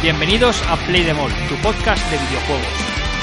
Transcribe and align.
Bienvenidos 0.00 0.62
a 0.68 0.76
Play 0.76 1.02
the 1.02 1.12
Mall, 1.12 1.32
tu 1.48 1.56
podcast 1.56 2.08
de 2.08 2.18
videojuegos. 2.18 2.66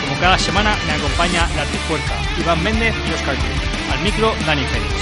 Como 0.04 0.20
cada 0.20 0.38
semana 0.38 0.76
me 0.86 0.92
acompaña 0.92 1.48
la 1.56 1.64
Trifuerca, 1.64 2.22
Iván 2.38 2.62
Méndez 2.62 2.94
y 3.10 3.14
Oscar 3.14 3.34
Cruz. 3.36 3.94
Al 3.94 4.00
micro, 4.02 4.36
Dani 4.46 4.66
Félix. 4.66 4.94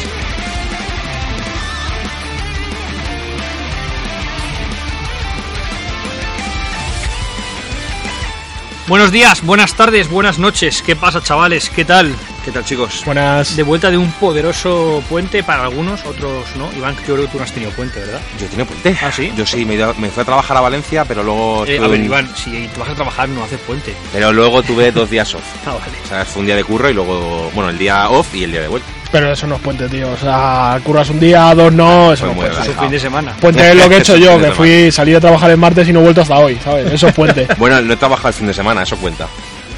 Buenos 8.87 9.11
días, 9.11 9.43
buenas 9.43 9.73
tardes, 9.73 10.11
buenas 10.11 10.37
noches. 10.37 10.83
¿Qué 10.83 10.95
pasa, 10.95 11.23
chavales? 11.23 11.71
¿Qué 11.71 11.85
tal? 11.85 12.15
¿Qué 12.43 12.51
tal, 12.51 12.65
chicos? 12.65 13.03
Buenas. 13.05 13.55
De 13.55 13.63
vuelta 13.63 13.89
de 13.89 13.97
un 13.97 14.11
poderoso 14.11 15.01
puente 15.07 15.43
para 15.43 15.63
algunos, 15.63 16.05
otros 16.05 16.45
no. 16.57 16.69
Iván, 16.73 16.93
yo 17.07 17.13
creo 17.13 17.21
que 17.21 17.27
tú 17.31 17.37
no 17.37 17.45
has 17.45 17.53
tenido 17.53 17.71
puente, 17.71 18.01
¿verdad? 18.01 18.19
Yo 18.37 18.47
tenía 18.47 18.65
puente. 18.65 18.97
¿Ah, 19.01 19.11
sí? 19.13 19.31
Yo 19.37 19.45
sí, 19.45 19.63
me, 19.63 19.77
me 19.77 20.09
fui 20.09 20.21
a 20.21 20.25
trabajar 20.25 20.57
a 20.57 20.61
Valencia, 20.61 21.05
pero 21.05 21.23
luego. 21.23 21.65
Eh, 21.65 21.75
estuve 21.75 21.85
a 21.85 21.89
ver, 21.89 22.01
Iván, 22.01 22.29
si 22.35 22.67
te 22.67 22.79
vas 22.79 22.89
a 22.89 22.95
trabajar 22.95 23.29
no 23.29 23.45
haces 23.45 23.59
puente. 23.61 23.95
Pero 24.11 24.33
luego 24.33 24.61
tuve 24.61 24.91
dos 24.91 25.09
días 25.09 25.33
off. 25.33 25.43
Ah, 25.65 25.71
vale. 25.71 25.93
O 26.03 26.07
sea, 26.07 26.25
fue 26.25 26.41
un 26.41 26.45
día 26.47 26.57
de 26.57 26.65
curro 26.65 26.89
y 26.89 26.93
luego. 26.93 27.49
Bueno, 27.55 27.69
el 27.69 27.77
día 27.77 28.09
off 28.09 28.35
y 28.35 28.43
el 28.43 28.51
día 28.51 28.61
de 28.61 28.67
vuelta. 28.67 28.89
Pero 29.09 29.31
eso 29.31 29.47
no 29.47 29.55
es 29.55 29.61
puente, 29.61 29.87
tío. 29.87 30.11
O 30.11 30.17
sea, 30.17 30.77
curras 30.83 31.09
un 31.11 31.19
día, 31.19 31.55
dos 31.55 31.71
no, 31.71 32.11
eso 32.11 32.25
Fue 32.33 32.49
no 32.49 32.59
es 32.59 32.67
fin 32.77 32.89
de 32.89 32.99
semana. 32.99 33.33
Puente 33.39 33.71
es 33.71 33.77
lo 33.77 33.87
que 33.87 33.95
he 33.95 33.99
hecho 33.99 34.17
yo, 34.17 34.37
que 34.41 34.51
fui, 34.51 34.91
salí 34.91 35.13
de 35.13 35.21
trabajar 35.21 35.51
el 35.51 35.57
martes 35.57 35.87
y 35.87 35.93
no 35.93 35.99
he 35.99 36.03
vuelto 36.03 36.21
hasta 36.21 36.39
hoy, 36.39 36.59
¿sabes? 36.61 36.91
Eso 36.91 37.07
es 37.07 37.13
puente. 37.13 37.47
Bueno, 37.57 37.79
no 37.81 37.93
he 37.93 37.95
trabajado 37.95 38.29
el 38.29 38.33
fin 38.33 38.47
de 38.47 38.53
semana, 38.53 38.83
eso 38.83 38.97
cuenta. 38.97 39.27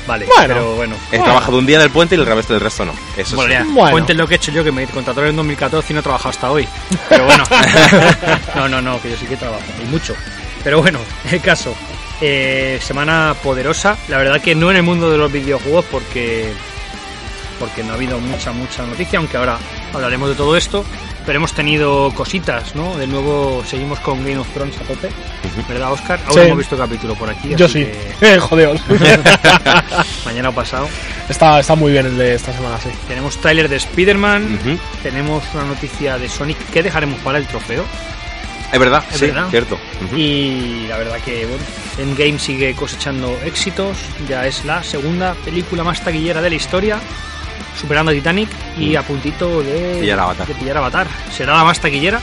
Vale, 0.07 0.25
Bueno. 0.25 0.47
pero 0.53 0.75
bueno. 0.75 0.95
He 1.11 1.19
trabajado 1.19 1.57
un 1.57 1.65
día 1.65 1.79
del 1.79 1.89
puente 1.89 2.15
y 2.15 2.19
el 2.19 2.25
resto 2.25 2.53
del 2.53 2.61
resto 2.61 2.85
no. 2.85 2.93
Eso 3.17 3.35
Bueno, 3.35 3.51
sí. 3.51 3.57
ya, 3.67 3.73
Bueno. 3.73 4.05
lo 4.13 4.27
que 4.27 4.35
he 4.35 4.37
hecho 4.37 4.51
yo, 4.51 4.63
que 4.63 4.71
me 4.71 4.85
contrataron 4.87 5.29
en 5.31 5.35
2014 5.35 5.91
y 5.91 5.93
no 5.93 5.99
he 5.99 6.03
trabajado 6.03 6.29
hasta 6.29 6.51
hoy. 6.51 6.67
Pero 7.09 7.25
bueno, 7.25 7.43
no, 8.55 8.67
no, 8.69 8.81
no, 8.81 9.01
que 9.01 9.11
yo 9.11 9.17
sí 9.17 9.25
que 9.25 9.35
trabajo, 9.37 9.63
y 9.81 9.85
mucho. 9.85 10.15
Pero 10.63 10.81
bueno, 10.81 10.99
el 11.31 11.41
caso, 11.41 11.75
eh, 12.21 12.79
semana 12.81 13.35
poderosa, 13.43 13.97
la 14.07 14.17
verdad 14.17 14.41
que 14.41 14.55
no 14.55 14.71
en 14.71 14.77
el 14.77 14.83
mundo 14.83 15.11
de 15.11 15.17
los 15.17 15.31
videojuegos 15.31 15.85
porque, 15.91 16.51
porque 17.59 17.83
no 17.83 17.91
ha 17.91 17.95
habido 17.95 18.19
mucha, 18.19 18.51
mucha 18.51 18.85
noticia, 18.85 19.19
aunque 19.19 19.37
ahora 19.37 19.57
hablaremos 19.93 20.29
de 20.29 20.35
todo 20.35 20.55
esto. 20.55 20.85
Pero 21.25 21.37
hemos 21.37 21.53
tenido 21.53 22.13
cositas, 22.13 22.75
¿no? 22.75 22.95
De 22.97 23.07
nuevo 23.07 23.63
seguimos 23.67 23.99
con 24.01 24.19
Game 24.23 24.37
of 24.37 24.47
Thrones 24.53 24.77
a 24.77 24.83
tope, 24.83 25.09
¿verdad, 25.67 25.91
Oscar? 25.91 26.19
Sí. 26.29 26.35
no 26.35 26.41
hemos 26.43 26.57
visto 26.59 26.77
capítulo 26.77 27.15
por 27.15 27.27
aquí. 27.29 27.55
Yo 27.55 27.65
así 27.65 27.83
sí. 27.83 27.91
que 28.19 28.39
jodeos. 28.39 28.79
mañana 30.25 30.49
o 30.49 30.51
pasado. 30.53 30.87
está, 31.27 31.59
está 31.59 31.73
muy 31.75 31.91
bien 31.91 32.05
el 32.05 32.17
de 32.17 32.35
esta 32.35 32.53
semana, 32.53 32.77
sí. 32.79 32.89
Tenemos 33.07 33.37
trailer 33.41 33.67
de 33.69 33.77
Spider-Man, 33.77 34.79
tenemos 35.01 35.43
una 35.55 35.63
noticia 35.63 36.19
de 36.19 36.29
Sonic 36.29 36.57
que 36.71 36.83
dejaremos 36.83 37.19
para 37.21 37.39
el 37.39 37.47
trofeo. 37.47 37.83
Es 38.71 38.79
verdad, 38.79 39.03
Es 39.11 39.19
sí, 39.19 39.25
verdad. 39.27 39.47
cierto. 39.49 39.79
Y 40.15 40.85
la 40.87 40.97
verdad 40.97 41.17
que 41.23 41.45
bueno, 41.45 41.63
Endgame 41.97 42.37
sigue 42.37 42.75
cosechando 42.75 43.35
éxitos. 43.45 43.97
Ya 44.27 44.45
es 44.45 44.65
la 44.65 44.83
segunda 44.83 45.33
película 45.45 45.83
más 45.83 46.03
taquillera 46.03 46.41
de 46.41 46.49
la 46.49 46.55
historia, 46.55 46.99
superando 47.79 48.11
a 48.11 48.13
Titanic 48.13 48.49
y 48.77 48.91
Mm. 48.93 48.97
a 48.97 49.01
puntito 49.03 49.61
de 49.63 49.97
Pillar 50.01 50.19
Avatar. 50.19 50.47
de 50.47 50.53
pillar 50.55 50.77
Avatar. 50.77 51.07
¿Será 51.35 51.53
la 51.57 51.63
más 51.63 51.79
taquillera? 51.79 52.19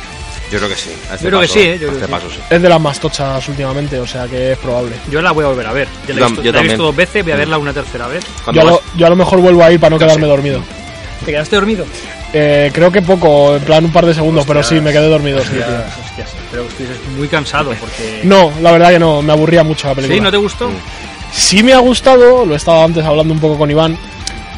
Yo 0.50 0.58
creo 0.58 0.68
que 0.68 0.76
sí. 0.76 0.90
a 1.10 1.14
este 1.14 1.24
Yo 1.24 1.30
creo 1.30 1.40
que 1.40 1.48
sí, 1.48 1.60
¿eh? 1.60 1.78
Yo 1.80 1.88
a 1.88 1.90
creo 1.90 1.92
este 1.92 2.06
que 2.06 2.10
paso 2.12 2.30
sí. 2.30 2.36
Es 2.50 2.60
de 2.60 2.68
las 2.68 2.80
más 2.80 3.00
tochas 3.00 3.48
últimamente, 3.48 3.98
o 3.98 4.06
sea 4.06 4.26
que 4.26 4.52
es 4.52 4.58
probable. 4.58 4.96
Yo 5.10 5.22
la 5.22 5.32
voy 5.32 5.44
a 5.44 5.48
volver 5.48 5.66
a 5.66 5.72
ver. 5.72 5.88
Ya 6.06 6.14
la 6.14 6.20
Yo 6.20 6.26
he 6.26 6.28
visto, 6.28 6.42
yo 6.42 6.52
la 6.52 6.58
he 6.58 6.62
visto 6.62 6.76
también. 6.76 6.78
dos 6.78 6.96
veces, 6.96 7.22
voy 7.22 7.32
a 7.32 7.34
Mm. 7.36 7.38
verla 7.38 7.58
una 7.58 7.72
tercera 7.72 8.06
vez. 8.06 8.24
Yo 8.52 8.60
a, 8.60 8.64
lo, 8.64 8.70
vas- 8.72 8.80
yo 8.96 9.06
a 9.06 9.10
lo 9.10 9.16
mejor 9.16 9.40
vuelvo 9.40 9.64
ahí 9.64 9.78
para 9.78 9.90
no 9.90 9.98
quedarme 9.98 10.24
sé. 10.24 10.28
dormido. 10.28 10.62
¿Te 11.24 11.30
quedaste 11.32 11.56
dormido? 11.56 11.86
Eh, 12.34 12.70
creo 12.74 12.90
que 12.90 13.00
poco, 13.02 13.56
en 13.56 13.62
plan 13.62 13.84
un 13.84 13.92
par 13.92 14.04
de 14.06 14.12
segundos, 14.14 14.44
pero 14.46 14.62
sí, 14.62 14.80
me 14.80 14.90
quedé 14.92 15.06
dormido, 15.08 15.38
sí, 15.40 15.44
hostias, 15.58 15.66
tío. 15.68 16.04
hostias. 16.04 16.28
Pero 16.50 16.62
estuviste 16.64 16.98
muy 17.16 17.28
cansado 17.28 17.72
porque... 17.78 18.20
No, 18.24 18.52
la 18.60 18.72
verdad 18.72 18.90
que 18.90 18.98
no, 18.98 19.22
me 19.22 19.32
aburría 19.32 19.62
mucho 19.62 19.88
la 19.88 19.94
película. 19.94 20.16
¿Sí? 20.16 20.20
¿No 20.20 20.30
te 20.30 20.36
gustó? 20.38 20.68
Mm. 20.68 20.74
Sí 21.32 21.62
me 21.62 21.72
ha 21.72 21.78
gustado, 21.78 22.44
lo 22.44 22.52
he 22.52 22.56
estado 22.56 22.82
antes 22.84 23.04
hablando 23.04 23.32
un 23.32 23.40
poco 23.40 23.56
con 23.56 23.70
Iván, 23.70 23.96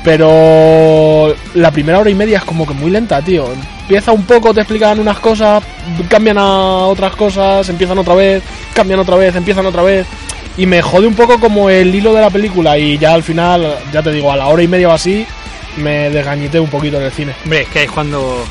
pero 0.04 1.34
la 1.54 1.70
primera 1.70 1.98
hora 1.98 2.10
y 2.10 2.14
media 2.14 2.38
es 2.38 2.44
como 2.44 2.66
que 2.66 2.74
muy 2.74 2.90
lenta, 2.90 3.22
tío. 3.22 3.46
Empieza 3.82 4.12
un 4.12 4.24
poco, 4.24 4.52
te 4.52 4.60
explican 4.60 5.00
unas 5.00 5.18
cosas, 5.18 5.62
cambian 6.08 6.36
a 6.38 6.86
otras 6.86 7.16
cosas, 7.16 7.68
empiezan 7.70 7.98
otra 7.98 8.14
vez, 8.14 8.42
cambian 8.74 9.00
otra 9.00 9.16
vez, 9.16 9.34
empiezan 9.34 9.64
otra 9.66 9.82
vez. 9.82 10.06
Y 10.56 10.66
me 10.66 10.82
jode 10.82 11.06
un 11.06 11.14
poco 11.14 11.40
como 11.40 11.68
el 11.70 11.92
hilo 11.94 12.12
de 12.14 12.20
la 12.20 12.30
película 12.30 12.78
y 12.78 12.98
ya 12.98 13.14
al 13.14 13.22
final, 13.22 13.76
ya 13.92 14.02
te 14.02 14.12
digo, 14.12 14.30
a 14.30 14.36
la 14.36 14.46
hora 14.46 14.62
y 14.62 14.68
media 14.68 14.88
o 14.88 14.92
así, 14.92 15.26
me 15.78 16.10
desgañité 16.10 16.60
un 16.60 16.68
poquito 16.70 16.98
en 16.98 17.04
el 17.04 17.10
cine. 17.10 17.34
Hombre, 17.42 17.62
es 17.62 17.68
que 17.68 17.78
ahí 17.80 17.84
es 17.86 17.90
cuando 17.90 18.44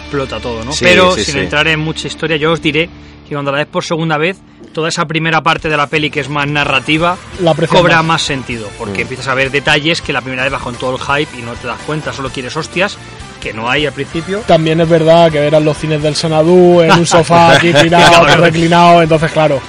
explota 0.00 0.40
todo, 0.40 0.64
¿no? 0.64 0.72
Sí, 0.72 0.84
Pero 0.86 1.12
sí, 1.12 1.24
sin 1.24 1.34
sí. 1.34 1.40
entrar 1.40 1.68
en 1.68 1.78
mucha 1.80 2.06
historia, 2.08 2.36
yo 2.36 2.52
os 2.52 2.62
diré 2.62 2.88
que 3.28 3.34
cuando 3.34 3.52
la 3.52 3.58
ves 3.58 3.66
por 3.66 3.84
segunda 3.84 4.16
vez, 4.18 4.38
toda 4.76 4.90
esa 4.90 5.06
primera 5.06 5.40
parte 5.42 5.70
de 5.70 5.76
la 5.78 5.86
peli 5.86 6.10
que 6.10 6.20
es 6.20 6.28
más 6.28 6.46
narrativa 6.46 7.16
La 7.40 7.54
cobra 7.54 8.02
más. 8.02 8.20
sentido, 8.20 8.68
porque 8.78 8.98
Mm. 8.98 9.00
empiezas 9.02 9.28
a 9.28 9.34
ver 9.34 9.50
detalles 9.50 10.02
que 10.02 10.12
la 10.12 10.20
primera 10.20 10.42
vez 10.42 10.52
bajo 10.52 10.68
en 10.68 10.76
todo 10.76 10.96
el 10.96 11.00
hype 11.00 11.38
y 11.38 11.40
no 11.40 11.54
te 11.54 11.66
das 11.66 11.78
cuenta, 11.86 12.12
solo 12.12 12.28
quieres 12.28 12.54
hostias, 12.58 12.98
que 13.40 13.54
no 13.54 13.70
hay 13.70 13.86
al 13.86 13.94
principio. 13.94 14.40
También 14.46 14.78
es 14.82 14.88
verdad 14.88 15.32
que 15.32 15.38
eran 15.38 15.64
los 15.64 15.78
cines 15.78 16.02
del 16.02 16.14
Senadú 16.14 16.82
en 16.82 16.92
un 16.92 17.06
sofá 17.06 17.52
aquí 17.56 17.72
tirado, 17.82 18.26
reclinado, 18.36 19.00
entonces 19.02 19.32
claro, 19.32 19.60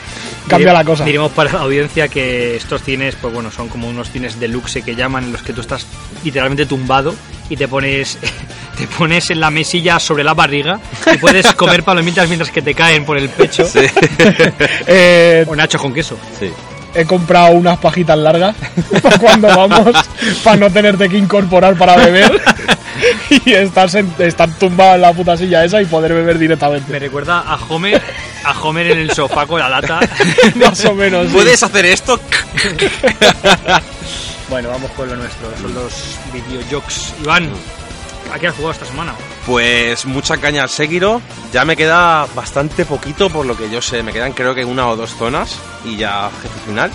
cambia 0.47 0.74
la 0.74 0.84
cosa. 0.84 1.03
Diremos 1.06 1.31
para 1.31 1.52
la 1.52 1.59
audiencia 1.59 2.08
que 2.08 2.56
estos 2.56 2.81
cines, 2.84 3.16
pues 3.22 3.34
bueno, 3.34 3.52
son 3.52 3.69
como 3.69 3.88
unos 3.90 4.09
cines 4.12 4.40
deluxe 4.40 4.81
que 4.84 4.96
llaman, 4.96 5.25
en 5.25 5.31
los 5.34 5.41
que 5.41 5.53
tú 5.53 5.62
estás 5.62 5.85
literalmente 6.24 6.66
tumbado 6.66 7.13
y 7.50 7.56
te 7.56 7.68
pones, 7.68 8.18
te 8.78 8.88
pones 8.88 9.30
en 9.30 9.40
la 9.40 9.50
mesilla 9.52 10.00
sobre 10.00 10.24
la 10.24 10.34
barriga 10.34 10.80
y 11.13 11.18
puedes 11.18 11.53
comer 11.56 11.84
palomitas 11.84 12.28
mientras 12.28 12.52
que 12.52 12.62
te 12.62 12.74
caen 12.74 13.06
por 13.06 13.18
el 13.18 13.30
pecho. 13.30 13.66
Sí. 13.66 13.80
Eh, 14.88 15.46
O 15.47 15.56
nachos 15.56 15.81
con 15.81 15.94
queso. 15.94 16.18
sí. 16.40 16.52
he 16.96 17.06
comprado 17.06 17.52
unas 17.52 17.78
pajitas 17.78 18.18
largas 18.18 18.56
para 19.02 19.19
cuando 19.19 19.47
vamos, 19.47 19.96
para 20.44 20.58
no 20.58 20.69
tenerte 20.72 21.09
que 21.09 21.18
incorporar 21.18 21.75
para 21.75 21.96
beber 21.97 22.41
y 23.45 23.53
estar, 23.53 23.89
estar 24.19 24.50
tumbado 24.57 24.95
en 24.95 25.01
la 25.01 25.13
puta 25.13 25.38
silla 25.38 25.63
esa 25.63 25.81
y 25.81 25.85
poder 25.85 26.13
beber 26.13 26.35
Me 26.35 26.41
directamente. 26.41 27.00
recuerda 27.00 27.39
a 27.39 27.55
Homer, 27.69 28.01
a 28.44 28.59
Homer 28.61 28.91
en 28.91 29.00
el 29.00 29.11
sofá 29.11 29.45
con 29.45 29.59
la 29.59 29.69
lata. 29.69 30.00
Más 30.55 30.83
o 30.85 30.94
menos. 30.94 31.28
sí. 31.28 31.33
¿Puedes 31.33 31.61
hacer 31.63 31.85
esto? 31.85 32.19
Bueno, 34.50 34.69
vamos 34.69 34.89
con 34.91 35.09
lo 35.09 35.16
nuestro, 35.17 35.45
son 35.61 35.73
los 35.73 36.17
videojuegos. 36.31 37.13
Iván, 37.22 37.50
¿a 38.33 38.39
qué 38.39 38.47
has 38.47 38.55
jugado 38.55 38.72
esta 38.72 38.85
semana? 38.85 39.13
Pues 39.45 40.05
mucha 40.05 40.38
caña 40.38 40.63
al 40.63 40.69
Sekiro. 40.69 41.22
Ya 41.51 41.66
me 41.66 41.75
queda 41.75 42.25
bastante 42.34 42.85
poquito 42.85 43.29
por 43.29 43.45
lo 43.45 43.57
que 43.57 43.69
yo 43.69 43.81
sé. 43.81 44.03
Me 44.03 44.13
quedan 44.13 44.31
creo 44.31 44.55
que 44.55 44.63
una 44.63 44.88
o 44.88 44.95
dos 44.95 45.11
zonas 45.17 45.59
y 45.84 45.97
ya 45.97 46.29
jefe 46.41 46.59
final. 46.66 46.91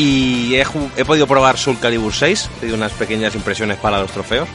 Y 0.00 0.54
he, 0.54 0.64
podido 1.04 1.26
probar 1.26 1.58
Soul 1.58 1.78
Calibur 1.80 2.14
6. 2.14 2.48
He 2.62 2.72
unas 2.72 2.92
pequeñas 2.92 3.34
impresiones 3.34 3.78
para 3.78 3.98
los 4.00 4.10
trofeos. 4.12 4.48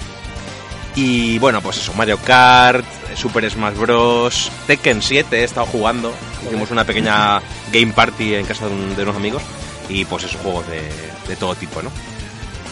Y 0.96 1.38
bueno, 1.40 1.60
pues 1.62 1.78
eso, 1.78 1.92
Mario 1.96 2.18
Kart, 2.24 2.86
Super 3.16 3.50
Smash 3.52 3.76
Bros. 3.76 4.50
Tekken 4.68 5.02
7 5.02 5.42
he 5.42 5.44
estado 5.44 5.66
jugando. 5.66 6.14
Hicimos 6.46 6.72
una 6.72 6.86
pequeña 6.86 7.42
game 7.74 7.92
party 7.94 8.36
en 8.36 8.46
casa 8.46 8.68
de, 8.68 8.74
un- 8.74 8.96
de 8.96 9.04
unos 9.04 9.18
amigos. 9.18 9.42
Y 9.90 10.06
pues 10.06 10.24
esos 10.24 10.40
juegos 10.40 10.66
de, 10.70 10.82
de 11.28 11.36
todo 11.36 11.56
tipo, 11.56 11.82
¿no? 11.82 11.92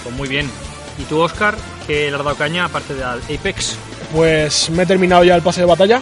Pues 0.03 0.15
muy 0.15 0.29
bien. 0.29 0.49
¿Y 0.97 1.03
tú, 1.03 1.19
Oscar, 1.19 1.55
qué 1.87 2.09
le 2.09 2.15
has 2.15 2.23
dado 2.23 2.37
caña 2.37 2.65
aparte 2.65 2.93
del 2.93 3.03
Apex? 3.05 3.75
Pues 4.13 4.69
me 4.69 4.83
he 4.83 4.85
terminado 4.85 5.23
ya 5.25 5.35
el 5.35 5.41
pase 5.41 5.59
de 5.61 5.65
batalla. 5.67 5.99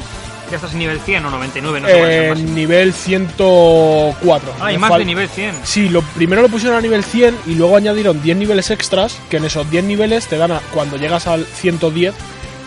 ¿Ya 0.49 0.55
estás 0.55 0.73
en 0.73 0.79
nivel 0.79 0.99
100 0.99 1.25
o 1.25 1.29
99? 1.29 1.79
No 1.81 1.87
sé 1.87 1.93
cuál 1.93 2.09
es 2.09 2.15
el 2.17 2.23
En 2.23 2.29
máximo. 2.29 2.53
nivel 2.55 2.93
104. 2.93 4.53
Ah, 4.59 4.71
y 4.71 4.75
Me 4.75 4.79
más 4.79 4.91
fal- 4.91 4.99
de 4.99 5.05
nivel 5.05 5.29
100. 5.29 5.55
Sí, 5.63 5.89
lo 5.89 6.01
primero 6.01 6.41
lo 6.41 6.49
pusieron 6.49 6.77
a 6.77 6.81
nivel 6.81 7.03
100 7.03 7.37
y 7.45 7.55
luego 7.55 7.77
añadieron 7.77 8.21
10 8.21 8.35
niveles 8.37 8.71
extras, 8.71 9.17
que 9.29 9.37
en 9.37 9.45
esos 9.45 9.69
10 9.69 9.83
niveles 9.83 10.27
te 10.27 10.37
dan, 10.37 10.51
a- 10.51 10.61
cuando 10.73 10.97
llegas 10.97 11.27
al 11.27 11.45
110, 11.45 12.15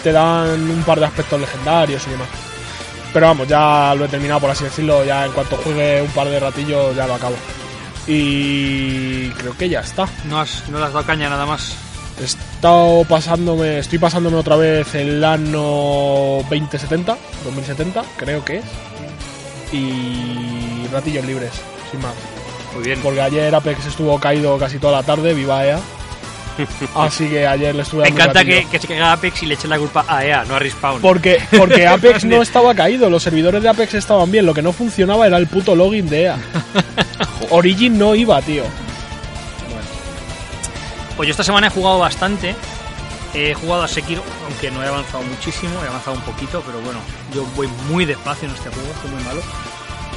te 0.02 0.12
dan 0.12 0.70
un 0.70 0.82
par 0.84 1.00
de 1.00 1.06
aspectos 1.06 1.40
legendarios 1.40 2.06
y 2.06 2.11
demás. 2.11 2.29
Pero 3.12 3.26
vamos, 3.26 3.49
ya 3.49 3.94
lo 3.96 4.05
he 4.05 4.08
terminado, 4.08 4.40
por 4.40 4.50
así 4.50 4.64
decirlo, 4.64 5.05
ya 5.05 5.26
en 5.26 5.32
cuanto 5.32 5.56
juegue 5.56 6.00
un 6.02 6.11
par 6.12 6.28
de 6.28 6.38
ratillos 6.40 6.94
ya 6.96 7.06
lo 7.06 7.14
acabo. 7.14 7.35
Y 8.06 9.28
creo 9.31 9.56
que 9.56 9.69
ya 9.69 9.81
está. 9.81 10.06
No, 10.28 10.40
has, 10.40 10.69
no 10.70 10.78
le 10.78 10.85
has 10.87 10.93
dado 10.93 11.05
caña 11.06 11.28
nada 11.28 11.46
más. 11.46 11.75
Es- 12.22 12.36
estado 12.54 13.04
pasándome, 13.08 13.78
estoy 13.78 13.98
pasándome 13.98 14.36
otra 14.36 14.56
vez 14.56 14.94
el 14.94 15.22
año 15.24 15.60
2070, 16.48 17.16
2070, 17.44 18.02
creo 18.16 18.44
que 18.44 18.58
es. 18.58 18.64
Y 19.72 20.86
ratillos 20.92 21.24
libres, 21.24 21.50
sin 21.90 22.00
más. 22.00 22.12
Muy 22.74 22.84
bien. 22.84 23.00
Porque 23.02 23.20
ayer 23.20 23.54
Apex 23.54 23.86
estuvo 23.86 24.19
caído 24.19 24.58
casi 24.58 24.78
toda 24.78 24.94
la 24.98 25.02
tarde, 25.02 25.34
viva 25.34 25.64
EA. 25.66 25.78
Así 26.94 27.28
que 27.28 27.46
ayer 27.46 27.74
le 27.74 27.80
estuve 27.82 28.02
Me 28.02 28.08
encanta 28.10 28.44
que, 28.44 28.66
que 28.70 28.78
se 28.78 28.86
caiga 28.86 29.12
Apex 29.12 29.42
y 29.42 29.46
le 29.46 29.54
echen 29.54 29.70
la 29.70 29.78
culpa 29.78 30.04
a 30.06 30.25
EA, 30.25 30.44
no 30.44 30.56
a 30.56 30.58
Respawn. 30.58 31.00
Porque, 31.00 31.38
porque 31.58 31.86
Apex 31.88 32.25
no 32.25 32.42
estaba 32.42 32.75
caído, 32.75 33.08
los 33.08 33.22
servidores 33.22 33.62
de 33.62 33.68
Apex 33.70 33.94
estaban 33.94 34.30
bien, 34.30 34.44
lo 34.44 34.52
que 34.52 34.60
no 34.62 34.72
funcionaba 34.72 35.26
era 35.26 35.38
el 35.38 35.46
puto 35.46 35.75
login 35.75 36.08
de 36.08 36.22
EA. 36.25 36.36
Origin 37.50 37.98
no 37.98 38.14
iba, 38.14 38.40
tío. 38.42 38.64
Pues 41.17 41.26
yo 41.29 41.31
esta 41.32 41.44
semana 41.44 41.67
he 41.67 41.70
jugado 41.70 41.99
bastante. 41.99 42.55
He 43.35 43.55
jugado 43.55 43.82
a 43.82 43.88
Sekiro, 43.88 44.23
aunque 44.47 44.70
no 44.70 44.82
he 44.82 44.87
avanzado 44.87 45.23
muchísimo, 45.25 45.73
he 45.82 45.88
avanzado 45.88 46.17
un 46.17 46.23
poquito, 46.23 46.62
pero 46.67 46.81
bueno, 46.82 47.00
yo 47.35 47.44
voy 47.56 47.67
muy 47.88 48.05
despacio 48.05 48.47
en 48.47 48.55
este 48.55 48.69
juego, 48.69 48.91
estoy 48.94 49.11
muy 49.11 49.23
malo. 49.25 49.41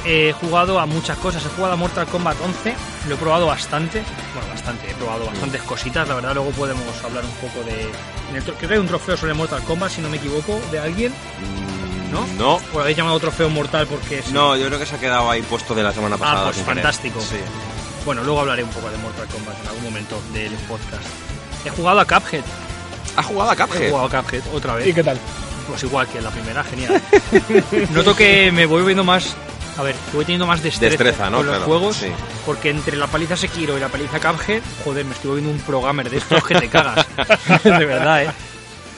He 0.04 0.34
jugado 0.38 0.78
a 0.78 0.84
muchas 0.84 1.16
cosas, 1.16 1.42
he 1.44 1.48
jugado 1.48 1.72
a 1.72 1.76
Mortal 1.76 2.06
Kombat 2.06 2.36
11, 2.44 2.74
lo 3.08 3.14
he 3.14 3.18
probado 3.18 3.46
bastante, 3.46 4.02
bueno, 4.34 4.50
bastante, 4.52 4.90
he 4.90 4.94
probado 4.94 5.24
bastantes 5.26 5.62
cositas, 5.62 6.06
la 6.06 6.14
verdad, 6.16 6.34
luego 6.34 6.50
podemos 6.50 6.84
hablar 7.02 7.24
un 7.24 7.30
poco 7.48 7.64
de... 7.64 7.90
en 8.30 8.36
el 8.36 8.44
tro- 8.44 8.54
creo 8.58 8.68
que 8.68 8.74
hay 8.74 8.80
un 8.80 8.86
trofeo 8.86 9.16
sobre 9.16 9.32
Mortal 9.32 9.62
Kombat, 9.62 9.90
si 9.90 10.02
no 10.02 10.10
me 10.10 10.18
equivoco, 10.18 10.60
de 10.70 10.78
alguien, 10.78 11.12
¿no? 12.12 12.26
No. 12.38 12.56
¿O 12.56 12.74
lo 12.74 12.80
habéis 12.82 12.98
llamado 12.98 13.18
trofeo 13.18 13.48
mortal 13.48 13.86
porque... 13.86 14.22
sí? 14.22 14.32
No, 14.32 14.54
yo 14.56 14.66
creo 14.66 14.78
que 14.78 14.84
se 14.86 14.94
ha 14.94 14.98
quedado 15.00 15.30
ahí 15.30 15.40
puesto 15.40 15.74
de 15.74 15.82
la 15.82 15.92
semana 15.92 16.18
pasada. 16.18 16.44
pues 16.44 16.56
sin 16.56 16.64
querer. 16.66 16.82
fantástico. 16.84 17.20
Sí. 17.22 17.38
Bueno, 18.06 18.22
luego 18.24 18.40
hablaré 18.40 18.62
un 18.64 18.70
poco 18.70 18.88
de 18.88 18.96
Mortal 18.98 19.26
Kombat 19.26 19.60
en 19.62 19.68
algún 19.68 19.84
momento 19.84 20.18
del 20.32 20.52
podcast. 20.68 21.04
He 21.66 21.70
jugado 21.70 22.00
a 22.00 22.04
Cuphead, 22.06 22.42
¿Ha 23.16 23.22
jugado 23.22 23.50
a 23.50 23.54
he 23.54 23.56
Cuphead? 23.56 23.90
jugado 23.90 24.06
a 24.16 24.22
Cuphead 24.22 24.42
otra 24.54 24.74
vez. 24.76 24.86
¿Y 24.86 24.92
qué 24.94 25.02
tal? 25.02 25.18
Pues 25.68 25.82
igual 25.82 26.06
que 26.06 26.18
en 26.18 26.24
la 26.24 26.30
primera, 26.30 26.62
genial. 26.64 27.02
Noto 27.92 28.14
que 28.14 28.52
me 28.52 28.66
voy 28.66 28.84
viendo 28.84 29.02
más. 29.04 29.34
A 29.76 29.82
ver, 29.82 29.94
que 30.10 30.16
voy 30.16 30.24
teniendo 30.24 30.46
más 30.46 30.62
destreza, 30.62 30.90
Destreza, 31.02 31.28
¿no? 31.28 31.38
con 31.38 31.46
los 31.46 31.56
Claro, 31.56 31.66
juegos. 31.70 31.96
sí. 31.96 32.06
Porque 32.46 32.70
entre 32.70 32.96
la 32.96 33.08
paliza 33.08 33.36
Sekiro 33.36 33.76
y 33.76 33.80
la 33.80 33.88
paliza 33.88 34.20
Cuphead, 34.20 34.62
joder, 34.84 35.04
me 35.04 35.12
estoy 35.12 35.40
viendo 35.40 35.50
un 35.50 35.58
programmer 35.60 36.08
de 36.08 36.16
estos 36.18 36.42
que 36.44 36.54
te 36.54 36.68
cagas. 36.68 37.04
de 37.64 37.84
verdad, 37.84 38.22
¿eh? 38.24 38.30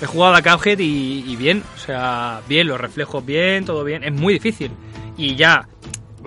He 0.03 0.07
jugado 0.07 0.35
a 0.37 0.43
Cuphead 0.43 0.79
y, 0.79 1.25
y 1.27 1.35
bien, 1.37 1.65
o 1.75 1.79
sea, 1.81 2.41
bien, 2.47 2.69
los 2.69 2.79
reflejos 2.81 3.25
bien, 3.25 3.65
todo 3.65 3.83
bien. 3.83 4.05
Es 4.05 4.13
muy 4.13 4.35
difícil. 4.35 4.71
Y 5.17 5.35
ya, 5.35 5.67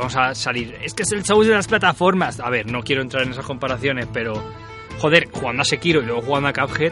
vamos 0.02 0.16
a 0.16 0.36
salir. 0.36 0.78
Es 0.84 0.94
que 0.94 1.04
es 1.04 1.12
el 1.12 1.24
show 1.24 1.42
de 1.44 1.52
las 1.52 1.68
plataformas. 1.68 2.40
A 2.40 2.50
ver, 2.50 2.70
no 2.72 2.82
quiero 2.84 3.02
entrar 3.02 3.24
en 3.24 3.32
esas 3.32 3.46
comparaciones, 3.46 4.08
pero 4.12 4.34
joder, 5.00 5.30
jugando 5.32 5.62
a 5.62 5.66
Sekiro 5.66 6.02
y 6.02 6.06
luego 6.06 6.22
jugando 6.22 6.50
a 6.50 6.54
Cuphead, 6.54 6.92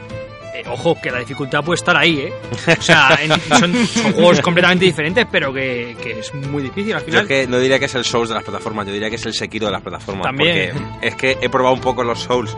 eh, 0.56 0.64
ojo, 0.68 0.98
que 1.02 1.12
la 1.12 1.20
dificultad 1.20 1.64
puede 1.64 1.76
estar 1.76 1.96
ahí, 1.96 2.20
¿eh? 2.22 2.34
O 2.78 2.82
sea, 2.82 3.18
en- 3.22 3.32
son, 3.60 3.88
son 3.88 4.14
juegos 4.14 4.42
completamente 4.42 4.86
diferentes, 4.86 5.28
pero 5.32 5.54
que, 5.54 5.96
que 6.02 6.20
es 6.20 6.34
muy 6.34 6.64
difícil 6.64 6.94
al 6.94 7.02
Yo 7.02 7.06
final. 7.06 7.22
es 7.24 7.28
que 7.28 7.48
no 7.48 7.60
diría 7.60 7.78
que 7.80 7.86
es 7.86 7.96
el 7.96 8.04
Souls 8.06 8.30
de 8.30 8.36
las 8.36 8.44
plataformas, 8.44 8.88
yo 8.88 8.94
diría 8.94 9.10
que 9.10 9.16
es 9.18 9.26
el 9.26 9.34
Sekiro 9.34 9.68
de 9.68 9.72
las 9.74 9.82
plataformas. 9.82 10.24
También. 10.26 10.74
Porque 10.74 11.08
es 11.08 11.16
que 11.16 11.38
he 11.42 11.50
probado 11.50 11.76
un 11.76 11.82
poco 11.82 12.04
los 12.04 12.20
Souls 12.20 12.56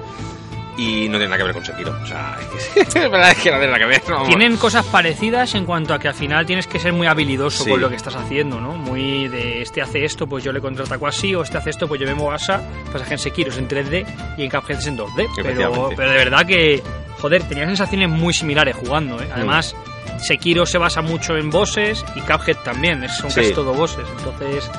y 0.77 1.07
no 1.09 1.17
tiene 1.17 1.25
nada 1.25 1.37
que 1.37 1.43
ver 1.43 1.53
con 1.53 1.65
Sekiro. 1.65 1.95
O 2.01 2.05
sea, 2.05 2.37
es 2.75 2.93
verdad 2.93 3.31
es 3.31 3.37
que 3.37 3.51
no 3.51 3.57
tiene 3.57 3.67
nada 3.73 3.79
que 3.79 3.85
ver. 3.85 4.01
vamos. 4.09 4.27
Tienen 4.27 4.57
cosas 4.57 4.85
parecidas 4.85 5.53
en 5.55 5.65
cuanto 5.65 5.93
a 5.93 5.99
que 5.99 6.07
al 6.07 6.13
final 6.13 6.45
tienes 6.45 6.67
que 6.67 6.79
ser 6.79 6.93
muy 6.93 7.07
habilidoso 7.07 7.63
Sí. 7.63 7.69
con 7.69 7.81
lo 7.81 7.89
que 7.89 7.95
estás 7.95 8.15
haciendo, 8.15 8.59
¿no? 8.61 8.73
Muy 8.73 9.27
de 9.27 9.61
este 9.61 9.81
hace 9.81 10.05
esto, 10.05 10.27
pues 10.27 10.43
yo 10.43 10.51
le 10.51 10.61
contraataco 10.61 11.07
así, 11.07 11.35
o 11.35 11.43
este 11.43 11.57
hace 11.57 11.71
esto, 11.71 11.87
pues 11.87 11.99
yo 12.01 12.07
me 12.07 12.13
muevo 12.15 12.31
así. 12.31 12.51
Pasa 12.91 13.05
que 13.05 13.13
en 13.13 13.19
Sekiro 13.19 13.49
es 13.51 13.57
en 13.57 13.67
3D 13.67 14.05
y 14.37 14.43
en 14.43 14.49
Cuphead 14.49 14.79
es 14.79 14.87
en 14.87 14.97
2D. 14.97 15.27
Pero, 15.43 15.89
pero 15.95 16.09
de 16.11 16.17
verdad 16.17 16.45
que, 16.45 16.81
joder, 17.19 17.43
tenía 17.43 17.65
sensaciones 17.65 18.09
muy 18.09 18.33
similares 18.33 18.75
jugando, 18.75 19.17
Mm. 19.17 19.21
¿eh? 19.23 19.29
Además, 19.33 19.75
Sekiro 20.19 20.65
se 20.65 20.77
basa 20.77 21.01
mucho 21.01 21.35
en 21.37 21.49
bosses 21.49 22.03
y 22.15 22.21
Cuphead 22.21 22.57
también, 22.63 23.03
es- 23.03 23.15
son 23.17 23.29
Sí. 23.31 23.41
casi 23.41 23.53
todo 23.53 23.73
bosses. 23.73 24.05
Entonces, 24.17 24.69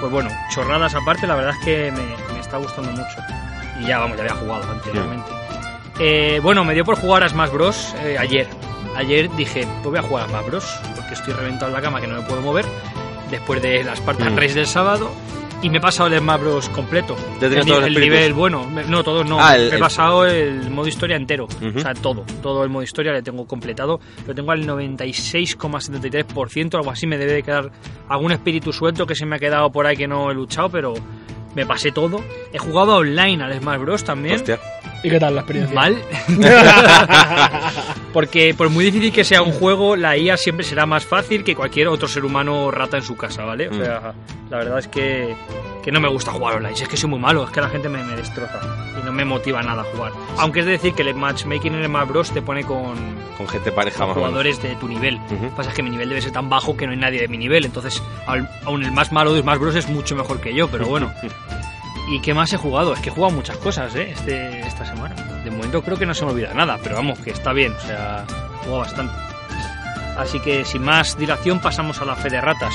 pues 0.00 0.12
bueno, 0.12 0.30
chorradas 0.54 0.94
aparte, 0.94 1.26
la 1.26 1.34
verdad 1.34 1.54
es 1.58 1.64
que 1.64 1.90
me, 1.92 2.32
me 2.34 2.40
está 2.40 2.56
gustando 2.58 2.90
mucho. 2.92 3.16
Y 3.80 3.86
ya, 3.86 3.98
vamos, 3.98 4.16
ya 4.16 4.22
había 4.24 4.34
jugado 4.36 4.70
anteriormente. 4.72 5.30
Eh, 6.00 6.40
bueno, 6.42 6.64
me 6.64 6.74
dio 6.74 6.84
por 6.84 6.96
jugar 6.96 7.22
a 7.24 7.28
Smash 7.28 7.50
Bros. 7.50 7.94
eh, 8.02 8.16
ayer. 8.18 8.46
Ayer 8.96 9.28
dije, 9.36 9.66
pues 9.82 9.90
voy 9.90 9.98
a 9.98 10.02
jugar 10.02 10.24
a 10.26 10.28
Smash 10.28 10.46
Bros. 10.46 10.80
Porque 10.96 11.14
estoy 11.14 11.34
reventado 11.34 11.66
en 11.68 11.74
la 11.74 11.80
cama 11.82 12.00
que 12.00 12.06
no 12.06 12.16
me 12.20 12.26
puedo 12.26 12.40
mover. 12.40 12.64
Después 13.30 13.60
de 13.62 13.84
las 13.84 13.98
Spartan 13.98 14.34
Mm. 14.34 14.38
Race 14.38 14.54
del 14.54 14.66
sábado. 14.66 15.10
Y 15.60 15.70
me 15.70 15.78
he 15.78 15.80
pasado 15.80 16.08
el 16.08 16.16
Smash 16.20 16.40
Bros. 16.40 16.68
completo. 16.68 17.16
¿Ya 17.40 17.48
el, 17.48 17.54
todos 17.54 17.66
los 17.66 17.78
el 17.78 17.84
espíritus? 17.96 18.00
nivel 18.16 18.32
bueno. 18.32 18.64
Me- 18.70 18.84
No, 18.84 19.02
todos 19.02 19.28
no. 19.28 19.40
Ah, 19.40 19.56
el- 19.56 19.62
me 19.64 19.68
he 19.70 19.74
el- 19.74 19.80
pasado 19.80 20.24
el 20.24 20.70
modo 20.70 20.86
historia 20.86 21.16
entero. 21.16 21.46
Ujú. 21.46 21.78
O 21.78 21.80
sea, 21.80 21.94
todo. 21.94 22.24
Todo 22.42 22.62
el 22.62 22.70
modo 22.70 22.84
historia 22.84 23.12
le 23.12 23.22
tengo 23.22 23.44
completado. 23.44 23.98
Lo 24.26 24.34
tengo 24.36 24.52
al 24.52 24.64
96,73%. 24.64 26.78
Algo 26.78 26.90
así 26.90 27.06
me 27.06 27.18
debe 27.18 27.32
de 27.32 27.42
quedar 27.42 27.70
algún 28.08 28.32
espíritu 28.32 28.72
suelto 28.72 29.06
que 29.06 29.14
se 29.16 29.26
me 29.26 29.36
ha 29.36 29.38
quedado 29.38 29.70
por 29.72 29.86
ahí 29.86 29.96
que 29.96 30.06
no 30.08 30.30
he 30.30 30.34
luchado, 30.34 30.68
pero 30.70 30.94
me 31.54 31.66
pasé 31.66 31.92
todo. 31.92 32.22
He 32.52 32.58
jugado 32.58 32.96
online 32.96 33.42
al 33.42 33.58
Smash 33.58 33.80
Bros. 33.80 34.04
también. 34.04 34.36
Hostia. 34.36 34.58
¿Y 35.02 35.10
qué 35.10 35.18
tal 35.20 35.34
la 35.34 35.42
experiencia? 35.42 35.74
Mal. 35.74 35.96
Porque 38.12 38.54
por 38.54 38.70
muy 38.70 38.84
difícil 38.86 39.12
que 39.12 39.22
sea 39.24 39.42
un 39.42 39.52
juego, 39.52 39.94
la 39.96 40.16
IA 40.16 40.36
siempre 40.36 40.64
será 40.64 40.86
más 40.86 41.04
fácil 41.04 41.44
que 41.44 41.54
cualquier 41.54 41.88
otro 41.88 42.08
ser 42.08 42.24
humano 42.24 42.70
rata 42.70 42.96
en 42.96 43.02
su 43.02 43.16
casa, 43.16 43.44
¿vale? 43.44 43.68
O 43.68 43.72
Mm. 43.72 43.76
sea, 43.78 44.14
la 44.50 44.56
verdad 44.56 44.78
es 44.78 44.88
que, 44.88 45.34
que 45.84 45.92
no 45.92 46.00
me 46.00 46.08
gusta 46.08 46.32
jugar 46.32 46.56
online. 46.56 46.74
Es 46.74 46.88
que 46.88 46.96
soy 46.96 47.10
muy 47.10 47.18
malo, 47.18 47.44
es 47.44 47.50
que 47.50 47.60
la 47.60 47.68
gente 47.68 47.88
me, 47.88 48.02
me 48.02 48.16
destroza 48.16 48.60
y 49.00 49.04
no 49.04 49.12
me 49.12 49.24
motiva 49.24 49.62
nada 49.62 49.82
a 49.82 49.84
jugar. 49.84 50.12
Aunque 50.38 50.60
es 50.60 50.66
decir 50.66 50.94
que 50.94 51.02
el 51.02 51.14
matchmaking 51.14 51.74
en 51.74 51.80
el 51.80 51.86
Smash 51.86 52.08
Bros. 52.08 52.30
te 52.32 52.40
pone 52.42 52.64
con 52.64 52.94
Con 53.36 53.46
gente 53.46 53.70
pareja 53.72 53.98
más 54.00 54.16
o 54.16 54.20
menos. 54.20 54.28
jugadores 54.30 54.62
de 54.62 54.74
tu 54.76 54.88
nivel. 54.88 55.16
Ujú. 55.26 55.34
Lo 55.34 55.40
que 55.50 55.56
pasa 55.56 55.68
es 55.70 55.76
que 55.76 55.82
mi 55.82 55.90
nivel 55.90 56.08
debe 56.08 56.22
ser 56.22 56.32
tan 56.32 56.48
bajo 56.48 56.76
que 56.76 56.86
no 56.86 56.92
hay 56.92 56.98
nadie 56.98 57.20
de 57.20 57.28
mi 57.28 57.36
nivel. 57.38 57.64
Entonces, 57.66 58.02
aún 58.64 58.82
el 58.84 58.90
más 58.92 59.12
malo 59.12 59.34
de 59.34 59.42
Smash 59.42 59.58
Bros. 59.58 59.74
es 59.76 59.88
mucho 59.88 60.16
mejor 60.16 60.40
que 60.40 60.54
yo, 60.54 60.68
pero 60.68 60.86
bueno. 60.88 61.12
¿Y 62.10 62.20
qué 62.20 62.32
más 62.34 62.52
he 62.52 62.56
jugado? 62.56 62.94
Es 62.94 63.00
que 63.00 63.10
he 63.10 63.12
jugado 63.12 63.34
muchas 63.34 63.56
cosas, 63.58 63.94
¿eh? 63.94 64.10
Este, 64.12 64.60
esta 64.60 64.84
semana. 64.86 65.14
De 65.44 65.50
momento 65.50 65.82
creo 65.82 65.98
que 65.98 66.06
no 66.06 66.14
se 66.14 66.24
me 66.24 66.32
olvida 66.32 66.54
nada, 66.54 66.78
pero 66.82 66.96
vamos, 66.96 67.18
que 67.18 67.30
está 67.30 67.52
bien, 67.52 67.72
o 67.74 67.80
sea, 67.86 68.24
he 68.28 68.64
jugado 68.64 68.78
bastante. 68.78 69.14
Así 70.16 70.40
que 70.40 70.64
sin 70.64 70.82
más 70.82 71.16
dilación 71.16 71.60
pasamos 71.60 72.00
a 72.00 72.04
la 72.04 72.16
fe 72.16 72.28
de 72.30 72.40
ratas. 72.40 72.74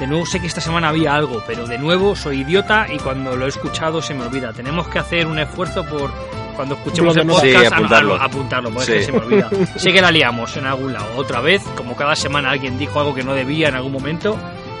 De 0.00 0.06
nuevo 0.06 0.24
sé 0.24 0.40
que 0.40 0.46
esta 0.46 0.60
semana 0.60 0.88
había 0.90 1.14
algo, 1.14 1.42
pero 1.46 1.66
de 1.66 1.76
nuevo 1.76 2.14
soy 2.14 2.42
idiota 2.42 2.86
y 2.92 2.98
cuando 2.98 3.36
lo 3.36 3.46
he 3.46 3.48
escuchado 3.48 4.00
se 4.00 4.14
me 4.14 4.24
olvida. 4.24 4.52
Tenemos 4.52 4.86
que 4.88 5.00
hacer 5.00 5.26
un 5.26 5.38
esfuerzo 5.40 5.84
por 5.84 6.12
cuando 6.54 6.76
escuchemos 6.76 7.16
el 7.16 7.26
podcast 7.26 7.46
Sí, 7.46 7.66
apuntarlo. 7.66 8.14
a- 8.14 8.22
a- 8.22 8.24
apuntarlo, 8.24 8.70
porque 8.70 8.86
Sí. 8.86 8.92
es 8.92 8.98
que 8.98 9.04
se 9.06 9.12
me 9.12 9.18
olvida. 9.18 9.50
sé 9.76 9.92
que 9.92 10.00
la 10.00 10.10
liamos 10.12 10.56
en 10.56 10.66
algún 10.66 10.92
lado. 10.92 11.06
Otra 11.16 11.40
vez, 11.40 11.62
como 11.76 11.94
cada 11.96 12.14
semana 12.16 12.50
alguien 12.50 12.78
dijo 12.78 12.98
algo 13.00 13.14
que 13.14 13.22
no 13.24 13.34
debía 13.34 13.68
en 13.68 13.74
algún 13.74 13.92
momento 13.92 14.38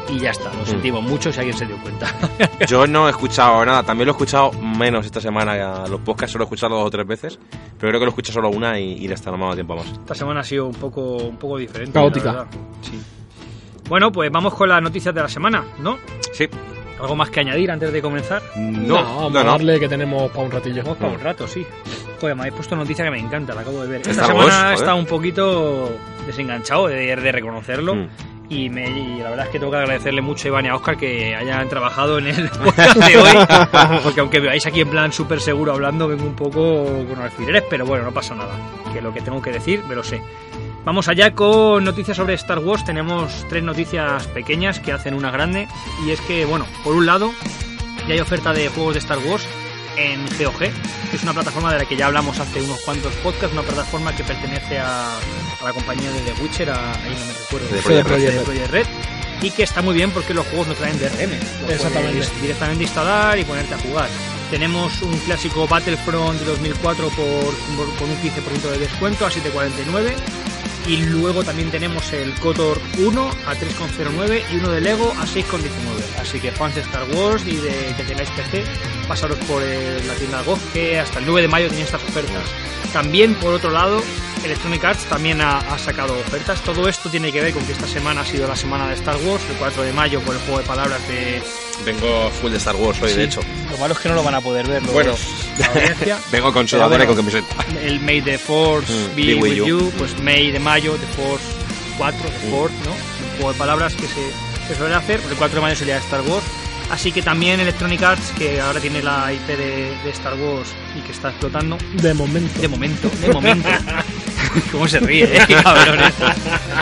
y 0.08 0.18
ya 0.18 0.30
está. 0.30 0.52
Lo 0.54 0.64
sentimos 0.66 1.02
mucho 1.02 1.32
si 1.32 1.38
alguien 1.38 1.56
se 1.56 1.66
dio 1.66 1.76
cuenta. 1.78 2.12
Yo 2.66 2.86
no 2.86 3.06
he 3.06 3.10
escuchado 3.10 3.64
nada, 3.64 3.82
también 3.82 4.06
lo 4.06 4.12
he 4.12 4.14
escuchado 4.16 4.52
menos 4.52 5.06
esta 5.06 5.20
semana. 5.20 5.86
Los 5.86 6.00
podcasts 6.00 6.32
solo 6.32 6.44
he 6.44 6.46
escuchado 6.46 6.76
dos 6.76 6.86
o 6.86 6.90
tres 6.90 7.06
veces, 7.06 7.38
pero 7.78 7.90
creo 7.90 8.00
que 8.00 8.06
lo 8.06 8.10
escuché 8.10 8.32
solo 8.32 8.48
una 8.50 8.78
y, 8.78 8.92
y 8.92 9.08
le 9.08 9.14
está 9.14 9.30
no 9.30 9.36
me 9.36 9.44
ha 9.44 9.46
dado 9.46 9.56
tiempo 9.56 9.74
a 9.74 9.76
más. 9.76 9.86
Esta 9.86 10.14
semana 10.14 10.40
ha 10.40 10.44
sido 10.44 10.66
un 10.66 10.74
poco, 10.74 11.16
un 11.16 11.36
poco 11.36 11.58
diferente. 11.58 11.92
Caótica. 11.92 12.46
Sí. 12.82 13.00
Bueno, 13.88 14.12
pues 14.12 14.30
vamos 14.30 14.54
con 14.54 14.68
las 14.68 14.82
noticias 14.82 15.14
de 15.14 15.22
la 15.22 15.28
semana, 15.28 15.64
¿no? 15.80 15.98
Sí. 16.32 16.48
¿Algo 17.00 17.14
más 17.14 17.30
que 17.30 17.40
añadir 17.40 17.70
antes 17.70 17.92
de 17.92 18.02
comenzar? 18.02 18.42
No, 18.56 18.94
vamos 18.94 19.32
no, 19.32 19.38
a 19.38 19.44
no. 19.44 19.50
darle 19.52 19.78
que 19.78 19.88
tenemos 19.88 20.30
para 20.30 20.44
un 20.44 20.50
ratillo. 20.50 20.82
Vamos 20.82 20.98
para 20.98 21.12
un 21.12 21.20
rato, 21.20 21.46
sí. 21.46 21.64
Joder, 22.20 22.34
me 22.34 22.42
habéis 22.42 22.54
puesto 22.54 22.74
noticia 22.74 23.04
que 23.04 23.10
me 23.12 23.20
encanta, 23.20 23.54
la 23.54 23.60
acabo 23.60 23.82
de 23.82 23.88
ver. 23.88 24.00
Esta 24.00 24.10
Star 24.10 24.26
semana 24.26 24.72
he 24.72 24.74
estado 24.74 24.96
un 24.96 25.06
poquito 25.06 25.90
desenganchado 26.26 26.88
de, 26.88 27.14
de 27.14 27.32
reconocerlo. 27.32 27.94
Mm. 27.94 28.08
Y, 28.50 28.70
me, 28.70 28.88
y 28.88 29.18
la 29.18 29.30
verdad 29.30 29.46
es 29.46 29.52
que 29.52 29.58
tengo 29.58 29.70
que 29.70 29.78
agradecerle 29.78 30.22
mucho 30.22 30.44
a 30.44 30.48
Iván 30.48 30.64
y 30.64 30.68
a 30.68 30.76
Oscar 30.76 30.96
que 30.96 31.34
hayan 31.34 31.68
trabajado 31.68 32.18
en 32.18 32.28
el 32.28 32.48
podcast 32.64 32.96
de 32.96 33.16
hoy. 33.16 33.36
Porque 34.02 34.20
aunque 34.20 34.40
veáis 34.40 34.64
aquí 34.66 34.80
en 34.80 34.88
plan 34.88 35.12
súper 35.12 35.40
seguro 35.40 35.72
hablando, 35.72 36.08
vengo 36.08 36.24
un 36.24 36.34
poco 36.34 36.86
con 37.06 37.20
alfileres, 37.20 37.64
pero 37.68 37.84
bueno, 37.84 38.04
no 38.04 38.12
pasa 38.12 38.34
nada. 38.34 38.54
Que 38.92 39.02
lo 39.02 39.12
que 39.12 39.20
tengo 39.20 39.42
que 39.42 39.52
decir, 39.52 39.84
me 39.84 39.94
lo 39.94 40.02
sé. 40.02 40.22
Vamos 40.84 41.08
allá 41.08 41.34
con 41.34 41.84
noticias 41.84 42.16
sobre 42.16 42.34
Star 42.34 42.60
Wars. 42.60 42.84
Tenemos 42.84 43.44
tres 43.50 43.62
noticias 43.62 44.26
pequeñas 44.28 44.80
que 44.80 44.92
hacen 44.92 45.12
una 45.12 45.30
grande. 45.30 45.68
Y 46.06 46.10
es 46.12 46.20
que, 46.22 46.46
bueno, 46.46 46.64
por 46.82 46.94
un 46.94 47.04
lado, 47.04 47.30
ya 48.06 48.14
hay 48.14 48.20
oferta 48.20 48.54
de 48.54 48.68
juegos 48.68 48.94
de 48.94 49.00
Star 49.00 49.18
Wars 49.18 49.46
en 49.98 50.24
GOG, 50.38 50.58
que 50.58 51.16
es 51.16 51.22
una 51.22 51.34
plataforma 51.34 51.72
de 51.72 51.78
la 51.80 51.84
que 51.84 51.96
ya 51.96 52.06
hablamos 52.06 52.38
hace 52.38 52.60
unos 52.62 52.78
cuantos 52.80 53.12
podcasts, 53.16 53.52
una 53.52 53.62
plataforma 53.62 54.14
que 54.14 54.24
pertenece 54.24 54.78
a, 54.78 55.16
a 55.16 55.64
la 55.64 55.72
compañía 55.72 56.10
de 56.10 56.20
The 56.20 56.42
Witcher, 56.42 56.70
a, 56.70 56.92
ahí 56.92 57.16
no 57.18 57.24
me 57.26 57.32
recuerdo, 57.32 57.68
De 57.68 57.82
Project. 58.04 58.44
Project 58.44 58.70
Red, 58.70 58.86
y 59.42 59.50
que 59.50 59.62
está 59.62 59.82
muy 59.82 59.94
bien 59.94 60.10
porque 60.10 60.34
los 60.34 60.46
juegos 60.46 60.68
no 60.68 60.74
traen 60.74 60.98
DRM, 60.98 61.30
los 61.62 61.70
Exactamente. 61.70 62.18
puedes 62.18 62.40
directamente 62.42 62.84
instalar 62.84 63.38
y 63.38 63.44
ponerte 63.44 63.74
a 63.74 63.78
jugar. 63.78 64.08
Tenemos 64.50 65.02
un 65.02 65.16
clásico 65.18 65.66
Battlefront 65.68 66.38
de 66.40 66.46
2004 66.46 67.08
por, 67.10 67.26
por- 67.76 67.94
con 67.96 68.08
un 68.10 68.16
15% 68.22 68.70
de 68.70 68.78
descuento 68.78 69.26
a 69.26 69.30
7.49 69.30 70.14
Y 70.88 70.96
luego 70.96 71.44
también 71.44 71.70
tenemos 71.70 72.10
el 72.14 72.32
KOTOR 72.36 72.80
1 72.98 73.30
a 73.46 73.54
3,09 73.54 74.42
y 74.50 74.56
uno 74.56 74.70
de 74.70 74.80
Lego 74.80 75.12
a 75.20 75.26
6,19. 75.26 75.42
Así 76.20 76.40
que 76.40 76.50
fans 76.50 76.74
de 76.76 76.80
Star 76.80 77.04
Wars 77.12 77.42
y 77.46 77.56
de 77.56 77.94
que 77.94 78.04
tengáis 78.04 78.30
PC, 78.30 78.64
pasaros 79.06 79.36
por 79.46 79.62
la 79.62 80.14
tienda 80.14 80.42
GOG 80.42 80.58
que 80.72 80.98
hasta 80.98 81.18
el 81.18 81.26
9 81.26 81.42
de 81.42 81.48
mayo 81.48 81.68
tiene 81.68 81.84
estas 81.84 82.02
ofertas. 82.02 82.42
También, 82.92 83.34
por 83.34 83.52
otro 83.52 83.70
lado, 83.70 84.00
Electronic 84.42 84.82
Arts 84.82 85.04
también 85.04 85.42
ha, 85.42 85.58
ha 85.58 85.78
sacado 85.78 86.14
ofertas. 86.18 86.62
Todo 86.62 86.88
esto 86.88 87.10
tiene 87.10 87.30
que 87.32 87.42
ver 87.42 87.52
con 87.52 87.66
que 87.66 87.72
esta 87.72 87.86
semana 87.86 88.22
ha 88.22 88.24
sido 88.24 88.48
la 88.48 88.56
semana 88.56 88.88
de 88.88 88.94
Star 88.94 89.16
Wars, 89.16 89.42
el 89.50 89.56
4 89.56 89.82
de 89.82 89.92
mayo 89.92 90.20
por 90.22 90.34
el 90.36 90.40
juego 90.40 90.60
de 90.60 90.64
palabras 90.66 91.06
de... 91.06 91.42
Vengo 91.84 92.30
full 92.40 92.50
de 92.50 92.56
Star 92.56 92.76
Wars 92.76 92.98
hoy, 93.02 93.10
Sí. 93.10 93.16
de 93.18 93.24
hecho. 93.24 93.40
Lo 93.70 93.76
malo 93.76 93.92
es 93.92 94.00
que 94.00 94.08
no 94.08 94.14
lo 94.14 94.22
van 94.22 94.34
a 94.36 94.40
poder 94.40 94.66
ver 94.66 94.82
los- 94.82 94.92
Bueno. 94.92 95.14
La 95.58 95.66
audiencia. 95.66 96.18
Vengo 96.32 96.52
con 96.52 96.66
sudadera 96.68 97.04
y 97.04 97.06
bueno, 97.06 97.22
con 97.22 97.30
camiseta. 97.32 97.64
el 97.82 98.00
May 98.00 98.20
the 98.22 98.38
Force 98.38 98.92
Mm, 98.92 99.16
be, 99.16 99.22
be 99.26 99.34
with 99.34 99.42
with 99.42 99.54
you. 99.56 99.66
you. 99.66 99.92
pues 99.98 100.18
May 100.22 100.50
de 100.50 100.58
mayo, 100.60 100.94
The 100.94 101.06
Force 101.22 101.44
4, 101.98 102.18
The 102.20 102.46
Mm. 102.46 102.50
Force, 102.50 102.74
¿no? 102.84 102.90
Un 102.92 103.36
juego 103.36 103.52
de 103.52 103.58
palabras 103.58 103.94
que 103.94 104.06
se, 104.06 104.68
se 104.68 104.74
suele 104.76 104.94
hacer, 104.94 105.20
el 105.28 105.36
4 105.36 105.56
de 105.56 105.60
mayo 105.62 105.76
sería 105.76 105.96
Star 105.98 106.20
Wars. 106.22 106.44
Así 106.90 107.12
que 107.12 107.20
también 107.20 107.60
Electronic 107.60 108.02
Arts, 108.02 108.32
que 108.38 108.62
ahora 108.62 108.80
tiene 108.80 109.02
la 109.02 109.30
IP 109.30 109.46
de, 109.46 109.92
de 110.04 110.10
Star 110.10 110.32
Wars 110.36 110.70
y 110.96 111.02
que 111.02 111.12
está 111.12 111.28
explotando, 111.28 111.76
De 111.92 112.14
momento. 112.14 112.58
de 112.62 112.66
momento, 112.68 113.10
de 113.20 113.28
momento. 113.30 113.68
¿Cómo 114.72 114.88
se 114.88 114.98
ríe, 115.00 115.24
eh? 115.36 115.46
cabrones? 115.62 116.14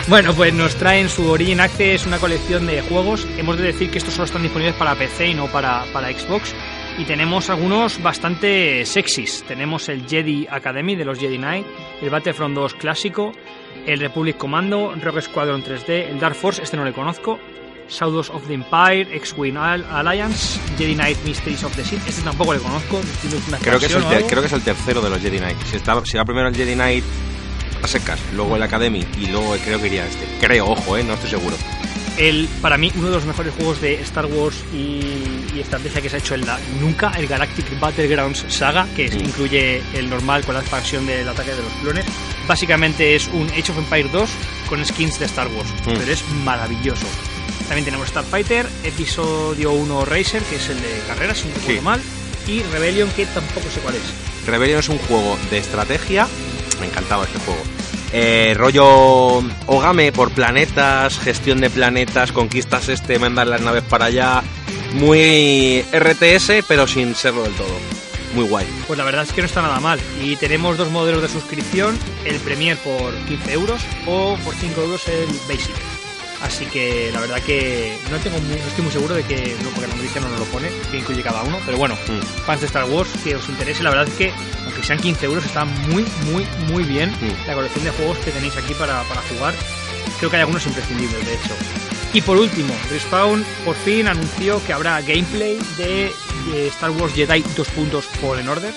Bueno, 0.07 0.33
pues 0.33 0.53
nos 0.53 0.75
traen 0.75 1.09
su 1.09 1.29
Origin 1.29 1.59
Access, 1.59 2.05
una 2.05 2.19
colección 2.19 2.65
de 2.65 2.81
juegos. 2.83 3.27
Hemos 3.37 3.57
de 3.57 3.63
decir 3.63 3.89
que 3.91 3.97
estos 3.97 4.13
solo 4.13 4.23
están 4.25 4.43
disponibles 4.43 4.75
para 4.75 4.95
PC 4.95 5.27
y 5.27 5.33
no 5.33 5.47
para, 5.47 5.83
para 5.91 6.07
Xbox. 6.09 6.53
Y 6.97 7.05
tenemos 7.05 7.49
algunos 7.51 8.01
bastante 8.01 8.83
sexys. 8.85 9.43
Tenemos 9.47 9.87
el 9.89 10.07
Jedi 10.07 10.47
Academy 10.49 10.95
de 10.95 11.05
los 11.05 11.19
Jedi 11.19 11.37
Knight, 11.37 11.65
el 12.01 12.09
Battlefront 12.09 12.55
2 12.55 12.73
clásico, 12.73 13.33
el 13.85 13.99
Republic 13.99 14.37
Commando, 14.37 14.95
Rogue 15.01 15.21
Squadron 15.21 15.63
3D, 15.63 16.09
el 16.09 16.19
Dark 16.19 16.35
Force, 16.35 16.61
este 16.63 16.75
no 16.75 16.83
le 16.83 16.93
conozco, 16.93 17.37
Shadows 17.87 18.31
of 18.31 18.47
the 18.47 18.55
Empire, 18.55 19.15
X-Wing 19.15 19.57
Al- 19.57 19.85
Alliance, 19.91 20.59
Jedi 20.77 20.95
Knight 20.95 21.17
Mysteries 21.23 21.63
of 21.63 21.75
the 21.75 21.85
Sith, 21.85 22.01
este 22.07 22.23
tampoco 22.23 22.53
le 22.53 22.59
conozco. 22.59 22.99
una 23.47 23.57
Creo 23.59 23.79
que, 23.79 23.85
es 23.85 23.93
el 23.95 24.03
creo 24.25 24.41
que 24.41 24.47
es 24.47 24.53
el 24.53 24.63
tercero 24.63 24.99
de 24.99 25.09
los 25.11 25.21
Jedi 25.21 25.37
Knight. 25.37 25.57
Si, 25.69 25.77
está, 25.77 26.03
si 26.03 26.17
va 26.17 26.25
primero 26.25 26.47
el 26.49 26.55
Jedi 26.55 26.73
Knight 26.73 27.03
a 27.83 27.87
secas, 27.87 28.19
luego 28.33 28.55
el 28.55 28.63
Academy 28.63 29.05
y 29.19 29.27
luego 29.27 29.55
creo 29.63 29.79
que 29.79 29.85
iría 29.85 30.05
este. 30.07 30.25
Creo, 30.45 30.65
ojo, 30.69 30.97
eh, 30.97 31.03
no 31.03 31.13
estoy 31.13 31.29
seguro. 31.29 31.55
El, 32.17 32.47
para 32.61 32.77
mí, 32.77 32.91
uno 32.95 33.09
de 33.09 33.15
los 33.15 33.25
mejores 33.25 33.53
juegos 33.53 33.79
de 33.81 33.95
Star 34.01 34.25
Wars 34.25 34.55
y, 34.73 35.01
y 35.55 35.59
estrategia 35.61 36.01
que 36.01 36.09
se 36.09 36.15
ha 36.15 36.19
hecho 36.19 36.35
en 36.35 36.45
la 36.45 36.59
nunca, 36.79 37.11
el 37.17 37.27
Galactic 37.27 37.79
Battlegrounds 37.79 38.45
Saga, 38.49 38.87
que 38.95 39.09
Mm. 39.09 39.19
incluye 39.19 39.81
el 39.93 40.09
normal 40.09 40.43
con 40.45 40.55
la 40.55 40.61
expansión 40.61 41.05
del 41.05 41.27
ataque 41.27 41.51
de 41.51 41.61
los 41.63 41.71
clones. 41.81 42.05
Básicamente 42.47 43.15
es 43.15 43.27
un 43.27 43.47
Age 43.49 43.71
of 43.71 43.77
Empire 43.77 44.09
2 44.11 44.29
con 44.67 44.83
skins 44.85 45.19
de 45.19 45.25
Star 45.25 45.47
Wars, 45.47 45.69
Mm. 45.85 45.93
pero 45.99 46.11
es 46.11 46.23
maravilloso. 46.43 47.05
También 47.67 47.85
tenemos 47.85 48.07
Starfighter, 48.07 48.65
Episodio 48.83 49.71
1 49.73 50.05
Racer, 50.05 50.41
que 50.43 50.55
es 50.55 50.69
el 50.69 50.79
de 50.81 51.01
carreras, 51.07 51.37
si 51.39 51.47
no 51.49 51.55
recuerdo 51.55 51.79
Sí. 51.79 51.85
mal, 51.85 52.01
y 52.47 52.63
Rebellion, 52.63 53.09
que 53.11 53.25
tampoco 53.25 53.69
sé 53.73 53.79
cuál 53.81 53.95
es. 53.95 54.47
Rebellion 54.47 54.79
es 54.79 54.89
un 54.89 54.97
juego 54.99 55.37
de 55.51 55.57
estrategia. 55.57 56.27
Me 56.79 56.85
encantaba 56.87 57.25
este 57.25 57.39
juego. 57.39 57.61
Eh, 58.13 58.53
rollo 58.57 59.43
Ogame 59.65 60.11
por 60.11 60.31
planetas, 60.31 61.19
gestión 61.19 61.59
de 61.59 61.69
planetas, 61.69 62.31
conquistas 62.31 62.89
este, 62.89 63.19
mandar 63.19 63.47
las 63.47 63.61
naves 63.61 63.83
para 63.83 64.05
allá. 64.05 64.43
Muy 64.93 65.85
RTS, 65.91 66.63
pero 66.67 66.87
sin 66.87 67.15
serlo 67.15 67.43
del 67.43 67.53
todo. 67.53 67.75
Muy 68.33 68.45
guay. 68.45 68.67
Pues 68.87 68.97
la 68.97 69.05
verdad 69.05 69.23
es 69.23 69.33
que 69.33 69.41
no 69.41 69.47
está 69.47 69.61
nada 69.61 69.79
mal. 69.79 69.99
Y 70.21 70.35
tenemos 70.35 70.77
dos 70.77 70.91
modelos 70.91 71.21
de 71.21 71.29
suscripción, 71.29 71.97
el 72.25 72.37
Premier 72.39 72.77
por 72.77 73.13
15 73.25 73.53
euros 73.53 73.81
o 74.05 74.37
por 74.43 74.53
5 74.53 74.81
euros 74.81 75.07
el 75.07 75.27
Basic. 75.47 75.96
Así 76.41 76.65
que 76.67 77.09
la 77.11 77.19
verdad 77.19 77.41
que 77.41 77.97
no 78.11 78.17
tengo 78.19 78.39
muy- 78.39 78.57
no 78.59 78.67
estoy 78.67 78.83
muy 78.83 78.91
seguro 78.93 79.15
de 79.15 79.23
que, 79.23 79.55
no, 79.63 79.69
porque 79.71 79.87
la 79.87 79.95
noticia 79.95 80.21
no 80.21 80.29
nos 80.29 80.39
lo 80.39 80.45
pone, 80.45 80.69
que 80.91 80.97
incluye 80.97 81.23
cada 81.23 81.41
uno, 81.43 81.59
pero 81.65 81.77
bueno, 81.77 81.95
Mm. 82.07 82.21
fans 82.45 82.61
de 82.61 82.67
Star 82.67 82.85
Wars 82.85 83.09
que 83.23 83.35
os 83.35 83.49
interese, 83.49 83.81
la 83.83 83.89
verdad 83.89 84.07
es 84.07 84.13
que 84.13 84.31
aunque 84.63 84.83
sean 84.83 84.99
15 84.99 85.25
euros 85.25 85.43
está 85.45 85.65
muy, 85.65 86.05
muy, 86.31 86.45
muy 86.71 86.83
bien 86.83 87.09
Mm. 87.19 87.47
la 87.47 87.55
colección 87.55 87.83
de 87.85 87.91
juegos 87.91 88.17
que 88.19 88.31
tenéis 88.31 88.55
aquí 88.55 88.73
para, 88.75 89.01
para 89.03 89.21
jugar. 89.23 89.55
Creo 90.19 90.29
que 90.29 90.35
hay 90.37 90.41
algunos 90.41 90.65
imprescindibles, 90.67 91.25
de 91.25 91.33
hecho. 91.33 91.53
Y 92.13 92.21
por 92.21 92.37
último, 92.37 92.73
Respawn 92.89 93.43
por 93.65 93.75
fin 93.75 94.07
anunció 94.07 94.63
que 94.65 94.73
habrá 94.73 95.01
gameplay 95.01 95.59
de, 95.77 96.11
de 96.51 96.67
Star 96.67 96.91
Wars 96.91 97.13
Jedi 97.13 97.43
2 97.55 97.67
puntos 97.69 98.05
Fallen 98.05 98.47
Order 98.47 98.73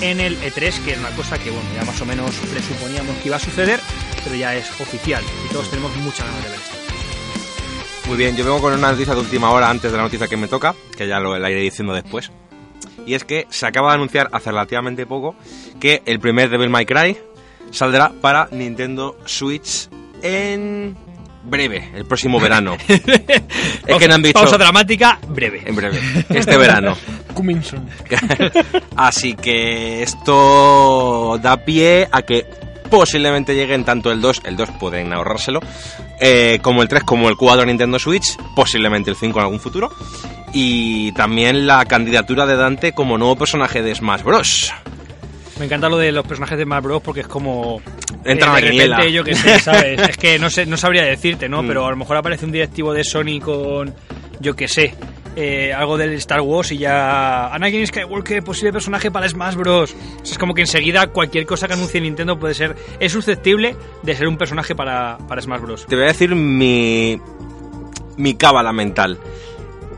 en 0.00 0.20
el 0.20 0.36
E3, 0.42 0.80
que 0.84 0.92
es 0.92 0.98
una 0.98 1.10
cosa 1.10 1.38
que 1.38 1.50
bueno, 1.50 1.68
ya 1.74 1.84
más 1.84 2.00
o 2.00 2.04
menos 2.06 2.34
presuponíamos 2.50 3.16
que 3.18 3.28
iba 3.28 3.36
a 3.36 3.40
suceder, 3.40 3.80
pero 4.24 4.34
ya 4.36 4.54
es 4.56 4.66
oficial 4.80 5.22
y 5.48 5.52
todos 5.52 5.70
tenemos 5.70 5.94
muchas 5.96 6.26
ganas 6.26 6.42
de 6.44 6.50
ver 6.50 6.58
esto. 6.58 6.76
Muy 8.06 8.18
bien, 8.18 8.36
yo 8.36 8.44
vengo 8.44 8.60
con 8.60 8.74
una 8.74 8.92
noticia 8.92 9.14
de 9.14 9.20
última 9.20 9.50
hora 9.50 9.70
antes 9.70 9.90
de 9.90 9.96
la 9.96 10.04
noticia 10.04 10.28
que 10.28 10.36
me 10.36 10.46
toca, 10.46 10.74
que 10.96 11.08
ya 11.08 11.20
lo 11.20 11.38
la 11.38 11.50
iré 11.50 11.60
diciendo 11.60 11.94
después. 11.94 12.30
Y 13.06 13.14
es 13.14 13.24
que 13.24 13.46
se 13.48 13.66
acaba 13.66 13.90
de 13.90 13.94
anunciar 13.96 14.28
hace 14.32 14.50
relativamente 14.50 15.06
poco 15.06 15.34
que 15.80 16.02
el 16.04 16.20
primer 16.20 16.50
Devil 16.50 16.70
May 16.70 16.84
Cry 16.86 17.16
saldrá 17.70 18.12
para 18.20 18.48
Nintendo 18.50 19.16
Switch 19.24 19.88
en 20.22 20.96
breve, 21.44 21.90
el 21.94 22.04
próximo 22.04 22.40
verano. 22.40 22.76
es 22.88 23.96
que 23.98 24.08
no 24.08 24.14
han 24.14 24.22
dicho 24.22 24.38
Pausa 24.38 24.58
dramática, 24.58 25.18
breve. 25.28 25.62
en 25.64 25.74
breve, 25.74 25.98
este 26.28 26.56
verano. 26.56 26.96
Coming 27.34 27.62
soon. 27.62 27.88
Así 28.96 29.34
que 29.34 30.02
esto 30.02 31.38
da 31.42 31.64
pie 31.64 32.08
a 32.10 32.22
que 32.22 32.46
posiblemente 32.94 33.54
lleguen 33.54 33.84
tanto 33.84 34.12
el 34.12 34.20
2, 34.20 34.42
el 34.44 34.56
2 34.56 34.70
pueden 34.78 35.12
ahorrárselo, 35.12 35.60
eh, 36.20 36.58
como 36.62 36.82
el 36.82 36.88
3, 36.88 37.02
como 37.04 37.28
el 37.28 37.36
4 37.36 37.62
a 37.62 37.66
Nintendo 37.66 37.98
Switch, 37.98 38.36
posiblemente 38.54 39.10
el 39.10 39.16
5 39.16 39.38
en 39.38 39.44
algún 39.44 39.60
futuro. 39.60 39.92
Y 40.52 41.10
también 41.12 41.66
la 41.66 41.84
candidatura 41.84 42.46
de 42.46 42.56
Dante 42.56 42.92
como 42.92 43.18
nuevo 43.18 43.36
personaje 43.36 43.82
de 43.82 43.94
Smash 43.94 44.22
Bros. 44.22 44.72
Me 45.58 45.66
encanta 45.66 45.88
lo 45.88 45.98
de 45.98 46.12
los 46.12 46.24
personajes 46.24 46.56
de 46.56 46.64
Smash 46.64 46.82
Bros. 46.82 47.02
porque 47.02 47.20
es 47.20 47.26
como. 47.26 47.82
Entra 48.24 48.46
eh, 48.46 48.50
la 48.50 48.54
de 48.60 48.86
repente, 48.86 49.12
yo 49.12 49.24
que 49.24 49.34
sé, 49.34 49.58
¿sabes? 49.60 50.00
es 50.08 50.16
que 50.16 50.38
no, 50.38 50.48
sé, 50.48 50.64
no 50.64 50.76
sabría 50.76 51.02
decirte, 51.02 51.48
¿no? 51.48 51.62
Mm. 51.62 51.66
Pero 51.66 51.86
a 51.86 51.90
lo 51.90 51.96
mejor 51.96 52.16
aparece 52.16 52.44
un 52.44 52.52
directivo 52.52 52.92
de 52.92 53.02
Sony 53.02 53.40
con. 53.42 53.92
Yo 54.40 54.54
que 54.54 54.68
sé. 54.68 54.94
Eh, 55.36 55.72
algo 55.72 55.96
del 55.96 56.12
Star 56.14 56.40
Wars 56.40 56.70
y 56.72 56.78
ya. 56.78 57.52
Anakin 57.52 57.86
Skywalker, 57.86 58.42
posible 58.42 58.72
personaje 58.72 59.10
para 59.10 59.28
Smash 59.28 59.54
Bros. 59.54 59.92
O 59.92 60.24
sea, 60.24 60.32
es 60.32 60.38
como 60.38 60.54
que 60.54 60.62
enseguida 60.62 61.06
cualquier 61.08 61.46
cosa 61.46 61.66
que 61.66 61.74
anuncie 61.74 62.00
Nintendo 62.00 62.38
puede 62.38 62.54
ser. 62.54 62.76
Es 63.00 63.12
susceptible 63.12 63.76
de 64.02 64.16
ser 64.16 64.28
un 64.28 64.36
personaje 64.36 64.74
para, 64.74 65.18
para 65.28 65.42
Smash 65.42 65.60
Bros. 65.60 65.86
Te 65.86 65.96
voy 65.96 66.04
a 66.04 66.08
decir 66.08 66.34
mi. 66.34 67.20
mi 68.16 68.34
cábala 68.34 68.72
mental. 68.72 69.18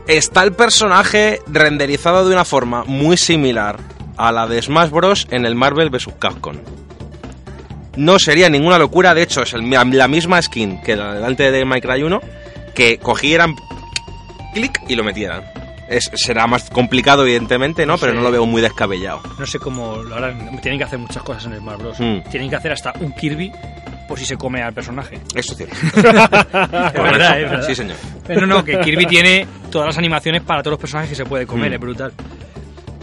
Está 0.07 0.43
el 0.43 0.53
personaje 0.53 1.41
renderizado 1.47 2.27
de 2.27 2.33
una 2.33 2.45
forma 2.45 2.83
muy 2.85 3.17
similar 3.17 3.77
a 4.15 4.31
la 4.31 4.47
de 4.47 4.61
Smash 4.61 4.89
Bros. 4.89 5.27
en 5.31 5.45
el 5.45 5.55
Marvel 5.55 5.89
vs. 5.89 6.09
Capcom. 6.17 6.55
No 7.95 8.19
sería 8.19 8.49
ninguna 8.49 8.77
locura, 8.77 9.15
de 9.15 9.23
hecho, 9.23 9.41
es 9.41 9.53
la 9.53 10.07
misma 10.07 10.41
skin 10.41 10.81
que 10.83 10.95
la 10.95 11.15
delante 11.15 11.51
de 11.51 11.65
Minecraft 11.65 12.03
1, 12.03 12.21
que 12.75 12.99
cogieran 12.99 13.55
clic 14.59 14.81
y 14.87 14.95
lo 14.95 15.03
metieran. 15.03 15.43
Es, 15.89 16.11
será 16.15 16.47
más 16.47 16.69
complicado, 16.69 17.23
evidentemente, 17.23 17.85
¿no? 17.85 17.93
No 17.93 17.97
Pero 17.99 18.11
sé. 18.11 18.17
no 18.17 18.23
lo 18.23 18.31
veo 18.31 18.45
muy 18.45 18.61
descabellado. 18.61 19.21
No 19.39 19.45
sé 19.45 19.57
cómo 19.57 19.97
lo 20.03 20.15
harán. 20.15 20.59
Tienen 20.61 20.77
que 20.77 20.83
hacer 20.83 20.99
muchas 20.99 21.23
cosas 21.23 21.45
en 21.45 21.57
Smash 21.57 21.77
Bros. 21.79 21.99
Mm. 21.99 22.29
Tienen 22.29 22.49
que 22.49 22.55
hacer 22.57 22.73
hasta 22.73 22.93
un 22.99 23.13
Kirby 23.13 23.51
por 24.07 24.19
si 24.19 24.25
se 24.25 24.35
come 24.37 24.61
al 24.61 24.73
personaje. 24.73 25.19
Eso 25.33 25.53
es 25.53 25.57
cierto. 25.57 25.75
Es 25.95 26.03
verdad, 26.03 27.39
es 27.41 27.49
verdad. 27.49 27.65
Sí, 27.67 27.75
señor. 27.75 27.95
Pero 28.25 28.45
no, 28.45 28.63
que 28.65 28.79
Kirby 28.81 29.05
tiene 29.05 29.47
todas 29.71 29.87
las 29.87 29.97
animaciones 29.97 30.41
para 30.41 30.61
todos 30.61 30.73
los 30.73 30.79
personajes 30.81 31.09
que 31.11 31.15
se 31.15 31.25
puede 31.25 31.45
comer, 31.47 31.71
Mm. 31.71 31.73
es 31.75 31.79
brutal. 31.79 32.13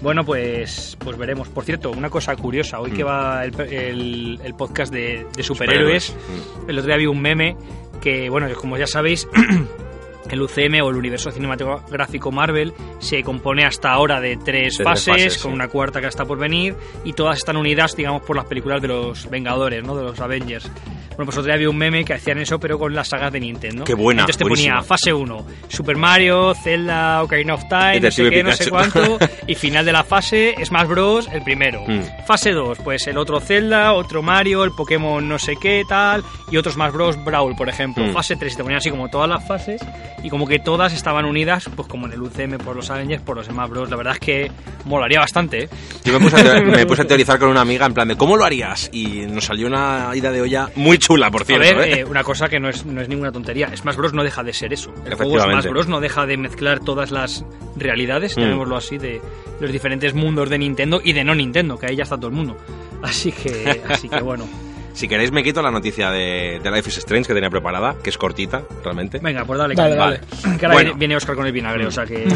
Bueno, 0.02 0.22
pues, 0.22 0.98
pues 1.00 1.16
veremos. 1.16 1.48
Por 1.48 1.64
cierto, 1.64 1.90
una 1.90 2.10
cosa 2.10 2.36
curiosa, 2.36 2.80
hoy 2.80 2.90
Mm. 2.90 2.94
que 2.96 3.02
va 3.04 3.44
el, 3.46 3.60
el- 3.60 4.40
el 4.44 4.54
podcast 4.54 4.92
de, 4.92 5.26
de 5.34 5.42
superhéroes, 5.42 6.04
Superhéroes. 6.04 6.68
el 6.68 6.78
otro 6.78 6.88
día 6.88 6.96
vi 6.98 7.06
un 7.06 7.20
meme 7.22 7.56
que, 8.02 8.28
bueno, 8.28 8.46
que 8.46 8.54
como 8.54 8.76
ya 8.76 8.86
sabéis, 8.86 9.26
el 10.30 10.42
UCM 10.42 10.82
o 10.82 10.90
el 10.90 10.96
universo 10.96 11.30
cinematográfico 11.30 12.30
Marvel 12.32 12.72
se 12.98 13.22
compone 13.22 13.64
hasta 13.64 13.90
ahora 13.90 14.20
de 14.20 14.36
tres 14.36 14.78
De 14.78 14.84
fases, 14.84 15.06
fases, 15.06 15.38
con 15.42 15.52
sí. 15.52 15.54
una 15.54 15.68
cuarta 15.68 16.00
que 16.00 16.06
está 16.06 16.24
por 16.24 16.38
venir, 16.38 16.74
y 17.04 17.12
todas 17.12 17.38
están 17.38 17.56
unidas, 17.56 17.96
digamos, 17.96 18.22
por 18.22 18.36
las 18.36 18.46
películas 18.46 18.80
de 18.82 18.88
los 18.88 19.28
Vengadores, 19.30 19.82
¿no? 19.84 19.96
De 19.96 20.04
los 20.04 20.20
Avengers. 20.20 20.70
Bueno, 21.16 21.26
pues 21.26 21.38
otro 21.38 21.44
día 21.52 21.56
vi 21.56 21.66
un 21.66 21.76
meme 21.76 22.04
que 22.04 22.14
hacían 22.14 22.38
eso, 22.38 22.58
pero 22.58 22.76
con 22.76 22.92
las 22.92 23.06
sagas 23.06 23.32
de 23.32 23.38
Nintendo. 23.38 23.84
Qué 23.84 23.94
buena, 23.94 24.22
Entonces 24.22 24.38
te 24.38 24.44
buenísima. 24.44 24.76
ponía 24.78 24.82
fase 24.88 25.12
1, 25.12 25.46
Super 25.68 25.96
Mario, 25.96 26.54
Zelda, 26.54 27.22
Ocarina 27.22 27.54
of 27.54 27.62
Time, 27.68 28.00
no 28.00 28.10
sé 28.10 28.30
qué, 28.30 28.42
no 28.42 28.52
sé 28.52 28.68
cuánto, 28.68 29.18
y 29.46 29.54
final 29.54 29.84
de 29.86 29.92
la 29.92 30.02
fase, 30.02 30.56
Smash 30.64 30.88
Bros, 30.88 31.28
el 31.32 31.42
primero. 31.42 31.84
Mm. 31.86 32.26
Fase 32.26 32.50
2, 32.50 32.78
pues 32.82 33.06
el 33.06 33.16
otro 33.16 33.38
Zelda, 33.38 33.92
otro 33.92 34.22
Mario, 34.22 34.64
el 34.64 34.72
Pokémon 34.72 35.28
no 35.28 35.38
sé 35.38 35.54
qué, 35.60 35.84
tal, 35.88 36.24
y 36.50 36.56
otros 36.56 36.74
Smash 36.74 36.92
Bros 36.92 37.24
Brawl, 37.24 37.54
por 37.54 37.68
ejemplo. 37.68 38.04
Mm. 38.04 38.12
Fase 38.12 38.34
3, 38.34 38.52
y 38.52 38.56
te 38.56 38.62
ponían 38.64 38.78
así 38.78 38.90
como 38.90 39.08
todas 39.08 39.28
las 39.28 39.46
fases, 39.46 39.80
y 40.22 40.30
como 40.30 40.46
que 40.46 40.58
todas 40.58 40.92
estaban 40.94 41.24
unidas, 41.26 41.68
pues 41.76 41.86
como 41.88 42.06
en 42.06 42.12
el 42.12 42.22
UCM 42.22 42.58
por 42.58 42.74
los 42.76 42.90
Avengers, 42.90 43.22
por 43.22 43.36
los 43.36 43.46
Smash 43.46 43.68
Bros. 43.70 43.90
La 43.90 43.96
verdad 43.96 44.14
es 44.14 44.20
que 44.20 44.50
molaría 44.86 45.20
bastante, 45.20 45.64
¿eh? 45.64 45.68
Yo 46.04 46.18
me 46.18 46.20
puse, 46.30 46.40
a, 46.48 46.60
me 46.62 46.86
puse 46.86 47.02
a 47.02 47.06
teorizar 47.06 47.38
con 47.38 47.48
una 47.50 47.60
amiga 47.60 47.84
en 47.86 47.92
plan 47.94 48.08
de 48.08 48.16
¿cómo 48.16 48.36
lo 48.36 48.44
harías? 48.44 48.88
Y 48.92 49.26
nos 49.26 49.44
salió 49.44 49.66
una 49.66 50.10
ida 50.14 50.30
de 50.32 50.40
olla 50.40 50.70
muy 50.76 50.98
chula, 50.98 51.30
por 51.30 51.42
A 51.42 51.44
cierto. 51.44 51.78
ver, 51.78 51.88
¿eh? 51.88 52.00
eh, 52.00 52.04
una 52.04 52.24
cosa 52.24 52.48
que 52.48 52.58
no 52.58 52.68
es, 52.68 52.86
no 52.86 53.00
es 53.00 53.08
ninguna 53.08 53.32
tontería. 53.32 53.74
Smash 53.76 53.96
Bros. 53.96 54.12
no 54.14 54.22
deja 54.24 54.42
de 54.42 54.52
ser 54.52 54.72
eso. 54.72 54.92
El 55.04 55.14
juego. 55.14 55.40
Smash 55.40 55.66
Bros. 55.68 55.88
no 55.88 56.00
deja 56.00 56.24
de 56.26 56.36
mezclar 56.36 56.80
todas 56.80 57.10
las 57.10 57.44
realidades, 57.76 58.36
Mm. 58.36 58.40
llamémoslo 58.40 58.76
así, 58.76 58.96
de 58.98 59.20
los 59.60 59.70
diferentes 59.72 60.14
mundos 60.14 60.48
de 60.48 60.58
Nintendo 60.58 61.00
y 61.04 61.12
de 61.12 61.24
no 61.24 61.34
Nintendo, 61.34 61.78
que 61.78 61.86
ahí 61.86 61.96
ya 61.96 62.02
está 62.04 62.16
todo 62.16 62.28
el 62.28 62.34
mundo. 62.34 62.56
Así 63.02 63.30
que, 63.32 63.82
así 63.88 64.08
que 64.08 64.20
bueno. 64.20 64.46
Si 64.94 65.06
queréis 65.08 65.30
me 65.32 65.42
quito 65.42 65.60
la 65.60 65.70
noticia 65.70 66.10
de, 66.10 66.60
de 66.62 66.70
Life 66.70 66.88
is 66.88 66.98
Strange 66.98 67.26
que 67.28 67.34
tenía 67.34 67.50
preparada, 67.50 67.96
que 68.02 68.10
es 68.10 68.16
cortita, 68.16 68.62
realmente. 68.82 69.18
Venga, 69.20 69.44
pues 69.44 69.58
dale. 69.58 69.74
Dale, 69.74 69.96
dale. 69.96 70.20
Que 70.58 70.66
ahora 70.66 70.68
Bueno. 70.74 70.78
viene- 70.78 70.94
viene 70.98 71.16
Oscar 71.16 71.34
con 71.36 71.46
el 71.46 71.52
vinagre, 71.52 71.86
o 71.86 71.90
sea 71.90 72.06
que... 72.06 72.24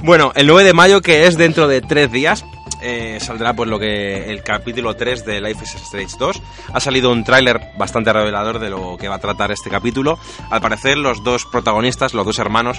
Bueno, 0.00 0.30
el 0.36 0.46
9 0.46 0.62
de 0.62 0.72
mayo, 0.74 1.00
que 1.00 1.26
es 1.26 1.36
dentro 1.36 1.66
de 1.66 1.80
tres 1.80 2.12
días, 2.12 2.44
eh, 2.82 3.18
saldrá 3.20 3.54
pues 3.54 3.68
lo 3.68 3.78
que 3.78 4.30
el 4.30 4.42
capítulo 4.42 4.94
3 4.94 5.24
de 5.24 5.40
Life 5.40 5.64
is 5.64 5.74
Strange 5.74 6.14
2. 6.18 6.42
Ha 6.74 6.80
salido 6.80 7.10
un 7.10 7.24
tráiler 7.24 7.60
bastante 7.76 8.12
revelador 8.12 8.58
de 8.60 8.70
lo 8.70 8.96
que 8.98 9.08
va 9.08 9.16
a 9.16 9.20
tratar 9.20 9.50
este 9.50 9.70
capítulo. 9.70 10.18
Al 10.50 10.60
parecer, 10.60 10.96
los 10.98 11.24
dos 11.24 11.46
protagonistas, 11.46 12.14
los 12.14 12.24
dos 12.26 12.38
hermanos, 12.38 12.78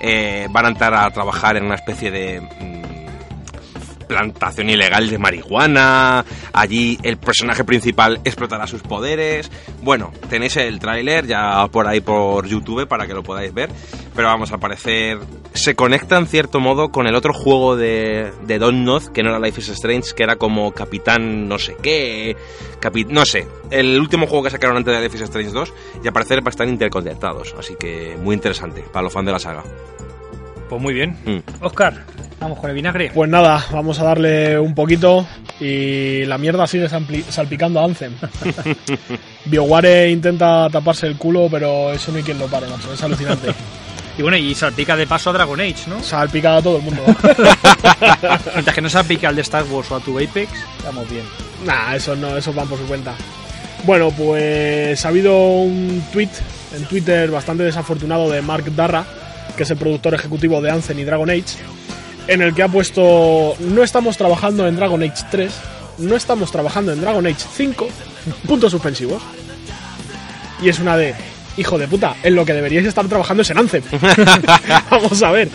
eh, 0.00 0.48
van 0.50 0.64
a 0.64 0.68
entrar 0.70 0.94
a 0.94 1.10
trabajar 1.10 1.56
en 1.58 1.64
una 1.66 1.74
especie 1.76 2.10
de 2.10 2.40
mm, 2.40 2.83
plantación 4.06 4.70
ilegal 4.70 5.08
de 5.10 5.18
marihuana. 5.18 6.24
Allí 6.52 6.98
el 7.02 7.16
personaje 7.16 7.64
principal 7.64 8.20
explotará 8.24 8.66
sus 8.66 8.82
poderes. 8.82 9.50
Bueno, 9.82 10.12
tenéis 10.28 10.56
el 10.56 10.78
tráiler 10.78 11.26
ya 11.26 11.66
por 11.68 11.86
ahí 11.86 12.00
por 12.00 12.46
YouTube 12.46 12.86
para 12.86 13.06
que 13.06 13.14
lo 13.14 13.22
podáis 13.22 13.52
ver. 13.52 13.70
Pero 14.14 14.28
vamos, 14.28 14.52
al 14.52 14.60
parecer 14.60 15.18
se 15.54 15.74
conecta 15.74 16.16
en 16.18 16.26
cierto 16.26 16.60
modo 16.60 16.90
con 16.90 17.06
el 17.06 17.14
otro 17.16 17.32
juego 17.32 17.76
de, 17.76 18.32
de 18.46 18.58
Don 18.58 18.84
Knotts, 18.84 19.10
que 19.10 19.22
no 19.22 19.30
era 19.30 19.38
Life 19.40 19.60
is 19.60 19.68
Strange, 19.70 20.14
que 20.14 20.22
era 20.22 20.36
como 20.36 20.72
Capitán 20.72 21.48
no 21.48 21.58
sé 21.58 21.76
qué, 21.82 22.36
capi- 22.80 23.06
no 23.08 23.24
sé, 23.24 23.46
el 23.70 23.98
último 24.00 24.26
juego 24.26 24.44
que 24.44 24.50
sacaron 24.50 24.76
antes 24.76 24.94
de 24.94 25.00
Life 25.02 25.16
is 25.16 25.22
Strange 25.22 25.50
2, 25.50 25.72
y 26.02 26.06
al 26.06 26.12
parecer 26.12 26.44
va 26.46 26.50
estar 26.50 26.68
interconectados, 26.68 27.54
así 27.58 27.74
que 27.78 28.16
muy 28.20 28.34
interesante 28.34 28.82
para 28.92 29.04
los 29.04 29.12
fans 29.12 29.26
de 29.26 29.32
la 29.32 29.38
saga. 29.38 29.62
Pues 30.74 30.82
muy 30.82 30.92
bien. 30.92 31.16
Mm. 31.24 31.64
Oscar, 31.64 31.94
vamos 32.40 32.58
con 32.58 32.68
el 32.68 32.74
vinagre. 32.74 33.12
Pues 33.14 33.30
nada, 33.30 33.64
vamos 33.70 34.00
a 34.00 34.02
darle 34.02 34.58
un 34.58 34.74
poquito 34.74 35.24
y 35.60 36.24
la 36.24 36.36
mierda 36.36 36.66
sigue 36.66 36.88
salpicando 37.28 37.78
a 37.78 37.84
Anthem. 37.84 38.12
BioWare 39.44 40.10
intenta 40.10 40.68
taparse 40.68 41.06
el 41.06 41.16
culo, 41.16 41.46
pero 41.48 41.92
eso 41.92 42.10
no 42.10 42.16
hay 42.18 42.24
quien 42.24 42.40
lo 42.40 42.48
pare, 42.48 42.66
macho, 42.66 42.92
es 42.92 43.02
alucinante. 43.04 43.54
Y 44.16 44.22
bueno, 44.22 44.36
y 44.36 44.54
salpica 44.54 44.96
de 44.96 45.08
paso 45.08 45.30
a 45.30 45.32
Dragon 45.32 45.60
Age, 45.60 45.88
¿no? 45.88 46.00
Salpica 46.00 46.56
a 46.56 46.62
todo 46.62 46.76
el 46.76 46.84
mundo. 46.84 47.02
Mientras 48.54 48.72
que 48.72 48.80
no 48.80 48.88
salpica 48.88 49.28
al 49.28 49.34
de 49.34 49.42
Star 49.42 49.64
Wars 49.64 49.90
o 49.90 49.96
a 49.96 50.00
tu 50.00 50.18
Apex, 50.18 50.52
estamos 50.78 51.10
bien. 51.10 51.24
nah, 51.64 51.96
eso 51.96 52.14
no, 52.14 52.36
eso 52.36 52.52
van 52.52 52.68
por 52.68 52.78
su 52.78 52.84
cuenta. 52.86 53.12
Bueno, 53.82 54.12
pues 54.16 55.04
ha 55.04 55.08
habido 55.08 55.36
un 55.36 56.00
tweet 56.12 56.28
en 56.76 56.84
Twitter 56.84 57.28
bastante 57.28 57.64
desafortunado 57.64 58.30
de 58.30 58.40
Mark 58.40 58.64
Darra, 58.76 59.04
que 59.56 59.62
es 59.64 59.70
el 59.70 59.76
productor 59.76 60.14
ejecutivo 60.14 60.60
de 60.60 60.70
Anthem 60.70 60.98
y 60.98 61.04
Dragon 61.04 61.28
Age, 61.30 61.56
en 62.26 62.42
el 62.42 62.54
que 62.54 62.62
ha 62.62 62.68
puesto 62.68 63.54
no 63.60 63.82
estamos 63.82 64.16
trabajando 64.16 64.66
en 64.66 64.76
Dragon 64.76 65.02
Age 65.02 65.24
3, 65.30 65.52
no 65.98 66.16
estamos 66.16 66.50
trabajando 66.50 66.92
en 66.92 67.00
Dragon 67.00 67.26
Age 67.26 67.46
5, 67.54 67.88
puntos 68.46 68.72
suspensivos. 68.72 69.22
Y 70.62 70.68
es 70.68 70.78
una 70.78 70.96
de, 70.96 71.14
hijo 71.56 71.78
de 71.78 71.88
puta, 71.88 72.16
en 72.22 72.34
lo 72.34 72.44
que 72.44 72.54
deberíais 72.54 72.86
estar 72.86 73.06
trabajando 73.06 73.42
es 73.42 73.50
en 73.50 73.58
Anthem. 73.58 73.82
Vamos 74.90 75.22
a 75.22 75.30
ver. 75.30 75.48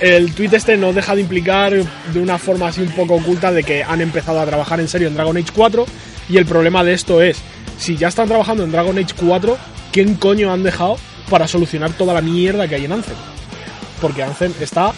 El 0.00 0.34
tweet 0.34 0.50
este 0.52 0.76
no 0.76 0.92
deja 0.92 1.14
de 1.14 1.20
implicar 1.20 1.72
de 1.72 2.20
una 2.20 2.36
forma 2.36 2.68
así 2.68 2.80
un 2.80 2.90
poco 2.90 3.14
oculta 3.14 3.52
de 3.52 3.62
que 3.62 3.84
han 3.84 4.00
empezado 4.00 4.40
a 4.40 4.46
trabajar 4.46 4.80
en 4.80 4.88
serio 4.88 5.06
en 5.06 5.14
Dragon 5.14 5.36
Age 5.36 5.52
4 5.54 5.86
y 6.28 6.38
el 6.38 6.46
problema 6.46 6.82
de 6.82 6.92
esto 6.92 7.22
es, 7.22 7.38
si 7.78 7.96
ya 7.96 8.08
están 8.08 8.26
trabajando 8.26 8.64
en 8.64 8.72
Dragon 8.72 8.98
Age 8.98 9.14
4, 9.16 9.56
¿quién 9.92 10.14
coño 10.16 10.52
han 10.52 10.64
dejado 10.64 10.96
para 11.30 11.48
solucionar 11.48 11.92
toda 11.92 12.14
la 12.14 12.20
mierda 12.20 12.68
que 12.68 12.74
hay 12.76 12.84
en 12.84 12.92
Anthem? 12.92 13.16
Porque 14.00 14.22
Anthem 14.22 14.52
está 14.60 14.92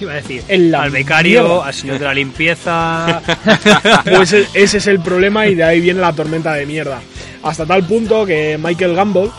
Iba 0.00 0.12
a 0.12 0.16
decir, 0.16 0.42
En 0.48 0.70
la 0.70 0.82
al 0.82 0.90
becario, 0.90 1.42
mierda. 1.42 1.66
al 1.66 1.74
señor 1.74 1.98
de 1.98 2.04
la 2.06 2.14
limpieza. 2.14 3.20
Pues 4.04 4.32
ese 4.32 4.78
es 4.78 4.86
el 4.86 5.00
problema 5.00 5.46
y 5.46 5.54
de 5.54 5.64
ahí 5.64 5.80
viene 5.80 6.00
la 6.00 6.12
tormenta 6.12 6.54
de 6.54 6.64
mierda. 6.64 7.00
Hasta 7.42 7.66
tal 7.66 7.84
punto 7.84 8.24
que 8.24 8.58
Michael 8.58 8.94
Gamble, 8.94 9.30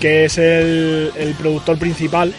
que 0.00 0.24
es 0.24 0.38
el, 0.38 1.12
el 1.16 1.34
productor 1.34 1.78
principal 1.78 2.32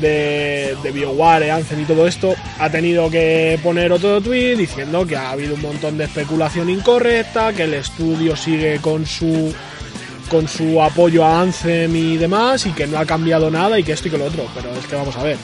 de, 0.00 0.76
de 0.82 0.90
BioWare, 0.92 1.50
Anthem 1.50 1.80
y 1.82 1.84
todo 1.84 2.06
esto, 2.06 2.34
ha 2.58 2.70
tenido 2.70 3.10
que 3.10 3.58
poner 3.62 3.92
otro 3.92 4.20
tweet 4.20 4.56
diciendo 4.56 5.06
que 5.06 5.16
ha 5.16 5.30
habido 5.30 5.54
un 5.54 5.62
montón 5.62 5.98
de 5.98 6.04
especulación 6.04 6.70
incorrecta, 6.70 7.52
que 7.52 7.64
el 7.64 7.74
estudio 7.74 8.34
sigue 8.34 8.78
con 8.80 9.04
su 9.04 9.54
con 10.30 10.48
su 10.48 10.80
apoyo 10.82 11.24
a 11.24 11.42
Anthem 11.42 11.94
y 11.94 12.16
demás 12.16 12.64
y 12.64 12.70
que 12.72 12.86
no 12.86 12.98
ha 12.98 13.04
cambiado 13.04 13.50
nada 13.50 13.78
y 13.78 13.82
que 13.84 13.92
esto 13.92 14.08
y 14.08 14.10
que 14.12 14.16
lo 14.18 14.24
otro. 14.26 14.46
Pero 14.54 14.70
es 14.72 14.86
que 14.86 14.96
vamos 14.96 15.14
a 15.16 15.22
ver. 15.24 15.36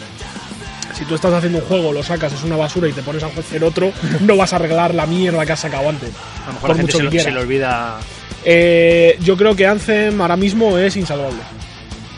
Si 0.96 1.04
tú 1.04 1.14
estás 1.14 1.34
haciendo 1.34 1.58
un 1.58 1.64
juego, 1.66 1.92
lo 1.92 2.02
sacas, 2.02 2.32
es 2.32 2.42
una 2.42 2.56
basura 2.56 2.88
y 2.88 2.92
te 2.92 3.02
pones 3.02 3.22
a 3.22 3.26
hacer 3.26 3.62
otro, 3.64 3.92
no 4.20 4.34
vas 4.36 4.54
a 4.54 4.56
arreglar 4.56 4.94
la 4.94 5.04
mierda 5.04 5.44
que 5.44 5.52
has 5.52 5.60
sacado 5.60 5.90
antes. 5.90 6.10
A 6.44 6.46
lo 6.48 6.52
mejor 6.54 6.70
la 6.70 6.76
gente 6.76 6.92
se, 6.92 7.02
lo- 7.02 7.10
se 7.10 7.30
le 7.32 7.40
olvida. 7.40 7.98
Eh, 8.44 9.18
yo 9.20 9.36
creo 9.36 9.54
que 9.54 9.66
Anthem 9.66 10.18
ahora 10.22 10.36
mismo 10.36 10.78
es 10.78 10.96
insalvable. 10.96 11.40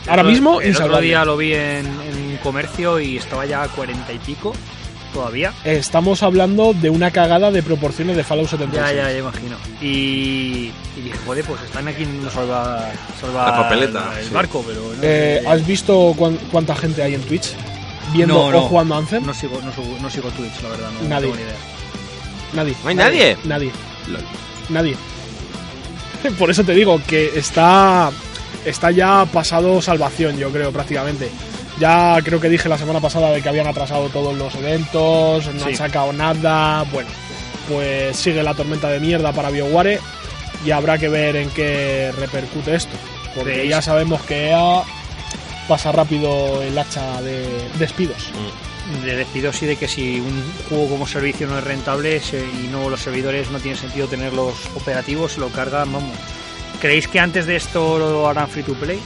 Ahora 0.07 0.21
El 0.21 0.27
otro- 0.27 0.31
mismo, 0.31 0.49
El 0.51 0.55
otro 0.57 0.69
insalvable. 0.69 1.07
día 1.07 1.25
lo 1.25 1.35
vi 1.37 1.53
en, 1.53 1.85
en 1.87 2.39
comercio 2.41 2.99
y 2.99 3.17
estaba 3.17 3.45
ya 3.45 3.63
a 3.63 3.67
cuarenta 3.67 4.13
y 4.13 4.19
pico 4.19 4.53
todavía. 5.13 5.53
Estamos 5.63 6.23
hablando 6.23 6.73
de 6.73 6.89
una 6.89 7.11
cagada 7.11 7.51
de 7.51 7.61
proporciones 7.63 8.15
de 8.17 8.23
Fallout 8.23 8.49
76. 8.49 8.95
Ya, 8.95 9.03
ya, 9.03 9.11
ya 9.11 9.17
imagino. 9.19 9.55
Y, 9.81 10.71
y 10.97 11.01
dije, 11.03 11.17
joder, 11.25 11.45
pues 11.45 11.61
están 11.63 11.87
aquí 11.87 12.05
no 12.05 12.29
salva, 12.29 12.91
salva 13.19 13.51
La 13.51 13.57
papeleta, 13.63 14.13
el 14.19 14.25
sí. 14.25 14.33
barco, 14.33 14.63
pero 14.67 14.81
no, 14.81 14.99
Eh, 15.01 15.43
¿Has 15.47 15.65
visto 15.65 16.13
cuán- 16.17 16.37
cuánta 16.51 16.75
gente 16.75 17.01
hay 17.03 17.15
en 17.15 17.21
Twitch 17.21 17.53
viendo 18.13 18.51
No, 18.51 18.57
o 18.57 18.61
jugando 18.61 18.95
Anthem? 18.95 19.25
no 19.25 19.33
sigo, 19.33 19.59
no, 19.63 19.71
sigo, 19.73 19.97
no 20.01 20.09
sigo 20.09 20.29
Twitch, 20.29 20.61
la 20.63 20.69
verdad, 20.69 20.89
no, 21.01 21.07
Nadie. 21.09 21.21
tengo 21.23 21.35
ni 21.35 21.41
idea. 21.43 21.55
Nadie. 22.53 22.75
¿No 22.83 22.89
hay 22.89 22.95
nadie? 22.95 23.37
Nadie. 23.45 23.71
Lol. 24.07 24.23
Nadie. 24.69 24.95
Por 26.39 26.49
eso 26.49 26.63
te 26.63 26.73
digo 26.73 26.99
que 27.07 27.37
está 27.37 28.11
está 28.65 28.91
ya 28.91 29.25
pasado 29.31 29.81
salvación, 29.81 30.37
yo 30.37 30.49
creo, 30.51 30.71
prácticamente. 30.71 31.29
Ya 31.79 32.17
creo 32.23 32.39
que 32.41 32.49
dije 32.49 32.67
la 32.67 32.77
semana 32.77 32.99
pasada 32.99 33.31
de 33.31 33.41
que 33.41 33.49
habían 33.49 33.67
atrasado 33.67 34.09
todos 34.09 34.35
los 34.37 34.53
eventos, 34.55 35.47
no 35.47 35.59
Sí. 35.63 35.69
han 35.69 35.75
sacado 35.75 36.11
nada. 36.13 36.83
Bueno, 36.91 37.09
pues 37.69 38.17
sigue 38.17 38.43
la 38.43 38.53
tormenta 38.53 38.89
de 38.89 38.99
mierda 38.99 39.31
para 39.31 39.49
BioWare 39.49 39.99
y 40.65 40.71
habrá 40.71 40.97
que 40.97 41.07
ver 41.07 41.35
en 41.37 41.49
qué 41.51 42.11
repercute 42.17 42.75
esto. 42.75 42.95
Porque 43.35 43.67
ya 43.67 43.81
sabemos 43.81 44.21
que 44.23 44.49
EA 44.49 44.81
pasa 45.67 45.91
rápido 45.91 46.61
el 46.61 46.77
hacha 46.77 47.21
de 47.21 47.45
despidos. 47.77 48.31
De 49.05 49.15
despidos 49.15 49.61
y 49.61 49.67
de 49.67 49.75
que 49.77 49.87
si 49.87 50.19
un 50.19 50.43
juego 50.67 50.89
como 50.89 51.07
servicio 51.07 51.45
no 51.47 51.57
es 51.59 51.63
rentable 51.63 52.19
y 52.63 52.67
no 52.67 52.89
los 52.89 52.99
servidores 53.01 53.51
no 53.51 53.59
tiene 53.59 53.77
sentido 53.77 54.07
tenerlos 54.07 54.55
operativos, 54.75 55.33
se 55.33 55.39
lo 55.39 55.49
cargan, 55.49 55.93
vamos. 55.93 56.17
¿Creéis 56.81 57.07
que 57.07 57.19
antes 57.19 57.45
de 57.45 57.55
esto 57.55 57.99
lo 57.99 58.27
harán 58.27 58.49
free 58.49 58.63
to 58.63 58.73
play? 58.73 58.99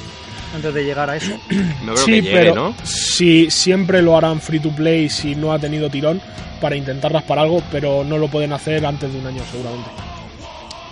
Antes 0.54 0.74
de 0.74 0.84
llegar 0.84 1.10
a 1.10 1.16
eso. 1.16 1.38
No 1.84 1.94
creo 1.94 2.06
sí, 2.06 2.12
que 2.12 2.22
llegue, 2.22 2.38
pero 2.38 2.56
¿no? 2.56 2.76
sí, 2.84 3.48
siempre 3.50 4.02
lo 4.02 4.18
harán 4.18 4.40
free 4.40 4.60
to 4.60 4.70
play 4.70 5.10
si 5.10 5.36
no 5.36 5.52
ha 5.52 5.60
tenido 5.60 5.90
tirón 5.90 6.22
para 6.62 6.76
intentar 6.76 7.12
raspar 7.12 7.40
algo, 7.40 7.62
pero 7.72 8.04
no 8.04 8.18
lo 8.18 8.28
pueden 8.30 8.54
hacer 8.54 8.86
antes 8.86 9.12
de 9.12 9.20
un 9.20 9.28
año 9.28 9.42
seguramente. 9.52 9.90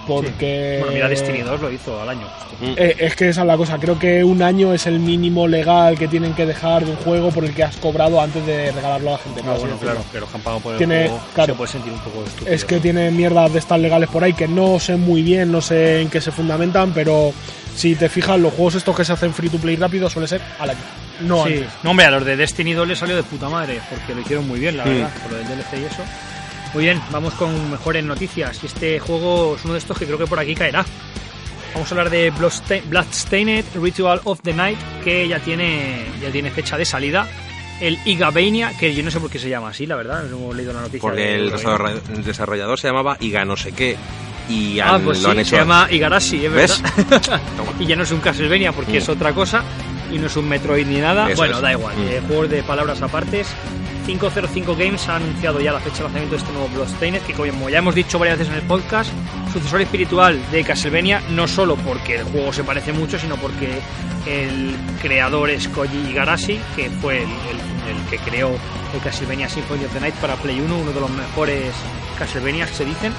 Porque... 0.08 0.78
Bueno, 0.80 0.94
mira, 0.94 1.08
Destiny 1.10 1.40
2 1.42 1.62
lo 1.62 1.72
hizo 1.72 2.02
al 2.02 2.10
año. 2.10 2.28
Eh, 2.62 2.96
es 3.00 3.16
que 3.16 3.30
esa 3.30 3.42
es 3.42 3.48
la 3.48 3.58
cosa, 3.58 3.78
creo 3.80 3.98
que 3.98 4.24
un 4.24 4.42
año 4.42 4.74
es 4.74 4.86
el 4.88 5.00
mínimo 5.00 5.48
legal 5.48 5.98
que 5.98 6.08
tienen 6.08 6.34
que 6.34 6.46
dejar 6.46 6.86
de 6.86 6.92
un 6.92 6.98
juego 6.98 7.30
por 7.32 7.44
el 7.46 7.54
que 7.54 7.64
has 7.64 7.76
cobrado 7.78 8.22
antes 8.22 8.46
de 8.46 8.72
regalarlo 8.72 9.10
a 9.10 9.12
la 9.14 9.18
gente. 9.20 9.40
así 9.42 9.60
bueno, 9.62 9.78
claro, 9.78 10.04
que 10.12 10.20
los 10.20 10.34
han 10.36 10.42
pagado 10.42 10.62
por 10.62 10.72
el 10.74 10.78
Tiene- 10.78 11.08
juego 11.08 11.22
claro. 11.34 11.54
se 11.54 11.58
puede 11.58 11.72
sentir 11.72 11.94
un 11.94 12.00
poco 12.00 12.24
estúpido. 12.26 12.52
Es 12.54 12.66
que 12.66 12.80
tiene 12.80 13.10
mierdas 13.12 13.52
de 13.54 13.60
estas 13.60 13.80
legales 13.80 14.10
por 14.10 14.24
ahí 14.24 14.34
que 14.34 14.48
no 14.48 14.80
sé 14.80 14.96
muy 14.96 15.22
bien, 15.24 15.52
no 15.52 15.62
sé 15.62 16.02
en 16.02 16.10
qué 16.10 16.22
se 16.22 16.32
fundamentan, 16.32 16.92
pero 16.94 17.34
si 17.76 17.96
te 17.96 18.10
fijas, 18.10 18.40
los 18.40 18.54
juegos 18.54 18.76
estos 18.76 18.96
que 18.96 19.06
se 19.06 19.14
hacen 19.14 19.34
free 19.34 19.50
to 19.50 19.58
play 19.58 19.76
rápido 19.76 20.10
suele 20.10 20.28
ser 20.28 20.42
al 20.60 20.72
año. 20.72 20.80
No 21.22 21.46
Sí. 21.46 21.54
antes. 21.54 21.70
No, 21.84 21.92
hombre, 21.92 22.06
a 22.08 22.12
los 22.12 22.26
de 22.26 22.36
Destiny 22.36 22.74
2 22.74 22.88
le 22.88 22.96
salió 22.96 23.16
de 23.16 23.24
puta 23.24 23.48
madre, 23.48 23.80
porque 23.90 24.14
lo 24.16 24.22
hicieron 24.22 24.48
muy 24.48 24.60
bien, 24.60 24.76
la 24.78 24.86
Mm. 24.86 24.90
verdad, 24.90 25.12
por 25.22 25.32
lo 25.32 25.38
del 25.38 25.48
DLC 25.48 25.78
y 25.80 25.84
eso. 25.86 26.02
Muy 26.74 26.84
bien, 26.86 27.02
vamos 27.12 27.34
con 27.34 27.70
mejores 27.70 28.04
noticias. 28.04 28.60
Y 28.64 28.68
este 28.68 29.00
juego 29.00 29.56
es 29.58 29.66
uno 29.66 29.74
de 29.74 29.80
estos 29.80 29.98
que 29.98 30.06
creo 30.06 30.18
que 30.18 30.26
por 30.28 30.40
aquí 30.40 30.56
caerá. 30.56 30.86
Vamos 31.74 31.90
a 31.90 31.96
hablar 31.96 32.10
de 32.10 32.32
Bloodsta- 32.34 32.82
Bloodstained 32.86 33.66
Ritual 33.76 34.22
of 34.24 34.42
the 34.42 34.54
Night, 34.54 34.78
que 35.04 35.28
ya 35.28 35.40
tiene, 35.40 36.06
ya 36.22 36.30
tiene 36.32 36.50
fecha 36.52 36.78
de 36.78 36.86
salida. 36.86 37.28
El 37.82 37.98
Igabania, 38.06 38.72
que 38.80 38.94
yo 38.94 39.04
no 39.04 39.10
sé 39.12 39.20
por 39.20 39.30
qué 39.30 39.40
se 39.40 39.50
llama 39.50 39.70
así, 39.70 39.86
la 39.88 39.96
verdad, 39.96 40.24
no 40.30 40.38
hemos 40.38 40.56
leído 40.56 40.72
la 40.74 40.82
noticia. 40.82 41.02
Porque 41.02 41.36
el 41.36 42.24
desarrollador 42.24 42.80
se 42.80 42.88
llamaba 42.88 43.18
Iga 43.20 43.44
no 43.44 43.58
sé 43.58 43.72
qué. 43.72 43.98
Y 44.50 44.80
Ah, 44.80 44.96
han- 44.96 45.02
pues 45.04 45.22
lo 45.22 45.30
han 45.30 45.36
sí, 45.38 45.42
hecho. 45.42 45.50
se 45.52 45.56
llama 45.58 45.88
Igarashi, 45.90 46.46
es 46.46 46.52
¿Ves? 46.52 46.82
verdad. 46.82 47.42
Y 47.80 47.86
ya 47.86 47.96
no 47.96 48.04
es 48.04 48.12
un 48.12 48.20
Castlevania 48.20 48.72
porque 48.72 48.94
Mm. 48.94 48.98
es 48.98 49.10
otra 49.10 49.34
cosa 49.34 49.64
y 50.12 50.18
no 50.20 50.28
es 50.28 50.36
un 50.36 50.48
Metroid 50.50 50.86
ni 50.88 51.00
nada. 51.00 51.28
Eso 51.30 51.38
bueno, 51.38 51.56
es. 51.56 51.62
da 51.62 51.72
igual, 51.72 51.96
Mm. 51.98 52.08
eh, 52.10 52.22
juegos 52.28 52.50
de 52.50 52.64
palabras 52.64 53.02
apartes. 53.02 53.48
505 54.06 54.76
Games 54.76 55.08
ha 55.08 55.18
anunciado 55.18 55.60
ya 55.62 55.72
la 55.72 55.80
fecha 55.80 55.98
de 55.98 56.04
lanzamiento 56.06 56.36
de 56.36 56.42
este 56.42 56.52
nuevo 56.54 56.68
Bloodstained, 56.70 57.22
que 57.22 57.34
como 57.34 57.70
ya 57.70 57.78
hemos 57.78 57.94
dicho 57.94 58.18
varias 58.18 58.40
veces 58.40 58.52
en 58.54 58.60
el 58.60 58.66
podcast, 58.68 59.12
sucesor 59.54 59.82
espiritual 59.82 60.40
de 60.52 60.64
Castlevania, 60.64 61.22
no 61.30 61.48
solo 61.48 61.76
porque 61.76 62.16
el 62.16 62.24
juego 62.24 62.52
se 62.52 62.64
parece 62.64 62.94
mucho, 62.94 63.20
sino 63.20 63.36
porque 63.38 63.70
el 64.26 64.76
creador 65.02 65.52
es 65.52 65.68
Koji 65.68 66.10
Igarashi, 66.10 66.60
que 66.76 66.90
fue 66.90 67.18
el, 67.20 67.24
el- 67.30 67.96
el 67.96 68.10
que 68.10 68.18
creó 68.18 68.50
el 68.94 69.00
Castlevania 69.02 69.48
Symphony 69.50 69.86
of 69.86 69.94
the 69.94 70.00
Night 70.00 70.16
para 70.16 70.36
Play 70.36 70.60
1, 70.60 70.78
uno 70.78 70.92
de 70.92 71.00
los 71.00 71.10
mejores 71.12 71.72
Castlevanias 72.18 72.70
que 72.72 72.76
se 72.78 72.86
dicen. 72.86 73.14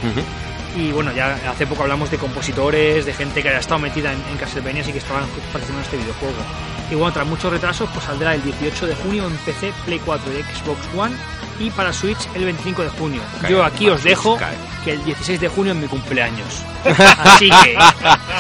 Y 0.77 0.91
bueno, 0.93 1.13
ya 1.13 1.39
hace 1.49 1.67
poco 1.67 1.83
hablamos 1.83 2.11
de 2.11 2.19
compositores, 2.19 3.05
de 3.05 3.13
gente 3.13 3.43
que 3.43 3.51
haya 3.51 3.59
estado 3.59 3.81
metida 3.81 4.13
en, 4.13 4.23
en 4.31 4.37
Castlevania 4.39 4.83
y 4.83 4.93
que 4.93 4.99
estaban 4.99 5.25
participando 5.53 5.79
en 5.79 5.85
este 5.85 5.97
videojuego. 5.99 6.37
Y 6.91 6.95
bueno, 6.95 7.13
tras 7.13 7.27
muchos 7.27 7.53
retrasos, 7.53 7.89
pues 7.93 8.05
saldrá 8.05 8.35
el 8.35 8.43
18 8.43 8.87
de 8.87 8.95
junio 8.95 9.27
en 9.27 9.37
PC, 9.39 9.73
Play 9.85 10.01
4 10.05 10.33
y 10.33 10.43
Xbox 10.43 10.81
One 10.97 11.15
y 11.59 11.71
para 11.71 11.93
Switch 11.93 12.29
el 12.35 12.45
25 12.45 12.83
de 12.83 12.89
junio. 12.91 13.23
Yo 13.49 13.65
aquí 13.65 13.89
os 13.89 14.03
dejo 14.03 14.39
que 14.85 14.93
el 14.93 15.05
16 15.05 15.41
de 15.41 15.49
junio 15.49 15.73
es 15.73 15.79
mi 15.79 15.87
cumpleaños. 15.87 16.63
Así 17.19 17.51
que 17.51 17.79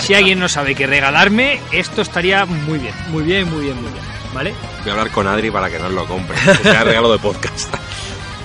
si 0.00 0.14
alguien 0.14 0.38
no 0.38 0.48
sabe 0.48 0.74
qué 0.74 0.86
regalarme, 0.86 1.60
esto 1.70 2.02
estaría 2.02 2.44
muy 2.44 2.78
bien, 2.78 2.94
muy 3.08 3.22
bien, 3.22 3.50
muy 3.50 3.64
bien, 3.64 3.76
muy 3.80 3.90
bien. 3.92 4.04
¿Vale? 4.34 4.54
Voy 4.80 4.88
a 4.88 4.92
hablar 4.92 5.10
con 5.10 5.26
Adri 5.26 5.50
para 5.50 5.68
que 5.70 5.78
nos 5.78 5.92
lo 5.92 6.06
compre. 6.06 6.36
Que 6.38 6.54
sea 6.70 6.84
regalo 6.84 7.12
de 7.12 7.18
podcast. 7.18 7.74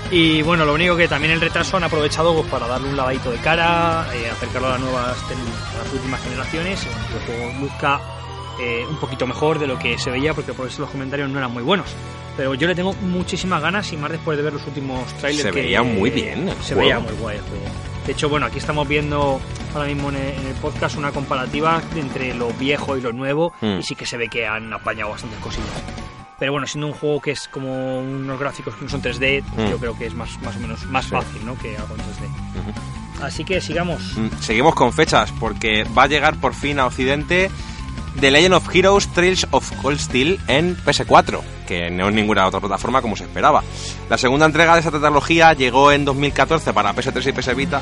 Y 0.09 0.41
bueno, 0.41 0.63
lo 0.65 0.73
único 0.73 0.95
que 0.95 1.07
también 1.07 1.33
el 1.33 1.41
retraso 1.41 1.75
han 1.77 1.83
aprovechado 1.83 2.33
pues, 2.33 2.47
para 2.49 2.65
darle 2.67 2.89
un 2.89 2.95
lavadito 2.95 3.29
de 3.29 3.37
cara, 3.39 4.07
eh, 4.15 4.29
acercarlo 4.29 4.69
a 4.69 4.71
las 4.71 4.79
nuevas 4.79 5.17
a 5.17 5.83
las 5.83 5.93
últimas 5.93 6.21
generaciones 6.23 6.81
y 6.85 6.87
bueno, 6.87 7.07
que 7.07 7.13
el 7.33 7.37
juego 7.39 7.59
luzca 7.59 7.99
eh, 8.61 8.85
un 8.89 8.97
poquito 8.97 9.27
mejor 9.27 9.59
de 9.59 9.67
lo 9.67 9.77
que 9.77 9.97
se 9.97 10.09
veía 10.09 10.33
porque 10.33 10.53
por 10.53 10.67
eso 10.67 10.81
los 10.81 10.91
comentarios 10.91 11.29
no 11.29 11.37
eran 11.39 11.51
muy 11.51 11.61
buenos. 11.63 11.87
Pero 12.37 12.53
yo 12.53 12.67
le 12.67 12.75
tengo 12.75 12.93
muchísimas 12.93 13.61
ganas 13.61 13.91
y 13.91 13.97
más 13.97 14.11
después 14.11 14.37
de 14.37 14.43
ver 14.43 14.53
los 14.53 14.65
últimos 14.65 15.11
trailers. 15.15 15.43
Se 15.43 15.51
que, 15.51 15.61
veía 15.61 15.83
muy 15.83 16.09
bien 16.09 16.47
el 16.49 16.55
Se 16.57 16.73
juego. 16.75 16.81
veía 16.81 16.99
muy 16.99 17.13
guay 17.13 17.37
el 17.37 17.43
juego. 17.43 17.65
De 18.05 18.13
hecho, 18.13 18.29
bueno, 18.29 18.45
aquí 18.45 18.59
estamos 18.59 18.87
viendo 18.87 19.41
ahora 19.73 19.87
mismo 19.87 20.09
en 20.09 20.15
el, 20.15 20.27
en 20.39 20.47
el 20.47 20.53
podcast 20.61 20.95
una 20.95 21.11
comparativa 21.11 21.81
entre 21.95 22.33
lo 22.33 22.47
viejo 22.53 22.95
y 22.95 23.01
lo 23.01 23.11
nuevo 23.11 23.51
Mm. 23.59 23.79
y 23.79 23.83
sí 23.83 23.95
que 23.95 24.05
se 24.05 24.15
ve 24.15 24.29
que 24.29 24.47
han 24.47 24.71
apañado 24.71 25.09
bastantes 25.11 25.39
cosillas. 25.39 25.67
Pero 26.39 26.51
bueno, 26.51 26.67
siendo 26.67 26.87
un 26.87 26.93
juego 26.93 27.19
que 27.21 27.31
es 27.31 27.47
como 27.47 27.99
unos 27.99 28.39
gráficos 28.39 28.75
que 28.75 28.83
no 28.85 28.89
son 28.89 29.01
3D, 29.01 29.43
Mm. 29.55 29.69
yo 29.71 29.77
creo 29.79 29.97
que 29.97 30.05
es 30.05 30.13
más, 30.13 30.29
más 30.41 30.55
o 30.55 30.59
menos 30.59 30.85
más 30.85 31.05
Sí. 31.05 31.11
fácil, 31.11 31.45
¿no? 31.45 31.57
Que 31.57 31.75
algo 31.77 31.95
en 31.95 32.01
3D. 32.01 32.27
Así 33.23 33.43
que 33.43 33.59
sigamos. 33.61 34.15
Mm, 34.15 34.27
Seguimos 34.41 34.75
con 34.75 34.93
fechas 34.93 35.33
porque 35.39 35.83
va 35.97 36.03
a 36.03 36.07
llegar 36.07 36.35
por 36.39 36.53
fin 36.53 36.79
a 36.79 36.85
Occidente 36.85 37.49
The 38.19 38.29
Legend 38.31 38.53
of 38.55 38.75
Heroes 38.75 39.07
Trails 39.13 39.47
of 39.51 39.71
Cold 39.81 39.99
Steel 39.99 40.39
en 40.47 40.75
PS4, 40.77 41.41
que 41.67 41.89
no 41.91 42.09
en 42.09 42.15
ninguna 42.15 42.45
otra 42.47 42.59
plataforma 42.59 43.01
como 43.01 43.15
se 43.15 43.23
esperaba. 43.25 43.63
La 44.09 44.17
segunda 44.17 44.45
entrega 44.47 44.73
de 44.73 44.79
esta 44.79 44.91
tecnología 44.91 45.53
llegó 45.53 45.91
en 45.91 46.03
2014 46.05 46.73
para 46.73 46.93
PS3 46.93 47.27
y 47.27 47.31
PS 47.31 47.53
Vita, 47.55 47.81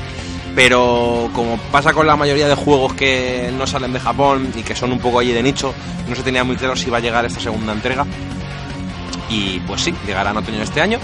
pero 0.55 1.29
como 1.33 1.57
pasa 1.71 1.93
con 1.93 2.05
la 2.07 2.15
mayoría 2.17 2.47
de 2.49 2.55
juegos 2.55 2.93
que 2.93 3.49
no 3.57 3.65
salen 3.67 3.93
de 3.93 3.99
Japón 3.99 4.51
y 4.55 4.63
que 4.63 4.75
son 4.75 4.91
un 4.91 4.99
poco 4.99 5.19
allí 5.19 5.31
de 5.31 5.43
nicho, 5.43 5.73
no 6.09 6.15
se 6.15 6.23
tenía 6.23 6.43
muy 6.43 6.55
claro 6.57 6.75
si 6.75 6.87
iba 6.87 6.97
a 6.97 7.01
llegar 7.01 7.25
esta 7.25 7.39
segunda 7.39 7.71
entrega. 7.73 8.05
Y 9.29 9.59
pues 9.61 9.81
sí, 9.81 9.93
llegará 10.05 10.31
en 10.31 10.37
otoño 10.37 10.57
de 10.57 10.63
este 10.63 10.81
año. 10.81 10.99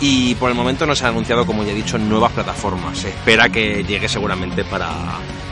Y 0.00 0.34
por 0.34 0.50
el 0.50 0.56
momento 0.56 0.84
no 0.84 0.96
se 0.96 1.04
ha 1.04 1.08
anunciado, 1.08 1.46
como 1.46 1.62
ya 1.62 1.70
he 1.70 1.74
dicho, 1.74 1.96
nuevas 1.96 2.32
plataformas. 2.32 2.98
Se 2.98 3.10
espera 3.10 3.48
que 3.48 3.84
llegue 3.84 4.08
seguramente 4.08 4.64
para, 4.64 4.90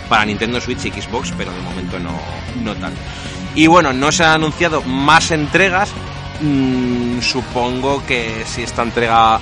para 0.08 0.24
Nintendo 0.24 0.60
Switch 0.60 0.86
y 0.86 0.90
Xbox, 0.90 1.32
pero 1.38 1.52
de 1.52 1.60
momento 1.60 2.00
no, 2.00 2.18
no 2.62 2.74
tal. 2.74 2.92
Y 3.54 3.68
bueno, 3.68 3.92
no 3.92 4.10
se 4.10 4.24
han 4.24 4.32
anunciado 4.32 4.82
más 4.82 5.30
entregas. 5.30 5.90
Mm, 6.40 7.20
supongo 7.20 8.04
que 8.06 8.44
si 8.44 8.62
esta 8.62 8.82
entrega 8.82 9.38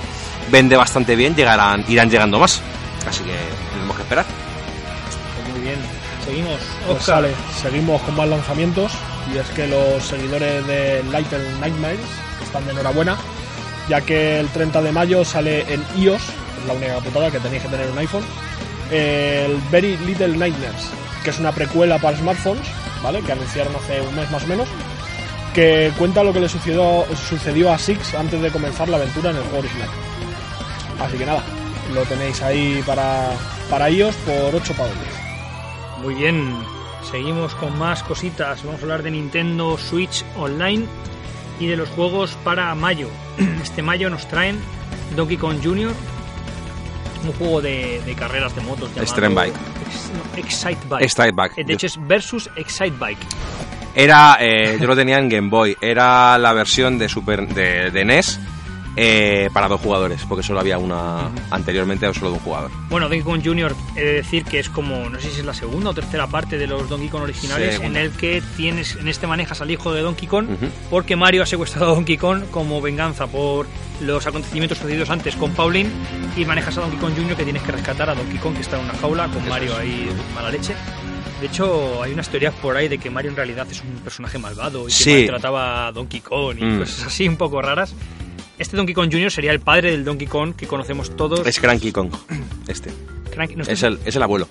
vende 0.51 0.75
bastante 0.75 1.15
bien, 1.15 1.35
llegarán, 1.35 1.83
irán 1.87 2.09
llegando 2.09 2.37
más. 2.37 2.61
Así 3.07 3.23
que 3.23 3.35
tenemos 3.73 3.95
que 3.95 4.03
esperar. 4.03 4.25
Pues 4.25 5.55
muy 5.55 5.61
bien. 5.61 5.79
Seguimos. 6.23 6.59
Pues 6.85 6.99
Oscar. 6.99 7.15
sale, 7.15 7.33
seguimos 7.59 8.01
con 8.03 8.15
más 8.15 8.27
lanzamientos 8.27 8.91
y 9.33 9.37
es 9.37 9.47
que 9.49 9.67
los 9.67 10.03
seguidores 10.03 10.67
de 10.67 11.03
Little 11.03 11.57
Nightmares 11.59 11.99
están 12.49 12.65
de 12.65 12.71
enhorabuena 12.71 13.17
ya 13.89 14.01
que 14.01 14.39
el 14.39 14.47
30 14.49 14.83
de 14.83 14.91
mayo 14.91 15.25
sale 15.25 15.65
en 15.73 15.83
iOS, 15.97 16.21
es 16.21 16.65
la 16.67 16.73
única 16.73 16.99
putada 16.99 17.31
que 17.31 17.39
tenéis 17.39 17.63
que 17.63 17.69
tener 17.69 17.89
un 17.89 17.97
iPhone, 17.97 18.23
el 18.91 19.57
Very 19.71 19.97
Little 19.97 20.37
Nightmares, 20.37 20.91
que 21.23 21.31
es 21.31 21.39
una 21.39 21.51
precuela 21.51 21.97
para 21.97 22.15
smartphones, 22.15 22.67
¿vale? 23.01 23.21
Que 23.21 23.31
anunciaron 23.31 23.75
hace 23.75 23.99
un 24.01 24.15
mes 24.15 24.29
más 24.29 24.43
o 24.43 24.47
menos, 24.47 24.67
que 25.55 25.91
cuenta 25.97 26.23
lo 26.23 26.31
que 26.31 26.39
le 26.39 26.47
sucedió, 26.47 27.03
sucedió 27.15 27.73
a 27.73 27.79
Six 27.79 28.13
antes 28.13 28.39
de 28.39 28.51
comenzar 28.51 28.87
la 28.87 28.97
aventura 28.97 29.31
en 29.31 29.37
el 29.37 29.43
juego 29.43 29.59
original. 29.59 29.89
Así 30.99 31.17
que 31.17 31.25
nada, 31.25 31.43
lo 31.93 32.03
tenéis 32.03 32.41
ahí 32.43 32.83
para, 32.85 33.31
para 33.71 33.89
iOS 33.89 34.15
por 34.17 34.53
8 34.53 34.73
pavos. 34.73 34.93
Muy 36.03 36.13
bien. 36.13 36.55
Seguimos 37.09 37.55
con 37.55 37.77
más 37.79 38.03
cositas. 38.03 38.63
Vamos 38.63 38.81
a 38.81 38.83
hablar 38.83 39.01
de 39.01 39.11
Nintendo 39.11 39.77
Switch 39.77 40.23
Online 40.37 40.85
y 41.59 41.67
de 41.67 41.75
los 41.77 41.89
juegos 41.89 42.37
para 42.43 42.73
mayo. 42.75 43.09
Este 43.63 43.81
mayo 43.81 44.09
nos 44.09 44.27
traen 44.27 44.59
Donkey 45.15 45.37
Kong 45.37 45.57
Jr., 45.63 45.93
un 47.25 47.33
juego 47.33 47.61
de, 47.61 48.01
de 48.05 48.15
carreras 48.15 48.55
de 48.55 48.61
motos 48.61 48.87
llamado 48.89 49.03
Extreme 49.03 49.35
Bike. 49.35 49.53
Ex- 49.85 50.11
no, 50.13 50.37
Excite 50.39 50.87
Bike. 50.89 51.03
Excite 51.03 51.31
Bike. 51.33 51.53
Eh, 51.57 51.63
De 51.65 51.73
hecho 51.73 51.87
es 51.87 52.07
versus 52.07 52.49
Excite 52.55 52.95
Bike. 52.97 53.19
Era, 53.95 54.37
eh, 54.39 54.77
yo 54.79 54.87
lo 54.87 54.95
tenía 54.95 55.17
en 55.17 55.27
Game 55.27 55.49
Boy, 55.49 55.75
era 55.81 56.37
la 56.37 56.53
versión 56.53 56.97
de 56.97 57.09
Super 57.09 57.45
de, 57.47 57.91
de 57.91 58.05
NES 58.05 58.39
eh, 59.01 59.49
para 59.53 59.69
dos 59.69 59.79
jugadores, 59.79 60.25
porque 60.27 60.43
solo 60.43 60.59
había 60.59 60.77
una 60.77 61.29
anteriormente 61.51 62.05
era 62.05 62.13
solo 62.13 62.31
de 62.31 62.33
un 62.37 62.43
jugador. 62.43 62.69
Bueno, 62.89 63.07
Donkey 63.07 63.21
Kong 63.23 63.41
Jr. 63.43 63.73
he 63.95 64.03
de 64.03 64.13
decir 64.15 64.43
que 64.43 64.59
es 64.59 64.69
como, 64.69 65.09
no 65.09 65.17
sé 65.21 65.29
si 65.31 65.39
es 65.39 65.45
la 65.45 65.53
segunda 65.53 65.91
o 65.91 65.93
tercera 65.93 66.27
parte 66.27 66.57
de 66.57 66.67
los 66.67 66.89
Donkey 66.89 67.07
Kong 67.07 67.21
originales, 67.23 67.75
Segunda. 67.75 67.99
en 68.01 68.05
el 68.07 68.11
que 68.11 68.43
tienes, 68.57 68.97
en 68.97 69.07
este 69.07 69.25
manejas 69.25 69.61
al 69.61 69.71
hijo 69.71 69.93
de 69.93 70.01
Donkey 70.01 70.27
Kong, 70.27 70.47
porque 70.89 71.15
Mario 71.15 71.43
ha 71.43 71.45
secuestrado 71.45 71.91
a 71.93 71.95
Donkey 71.95 72.17
Kong 72.17 72.43
como 72.51 72.81
venganza 72.81 73.27
por 73.27 73.67
los 74.01 74.27
acontecimientos 74.27 74.77
sucedidos 74.77 75.09
antes 75.09 75.35
con 75.37 75.51
Pauline, 75.51 75.89
y 76.35 76.43
manejas 76.43 76.77
a 76.77 76.81
Donkey 76.81 76.99
Kong 76.99 77.13
Jr. 77.15 77.35
que 77.37 77.43
tienes 77.45 77.63
que 77.63 77.71
rescatar 77.71 78.09
a 78.09 78.15
Donkey 78.15 78.37
Kong 78.39 78.55
que 78.55 78.61
está 78.61 78.77
en 78.77 78.83
una 78.85 78.93
jaula 78.95 79.27
con 79.29 79.41
Eso 79.41 79.49
Mario 79.49 79.71
es. 79.73 79.79
ahí 79.79 80.09
mala 80.35 80.51
leche. 80.51 80.73
De 81.39 81.47
hecho, 81.47 82.03
hay 82.03 82.11
unas 82.11 82.27
teorías 82.27 82.53
por 82.55 82.75
ahí 82.75 82.89
de 82.89 82.97
que 82.97 83.09
Mario 83.09 83.29
en 83.31 83.37
realidad 83.37 83.65
es 83.71 83.79
un 83.81 83.91
personaje 84.03 84.37
malvado 84.37 84.81
y 84.83 84.87
que 84.87 84.91
Sí. 84.91 85.13
maltrataba 85.19 85.87
a 85.87 85.91
Donkey 85.93 86.19
Kong 86.19 86.57
y 86.59 86.65
Mm. 86.65 86.79
cosas 86.79 87.05
así 87.07 87.29
un 87.29 87.37
poco 87.37 87.61
raras. 87.61 87.95
Este 88.59 88.77
Donkey 88.77 88.93
Kong 88.93 89.09
Jr. 89.11 89.31
sería 89.31 89.51
el 89.51 89.59
padre 89.61 89.91
del 89.91 90.03
Donkey 90.05 90.27
Kong 90.27 90.53
que 90.55 90.67
conocemos 90.67 91.15
todos. 91.15 91.45
Es 91.47 91.59
Cranky 91.59 91.91
Kong, 91.91 92.11
este. 92.67 92.91
Cranky- 93.33 93.55
no, 93.55 93.63
Es 93.63 93.81
el, 93.83 93.99
es 94.05 94.15
el 94.15 94.21
abuelo. 94.23 94.47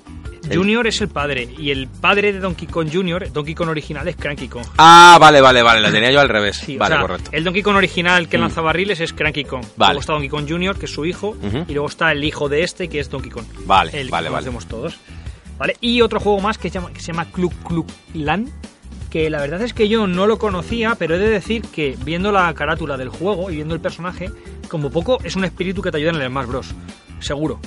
El- 0.48 0.56
Junior 0.56 0.86
es 0.86 1.00
el 1.02 1.08
padre 1.08 1.46
y 1.58 1.70
el 1.72 1.88
padre 1.88 2.32
de 2.32 2.38
Donkey 2.40 2.66
Kong 2.68 2.88
Junior, 2.90 3.30
Donkey 3.30 3.54
Kong 3.54 3.68
original 3.68 4.08
es 4.08 4.16
Cranky 4.16 4.48
Kong. 4.48 4.64
Ah, 4.78 5.18
vale, 5.20 5.42
vale, 5.42 5.62
vale, 5.62 5.80
la 5.82 5.90
tenía 5.92 6.10
yo 6.10 6.20
al 6.20 6.28
revés. 6.30 6.56
Sí, 6.56 6.76
o 6.76 6.78
vale, 6.78 6.94
sea, 6.94 7.02
correcto. 7.02 7.30
El 7.34 7.44
Donkey 7.44 7.62
Kong 7.62 7.76
original 7.76 8.28
que 8.30 8.38
Mm. 8.38 8.40
lanza 8.40 8.60
barriles 8.62 8.98
es 9.00 9.12
Cranky 9.12 9.44
Kong. 9.44 9.64
Vale. 9.76 9.92
Luego 9.92 10.00
está 10.00 10.12
Donkey 10.14 10.30
Kong 10.30 10.46
Junior, 10.48 10.78
que 10.78 10.86
es 10.86 10.92
su 10.92 11.04
hijo, 11.04 11.36
y 11.68 11.72
luego 11.74 11.88
está 11.88 12.12
el 12.12 12.24
hijo 12.24 12.48
de 12.48 12.62
este, 12.62 12.88
que 12.88 12.98
es 13.00 13.10
Donkey 13.10 13.30
Kong. 13.30 13.44
Vale, 13.66 13.90
el 14.00 14.08
vale, 14.08 14.28
que 14.28 14.32
vale. 14.32 14.46
conocemos 14.46 14.66
todos. 14.66 14.98
¿Vale? 15.58 15.76
Y 15.82 16.00
otro 16.00 16.18
juego 16.20 16.40
más 16.40 16.56
que 16.56 16.70
se 16.70 16.74
llama, 16.74 16.92
que 16.94 17.00
se 17.00 17.08
llama 17.08 17.26
Club 17.26 17.52
Club 17.66 17.86
Land, 18.14 18.48
que 19.10 19.30
la 19.30 19.40
verdad 19.40 19.62
es 19.62 19.72
que 19.72 19.88
yo 19.88 20.06
no 20.06 20.26
lo 20.26 20.38
conocía, 20.38 20.94
pero 20.96 21.14
he 21.14 21.18
de 21.18 21.28
decir 21.30 21.62
que 21.62 21.96
viendo 22.04 22.30
la 22.32 22.52
carátula 22.54 22.96
del 22.96 23.08
juego 23.08 23.50
y 23.50 23.56
viendo 23.56 23.74
el 23.74 23.80
personaje, 23.80 24.30
como 24.68 24.90
poco 24.90 25.18
es 25.24 25.34
un 25.36 25.44
espíritu 25.44 25.80
que 25.82 25.90
te 25.90 25.96
ayuda 25.98 26.10
en 26.10 26.16
el 26.20 26.28
Smash 26.28 26.46
Bros. 26.46 26.74
Seguro. 27.20 27.58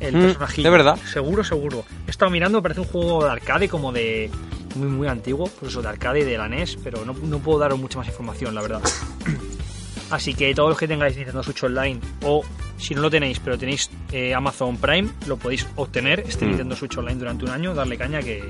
El 0.00 0.16
Mm, 0.16 0.20
personajillo. 0.22 0.70
de 0.70 0.76
verdad. 0.76 0.98
Seguro, 1.12 1.44
seguro. 1.44 1.84
He 2.06 2.10
estado 2.10 2.30
mirando, 2.30 2.62
parece 2.62 2.80
un 2.80 2.86
juego 2.86 3.24
de 3.24 3.30
arcade 3.30 3.68
como 3.68 3.92
de 3.92 4.30
muy 4.74 4.88
muy 4.88 5.08
antiguo, 5.08 5.48
pues 5.60 5.72
eso 5.72 5.82
de 5.82 5.88
arcade 5.88 6.20
y 6.20 6.24
de 6.24 6.38
la 6.38 6.48
NES, 6.48 6.76
pero 6.82 7.04
no, 7.04 7.12
no 7.12 7.38
puedo 7.38 7.58
daros 7.58 7.78
mucha 7.78 7.98
más 7.98 8.08
información, 8.08 8.54
la 8.54 8.62
verdad. 8.62 8.80
Así 10.10 10.34
que 10.34 10.52
todos 10.54 10.70
los 10.70 10.78
que 10.78 10.88
tengáis 10.88 11.16
Nintendo 11.16 11.42
Switch 11.42 11.62
Online 11.62 12.00
o 12.22 12.42
si 12.78 12.94
no 12.94 13.02
lo 13.02 13.10
tenéis, 13.10 13.38
pero 13.38 13.56
tenéis 13.56 13.90
eh, 14.10 14.34
Amazon 14.34 14.76
Prime, 14.76 15.08
lo 15.28 15.36
podéis 15.36 15.66
obtener 15.76 16.20
este 16.26 16.44
Mm. 16.46 16.48
Nintendo 16.48 16.74
Switch 16.76 16.96
Online 16.98 17.16
durante 17.18 17.44
un 17.44 17.50
año, 17.50 17.74
darle 17.74 17.96
caña 17.96 18.20
que, 18.20 18.42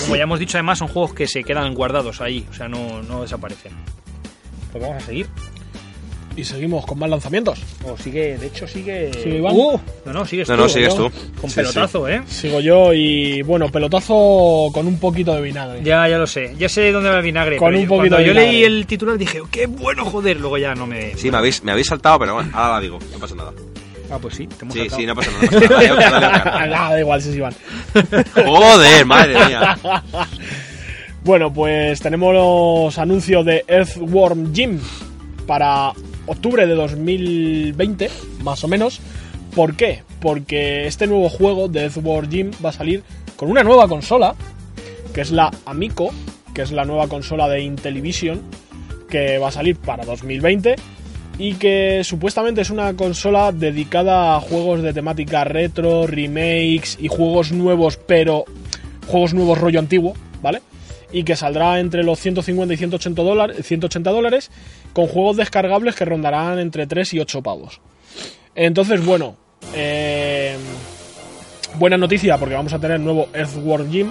como 0.00 0.16
ya 0.16 0.22
hemos 0.24 0.38
dicho 0.38 0.56
además 0.58 0.78
son 0.78 0.88
juegos 0.88 1.14
que 1.14 1.26
se 1.26 1.44
quedan 1.44 1.74
guardados 1.74 2.20
ahí, 2.20 2.46
o 2.50 2.54
sea, 2.54 2.68
no, 2.68 3.02
no 3.02 3.22
desaparecen. 3.22 3.72
Pues 4.72 4.82
vamos 4.82 5.02
a 5.02 5.06
seguir. 5.06 5.26
Y 6.36 6.44
seguimos 6.44 6.86
con 6.86 7.00
más 7.00 7.10
lanzamientos. 7.10 7.60
O 7.84 7.96
sigue, 7.96 8.38
de 8.38 8.46
hecho 8.46 8.68
sigue... 8.68 9.10
¿Sigue 9.12 9.38
Iván? 9.38 9.54
¡Uh! 9.56 9.80
No, 10.06 10.12
no, 10.12 10.24
sigues 10.24 10.48
No, 10.48 10.54
tú. 10.54 10.62
no, 10.62 10.68
sigues 10.68 10.94
yo. 10.96 11.08
tú. 11.10 11.12
Con 11.40 11.50
Sí, 11.50 11.56
pelotazo, 11.56 12.08
¿eh? 12.08 12.22
Sigo 12.28 12.60
yo 12.60 12.92
y 12.94 13.42
bueno, 13.42 13.68
pelotazo 13.72 14.68
con 14.72 14.86
un 14.86 15.00
poquito 15.00 15.34
de 15.34 15.42
vinagre. 15.42 15.82
Ya, 15.82 16.06
ya 16.08 16.16
lo 16.16 16.28
sé. 16.28 16.54
Ya 16.56 16.68
sé 16.68 16.92
dónde 16.92 17.10
va 17.10 17.16
el 17.16 17.24
vinagre. 17.24 17.56
Con 17.56 17.74
un 17.74 17.82
yo- 17.82 17.88
poquito 17.88 18.14
Cuando 18.14 18.18
de 18.18 18.24
yo 18.26 18.32
vinagre. 18.34 18.52
leí 18.52 18.62
el 18.62 18.86
titular 18.86 19.18
dije, 19.18 19.42
¡qué 19.50 19.66
bueno, 19.66 20.04
joder! 20.04 20.38
Luego 20.38 20.58
ya 20.58 20.76
no 20.76 20.86
me... 20.86 21.16
Sí, 21.16 21.28
me 21.28 21.38
habéis, 21.38 21.64
me 21.64 21.72
habéis 21.72 21.88
saltado, 21.88 22.20
pero 22.20 22.34
bueno, 22.34 22.50
ahora 22.52 22.74
la 22.74 22.80
digo, 22.82 23.00
no 23.12 23.18
pasa 23.18 23.34
nada. 23.34 23.52
Ah, 24.10 24.18
pues 24.20 24.36
sí, 24.36 24.46
te 24.46 24.64
hemos 24.64 24.74
Sí, 24.74 24.88
sí, 24.88 25.06
no 25.06 25.14
pasa 25.14 25.30
nada. 25.30 25.60
No 25.60 25.96
pasa. 25.96 26.20
Nada, 26.66 26.90
da 26.92 27.00
igual 27.00 27.22
si 27.22 27.30
es 27.30 27.36
Iván. 27.36 27.54
Joder, 28.34 29.06
madre 29.06 29.34
mía. 29.46 29.78
Bueno, 31.24 31.52
pues 31.52 32.00
tenemos 32.00 32.32
los 32.32 32.96
anuncios 32.96 33.44
de 33.44 33.62
Earthworm 33.68 34.54
Jim 34.54 34.78
para 35.46 35.92
octubre 36.26 36.66
de 36.66 36.74
2020, 36.74 38.08
más 38.42 38.64
o 38.64 38.68
menos. 38.68 39.00
¿Por 39.54 39.74
qué? 39.74 40.04
Porque 40.20 40.86
este 40.86 41.06
nuevo 41.06 41.28
juego 41.28 41.68
de 41.68 41.82
Earthworm 41.82 42.30
Jim 42.30 42.50
va 42.64 42.70
a 42.70 42.72
salir 42.72 43.02
con 43.36 43.50
una 43.50 43.62
nueva 43.62 43.88
consola, 43.88 44.36
que 45.12 45.20
es 45.20 45.30
la 45.30 45.50
Amico, 45.66 46.14
que 46.54 46.62
es 46.62 46.72
la 46.72 46.86
nueva 46.86 47.08
consola 47.08 47.46
de 47.46 47.60
Intellivision, 47.60 48.40
que 49.10 49.36
va 49.36 49.48
a 49.48 49.52
salir 49.52 49.76
para 49.76 50.06
2020 50.06 50.76
y 51.38 51.54
que 51.54 52.02
supuestamente 52.02 52.60
es 52.60 52.70
una 52.70 52.94
consola 52.94 53.52
dedicada 53.52 54.34
a 54.34 54.40
juegos 54.40 54.82
de 54.82 54.92
temática 54.92 55.44
retro, 55.44 56.06
remakes 56.06 56.98
y 57.00 57.06
juegos 57.06 57.52
nuevos, 57.52 57.96
pero 57.96 58.44
juegos 59.06 59.34
nuevos 59.34 59.58
rollo 59.58 59.78
antiguo, 59.78 60.14
¿vale? 60.42 60.60
Y 61.12 61.22
que 61.22 61.36
saldrá 61.36 61.78
entre 61.78 62.02
los 62.02 62.18
150 62.18 62.74
y 62.74 62.76
180 62.76 63.22
dólares, 63.22 63.66
180 63.66 64.10
dólares 64.10 64.50
con 64.92 65.06
juegos 65.06 65.36
descargables 65.36 65.94
que 65.94 66.04
rondarán 66.04 66.58
entre 66.58 66.86
3 66.86 67.14
y 67.14 67.20
8 67.20 67.42
pavos. 67.42 67.80
Entonces, 68.54 69.04
bueno, 69.04 69.36
eh, 69.74 70.56
buena 71.76 71.96
noticia 71.96 72.36
porque 72.36 72.56
vamos 72.56 72.72
a 72.72 72.80
tener 72.80 72.98
nuevo 72.98 73.28
Earthworm 73.32 73.90
Jim. 73.90 74.10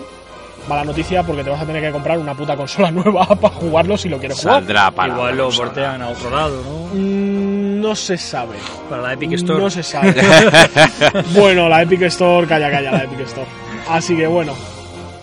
Mala 0.67 0.83
noticia 0.83 1.23
porque 1.23 1.43
te 1.43 1.49
vas 1.49 1.61
a 1.61 1.65
tener 1.65 1.81
que 1.81 1.91
comprar 1.91 2.17
una 2.17 2.33
puta 2.35 2.55
consola 2.57 2.91
nueva 2.91 3.25
para 3.27 3.53
jugarlo 3.55 3.97
si 3.97 4.09
lo 4.09 4.17
quieres 4.19 4.39
jugar. 4.39 4.55
Saldrá 4.55 4.91
para 4.91 5.13
Igual 5.13 5.37
lo 5.37 5.43
consola. 5.45 5.65
portean 5.67 6.01
a 6.01 6.09
otro 6.09 6.29
lado, 6.29 6.61
¿no? 6.63 6.87
Mm, 6.93 7.81
No 7.81 7.95
se 7.95 8.17
sabe. 8.17 8.57
Para 8.89 9.01
la 9.01 9.13
Epic 9.13 9.31
Store. 9.33 9.59
No 9.61 9.69
se 9.69 9.83
sabe. 9.83 10.13
bueno, 11.35 11.69
la 11.69 11.81
Epic 11.83 12.01
Store, 12.03 12.45
calla, 12.47 12.69
calla, 12.69 12.91
la 12.91 13.03
Epic 13.03 13.19
Store. 13.21 13.47
Así 13.89 14.15
que 14.17 14.27
bueno, 14.27 14.53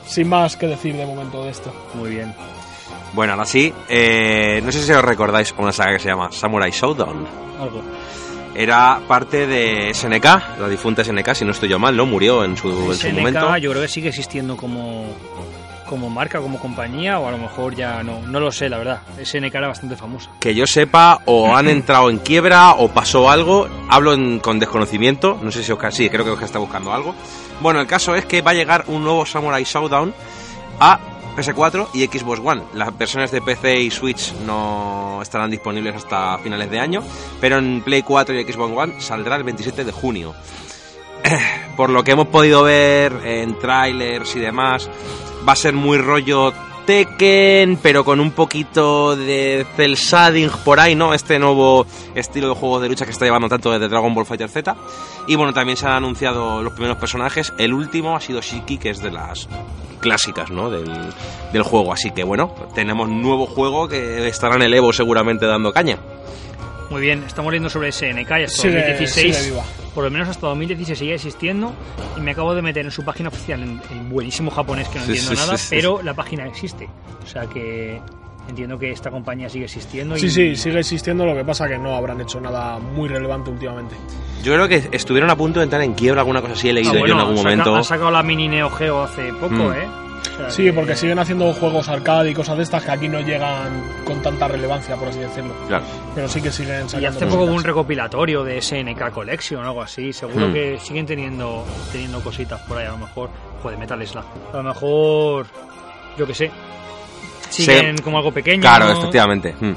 sin 0.06 0.28
más 0.28 0.56
que 0.56 0.66
decir 0.66 0.96
de 0.96 1.04
momento 1.04 1.44
de 1.44 1.50
esto. 1.50 1.72
Muy 1.94 2.10
bien. 2.10 2.34
Bueno, 3.12 3.34
ahora 3.34 3.44
sí, 3.44 3.72
eh, 3.88 4.60
no 4.64 4.72
sé 4.72 4.82
si 4.82 4.90
os 4.92 5.04
recordáis 5.04 5.54
una 5.58 5.70
saga 5.72 5.92
que 5.92 5.98
se 6.00 6.08
llama 6.08 6.32
Samurai 6.32 6.70
Showdown. 6.70 7.26
Algo. 7.60 7.82
Era 8.54 9.00
parte 9.08 9.46
de 9.46 9.92
SNK, 9.92 10.24
la 10.60 10.68
difunta 10.68 11.02
SNK, 11.04 11.34
si 11.34 11.44
no 11.44 11.50
estoy 11.50 11.68
yo 11.68 11.78
mal, 11.78 11.96
¿no? 11.96 12.06
Murió 12.06 12.44
en 12.44 12.56
su, 12.56 12.68
en 12.70 12.94
su 12.96 13.08
SNK 13.08 13.12
momento. 13.14 13.56
yo 13.58 13.70
creo 13.70 13.82
que 13.82 13.88
sigue 13.88 14.08
existiendo 14.10 14.56
como, 14.56 15.06
como 15.88 16.08
marca, 16.08 16.38
como 16.40 16.58
compañía, 16.60 17.18
o 17.18 17.26
a 17.26 17.32
lo 17.32 17.38
mejor 17.38 17.74
ya 17.74 18.02
no. 18.04 18.20
No 18.22 18.38
lo 18.38 18.52
sé, 18.52 18.68
la 18.68 18.78
verdad. 18.78 19.00
SNK 19.22 19.54
era 19.54 19.66
bastante 19.68 19.96
famosa. 19.96 20.30
Que 20.38 20.54
yo 20.54 20.66
sepa, 20.66 21.20
o 21.24 21.54
han 21.56 21.68
entrado 21.68 22.08
en 22.10 22.18
quiebra, 22.18 22.74
o 22.74 22.88
pasó 22.88 23.28
algo. 23.28 23.68
Hablo 23.88 24.12
en- 24.14 24.38
con 24.38 24.58
desconocimiento, 24.60 25.36
no 25.42 25.50
sé 25.50 25.64
si 25.64 25.72
Oscar, 25.72 25.92
sí, 25.92 26.08
creo 26.08 26.24
que 26.24 26.30
Oscar 26.30 26.46
está 26.46 26.58
buscando 26.60 26.92
algo. 26.92 27.14
Bueno, 27.60 27.80
el 27.80 27.86
caso 27.88 28.14
es 28.14 28.24
que 28.24 28.40
va 28.40 28.52
a 28.52 28.54
llegar 28.54 28.84
un 28.88 29.02
nuevo 29.02 29.26
Samurai 29.26 29.64
Showdown 29.64 30.14
a 30.80 30.98
PS4 31.36 31.88
y 31.94 32.04
Xbox 32.06 32.40
One. 32.44 32.62
Las 32.74 32.96
versiones 32.96 33.30
de 33.30 33.42
PC 33.42 33.80
y 33.80 33.90
Switch 33.90 34.32
no 34.46 35.20
estarán 35.22 35.50
disponibles 35.50 35.96
hasta 35.96 36.38
finales 36.38 36.70
de 36.70 36.80
año, 36.80 37.02
pero 37.40 37.58
en 37.58 37.82
Play 37.82 38.02
4 38.02 38.38
y 38.38 38.44
Xbox 38.44 38.76
One 38.76 39.00
saldrá 39.00 39.36
el 39.36 39.44
27 39.44 39.84
de 39.84 39.92
junio. 39.92 40.34
Por 41.76 41.90
lo 41.90 42.04
que 42.04 42.12
hemos 42.12 42.28
podido 42.28 42.62
ver 42.62 43.12
en 43.24 43.58
trailers 43.58 44.36
y 44.36 44.40
demás, 44.40 44.88
va 45.46 45.52
a 45.52 45.56
ser 45.56 45.74
muy 45.74 45.98
rollo 45.98 46.52
Tekken, 46.86 47.78
pero 47.82 48.04
con 48.04 48.20
un 48.20 48.30
poquito 48.30 49.16
de 49.16 49.66
cel 49.76 49.94
shading 49.94 50.50
por 50.64 50.80
ahí, 50.80 50.94
¿no? 50.94 51.14
Este 51.14 51.38
nuevo 51.38 51.86
estilo 52.14 52.48
de 52.48 52.54
juego 52.54 52.80
de 52.80 52.88
lucha 52.88 53.04
que 53.04 53.10
está 53.10 53.24
llevando 53.24 53.48
tanto 53.48 53.70
desde 53.70 53.88
Dragon 53.88 54.14
Ball 54.14 54.26
Fighter 54.26 54.48
Z. 54.48 54.76
Y 55.26 55.36
bueno, 55.36 55.52
también 55.52 55.76
se 55.76 55.86
han 55.86 55.92
anunciado 55.92 56.62
los 56.62 56.72
primeros 56.72 56.98
personajes. 56.98 57.52
El 57.58 57.72
último 57.72 58.16
ha 58.16 58.20
sido 58.20 58.40
Shiki, 58.40 58.78
que 58.78 58.90
es 58.90 59.00
de 59.00 59.10
las 59.10 59.48
clásicas, 60.00 60.50
¿no? 60.50 60.70
Del, 60.70 60.90
del 61.52 61.62
juego. 61.62 61.92
Así 61.92 62.10
que 62.10 62.24
bueno, 62.24 62.54
tenemos 62.74 63.08
nuevo 63.08 63.46
juego 63.46 63.88
que 63.88 64.28
estará 64.28 64.56
en 64.56 64.62
el 64.62 64.74
Evo 64.74 64.92
seguramente 64.92 65.46
dando 65.46 65.72
caña. 65.72 65.98
Muy 66.94 67.02
bien, 67.02 67.24
estamos 67.26 67.50
leyendo 67.50 67.68
sobre 67.68 67.90
SNK 67.90 68.30
y 68.38 68.44
hasta 68.44 68.62
Sigue- 68.62 68.74
2016. 68.76 69.36
sigue 69.36 69.50
viva. 69.50 69.64
Por 69.96 70.04
lo 70.04 70.10
menos 70.12 70.28
hasta 70.28 70.46
2016 70.46 70.96
sigue 70.96 71.14
existiendo. 71.14 71.72
Y 72.16 72.20
me 72.20 72.30
acabo 72.30 72.54
de 72.54 72.62
meter 72.62 72.84
en 72.84 72.92
su 72.92 73.04
página 73.04 73.30
oficial 73.30 73.60
en, 73.64 73.82
en 73.90 74.08
buenísimo 74.08 74.48
japonés 74.52 74.88
que 74.90 75.00
no 75.00 75.04
Sí, 75.06 75.10
entiendo 75.10 75.30
sí, 75.32 75.36
nada, 75.36 75.58
sí, 75.58 75.66
sí. 75.70 75.74
pero 75.74 76.00
la 76.04 76.14
página 76.14 76.46
existe. 76.46 76.88
O 77.20 77.26
sea 77.26 77.46
que 77.46 78.00
entiendo 78.48 78.78
que 78.78 78.92
esta 78.92 79.10
compañía 79.10 79.48
sigue 79.48 79.64
existiendo. 79.64 80.16
Sí, 80.16 80.26
y 80.26 80.30
sí, 80.30 80.54
sigue 80.54 80.78
existiendo, 80.78 81.26
lo 81.26 81.34
que 81.34 81.44
pasa 81.44 81.66
que 81.66 81.78
no 81.78 81.96
habrán 81.96 82.20
hecho 82.20 82.40
nada 82.40 82.78
muy 82.78 83.08
relevante 83.08 83.50
últimamente. 83.50 83.96
Yo 84.44 84.52
creo 84.54 84.68
que 84.68 84.88
estuvieron 84.92 85.30
a 85.30 85.36
punto 85.36 85.58
de 85.58 85.64
entrar 85.64 85.82
en 85.82 85.94
quiebra, 85.94 86.20
alguna 86.20 86.42
cosa 86.42 86.52
así 86.52 86.68
he 86.68 86.70
Ah, 86.70 86.74
leído 86.74 86.92
yo 86.92 86.98
bueno, 87.00 87.14
en 87.14 87.20
algún 87.22 87.36
saca- 87.38 87.48
momento. 87.50 87.74
Ha 87.74 87.82
sacado 87.82 88.10
la 88.12 88.22
mini 88.22 88.46
Neo 88.46 88.70
Geo 88.70 89.02
hace 89.02 89.32
poco, 89.32 89.48
Mm. 89.54 89.72
¿eh? 89.72 89.88
Sí, 90.48 90.64
que- 90.64 90.72
porque 90.72 90.96
siguen 90.96 91.18
haciendo 91.18 91.52
juegos 91.52 91.88
arcade 91.88 92.30
y 92.30 92.34
cosas 92.34 92.56
de 92.56 92.62
estas 92.64 92.82
que 92.84 92.90
aquí 92.90 93.08
no 93.08 93.20
llegan 93.20 93.82
con 94.04 94.20
tanta 94.22 94.48
relevancia, 94.48 94.96
por 94.96 95.08
así 95.08 95.18
decirlo. 95.20 95.54
Claro. 95.68 95.84
Pero 96.14 96.28
sí 96.28 96.40
que 96.40 96.50
siguen 96.50 96.86
Y 96.86 96.88
sacando 96.88 97.08
hace 97.10 97.26
poco 97.26 97.44
hubo 97.44 97.52
un 97.54 97.62
recopilatorio 97.64 98.42
de 98.44 98.58
SNK 98.60 99.10
Collection 99.12 99.62
o 99.64 99.66
algo 99.68 99.82
así. 99.82 100.12
Seguro 100.12 100.48
Hmm. 100.48 100.52
que 100.52 100.78
siguen 100.80 101.06
teniendo 101.06 101.64
teniendo 101.92 102.20
cositas 102.20 102.60
por 102.62 102.78
ahí. 102.78 102.86
A 102.86 102.90
lo 102.92 102.98
mejor, 102.98 103.30
joder, 103.62 103.78
Metal 103.78 104.06
Slug. 104.06 104.24
A 104.52 104.56
lo 104.58 104.62
mejor, 104.62 105.46
yo 106.18 106.26
que 106.26 106.34
sé. 106.34 106.50
Siguen 107.50 107.98
como 107.98 108.18
algo 108.18 108.32
pequeño. 108.32 108.60
Claro, 108.60 108.86
¿no? 108.86 108.98
efectivamente. 108.98 109.54
Mm. 109.60 109.72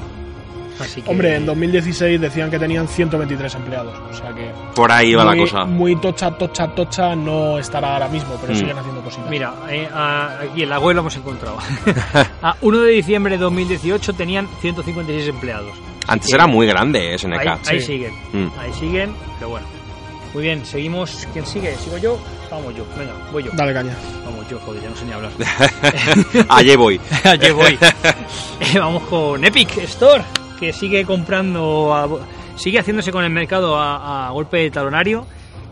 Así 0.80 1.02
que- 1.02 1.10
Hombre, 1.10 1.34
en 1.36 1.46
2016 1.46 2.20
decían 2.20 2.50
que 2.50 2.58
tenían 2.58 2.86
123 2.88 3.54
empleados. 3.54 3.98
O 4.10 4.12
sea 4.14 4.32
que. 4.32 4.50
Por 4.74 4.90
ahí 4.92 5.14
va 5.14 5.24
la 5.24 5.30
muy, 5.32 5.40
cosa. 5.40 5.64
Muy 5.64 5.96
tocha, 5.96 6.30
tocha, 6.32 6.68
tocha 6.68 7.14
no 7.16 7.58
estará 7.58 7.94
ahora 7.94 8.08
mismo, 8.08 8.36
pero 8.40 8.52
Mm. 8.54 8.56
siguen 8.56 8.78
haciendo 8.78 9.00
cositas. 9.02 9.28
Mira, 9.30 9.52
eh, 9.70 9.88
a- 9.92 10.40
aquí 10.42 10.62
en 10.62 10.68
la 10.70 10.78
web 10.78 10.94
lo 10.94 11.00
hemos 11.00 11.16
encontrado. 11.16 11.58
a 12.42 12.56
1 12.60 12.80
de 12.80 12.90
diciembre 12.92 13.36
de 13.36 13.42
2018 13.42 14.12
tenían 14.12 14.48
156 14.60 15.28
empleados. 15.28 15.72
Antes 16.06 16.32
era 16.32 16.46
muy 16.46 16.66
grande 16.66 17.12
eh, 17.14 17.18
SNK. 17.18 17.38
Ahí, 17.40 17.58
ahí 17.66 17.80
Sí. 17.80 17.86
siguen, 17.86 18.12
Mm. 18.32 18.48
ahí 18.58 18.72
siguen, 18.72 19.14
pero 19.38 19.50
bueno. 19.50 19.66
Muy 20.34 20.42
bien, 20.42 20.64
seguimos. 20.66 21.26
¿Quién 21.32 21.46
sigue? 21.46 21.74
¿Sigo 21.76 21.96
yo? 21.98 22.18
Vamos 22.50 22.74
yo, 22.76 22.84
venga, 22.98 23.12
voy 23.32 23.42
yo. 23.44 23.50
Dale 23.54 23.72
caña. 23.72 23.94
Vamos 24.24 24.46
yo, 24.48 24.58
joder, 24.60 24.82
ya 24.82 24.90
no 24.90 24.96
sé 24.96 25.04
ni 25.06 25.12
hablar. 25.12 25.30
Allí 26.48 26.76
voy. 26.76 27.00
Allí 27.24 27.50
voy. 27.50 27.78
Vamos 28.74 29.02
con 29.04 29.42
Epic 29.44 29.76
Store, 29.78 30.22
que 30.58 30.72
sigue 30.72 31.04
comprando, 31.04 31.94
a- 31.94 32.08
sigue 32.56 32.78
haciéndose 32.80 33.12
con 33.12 33.24
el 33.24 33.30
mercado 33.30 33.76
a, 33.78 34.28
a 34.28 34.30
golpe 34.30 34.58
de 34.58 34.70
talonario 34.70 35.26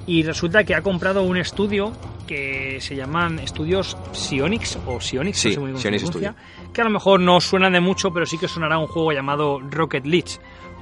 y 0.07 0.23
resulta 0.23 0.65
que 0.65 0.75
ha 0.75 0.83
comprado 0.83 1.23
un 1.23 1.37
estudio 1.37 1.93
que 2.27 2.79
se 2.81 2.97
llaman 2.97 3.39
estudios 3.39 3.97
Sionix 4.13 4.79
o 4.87 5.01
Sionix, 5.01 5.39
Sí, 5.39 5.49
no 5.51 5.55
sé 5.79 5.91
muy 5.91 6.21
bien 6.21 6.35
que 6.73 6.81
a 6.81 6.85
lo 6.85 6.91
mejor 6.91 7.21
no 7.21 7.41
suenan 7.41 7.73
de 7.73 7.81
mucho, 7.81 8.11
pero 8.13 8.27
sí 8.27 8.37
que 8.37 8.49
sonará 8.49 8.79
un 8.79 8.87
juego 8.87 9.13
llamado 9.13 9.61
Rocket 9.61 10.05
League. 10.05 10.33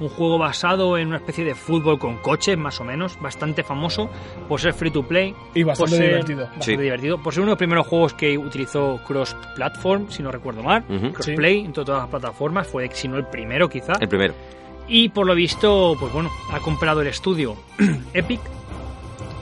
Un 0.01 0.09
juego 0.09 0.37
basado 0.37 0.97
en 0.97 1.07
una 1.07 1.17
especie 1.17 1.45
de 1.45 1.55
fútbol 1.55 1.97
con 1.97 2.17
coches, 2.17 2.57
más 2.57 2.81
o 2.81 2.83
menos, 2.83 3.17
bastante 3.21 3.63
famoso 3.63 4.09
por 4.49 4.59
ser 4.59 4.73
free 4.73 4.91
to 4.91 5.03
play. 5.07 5.33
Y 5.53 5.63
bastante 5.63 5.95
ser- 5.95 6.07
divertido. 6.07 6.39
Bastante 6.41 6.65
Sí. 6.65 6.75
divertido. 6.75 7.23
Por 7.23 7.33
ser 7.33 7.41
uno 7.43 7.51
de 7.51 7.53
los 7.53 7.57
primeros 7.59 7.87
juegos 7.87 8.13
que 8.13 8.37
utilizó 8.37 8.99
cross-platform, 9.07 10.09
si 10.09 10.21
no 10.21 10.31
recuerdo 10.33 10.63
mal. 10.63 10.83
Ujú. 10.89 11.13
Crossplay 11.13 11.59
en 11.63 11.71
todas 11.71 11.97
las 12.01 12.09
plataformas, 12.09 12.67
fue 12.67 12.89
si 12.91 13.07
no 13.07 13.15
el 13.17 13.25
primero 13.27 13.69
quizá. 13.69 13.93
El 14.01 14.09
primero. 14.09 14.33
Y 14.89 15.07
por 15.09 15.25
lo 15.25 15.33
visto, 15.33 15.95
pues 15.97 16.11
bueno, 16.11 16.29
ha 16.51 16.59
comprado 16.59 16.99
el 17.01 17.07
estudio 17.07 17.55
Epic. 18.13 18.41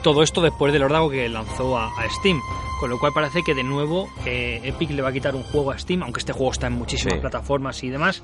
Todo 0.04 0.22
esto 0.22 0.40
después 0.40 0.72
del 0.72 0.82
órdago 0.84 1.10
que 1.10 1.28
lanzó 1.28 1.76
a, 1.76 1.86
a 1.86 2.08
Steam. 2.10 2.38
Con 2.78 2.90
lo 2.90 2.98
cual 2.98 3.12
parece 3.14 3.42
que 3.42 3.54
de 3.54 3.62
nuevo 3.64 4.08
eh, 4.26 4.60
Epic 4.62 4.90
le 4.90 5.00
va 5.00 5.08
a 5.08 5.12
quitar 5.12 5.34
un 5.34 5.42
juego 5.44 5.70
a 5.70 5.78
Steam, 5.78 6.02
aunque 6.02 6.18
este 6.20 6.32
juego 6.32 6.52
está 6.52 6.66
en 6.66 6.74
muchísimas 6.74 7.14
Sí. 7.14 7.20
plataformas 7.20 7.82
y 7.82 7.88
demás. 7.88 8.22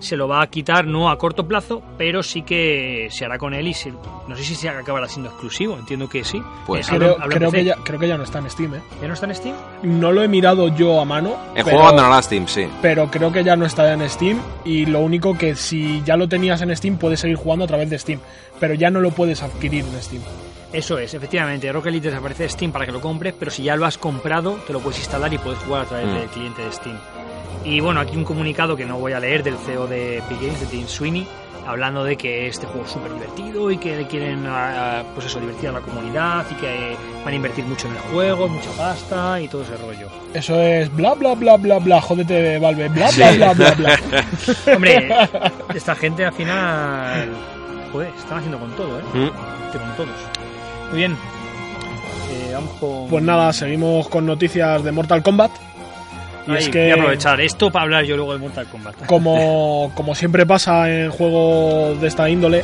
Se 0.00 0.16
lo 0.16 0.26
va 0.28 0.42
a 0.42 0.46
quitar 0.48 0.84
no 0.86 1.08
a 1.10 1.16
corto 1.16 1.46
plazo, 1.48 1.80
pero 1.96 2.22
sí 2.22 2.42
que 2.42 3.08
se 3.10 3.24
hará 3.24 3.38
con 3.38 3.54
él 3.54 3.68
y 3.68 3.72
se- 3.74 3.92
no 3.92 4.36
sé 4.36 4.42
si 4.42 4.54
se 4.56 4.68
acabará 4.68 5.08
siendo 5.08 5.30
exclusivo, 5.30 5.78
entiendo 5.78 6.08
que 6.08 6.24
sí. 6.24 6.42
Pues 6.66 6.90
Eh, 6.90 6.96
Creo, 6.96 7.16
creo, 7.16 7.50
que 7.52 7.64
ya, 7.64 7.76
creo 7.76 7.98
que 8.00 8.08
ya 8.08 8.18
no 8.18 8.24
está 8.24 8.40
en 8.40 8.50
Steam, 8.50 8.74
¿eh? 8.74 8.80
¿Ya 9.00 9.08
no 9.08 9.14
está 9.14 9.26
en 9.26 9.34
Steam? 9.36 9.54
No 9.84 10.10
lo 10.12 10.22
he 10.22 10.28
mirado 10.28 10.68
yo 10.76 11.00
a 11.00 11.04
mano. 11.06 11.36
El 11.54 11.64
pero- 11.64 11.64
juego 11.64 11.82
abandonará 11.84 12.20
Steam, 12.20 12.48
sí. 12.48 12.66
pero 12.82 13.08
creo 13.10 13.32
que 13.32 13.44
ya 13.44 13.54
no 13.56 13.64
está 13.64 13.90
en 13.92 14.06
Steam 14.10 14.38
y 14.64 14.84
lo 14.86 14.98
único 15.00 15.38
que 15.38 15.54
si 15.54 16.02
ya 16.04 16.16
lo 16.16 16.28
tenías 16.28 16.60
en 16.60 16.76
Steam 16.76 16.98
puedes 16.98 17.20
seguir 17.20 17.36
jugando 17.36 17.64
a 17.64 17.68
través 17.68 17.88
de 17.88 17.98
Steam, 17.98 18.18
pero 18.60 18.74
ya 18.74 18.90
no 18.90 19.00
lo 19.00 19.12
puedes 19.12 19.42
adquirir 19.42 19.84
en 19.86 20.02
Steam. 20.02 20.22
Eso 20.72 20.98
es, 20.98 21.12
efectivamente. 21.14 21.70
Rocket 21.70 21.92
League 21.92 22.08
desaparece 22.08 22.44
de 22.44 22.48
Steam 22.48 22.72
para 22.72 22.86
que 22.86 22.92
lo 22.92 23.00
compres, 23.00 23.34
pero 23.38 23.50
si 23.50 23.62
ya 23.62 23.76
lo 23.76 23.84
has 23.86 23.98
comprado, 23.98 24.54
te 24.66 24.72
lo 24.72 24.80
puedes 24.80 24.98
instalar 25.00 25.32
y 25.32 25.38
puedes 25.38 25.58
jugar 25.60 25.82
a 25.82 25.84
través 25.86 26.06
Mm. 26.06 26.14
del 26.14 26.28
cliente 26.28 26.62
de 26.62 26.72
Steam. 26.72 26.96
Y 27.64 27.80
bueno, 27.80 28.00
aquí 28.00 28.16
un 28.16 28.24
comunicado 28.24 28.76
que 28.76 28.84
no 28.86 28.98
voy 28.98 29.12
a 29.12 29.20
leer 29.20 29.42
del 29.42 29.56
CEO 29.58 29.86
de 29.86 30.18
Epic 30.18 30.40
Games, 30.40 30.60
de 30.60 30.66
Tim 30.66 30.86
Sweeney, 30.88 31.26
hablando 31.66 32.02
de 32.02 32.16
que 32.16 32.48
este 32.48 32.66
juego 32.66 32.84
es 32.86 32.90
súper 32.90 33.12
divertido 33.12 33.70
y 33.70 33.76
que 33.76 33.96
le 33.98 34.06
quieren, 34.08 34.44
ah, 34.48 35.04
pues 35.14 35.26
eso, 35.26 35.38
divertir 35.38 35.68
a 35.68 35.72
la 35.72 35.80
comunidad 35.80 36.44
y 36.50 36.54
que 36.54 36.96
van 37.24 37.32
a 37.32 37.36
invertir 37.36 37.64
mucho 37.66 37.86
en 37.86 37.94
el 37.94 38.00
juego, 38.00 38.48
mucha 38.48 38.70
pasta 38.72 39.40
y 39.40 39.46
todo 39.46 39.62
ese 39.62 39.76
rollo. 39.76 40.08
Eso 40.34 40.60
es 40.60 40.92
bla 40.92 41.14
bla 41.14 41.34
bla 41.34 41.56
bla 41.56 41.78
bla, 41.78 42.00
jódete 42.00 42.58
Valve, 42.58 42.88
bla 42.88 43.10
bla 43.12 43.30
bla 43.32 43.52
bla 43.52 43.70
bla. 43.74 43.98
Hombre, 44.74 45.08
esta 45.74 45.94
gente 45.94 46.24
al 46.24 46.32
final, 46.32 47.28
joder, 47.92 48.10
están 48.18 48.38
haciendo 48.38 48.58
con 48.58 48.70
todo, 48.72 48.98
¿eh? 48.98 49.02
Mm. 49.12 49.28
Con 49.72 49.96
todos. 49.96 50.08
Muy 50.92 51.00
bien. 51.00 51.12
Eh, 52.30 52.50
vamos 52.52 52.74
con... 52.78 53.08
Pues 53.08 53.24
nada, 53.24 53.52
seguimos 53.52 54.08
con 54.08 54.26
noticias 54.26 54.84
de 54.84 54.92
Mortal 54.92 55.22
Kombat. 55.22 55.50
Y 56.46 56.50
Ahí, 56.50 56.58
es 56.58 56.68
Voy 56.68 56.68
a 56.68 56.70
que 56.70 56.92
aprovechar 56.92 57.40
esto 57.40 57.70
para 57.70 57.84
hablar 57.84 58.04
yo 58.04 58.16
luego 58.16 58.34
de 58.34 58.38
Mortal 58.38 58.66
Kombat. 58.66 58.94
como, 59.06 59.90
como 59.94 60.14
siempre 60.14 60.44
pasa 60.46 60.90
en 60.92 61.10
juegos 61.10 62.00
de 62.00 62.06
esta 62.06 62.28
índole, 62.28 62.62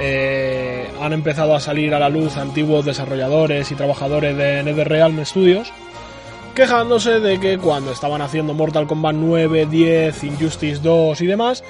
eh, 0.00 0.88
han 1.00 1.12
empezado 1.12 1.54
a 1.54 1.60
salir 1.60 1.94
a 1.94 1.98
la 1.98 2.08
luz 2.08 2.36
antiguos 2.36 2.84
desarrolladores 2.84 3.70
y 3.72 3.74
trabajadores 3.74 4.36
de 4.36 4.62
NetherRealm 4.62 5.24
Studios 5.24 5.72
quejándose 6.58 7.20
de 7.20 7.38
que 7.38 7.56
cuando 7.56 7.92
estaban 7.92 8.20
haciendo 8.20 8.52
Mortal 8.52 8.88
Kombat 8.88 9.14
9, 9.14 9.66
10, 9.66 10.24
Injustice 10.24 10.80
2 10.82 11.20
y 11.20 11.26
demás, 11.26 11.62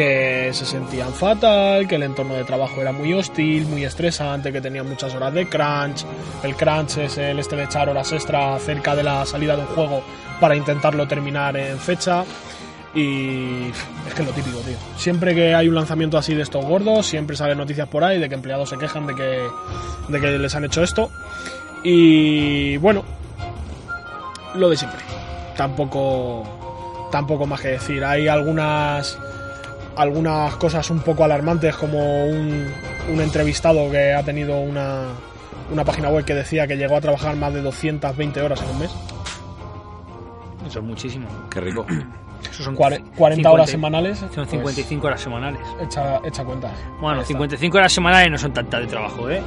que 0.00 0.50
se 0.54 0.64
sentían 0.64 1.12
fatal, 1.12 1.86
que 1.86 1.96
el 1.96 2.04
entorno 2.04 2.32
de 2.32 2.44
trabajo 2.44 2.80
era 2.80 2.90
muy 2.90 3.12
hostil, 3.12 3.66
muy 3.66 3.84
estresante, 3.84 4.50
que 4.50 4.62
tenían 4.62 4.88
muchas 4.88 5.14
horas 5.14 5.34
de 5.34 5.46
crunch. 5.46 6.06
El 6.42 6.56
crunch 6.56 6.96
es 6.96 7.18
el 7.18 7.38
este 7.38 7.54
de 7.54 7.64
echar 7.64 7.86
horas 7.86 8.10
extra 8.10 8.58
cerca 8.60 8.96
de 8.96 9.02
la 9.02 9.26
salida 9.26 9.56
de 9.56 9.60
un 9.60 9.68
juego 9.68 10.02
para 10.40 10.56
intentarlo 10.56 11.06
terminar 11.06 11.54
en 11.58 11.78
fecha. 11.78 12.24
Y 12.94 13.68
es 14.08 14.14
que 14.14 14.22
es 14.22 14.26
lo 14.26 14.32
típico, 14.32 14.60
tío. 14.60 14.78
Siempre 14.96 15.34
que 15.34 15.54
hay 15.54 15.68
un 15.68 15.74
lanzamiento 15.74 16.16
así 16.16 16.34
de 16.34 16.44
estos 16.44 16.64
gordos, 16.64 17.06
siempre 17.06 17.36
salen 17.36 17.58
noticias 17.58 17.86
por 17.86 18.02
ahí 18.02 18.18
de 18.18 18.26
que 18.30 18.36
empleados 18.36 18.70
se 18.70 18.78
quejan 18.78 19.06
de 19.06 19.14
que, 19.14 19.42
de 20.08 20.18
que 20.18 20.38
les 20.38 20.54
han 20.54 20.64
hecho 20.64 20.82
esto. 20.82 21.10
Y 21.84 22.78
bueno, 22.78 23.04
lo 24.54 24.70
de 24.70 24.78
siempre. 24.78 25.00
Tampoco, 25.58 27.08
tampoco 27.12 27.46
más 27.46 27.60
que 27.60 27.68
decir. 27.68 28.02
Hay 28.02 28.28
algunas, 28.28 29.18
algunas 29.96 30.56
cosas 30.56 30.90
un 30.90 31.00
poco 31.00 31.24
alarmantes, 31.24 31.76
como 31.76 32.26
un, 32.26 32.66
un 33.12 33.20
entrevistado 33.20 33.90
que 33.90 34.14
ha 34.14 34.22
tenido 34.22 34.58
una, 34.58 35.08
una 35.70 35.84
página 35.84 36.08
web 36.08 36.24
que 36.24 36.34
decía 36.34 36.66
que 36.66 36.76
llegó 36.76 36.96
a 36.96 37.00
trabajar 37.00 37.36
más 37.36 37.52
de 37.54 37.62
220 37.62 38.42
horas 38.42 38.62
en 38.62 38.68
un 38.70 38.78
mes. 38.80 38.90
Eso 40.70 40.78
es 40.78 40.84
muchísimo. 40.84 41.26
Qué 41.50 41.60
rico. 41.60 41.84
Eso 42.50 42.62
son 42.64 42.74
Cuare- 42.74 43.02
40 43.16 43.34
50 43.36 43.50
horas 43.50 43.70
semanales. 43.70 44.18
Son 44.18 44.30
pues, 44.34 44.48
55 44.50 45.06
horas 45.06 45.20
semanales. 45.20 45.60
echa, 45.82 46.20
echa 46.24 46.42
cuenta. 46.44 46.70
Bueno, 47.00 47.16
Ahí 47.16 47.22
está. 47.22 47.26
55 47.34 47.76
horas 47.76 47.92
semanales 47.92 48.30
no 48.30 48.38
son 48.38 48.52
tantas 48.54 48.80
de 48.80 48.86
trabajo, 48.86 49.28
¿eh? 49.28 49.42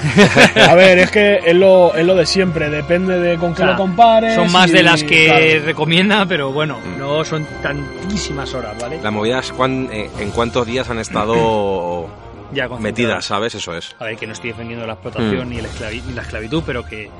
A 0.68 0.74
ver, 0.74 0.98
es 1.00 1.10
que 1.10 1.40
es 1.44 1.54
lo, 1.54 1.94
es 1.94 2.06
lo 2.06 2.14
de 2.14 2.24
siempre, 2.24 2.70
depende 2.70 3.18
de 3.20 3.36
con 3.36 3.50
qué 3.54 3.62
O 3.62 3.66
sea, 3.66 3.72
lo 3.72 3.76
compares. 3.76 4.34
Son 4.34 4.50
más 4.50 4.70
y- 4.70 4.72
de 4.72 4.82
las 4.82 5.04
que 5.04 5.26
claro. 5.26 5.66
recomienda, 5.66 6.24
pero 6.24 6.50
bueno, 6.52 6.78
no 6.98 7.22
son 7.26 7.46
tantísimas 7.62 8.54
horas, 8.54 8.74
¿vale? 8.80 8.98
La 9.02 9.10
movida 9.10 9.40
es 9.40 9.52
cuán- 9.52 9.88
eh, 9.92 10.08
en 10.18 10.30
cuántos 10.30 10.66
días 10.66 10.88
han 10.88 10.98
estado 11.00 12.08
Ya 12.52 12.68
metidas, 12.68 13.26
¿sabes? 13.26 13.54
Eso 13.54 13.76
es. 13.76 13.94
A 13.98 14.04
ver, 14.04 14.16
que 14.16 14.26
no 14.26 14.32
estoy 14.32 14.50
defendiendo 14.50 14.86
la 14.86 14.94
explotación 14.94 15.46
Mm. 15.46 15.50
ni, 15.50 15.58
el 15.58 15.66
esclavi- 15.66 16.02
ni 16.04 16.14
la 16.14 16.22
esclavitud, 16.22 16.62
pero 16.64 16.84
que 16.86 17.10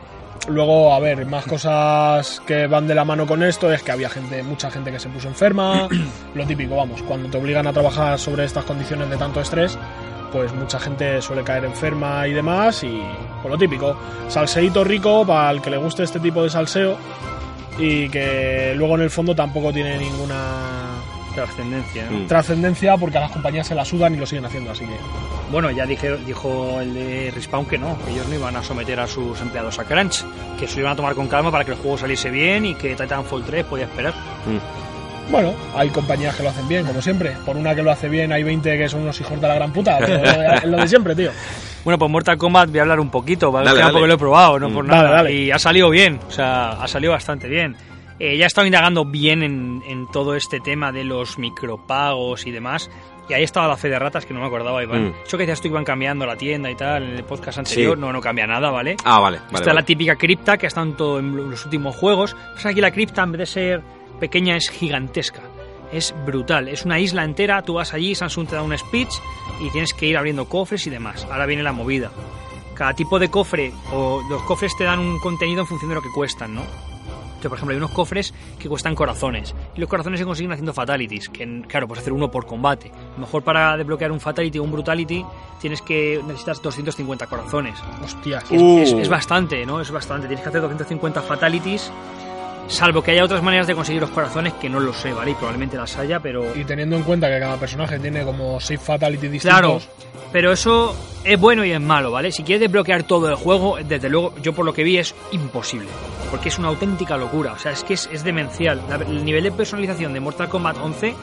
Luego, 0.48 0.94
a 0.94 0.98
ver, 0.98 1.26
más 1.26 1.44
cosas 1.44 2.40
que 2.46 2.66
van 2.66 2.87
de 2.87 2.94
la 2.94 3.05
mano 3.05 3.26
con 3.26 3.42
esto 3.42 3.72
es 3.72 3.83
que 3.83 3.92
había 3.92 4.09
gente, 4.09 4.42
mucha 4.42 4.70
gente 4.70 4.90
que 4.90 4.98
se 4.98 5.09
puso 5.09 5.29
enferma. 5.29 5.88
lo 6.35 6.46
típico, 6.46 6.76
vamos, 6.76 7.03
cuando 7.03 7.29
te 7.29 7.38
obligan 7.38 7.66
a 7.66 7.72
trabajar 7.72 8.18
sobre 8.18 8.44
estas 8.44 8.64
condiciones 8.64 9.11
de 9.11 9.16
tanto 9.16 9.40
estrés, 9.40 9.79
pues 10.33 10.53
mucha 10.53 10.81
gente 10.81 11.20
suele 11.20 11.44
caer 11.44 11.64
enferma 11.64 12.26
y 12.26 12.33
demás. 12.33 12.83
Y 12.85 13.00
pues 13.42 13.53
lo 13.53 13.59
típico, 13.59 13.96
salseíto 14.29 14.83
rico 14.83 15.26
para 15.26 15.50
el 15.50 15.61
que 15.61 15.70
le 15.70 15.76
guste 15.76 16.03
este 16.03 16.20
tipo 16.20 16.42
de 16.42 16.50
salseo 16.50 16.96
y 17.79 18.09
que 18.09 18.74
luego 18.76 18.96
en 18.96 19.03
el 19.03 19.11
fondo 19.11 19.35
tampoco 19.35 19.72
tiene 19.72 19.98
ninguna 19.98 20.80
trascendencia. 21.35 22.07
¿no? 22.11 22.19
Mm. 22.19 22.27
trascendencia 22.27 22.97
porque 22.97 23.19
a 23.19 23.23
las 23.23 23.31
compañías 23.33 23.66
se 23.66 23.75
la 23.75 23.85
sudan 23.85 24.14
y 24.14 24.19
lo 24.19 24.27
siguen 24.27 24.45
haciendo, 24.45 24.71
así 24.71 24.85
que. 24.85 24.97
Bueno, 25.51 25.71
ya 25.71 25.85
dije, 25.87 26.16
dijo 26.27 26.81
el 26.81 26.95
de 26.95 27.33
Respawn 27.35 27.66
que 27.66 27.77
no, 27.79 27.99
que 28.05 28.12
ellos 28.12 28.29
no 28.29 28.35
iban 28.37 28.55
a 28.57 28.62
someter 28.62 29.01
a 29.01 29.07
sus 29.07 29.40
empleados 29.40 29.79
a 29.79 29.85
crunch, 29.85 30.25
que 30.59 30.66
se 30.69 30.77
lo 30.77 30.81
iban 30.83 30.93
a 30.93 30.97
tomar 30.97 31.14
con 31.14 31.27
calma 31.29 31.51
para 31.51 31.64
que 31.64 31.73
el 31.73 31.77
juego 31.79 31.99
saliese 31.99 32.31
bien 32.31 32.66
y 32.66 32.75
que 32.75 32.95
Titanfall 32.95 33.45
3 33.45 33.64
podía 33.64 33.85
esperar. 33.87 34.14
Bueno, 35.31 35.55
hay 35.77 35.88
compañías 35.90 36.35
que 36.35 36.43
lo 36.43 36.49
hacen 36.51 36.66
bien, 36.66 36.85
como 36.85 37.01
siempre. 37.01 37.37
Por 37.47 37.57
una 37.57 37.73
que 37.75 37.83
lo 37.85 37.93
hace 37.93 38.09
bien, 38.09 38.33
hay 38.33 38.43
20 38.43 38.77
que 38.77 38.88
son 38.88 39.03
unos 39.03 39.21
hijos 39.21 39.40
de 39.40 39.47
la 39.47 39.55
gran 39.55 39.73
puta. 39.73 39.99
pero 40.01 40.16
Es 40.55 40.64
lo 40.64 40.77
de 40.77 40.88
siempre, 40.88 41.14
tío. 41.14 41.31
Bueno, 41.85 41.99
pues 41.99 42.11
Mortal 42.11 42.37
Kombat 42.37 42.69
voy 42.71 42.79
a 42.81 42.83
hablar 42.83 42.99
un 42.99 43.11
poquito, 43.11 43.53
¿vale? 43.53 43.66
Dale, 43.66 43.79
dale. 43.81 43.93
porque 43.93 44.09
lo 44.09 44.14
he 44.14 44.19
probado, 44.19 44.59
no 44.59 44.71
por 44.71 44.85
Mm. 44.85 44.88
nada. 44.88 45.03
Dale, 45.05 45.14
dale. 45.16 45.33
Y 45.35 45.51
ha 45.53 45.59
salido 45.59 45.88
bien, 45.88 46.19
o 46.27 46.31
sea, 46.33 46.71
ha 46.71 46.88
salido 46.88 47.12
bastante 47.12 47.47
bien. 47.49 47.77
Eh, 48.20 48.37
ya 48.37 48.44
he 48.44 48.46
estado 48.46 48.66
indagando 48.66 49.04
bien 49.06 49.42
en, 49.42 49.83
en 49.87 50.06
todo 50.06 50.37
este 50.37 50.61
tema 50.61 50.92
de 50.92 51.04
los 51.04 51.38
micropagos 51.38 52.46
y 52.46 52.50
demás. 52.50 52.90
Y 53.28 53.33
ahí 53.33 53.44
estaba 53.44 53.68
la 53.68 53.76
fe 53.76 53.88
de 53.88 53.98
ratas, 53.98 54.26
que 54.26 54.35
no 54.35 54.40
me 54.40 54.46
acordaba, 54.46 54.83
Iván. 54.83 55.09
Mm. 55.11 55.14
Eso 55.24 55.38
que 55.38 55.44
decías 55.44 55.61
tú, 55.61 55.68
iban 55.68 55.85
cambiando 55.85 56.26
la 56.26 56.37
tienda 56.37 56.68
y 56.70 56.74
tal, 56.74 57.04
en 57.04 57.11
el 57.16 57.24
podcast 57.24 57.59
anterior, 57.59 57.94
Sí. 57.96 58.00
no, 58.00 58.12
no 58.12 58.20
cambia 58.20 58.46
nada, 58.46 58.70
¿vale? 58.70 58.96
Ah, 59.04 59.20
vale. 59.20 59.38
vale, 59.38 59.46
Esta 59.46 59.59
es 59.61 59.66
vale. 59.66 59.74
la 59.80 59.85
típica 59.85 60.16
cripta 60.16 60.59
que 60.59 60.66
ha 60.66 60.68
estado 60.68 60.87
en, 60.88 60.96
todo- 60.96 61.18
en 61.20 61.50
los 61.50 61.64
últimos 61.64 61.94
juegos. 61.96 62.37
Pues 62.52 62.66
aquí 62.66 62.80
la 62.80 62.90
cripta, 62.90 63.22
en 63.22 63.33
vez 63.33 63.38
de 63.38 63.46
ser 63.46 63.83
pequeña, 64.18 64.56
es 64.56 64.68
gigantesca. 64.68 65.42
Es 65.92 66.12
brutal. 66.26 66.68
Es 66.68 66.85
una 66.85 66.98
isla 66.98 67.24
entera. 67.24 67.62
Tú 67.62 67.74
vas 67.74 67.94
allí, 67.94 68.14
Samsung 68.16 68.48
te 68.48 68.56
da 68.56 68.62
un 68.62 68.76
speech 68.76 69.12
y 69.61 69.70
tienes 69.70 69.94
que 69.94 70.06
ir 70.06 70.16
abriendo 70.18 70.44
cofres 70.48 70.87
y 70.87 70.90
demás. 70.90 71.26
Ahora 71.30 71.46
viene 71.46 71.62
la 71.62 71.72
movida. 71.72 72.11
Cada 72.74 72.94
tipo 72.94 73.18
de 73.18 73.30
cofre 73.30 73.72
o 73.92 74.22
los 74.28 74.42
cofres 74.42 74.76
te 74.76 74.85
dan 74.85 74.98
un 74.98 75.18
contenido 75.20 75.61
en 75.62 75.66
función 75.68 75.88
de 75.88 75.94
lo 75.94 76.02
que 76.02 76.11
cuestan, 76.14 76.54
¿no? 76.54 76.62
Entonces, 77.40 77.48
por 77.48 77.57
ejemplo, 77.59 77.72
hay 77.72 77.79
unos 77.79 77.90
cofres 77.92 78.35
que 78.59 78.68
cuestan 78.68 78.94
corazones. 78.94 79.55
Y 79.74 79.81
los 79.81 79.88
corazones 79.88 80.20
se 80.20 80.26
consiguen 80.26 80.53
haciendo 80.53 80.74
fatalities. 80.74 81.31
Que, 81.31 81.62
claro, 81.66 81.88
puedes 81.88 82.03
hacer 82.03 82.12
uno 82.12 82.31
por 82.31 82.44
combate. 82.44 82.88
A 82.90 83.12
lo 83.14 83.20
mejor 83.20 83.42
para 83.42 83.76
desbloquear 83.79 84.12
un 84.12 84.20
fatality 84.20 84.59
o 84.59 84.62
un 84.62 84.70
brutality 84.70 85.24
tienes 85.59 85.81
que 85.81 86.20
necesitas 86.26 86.61
250 86.61 87.26
corazones. 87.26 87.79
Hostias. 88.05 88.44
Es, 88.50 88.61
Uh. 88.61 88.79
es- 88.81 88.92
es 88.92 89.09
bastante, 89.09 89.64
¿no? 89.64 89.81
Es 89.81 89.90
bastante. 89.90 90.26
Tienes 90.26 90.42
que 90.42 90.50
hacer 90.50 90.61
250 90.61 91.22
fatalities. 91.22 91.90
Salvo 92.70 93.02
que 93.02 93.11
haya 93.11 93.24
otras 93.24 93.42
maneras 93.42 93.66
de 93.66 93.74
conseguir 93.74 94.00
los 94.00 94.11
corazones 94.11 94.52
que 94.54 94.68
no 94.70 94.78
lo 94.80 94.92
sé, 94.92 95.12
¿vale? 95.12 95.33
Y 95.33 95.35
probablemente 95.35 95.76
las 95.76 95.96
haya, 95.98 96.20
pero. 96.20 96.56
Y 96.56 96.64
teniendo 96.64 96.96
en 96.96 97.02
cuenta 97.02 97.28
que 97.28 97.38
cada 97.40 97.56
personaje 97.56 97.98
tiene 97.98 98.22
como 98.24 98.61
6 98.61 98.80
fatalities 98.80 99.42
Claro, 99.42 99.74
distintos. 99.74 100.06
pero 100.33 100.52
eso 100.52 100.94
es 101.24 101.38
bueno 101.38 101.64
y 101.64 101.72
es 101.72 101.80
malo, 101.80 102.12
¿vale? 102.12 102.30
Si 102.30 102.44
quieres 102.44 102.61
desbloquear 102.61 103.02
todo 103.02 103.28
el 103.28 103.35
juego, 103.35 103.76
desde 103.87 104.09
luego, 104.09 104.33
yo 104.40 104.52
por 104.54 104.64
lo 104.64 104.72
que 104.72 104.85
vi 104.85 104.98
es 104.98 105.14
imposible. 105.33 105.88
Porque 106.30 106.48
es 106.48 106.59
una 106.61 106.68
auténtica 106.68 107.16
locura. 107.16 107.52
O 107.54 107.59
sea, 107.59 107.72
es 107.72 107.83
que 107.83 107.94
es, 107.94 108.09
es 108.12 108.22
demencial. 108.22 108.80
La- 108.88 108.96
el 108.96 109.24
nivel 109.24 109.42
de 109.42 109.50
personalización 109.50 110.12
de 110.12 110.20
Mortal 110.20 110.48
Kombat 110.48 110.76
11 110.78 111.14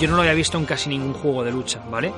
yo 0.00 0.08
no 0.08 0.16
lo 0.16 0.22
había 0.22 0.34
visto 0.34 0.58
en 0.58 0.64
casi 0.64 0.90
ningún 0.90 1.14
juego 1.14 1.44
de 1.44 1.52
lucha, 1.52 1.80
¿vale? 1.88 2.12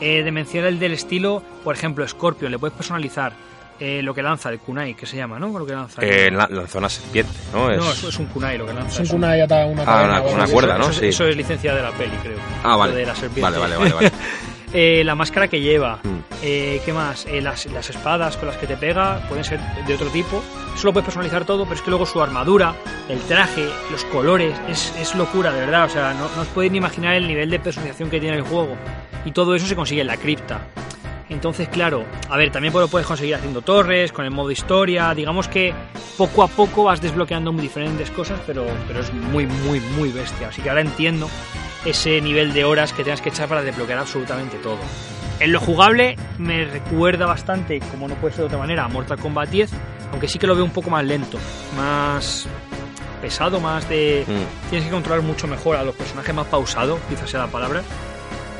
Eh, 0.00 0.22
demencial 0.22 0.64
el 0.64 0.78
del 0.78 0.92
estilo, 0.94 1.42
por 1.62 1.74
ejemplo, 1.76 2.08
Scorpion, 2.08 2.50
le 2.50 2.58
puedes 2.58 2.74
personalizar 2.74 3.34
eh, 3.80 4.02
lo 4.02 4.14
que 4.14 4.22
lanza, 4.22 4.50
el 4.50 4.58
kunai, 4.60 4.94
que 4.94 5.06
se 5.06 5.16
llama, 5.16 5.38
¿no? 5.38 5.58
Lo 5.58 5.64
que 5.66 5.72
lanza. 5.72 6.02
Eh, 6.04 6.30
la- 6.30 6.46
lanzó 6.50 6.78
una 6.78 6.88
serpiente, 6.88 7.32
¿no? 7.52 7.70
Es... 7.70 7.78
No, 7.78 7.90
eso 7.90 8.08
es 8.10 8.18
un 8.18 8.26
kunai 8.26 8.58
lo 8.58 8.66
que 8.66 8.74
lanza. 8.74 8.90
Es 8.92 8.98
un 8.98 9.04
eso. 9.06 9.14
kunai 9.14 9.40
ata 9.40 9.64
una 9.66 9.82
Ah, 9.82 9.86
cadena. 9.86 10.20
una- 10.20 10.30
una 10.34 10.46
cuerda, 10.46 10.78
¿no? 10.78 10.84
Eso, 10.84 10.90
es- 10.92 10.98
Sí. 10.98 11.06
eso 11.06 11.26
es 11.26 11.36
licencia 11.36 11.74
de 11.74 11.82
la 11.82 11.90
peli, 11.92 12.14
creo. 12.22 12.38
Ah, 12.62 12.76
vale. 12.76 12.94
De 12.94 13.06
la 13.06 13.14
serpiente. 13.14 13.40
Vale, 13.42 13.58
vale, 13.58 13.76
vale. 13.76 13.92
vale. 13.94 14.12
Eh, 14.72 15.02
la 15.04 15.16
máscara 15.16 15.48
que 15.48 15.60
lleva, 15.60 15.96
Mm. 16.00 16.18
eh, 16.44 16.80
¿qué 16.84 16.92
más? 16.92 17.26
Eh, 17.26 17.40
las, 17.40 17.66
las 17.66 17.90
espadas 17.90 18.36
con 18.36 18.46
las 18.46 18.56
que 18.56 18.68
te 18.68 18.76
pega 18.76 19.18
pueden 19.28 19.42
ser 19.42 19.58
de 19.84 19.94
otro 19.96 20.06
tipo. 20.10 20.44
Eso 20.76 20.86
lo 20.86 20.92
puedes 20.92 21.06
personalizar 21.06 21.44
todo, 21.44 21.64
pero 21.64 21.74
es 21.74 21.82
que 21.82 21.90
luego 21.90 22.06
su 22.06 22.22
armadura, 22.22 22.76
el 23.08 23.18
traje, 23.22 23.68
los 23.90 24.04
colores, 24.04 24.54
es, 24.68 24.94
es 24.96 25.16
locura, 25.16 25.50
de 25.52 25.58
verdad. 25.58 25.86
O 25.86 25.88
sea, 25.88 26.14
no, 26.14 26.28
no 26.36 26.42
os 26.42 26.46
podéis 26.48 26.70
ni 26.70 26.78
imaginar 26.78 27.14
el 27.16 27.26
nivel 27.26 27.50
de 27.50 27.58
personalización 27.58 28.10
que 28.10 28.20
tiene 28.20 28.36
el 28.36 28.42
juego. 28.44 28.76
Y 29.24 29.32
todo 29.32 29.56
eso 29.56 29.66
se 29.66 29.74
consigue 29.74 30.02
en 30.02 30.06
la 30.06 30.16
cripta. 30.18 30.60
Entonces, 31.30 31.68
claro, 31.68 32.04
a 32.28 32.36
ver, 32.36 32.50
también 32.50 32.74
lo 32.74 32.88
puedes 32.88 33.06
conseguir 33.06 33.36
haciendo 33.36 33.62
torres, 33.62 34.12
con 34.12 34.24
el 34.24 34.32
modo 34.32 34.50
historia. 34.50 35.14
Digamos 35.14 35.46
que 35.48 35.72
poco 36.18 36.42
a 36.42 36.48
poco 36.48 36.84
vas 36.84 37.00
desbloqueando 37.00 37.52
muy 37.52 37.62
diferentes 37.62 38.10
cosas, 38.10 38.40
pero, 38.46 38.66
pero 38.88 39.00
es 39.00 39.12
muy, 39.14 39.46
muy, 39.46 39.80
muy 39.80 40.10
bestia. 40.10 40.48
Así 40.48 40.60
que 40.60 40.68
ahora 40.68 40.82
entiendo 40.82 41.30
ese 41.84 42.20
nivel 42.20 42.52
de 42.52 42.64
horas 42.64 42.92
que 42.92 43.04
tengas 43.04 43.20
que 43.20 43.30
echar 43.30 43.48
para 43.48 43.62
desbloquear 43.62 44.00
absolutamente 44.00 44.58
todo. 44.58 44.78
En 45.38 45.52
lo 45.52 45.60
jugable 45.60 46.16
me 46.38 46.64
recuerda 46.64 47.26
bastante, 47.26 47.78
como 47.78 48.08
no 48.08 48.16
puede 48.16 48.34
ser 48.34 48.42
de 48.42 48.46
otra 48.48 48.58
manera, 48.58 48.84
a 48.84 48.88
Mortal 48.88 49.18
Kombat 49.18 49.48
10, 49.48 49.70
aunque 50.10 50.28
sí 50.28 50.38
que 50.38 50.46
lo 50.46 50.54
veo 50.54 50.64
un 50.64 50.72
poco 50.72 50.90
más 50.90 51.04
lento, 51.04 51.38
más 51.76 52.46
pesado, 53.22 53.60
más 53.60 53.88
de... 53.88 54.24
Mm. 54.26 54.68
Tienes 54.68 54.86
que 54.86 54.92
controlar 54.92 55.22
mucho 55.22 55.46
mejor 55.46 55.76
a 55.76 55.84
los 55.84 55.94
personajes, 55.94 56.34
más 56.34 56.46
pausado, 56.48 56.98
quizás 57.08 57.30
sea 57.30 57.40
la 57.40 57.46
palabra. 57.46 57.82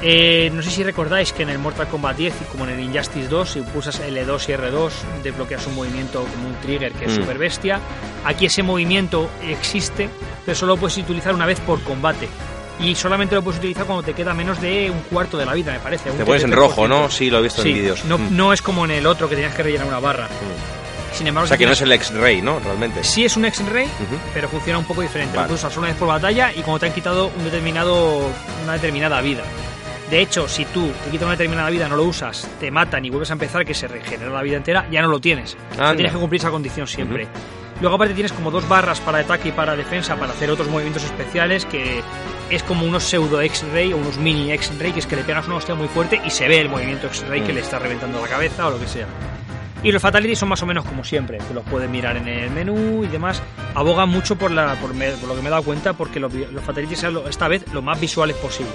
Eh, 0.03 0.51
no 0.55 0.63
sé 0.63 0.71
si 0.71 0.83
recordáis 0.83 1.33
que 1.33 1.43
en 1.43 1.51
el 1.51 1.59
Mortal 1.59 1.87
Kombat 1.89 2.17
10 2.17 2.35
y 2.41 2.45
como 2.47 2.65
en 2.65 2.71
el 2.71 2.81
Injustice 2.81 3.29
2, 3.29 3.51
si 3.51 3.61
pulsas 3.61 4.01
L2 4.01 4.49
y 4.49 4.53
R2, 4.53 4.91
desbloqueas 5.23 5.67
un 5.67 5.75
movimiento 5.75 6.25
como 6.25 6.49
un 6.49 6.55
trigger 6.63 6.93
que 6.93 7.05
es 7.05 7.13
Mm. 7.13 7.17
super 7.17 7.37
bestia. 7.39 7.81
Aquí 8.25 8.47
ese 8.47 8.63
movimiento 8.63 9.29
existe, 9.47 10.09
pero 10.47 10.57
solo 10.57 10.75
lo 10.75 10.81
puedes 10.81 10.97
utilizar 10.97 11.35
una 11.35 11.45
vez 11.47 11.61
por 11.61 11.83
combate. 11.83 12.29
Y 12.81 12.95
solamente 12.95 13.35
lo 13.35 13.43
puedes 13.43 13.59
utilizar 13.59 13.85
cuando 13.85 14.03
te 14.03 14.15
queda 14.15 14.33
menos 14.33 14.59
de 14.63 14.91
un 14.91 15.01
cuarto 15.03 15.37
de 15.37 15.45
la 15.45 15.53
vida, 15.53 15.73
me 15.73 15.81
parece. 15.81 16.11
Te 16.11 16.25
pones 16.25 16.45
en 16.45 16.51
33%. 16.51 16.55
rojo, 16.57 16.89
¿no? 16.89 17.11
Sí, 17.11 17.29
lo 17.29 17.41
he 17.41 17.43
visto 17.43 17.61
Sí, 17.63 17.69
en 17.69 17.75
vídeos. 17.75 18.05
no, 18.07 18.17
Mm. 18.17 18.35
no 18.37 18.53
es 18.55 18.63
como 18.63 18.87
en 18.87 18.93
el 18.93 19.07
otro 19.07 19.29
que 19.29 19.35
tenías 19.35 19.55
que 19.55 19.63
rellenar 19.63 19.87
una 19.87 20.01
barra. 20.01 20.27
Mm. 20.29 21.15
Sin 21.15 21.27
embargo, 21.27 21.45
O 21.45 21.49
sea, 21.49 21.57
si 21.57 21.59
que 21.59 21.67
no 21.67 21.73
es 21.73 21.81
el 21.83 21.93
X-Ray, 21.93 22.41
¿no? 22.41 22.59
Realmente. 22.61 23.05
Sí 23.05 23.25
es 23.27 23.37
un 23.37 23.45
X-Ray, 23.45 23.87
pero 24.33 24.49
funciona 24.49 24.79
un 24.79 24.85
poco 24.87 25.03
diferente. 25.03 25.37
Vale. 25.37 25.43
Lo 25.43 25.49
puedes 25.49 25.61
usar 25.61 25.73
solo 25.73 25.81
una 25.83 25.89
vez 25.91 25.99
por 25.99 26.09
batalla 26.09 26.53
y 26.53 26.61
cuando 26.63 26.79
te 26.79 26.87
han 26.87 26.93
quitado 26.95 27.27
un 27.37 27.45
determinado, 27.45 28.31
una 28.63 28.73
determinada 28.75 29.21
vida. 29.21 29.43
De 30.11 30.21
hecho, 30.21 30.49
si 30.49 30.65
tú 30.67 30.91
te 31.05 31.11
quitas 31.11 31.23
una 31.27 31.33
determinada 31.37 31.71
vida, 31.71 31.89
no 31.89 31.97
lo 31.97 32.03
usas, 32.05 32.49
te 32.59 32.71
matan 32.71 33.05
y 33.05 33.11
vuelves 33.11 33.31
a 33.31 33.35
empezar, 33.35 33.65
que 33.65 33.75
se 33.75 33.87
regenera 33.87 34.31
la 34.31 34.43
vida 34.43 34.57
entera, 34.57 34.87
ya 34.91 35.03
no 35.03 35.09
lo 35.09 35.21
tienes. 35.21 35.57
Anda. 35.73 35.95
tienes 35.95 36.13
que 36.13 36.19
cumplir 36.19 36.41
esa 36.41 36.51
condición 36.51 36.87
siempre. 36.89 37.29
Luego 37.81 37.95
aparte 37.97 38.13
tienes 38.15 38.33
como 38.33 38.51
dos 38.51 38.69
barras 38.69 39.01
para 39.01 39.19
ataque 39.21 39.49
y 39.49 39.53
para 39.53 39.75
defensa 39.77 40.17
para 40.17 40.33
hacer 40.33 40.51
otros 40.51 40.69
movimientos 40.69 41.03
especiales 41.05 41.65
que 41.65 42.03
es 42.51 42.63
como 42.65 42.85
unos 42.85 43.05
pseudo 43.05 43.41
X-Ray 43.41 43.95
o 43.95 43.97
unos 43.97 44.19
mini 44.19 44.53
X-Ray 44.53 44.93
que 44.93 44.99
es 45.01 45.07
que 45.07 45.17
le 45.17 45.23
pegas 45.25 45.47
una 45.47 45.57
hostia 45.57 45.75
muy 45.75 45.89
fuerte 45.89 46.21
y 46.23 46.29
se 46.29 46.47
ve 46.47 46.61
el 46.61 46.69
movimiento 46.69 47.07
X-Ray 47.07 47.41
que 47.41 47.53
Mm. 47.53 47.55
le 47.55 47.61
está 47.63 47.79
reventando 47.79 48.21
la 48.21 48.29
cabeza 48.29 48.67
o 48.67 48.73
lo 48.73 48.79
que 48.81 48.87
sea. 48.87 49.07
Y 49.83 49.93
los 49.93 50.03
Fatalities 50.03 50.39
son 50.39 50.51
más 50.51 50.63
o 50.63 50.67
menos 50.67 50.85
como 50.85 51.03
siempre, 51.05 51.39
te 51.39 51.55
los 51.55 51.65
puedes 51.65 51.89
mirar 51.89 52.17
en 52.19 52.29
el 52.29 52.51
menú 52.51 53.03
y 53.03 53.07
demás. 53.09 53.43
abogan 53.75 54.09
mucho 54.11 54.37
por, 54.37 54.51
la, 54.51 54.75
por, 54.75 54.93
me- 54.95 55.13
por 55.13 55.29
lo 55.31 55.35
que 55.37 55.41
me 55.41 55.49
he 55.49 55.51
dado 55.51 55.63
cuenta, 55.63 55.95
porque 55.95 56.21
los, 56.21 56.33
los 56.35 56.63
Fatalities 56.63 56.99
sean 56.99 57.15
lo- 57.15 57.27
esta 57.29 57.49
vez 57.49 57.65
lo 57.73 57.81
más 57.81 57.99
visuales 57.99 58.37
posibles. 58.37 58.75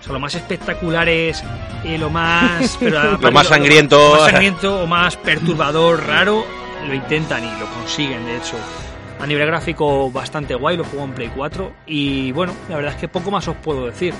O 0.00 0.02
sea, 0.02 0.12
lo 0.14 0.18
más 0.20 0.34
espectaculares, 0.34 1.44
y 1.84 1.98
lo 1.98 2.08
más... 2.10 2.76
pero 2.80 3.18
Lo 3.18 3.30
más 3.32 3.46
sangriento. 3.48 3.98
Lo 3.98 4.12
más 4.22 4.30
sangriento 4.30 4.82
o 4.82 4.86
más 4.86 5.16
perturbador, 5.16 6.06
raro, 6.06 6.44
lo 6.86 6.94
intentan 6.94 7.44
y 7.44 7.58
lo 7.60 7.66
consiguen, 7.66 8.24
de 8.24 8.36
hecho. 8.38 8.56
A 9.20 9.26
nivel 9.26 9.46
gráfico 9.46 10.10
bastante 10.10 10.54
guay, 10.54 10.76
lo 10.76 10.84
juego 10.84 11.04
en 11.06 11.12
Play 11.12 11.30
4 11.34 11.72
y 11.86 12.32
bueno, 12.32 12.54
la 12.68 12.76
verdad 12.76 12.92
es 12.94 13.00
que 13.00 13.08
poco 13.08 13.30
más 13.30 13.46
os 13.48 13.56
puedo 13.56 13.86
decir. 13.86 14.12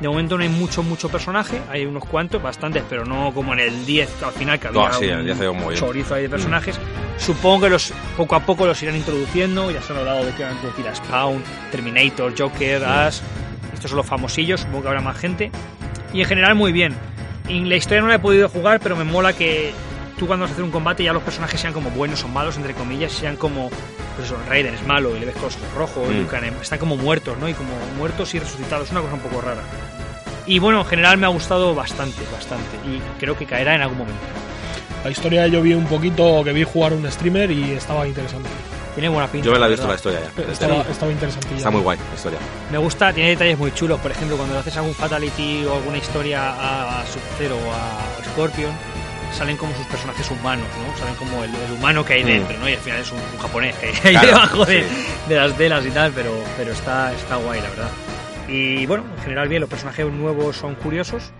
De 0.00 0.08
momento 0.08 0.36
no 0.38 0.42
hay 0.42 0.48
mucho, 0.48 0.82
mucho 0.82 1.08
personaje, 1.10 1.60
hay 1.70 1.84
unos 1.84 2.04
cuantos, 2.06 2.42
bastantes, 2.42 2.82
pero 2.88 3.04
no 3.04 3.32
como 3.34 3.52
en 3.52 3.60
el 3.60 3.84
10 3.84 4.22
al 4.22 4.32
final 4.32 4.58
que 4.58 4.68
había 4.68 4.88
No, 4.88 4.94
sí, 4.94 5.04
el 5.04 5.18
un 5.18 5.24
10 5.26 5.36
había 5.36 5.50
un 5.50 5.58
mogollón. 5.58 5.78
chorizo 5.80 6.14
ahí 6.14 6.22
de 6.22 6.28
personajes. 6.30 6.78
Supongo 7.18 7.64
que 7.64 7.70
los 7.70 7.92
poco 8.16 8.34
a 8.34 8.40
poco 8.40 8.66
los 8.66 8.82
irán 8.82 8.96
introduciendo, 8.96 9.70
ya 9.70 9.82
se 9.82 9.92
han 9.92 9.98
hablado 9.98 10.24
de 10.24 10.32
que 10.32 10.42
van 10.42 10.52
a 10.52 10.54
introducir 10.54 10.88
a 10.88 10.94
Spawn, 10.94 11.42
Terminator, 11.70 12.32
Joker, 12.36 12.82
Ash, 12.82 13.18
estos 13.74 13.90
son 13.90 13.98
los 13.98 14.06
famosillos, 14.06 14.60
supongo 14.60 14.82
que 14.82 14.88
habrá 14.88 15.00
más 15.02 15.18
gente. 15.18 15.50
Y 16.14 16.20
en 16.20 16.26
general 16.26 16.54
muy 16.54 16.72
bien. 16.72 16.94
En 17.48 17.68
la 17.68 17.76
historia 17.76 18.00
no 18.00 18.08
la 18.08 18.14
he 18.14 18.18
podido 18.18 18.48
jugar, 18.48 18.80
pero 18.80 18.96
me 18.96 19.04
mola 19.04 19.32
que 19.34 19.72
tú 20.20 20.26
cuando 20.26 20.44
vas 20.44 20.50
a 20.50 20.52
hacer 20.52 20.64
un 20.64 20.70
combate 20.70 21.02
ya 21.02 21.14
los 21.14 21.22
personajes 21.22 21.58
sean 21.58 21.72
como 21.72 21.88
buenos 21.90 22.22
o 22.24 22.28
malos, 22.28 22.58
entre 22.58 22.74
comillas, 22.74 23.10
sean 23.10 23.36
como, 23.36 23.70
pues 23.70 24.26
eso, 24.26 24.36
Raiden 24.46 24.74
es 24.74 24.86
malo 24.86 25.16
y 25.16 25.20
le 25.20 25.24
ves 25.24 25.34
con 25.34 25.44
los 25.44 25.56
ojos 25.56 25.74
rojos, 25.74 26.08
Mm. 26.10 26.60
Están 26.60 26.78
como 26.78 26.96
muertos, 26.96 27.38
¿no? 27.38 27.48
Y 27.48 27.54
como 27.54 27.70
muertos 27.96 28.34
y 28.34 28.38
resucitados, 28.38 28.86
es 28.86 28.92
una 28.92 29.00
cosa 29.00 29.14
un 29.14 29.20
poco 29.20 29.40
rara. 29.40 29.62
Y 30.44 30.58
bueno, 30.58 30.80
en 30.80 30.84
general 30.84 31.16
me 31.16 31.24
ha 31.24 31.30
gustado 31.30 31.74
bastante, 31.74 32.22
bastante, 32.30 32.76
y 32.86 33.00
creo 33.18 33.34
que 33.36 33.46
caerá 33.46 33.74
en 33.74 33.80
algún 33.80 33.96
momento. 33.96 34.20
La 35.02 35.10
historia 35.10 35.46
yo 35.46 35.62
vi 35.62 35.72
un 35.72 35.86
poquito, 35.86 36.44
que 36.44 36.52
vi 36.52 36.64
jugar 36.64 36.92
un 36.92 37.10
streamer 37.10 37.50
y 37.50 37.72
estaba 37.72 38.06
interesante. 38.06 38.50
Tiene 38.94 39.08
buena 39.08 39.26
pinta. 39.28 39.46
Yo 39.46 39.52
me 39.52 39.58
la 39.58 39.66
he 39.68 39.70
visto 39.70 39.88
la 39.88 39.94
historia 39.94 40.20
ya. 40.20 40.52
Estaba, 40.52 40.82
estaba 40.82 41.12
interesante. 41.12 41.56
Está 41.56 41.70
muy 41.70 41.80
guay 41.80 41.96
la 41.96 42.14
historia. 42.14 42.38
Me 42.70 42.76
gusta, 42.76 43.10
tiene 43.12 43.30
detalles 43.30 43.56
muy 43.56 43.72
chulos. 43.72 43.98
Por 44.00 44.10
ejemplo, 44.10 44.36
cuando 44.36 44.52
le 44.54 44.60
haces 44.60 44.76
algún 44.76 44.94
Fatality 44.94 45.64
o 45.64 45.76
alguna 45.76 45.96
historia 45.96 46.50
a, 46.50 47.00
a 47.00 47.06
Sub-Zero 47.06 47.56
o 47.56 47.72
a 47.72 48.24
Scorpion, 48.32 48.72
salen 49.32 49.56
como 49.56 49.74
sus 49.76 49.86
personajes 49.86 50.30
humanos, 50.30 50.66
¿no? 50.86 50.98
Salen 50.98 51.14
como 51.14 51.42
el, 51.44 51.50
el 51.54 51.72
humano 51.72 52.04
que 52.04 52.14
hay 52.14 52.24
Mm. 52.24 52.26
dentro, 52.26 52.58
¿no? 52.58 52.68
Y 52.68 52.72
al 52.74 52.78
final 52.80 53.00
es 53.00 53.12
un, 53.12 53.18
un 53.18 53.38
japonés 53.38 53.74
que 53.76 53.86
hay 53.86 54.12
Claro, 54.14 54.26
debajo 54.28 54.64
de, 54.66 54.82
sí. 54.82 55.06
de 55.28 55.34
las 55.36 55.52
telas 55.56 55.86
y 55.86 55.90
tal, 55.90 56.12
pero, 56.12 56.32
pero 56.56 56.72
está, 56.72 57.12
está 57.12 57.36
guay, 57.36 57.60
la 57.60 57.68
verdad. 57.70 57.90
Y 58.48 58.84
bueno, 58.86 59.04
en 59.16 59.22
general 59.22 59.48
bien, 59.48 59.60
los 59.60 59.70
personajes 59.70 60.04
nuevos 60.06 60.56
son 60.56 60.74
curiosos 60.74 61.30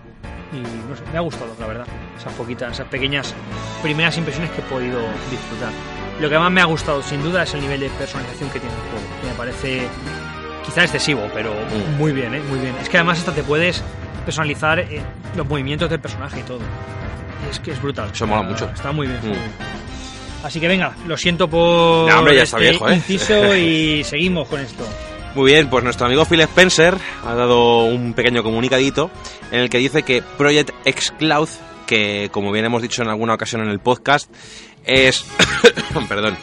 y 0.53 0.57
no 0.59 0.95
sé, 0.95 1.03
me 1.11 1.17
ha 1.17 1.21
gustado, 1.21 1.53
la 1.59 1.67
verdad. 1.67 1.85
Esas 2.17 2.33
poquitas, 2.33 2.71
esas 2.73 2.87
pequeñas 2.87 3.33
primeras 3.81 4.17
impresiones 4.17 4.51
que 4.51 4.61
he 4.61 4.63
podido 4.65 4.99
disfrutar. 5.29 5.71
Lo 6.19 6.29
que 6.29 6.37
más 6.37 6.51
me 6.51 6.61
ha 6.61 6.65
gustado, 6.65 7.01
sin 7.01 7.21
duda, 7.23 7.43
es 7.43 7.53
el 7.53 7.61
nivel 7.61 7.79
de 7.79 7.89
personalización 7.89 8.49
que 8.51 8.59
tiene 8.59 8.75
el 8.75 8.81
juego. 8.81 9.05
que 9.21 9.27
me 9.27 9.33
parece 9.33 9.81
quizá 10.65 10.83
excesivo, 10.83 11.27
pero 11.33 11.51
Mm. 11.53 11.97
muy 11.97 12.11
bien, 12.13 12.33
¿eh? 12.35 12.41
Muy 12.47 12.59
bien. 12.59 12.75
Es 12.81 12.87
que 12.89 12.97
además 12.97 13.19
hasta 13.19 13.33
te 13.33 13.43
puedes 13.43 13.81
personalizar 14.25 14.79
eh, 14.79 15.01
los 15.35 15.47
movimientos 15.47 15.89
del 15.89 15.99
personaje 15.99 16.41
y 16.41 16.43
todo. 16.43 16.59
Es 17.51 17.59
que 17.59 17.71
es 17.71 17.81
brutal. 17.81 18.09
Eso 18.13 18.25
mola 18.25 18.41
mucho. 18.43 18.69
Está 18.73 18.91
muy 18.91 19.07
bien. 19.07 19.17
está 19.19 19.27
Mm. 19.27 19.31
muy 19.31 19.39
bien. 19.39 19.51
Así 20.43 20.59
que 20.59 20.67
venga, 20.67 20.95
lo 21.05 21.15
siento 21.17 21.47
por 21.47 22.07
Ya, 22.09 22.17
hombre, 22.17 22.35
ya 22.35 22.43
está 22.43 22.57
este 22.57 22.69
viejo, 22.71 22.89
¿eh? 22.89 22.95
inciso 22.95 23.55
y 23.55 24.03
seguimos 24.03 24.47
con 24.47 24.59
esto. 24.59 24.83
Muy 25.35 25.51
bien, 25.51 25.69
pues 25.69 25.83
nuestro 25.83 26.07
amigo 26.07 26.25
Phil 26.25 26.41
Spencer 26.41 26.97
ha 27.25 27.35
dado 27.35 27.83
un 27.85 28.13
pequeño 28.13 28.41
comunicadito 28.43 29.11
en 29.51 29.59
el 29.61 29.69
que 29.69 29.77
dice 29.77 30.03
que 30.03 30.21
Project 30.21 30.71
X 30.83 31.13
Cloud, 31.17 31.47
que 31.85 32.29
como 32.31 32.51
bien 32.51 32.65
hemos 32.65 32.81
dicho 32.81 33.01
en 33.03 33.09
alguna 33.09 33.35
ocasión 33.35 33.61
en 33.61 33.69
el 33.69 33.79
podcast, 33.79 34.29
es 34.83 35.23
perdón, 36.09 36.35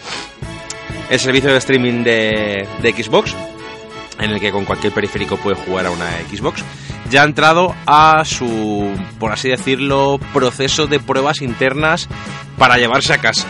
el 1.10 1.18
servicio 1.18 1.50
de 1.50 1.58
streaming 1.58 2.04
de, 2.04 2.68
de 2.80 2.92
Xbox, 2.92 3.34
en 4.20 4.30
el 4.30 4.40
que 4.40 4.50
con 4.50 4.64
cualquier 4.64 4.92
periférico 4.92 5.36
puede 5.36 5.56
jugar 5.56 5.86
a 5.86 5.90
una 5.90 6.06
Xbox, 6.30 6.64
ya 7.10 7.22
ha 7.22 7.24
entrado 7.24 7.74
a 7.86 8.24
su, 8.24 8.90
por 9.18 9.32
así 9.32 9.48
decirlo, 9.48 10.18
proceso 10.32 10.86
de 10.86 11.00
pruebas 11.00 11.40
internas 11.40 12.08
para 12.56 12.76
llevarse 12.76 13.12
a 13.12 13.18
casa. 13.18 13.46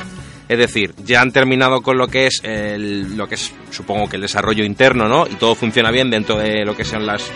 Es 0.48 0.58
decir, 0.58 0.94
ya 1.04 1.20
han 1.20 1.32
terminado 1.32 1.82
con 1.82 1.98
lo 1.98 2.08
que 2.08 2.26
es 2.26 2.40
el, 2.42 3.16
lo 3.16 3.28
que 3.28 3.34
es 3.34 3.52
supongo 3.70 4.08
que 4.08 4.16
el 4.16 4.22
desarrollo 4.22 4.64
interno, 4.64 5.06
¿no? 5.06 5.26
Y 5.26 5.34
todo 5.34 5.54
funciona 5.54 5.90
bien 5.90 6.10
dentro 6.10 6.38
de 6.38 6.64
lo 6.64 6.74
que 6.74 6.84
sean 6.84 7.04
las 7.04 7.30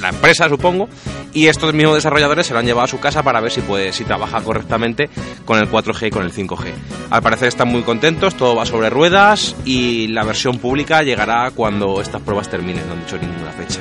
la 0.00 0.08
empresa, 0.10 0.48
supongo, 0.48 0.88
y 1.32 1.46
estos 1.46 1.72
mismos 1.74 1.94
desarrolladores 1.96 2.46
se 2.46 2.52
lo 2.52 2.58
han 2.60 2.66
llevado 2.66 2.84
a 2.84 2.88
su 2.88 2.98
casa 3.00 3.22
para 3.22 3.40
ver 3.40 3.50
si 3.52 3.60
puede 3.60 3.92
si 3.92 4.04
trabaja 4.04 4.40
correctamente 4.42 5.08
con 5.44 5.58
el 5.58 5.70
4G 5.70 6.08
y 6.08 6.10
con 6.10 6.22
el 6.24 6.32
5G. 6.32 6.72
Al 7.10 7.22
parecer 7.22 7.48
están 7.48 7.68
muy 7.68 7.82
contentos, 7.82 8.36
todo 8.36 8.54
va 8.56 8.66
sobre 8.66 8.90
ruedas 8.90 9.54
y 9.64 10.08
la 10.08 10.24
versión 10.24 10.58
pública 10.58 11.02
llegará 11.02 11.50
cuando 11.54 12.00
estas 12.00 12.22
pruebas 12.22 12.48
terminen, 12.48 12.86
no 12.86 12.94
han 12.94 13.00
dicho 13.00 13.18
ninguna 13.18 13.52
fecha. 13.52 13.80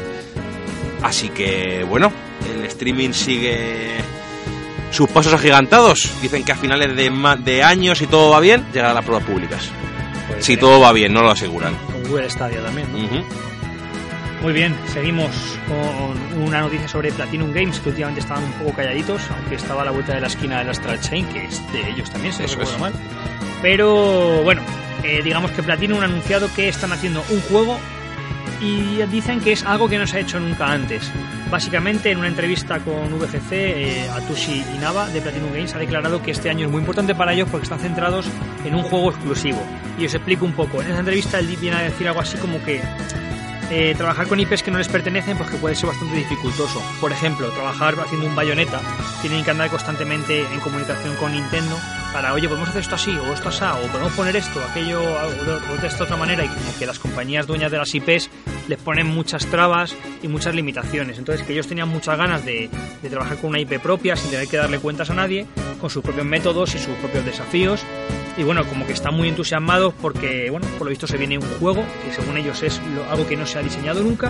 Así 1.03 1.29
que 1.29 1.85
bueno, 1.87 2.11
el 2.57 2.65
streaming 2.65 3.11
sigue 3.11 3.95
sus 4.91 5.09
pasos 5.09 5.33
agigantados. 5.33 6.09
Dicen 6.21 6.43
que 6.43 6.51
a 6.51 6.55
finales 6.55 6.95
de, 6.95 7.09
ma- 7.09 7.35
de 7.35 7.63
años, 7.63 7.97
si 7.99 8.07
todo 8.07 8.29
va 8.31 8.39
bien, 8.39 8.65
llegará 8.73 8.91
a 8.91 8.95
las 8.95 9.05
pruebas 9.05 9.25
públicas. 9.27 9.69
Pues, 10.27 10.45
Si 10.45 10.57
todo 10.57 10.79
va 10.79 10.91
bien, 10.93 11.13
no 11.13 11.21
lo 11.21 11.31
aseguran. 11.31 11.75
Con 11.91 12.03
Google 12.09 12.29
Stadia 12.29 12.61
también, 12.61 12.87
¿no? 12.91 12.97
Muy 14.41 14.53
bien, 14.53 14.75
seguimos 14.87 15.31
con 15.67 16.43
una 16.43 16.61
noticia 16.61 16.87
sobre 16.87 17.11
Platinum 17.11 17.51
Games, 17.51 17.79
que 17.79 17.89
últimamente 17.89 18.21
estaban 18.21 18.43
un 18.43 18.51
poco 18.53 18.73
calladitos, 18.73 19.21
aunque 19.31 19.55
estaba 19.55 19.81
a 19.81 19.85
la 19.85 19.91
vuelta 19.91 20.13
de 20.13 20.21
la 20.21 20.27
esquina 20.27 20.59
del 20.59 20.69
Astral 20.69 20.99
Chain, 20.99 21.25
que 21.27 21.45
es 21.45 21.71
de 21.71 21.89
ellos 21.89 22.09
también, 22.11 22.33
si 22.33 22.43
no 22.43 22.49
recuerdo 22.49 22.73
es. 22.73 22.79
mal. 22.79 22.93
Pero 23.61 24.43
bueno, 24.43 24.61
eh, 25.03 25.21
digamos 25.23 25.51
que 25.51 25.63
Platinum 25.63 25.99
ha 26.01 26.05
anunciado 26.05 26.53
que 26.53 26.67
están 26.67 26.91
haciendo 26.91 27.23
un 27.29 27.41
juego 27.41 27.79
y 28.61 29.01
dicen 29.11 29.39
que 29.41 29.51
es 29.51 29.65
algo 29.65 29.89
que 29.89 29.97
no 29.97 30.07
se 30.07 30.17
ha 30.17 30.19
hecho 30.21 30.39
nunca 30.39 30.71
antes. 30.71 31.11
Básicamente, 31.49 32.11
en 32.11 32.17
una 32.17 32.27
entrevista 32.27 32.79
con 32.79 33.19
VGC, 33.19 33.51
eh, 33.51 34.09
Atushi 34.09 34.63
Inaba 34.75 35.07
de 35.09 35.21
Platinum 35.21 35.51
Games 35.51 35.75
ha 35.75 35.79
declarado 35.79 36.21
que 36.21 36.31
este 36.31 36.49
año 36.49 36.65
es 36.65 36.71
muy 36.71 36.79
importante 36.79 37.13
para 37.13 37.33
ellos 37.33 37.47
porque 37.49 37.63
están 37.63 37.79
centrados 37.79 38.27
en 38.63 38.75
un 38.75 38.83
juego 38.83 39.09
exclusivo. 39.11 39.61
Y 39.99 40.05
os 40.05 40.13
explico 40.13 40.45
un 40.45 40.53
poco. 40.53 40.81
En 40.81 40.89
esa 40.89 40.99
entrevista 40.99 41.39
él 41.39 41.47
viene 41.59 41.77
a 41.77 41.81
decir 41.81 42.07
algo 42.07 42.21
así 42.21 42.37
como 42.37 42.63
que 42.63 42.81
eh, 43.71 43.95
trabajar 43.97 44.27
con 44.27 44.39
IPs 44.39 44.63
que 44.63 44.71
no 44.71 44.77
les 44.77 44.87
pertenecen 44.87 45.37
pues 45.37 45.49
que 45.49 45.57
puede 45.57 45.75
ser 45.75 45.87
bastante 45.87 46.15
dificultoso. 46.15 46.81
Por 47.01 47.11
ejemplo, 47.11 47.49
trabajar 47.49 47.95
haciendo 47.99 48.27
un 48.27 48.35
bayoneta, 48.35 48.79
tienen 49.21 49.43
que 49.43 49.51
andar 49.51 49.69
constantemente 49.69 50.41
en 50.41 50.59
comunicación 50.59 51.15
con 51.15 51.31
Nintendo 51.31 51.75
para, 52.13 52.33
oye, 52.33 52.47
podemos 52.47 52.69
hacer 52.69 52.81
esto 52.81 52.95
así, 52.95 53.11
o 53.11 53.33
esto 53.33 53.49
así, 53.49 53.63
o 53.63 53.87
podemos 53.91 54.13
poner 54.13 54.35
esto, 54.35 54.63
aquello, 54.63 55.01
o 55.03 55.81
de 55.81 55.87
esta 55.87 56.05
otra 56.05 56.15
manera, 56.15 56.45
y 56.45 56.47
como 56.47 56.77
que 56.79 56.85
las 56.85 56.99
compañías 56.99 57.45
dueñas 57.45 57.71
de 57.71 57.77
las 57.77 57.93
IPs 57.93 58.29
les 58.67 58.79
ponen 58.79 59.07
muchas 59.07 59.45
trabas 59.47 59.95
y 60.21 60.27
muchas 60.27 60.55
limitaciones. 60.55 61.17
Entonces 61.17 61.45
que 61.45 61.53
ellos 61.53 61.67
tenían 61.67 61.89
muchas 61.89 62.17
ganas 62.17 62.45
de, 62.45 62.69
de 63.01 63.09
trabajar 63.09 63.37
con 63.37 63.49
una 63.49 63.59
IP 63.59 63.79
propia 63.81 64.15
sin 64.15 64.31
tener 64.31 64.47
que 64.47 64.57
darle 64.57 64.79
cuentas 64.79 65.09
a 65.09 65.13
nadie, 65.13 65.45
con 65.81 65.89
sus 65.89 66.03
propios 66.03 66.25
métodos 66.25 66.73
y 66.75 66.79
sus 66.79 66.95
propios 66.95 67.25
desafíos. 67.25 67.83
Y 68.37 68.43
bueno, 68.43 68.65
como 68.65 68.85
que 68.85 68.93
están 68.93 69.15
muy 69.15 69.29
entusiasmados 69.29 69.93
porque, 70.01 70.49
bueno, 70.51 70.67
por 70.77 70.85
lo 70.85 70.89
visto 70.89 71.07
se 71.07 71.17
viene 71.17 71.37
un 71.37 71.47
juego 71.59 71.83
que 72.03 72.13
según 72.13 72.35
ellos 72.37 72.61
es 72.63 72.81
algo 73.09 73.25
que 73.27 73.37
no 73.37 73.45
se 73.45 73.59
ha 73.59 73.61
diseñado 73.61 74.01
nunca 74.01 74.29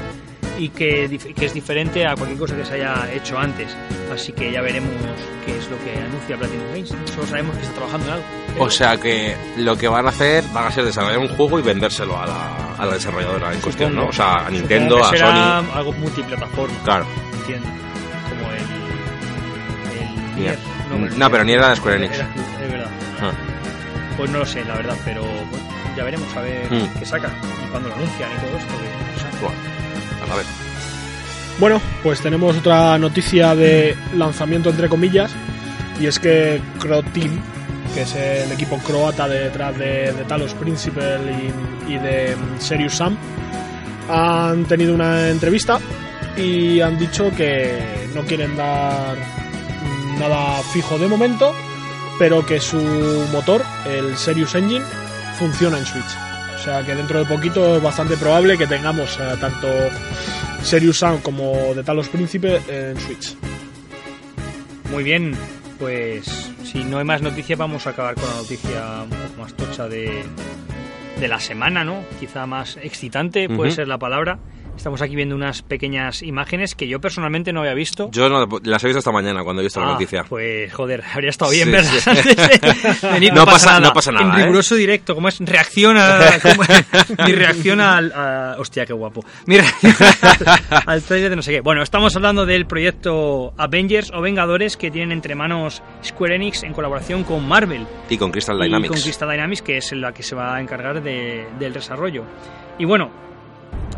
y 0.60 0.70
que, 0.70 1.20
que 1.36 1.46
es 1.46 1.54
diferente 1.54 2.06
a 2.08 2.14
cualquier 2.16 2.38
cosa 2.40 2.56
que 2.56 2.64
se 2.66 2.76
haya 2.76 3.12
hecho 3.12 3.38
antes. 3.40 3.76
Así 4.14 4.32
que 4.32 4.52
ya 4.52 4.62
veremos 4.62 4.92
qué 5.46 5.58
es 5.58 5.68
lo 5.70 5.78
que 5.84 5.92
anuncia 6.00 6.38
Platinum 6.38 6.68
Games. 6.72 6.94
Solo 7.14 7.28
sabemos 7.28 7.56
que 7.58 7.64
está 7.64 7.74
trabajando 7.76 8.06
en 8.08 8.14
algo. 8.14 8.26
O 8.60 8.70
sea 8.70 8.98
que 8.98 9.36
lo 9.58 9.76
que 9.76 9.88
van 9.88 10.06
a 10.06 10.10
hacer 10.10 10.44
van 10.54 10.68
a 10.68 10.72
ser 10.72 10.86
desarrollar 10.86 11.18
un 11.20 11.28
juego 11.30 11.58
y 11.60 11.64
vendérselo 11.64 12.16
a 12.18 12.28
la, 12.28 12.76
a 12.78 12.86
la 12.86 12.94
desarrolladora 12.94 13.54
en 13.54 13.60
cuestión, 13.60 13.96
¿no? 13.96 14.06
O 14.08 14.14
sea, 14.14 14.46
a 14.46 14.50
Nintendo, 14.52 15.04
a 15.04 15.10
que 15.12 15.18
será 15.18 15.62
Sony. 15.64 15.72
algo 15.78 15.92
multiplataforma, 15.94 16.76
Claro. 16.84 17.06
entiendo. 17.40 17.68
Como 18.30 18.52
el. 18.52 18.60
el 20.00 20.36
Nier. 20.44 20.60
Nier. 20.92 21.18
No, 21.18 21.30
pero 21.32 21.44
Nier 21.44 21.58
era 21.58 21.70
de 21.72 21.76
Square 21.76 21.98
Enix. 21.98 22.16
Era- 22.16 22.30
es 22.64 22.72
verdad. 22.72 22.90
Ah. 23.20 23.32
Pues 24.18 24.30
no 24.32 24.40
lo 24.40 24.46
sé, 24.46 24.64
la 24.64 24.76
verdad, 24.76 24.96
pero 25.04 25.22
bueno, 25.24 25.66
ya 25.98 26.04
veremos 26.04 26.34
a 26.36 26.42
ver 26.42 26.72
Mm. 26.72 27.00
qué 27.00 27.06
saca 27.06 27.30
y 27.66 27.70
cuándo 27.70 27.90
lo 27.90 27.96
anuncian 27.96 28.30
y 28.32 28.46
todo 28.46 28.58
esto. 28.58 28.74
que, 28.78 29.18
o 29.18 29.20
sea, 29.20 29.40
Bueno, 29.42 30.34
a 30.34 30.36
ver. 30.38 30.46
Bueno, 31.60 31.82
pues 32.04 32.22
tenemos 32.22 32.58
otra 32.58 32.98
noticia 32.98 33.56
de 33.56 33.96
lanzamiento 34.16 34.70
entre 34.70 34.90
comillas 34.90 35.32
y 36.00 36.06
es 36.08 36.20
que 36.20 36.62
Croteam, 36.80 37.40
que 37.94 38.02
es 38.02 38.14
el 38.16 38.52
equipo 38.52 38.78
croata 38.80 39.28
detrás 39.28 39.78
de, 39.78 40.12
de 40.12 40.24
Talos 40.28 40.54
Principal 40.54 41.22
y, 41.88 41.94
y 41.94 41.98
de 41.98 42.36
Serious 42.60 42.96
Sam, 42.96 43.18
han 44.10 44.66
tenido 44.66 44.94
una 44.94 45.30
entrevista 45.30 45.80
y 46.38 46.82
han 46.82 46.98
dicho 46.98 47.32
que 47.36 48.10
no 48.14 48.24
quieren 48.24 48.56
dar 48.58 49.16
nada 50.20 50.62
fijo 50.74 50.98
de 50.98 51.08
momento, 51.08 51.56
pero 52.18 52.46
que 52.46 52.60
su 52.60 52.78
motor, 53.32 53.64
el 53.88 54.16
Serious 54.16 54.56
Engine, 54.56 54.86
funciona 55.38 55.78
en 55.78 55.86
Switch. 55.86 56.04
O 56.56 56.58
sea 56.60 56.84
que 56.84 56.96
dentro 56.96 57.20
de 57.20 57.26
poquito 57.26 57.76
es 57.76 57.84
bastante 57.84 58.18
probable 58.18 58.58
que 58.58 58.68
tengamos 58.68 59.20
eh, 59.20 59.36
tanto 59.40 59.68
Serious 60.64 60.98
Sam 60.98 61.20
como 61.22 61.74
de 61.76 61.84
Talos 61.84 62.10
Príncipe 62.10 62.62
en 62.68 63.00
Switch. 63.00 63.36
Muy 64.92 65.04
bien, 65.04 65.36
pues 65.78 66.26
si 66.64 66.84
no 66.84 66.98
hay 66.98 67.04
más 67.06 67.22
noticias 67.22 67.60
vamos 67.60 67.86
a 67.86 67.92
acabar 67.92 68.16
con 68.16 68.26
la 68.26 68.36
noticia 68.38 69.04
un 69.04 69.10
poco 69.10 69.42
más 69.42 69.54
tocha 69.54 69.88
de, 69.88 70.24
de 71.20 71.28
la 71.28 71.40
semana, 71.40 71.84
¿no? 71.84 72.04
Quizá 72.20 72.46
más 72.46 72.78
excitante 72.78 73.48
puede 73.50 73.72
ser 73.72 73.88
la 73.88 73.98
palabra. 73.98 74.40
Estamos 74.78 75.02
aquí 75.02 75.16
viendo 75.16 75.36
unas 75.36 75.62
pequeñas 75.64 76.22
imágenes 76.22 76.76
que 76.76 76.88
yo 76.88 77.00
personalmente 77.02 77.52
no 77.54 77.62
había 77.62 77.74
visto. 77.74 78.10
Yo 78.12 78.30
no, 78.30 78.46
las 78.64 78.84
he 78.84 78.88
visto 78.88 79.00
esta 79.00 79.12
mañana 79.12 79.44
cuando 79.44 79.62
he 79.62 79.66
visto 79.66 79.80
la 79.80 79.88
Ah, 79.88 79.92
noticia. 79.94 80.24
Pues 80.28 80.72
joder, 80.74 81.04
habría 81.12 81.30
estado 81.32 81.50
bien 81.52 81.66
Sí, 81.66 81.72
verlas 81.72 81.92
sí. 82.04 82.10
antes 82.10 83.02
de 83.02 83.10
venir. 83.10 83.34
No 83.34 83.46
pasa- 83.46 83.80
no 83.80 83.92
pasa 83.94 84.12
nada, 84.12 84.26
En 84.26 84.32
¿eh? 84.34 84.44
riguroso 84.44 84.76
directo, 84.76 85.16
como 85.16 85.30
es 85.30 85.40
reacción 85.40 85.98
a. 85.98 86.20
como- 86.42 86.64
mi 87.26 87.32
reacción 87.34 87.80
al. 87.82 88.12
a- 88.14 88.56
hostia, 88.60 88.86
qué 88.86 88.94
guapo. 88.94 89.26
Mi 89.48 89.58
reacción 89.58 89.94
al, 90.22 90.84
al 90.86 91.02
trailer 91.04 91.30
de 91.32 91.36
no 91.38 91.42
sé 91.42 91.52
qué. 91.54 91.62
Bueno, 91.62 91.82
estamos 91.82 92.16
hablando 92.16 92.46
del 92.46 92.68
proyecto 92.68 93.54
Avengers 93.58 94.12
o 94.14 94.22
Vengadores 94.22 94.78
que 94.78 94.92
tienen 94.92 95.12
entre 95.14 95.34
manos 95.36 95.82
Square 96.04 96.36
Enix 96.36 96.62
en 96.64 96.74
colaboración 96.74 97.24
con 97.24 97.48
Marvel 97.48 97.88
Y 98.10 98.18
con 98.18 98.30
Crystal 98.32 98.58
y 98.60 98.66
Dynamics. 98.66 98.92
con 98.94 99.02
Crystal 99.02 99.30
Dynamics, 99.32 99.62
que 99.64 99.78
es 99.78 99.92
la 99.94 100.12
que 100.14 100.22
se 100.22 100.36
va 100.36 100.56
a 100.56 100.62
encargar 100.62 101.02
de- 101.02 101.48
del 101.58 101.74
desarrollo. 101.74 102.24
Y 102.78 102.86
bueno, 102.86 103.10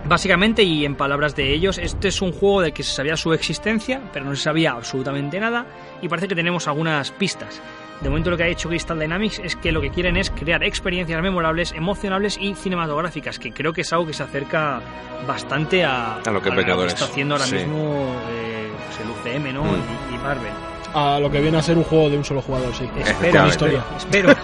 básicamente, 0.06 0.64
y 0.64 0.86
en 0.86 0.96
palabras 0.96 1.36
de 1.36 1.54
ellos, 1.54 1.78
este 1.78 2.08
es 2.10 2.22
un 2.22 2.32
juego 2.32 2.62
del 2.62 2.74
que 2.74 2.84
se 2.84 2.94
sabía 2.94 3.18
su 3.18 3.34
existencia, 3.34 4.02
pero 4.14 4.26
no 4.26 4.36
se 4.36 4.44
sabía 4.44 4.72
absolutamente 4.72 5.40
nada, 5.40 5.66
y 6.02 6.08
parece 6.08 6.28
que 6.28 6.36
tenemos 6.36 6.68
algunas 6.68 7.12
pistas. 7.12 7.62
De 8.02 8.10
momento 8.10 8.30
lo 8.30 8.38
que 8.38 8.44
ha 8.44 8.48
hecho 8.48 8.70
Crystal 8.70 9.00
Dynamics 9.00 9.40
es 9.44 9.56
que 9.56 9.72
lo 9.72 9.82
que 9.82 9.90
quieren 9.90 10.18
es 10.18 10.30
crear 10.30 10.64
experiencias 10.64 11.20
memorables, 11.22 11.72
emocionables 11.72 12.38
y 12.40 12.54
cinematográficas, 12.54 13.40
que 13.40 13.52
creo 13.52 13.74
que 13.74 13.82
es 13.82 13.92
algo 13.92 14.06
que 14.06 14.14
se 14.14 14.22
acerca 14.22 14.82
bastante 15.28 15.84
a, 15.84 16.18
A 16.18 16.32
lo 16.32 16.40
que 16.42 16.50
a 16.50 16.86
está 16.86 17.06
haciendo 17.06 17.34
ahora 17.36 17.46
Sí. 17.48 17.56
mismo 17.56 18.06
eh, 18.32 18.68
pues 18.86 19.00
el 19.00 19.40
UCM 19.42 19.52
¿no? 19.54 19.64
Mm. 19.64 19.76
y, 20.12 20.16
y 20.16 20.18
Marvel. 20.20 20.52
A 20.94 21.20
lo 21.20 21.32
que 21.32 21.42
viene 21.42 21.58
a 21.58 21.62
ser 21.64 21.76
un 21.76 21.84
juego 21.84 22.10
de 22.12 22.18
un 22.18 22.24
solo 22.24 22.42
jugador, 22.42 22.72
sí. 22.76 22.88
Espero, 23.00 23.48
historia. 23.48 23.84
espero. 23.98 24.36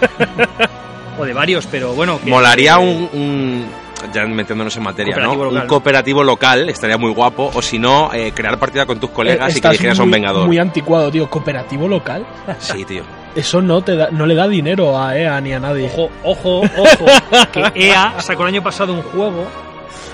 o 1.18 1.24
de 1.24 1.32
varios, 1.32 1.66
pero 1.68 1.92
bueno. 1.94 2.20
que- 2.20 2.28
Molaría 2.30 2.78
un, 2.78 3.08
un- 3.12 3.66
ya 4.14 4.24
metiéndonos 4.26 4.74
en 4.76 4.82
materia, 4.82 5.16
¿no? 5.18 5.34
Local. 5.34 5.62
Un 5.62 5.66
cooperativo 5.66 6.22
local, 6.24 6.68
estaría 6.70 6.96
muy 6.96 7.12
guapo. 7.12 7.50
O 7.54 7.60
si 7.60 7.78
no, 7.78 8.12
eh, 8.14 8.32
crear 8.34 8.58
partida 8.58 8.86
con 8.86 8.98
tus 9.00 9.10
colegas 9.10 9.54
y 9.56 9.60
que 9.60 9.68
dijeras 9.70 9.98
a 9.98 10.02
un 10.04 10.08
muy- 10.08 10.18
vengador. 10.20 10.46
Muy 10.46 10.58
anticuado, 10.58 11.10
tío. 11.10 11.28
Cooperativo 11.28 11.88
local. 11.88 12.24
Sí, 12.58 12.84
tío. 12.84 13.02
Eso 13.34 13.60
no 13.60 13.82
te 13.82 13.96
da, 13.96 14.10
no 14.12 14.26
le 14.26 14.34
da 14.36 14.46
dinero 14.46 14.96
a 14.96 15.18
EA 15.18 15.40
ni 15.40 15.52
a 15.52 15.58
nadie. 15.58 15.86
Ojo, 15.92 16.08
ojo, 16.24 16.60
ojo. 16.60 17.06
que 17.52 17.88
EA 17.88 18.14
sacó 18.20 18.42
el 18.42 18.48
año 18.54 18.62
pasado 18.62 18.92
un 18.92 19.02
juego, 19.02 19.44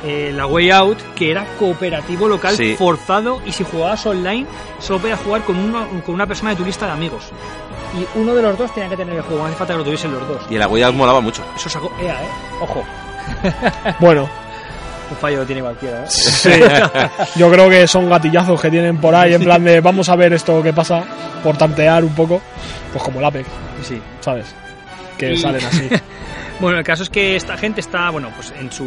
eh, 0.05 0.33
la 0.35 0.47
Way 0.47 0.71
Out, 0.71 0.99
que 1.15 1.31
era 1.31 1.45
cooperativo 1.59 2.27
local 2.27 2.57
Sí. 2.57 2.75
forzado 2.79 3.43
y 3.45 3.53
si 3.53 3.63
jugabas 3.65 4.07
online 4.07 4.47
solo 4.79 5.01
podías 5.01 5.21
jugar 5.21 5.43
con 5.43 5.57
una, 5.59 5.87
con 6.05 6.15
una 6.15 6.27
persona 6.27 6.51
de 6.51 6.57
tu 6.57 6.65
lista 6.65 6.87
de 6.87 6.93
amigos. 6.93 7.25
Y 7.99 8.19
uno 8.19 8.35
de 8.35 8.41
los 8.41 8.57
dos 8.57 8.73
tenía 8.73 8.89
que 8.89 8.97
tener 8.97 9.15
el 9.17 9.23
juego, 9.23 9.43
no 9.43 9.49
hace 9.49 9.57
falta 9.57 9.75
que 9.75 9.79
lo 9.79 9.85
tuviesen 9.85 10.13
los 10.13 10.27
dos. 10.27 10.43
Y 10.49 10.55
el 10.55 10.63
Out 10.63 10.95
molaba 10.95 11.21
mucho. 11.21 11.43
Eso 11.57 11.69
sacó 11.69 11.93
EA, 12.01 12.15
¿eh? 12.23 12.29
Ojo, 12.63 12.85
Bueno, 14.01 14.29
un 15.11 15.17
fallo 15.17 15.41
que 15.41 15.47
tiene 15.47 15.63
cualquiera, 15.63 16.05
¿eh? 16.05 16.07
sí. 16.09 16.51
Yo 17.37 17.51
creo 17.51 17.69
que 17.69 17.87
son 17.87 18.09
gatillazos 18.09 18.61
que 18.61 18.71
tienen 18.71 18.99
por 18.99 19.15
ahí 19.15 19.35
en 19.35 19.43
plan 19.45 19.63
de 19.65 19.81
vamos 19.81 20.09
a 20.09 20.17
ver 20.17 20.33
esto 20.33 20.63
que 20.63 20.73
pasa 20.73 21.03
por 21.43 21.57
tantear 21.57 22.05
un 22.05 22.15
poco. 22.15 22.41
Pues 22.93 23.05
como 23.05 23.19
el 23.21 23.25
Apex, 23.25 23.49
Sí. 23.83 24.01
¿sabes? 24.21 24.47
Que 25.19 25.33
Y- 25.35 25.37
salen 25.39 25.65
así. 25.65 25.89
Bueno, 26.61 26.77
el 26.77 26.85
caso 26.85 27.05
es 27.05 27.09
que 27.09 27.37
esta 27.37 27.57
gente 27.57 27.81
está, 27.81 28.11
bueno, 28.11 28.29
pues 28.37 28.53
en 28.61 28.71
su 28.71 28.85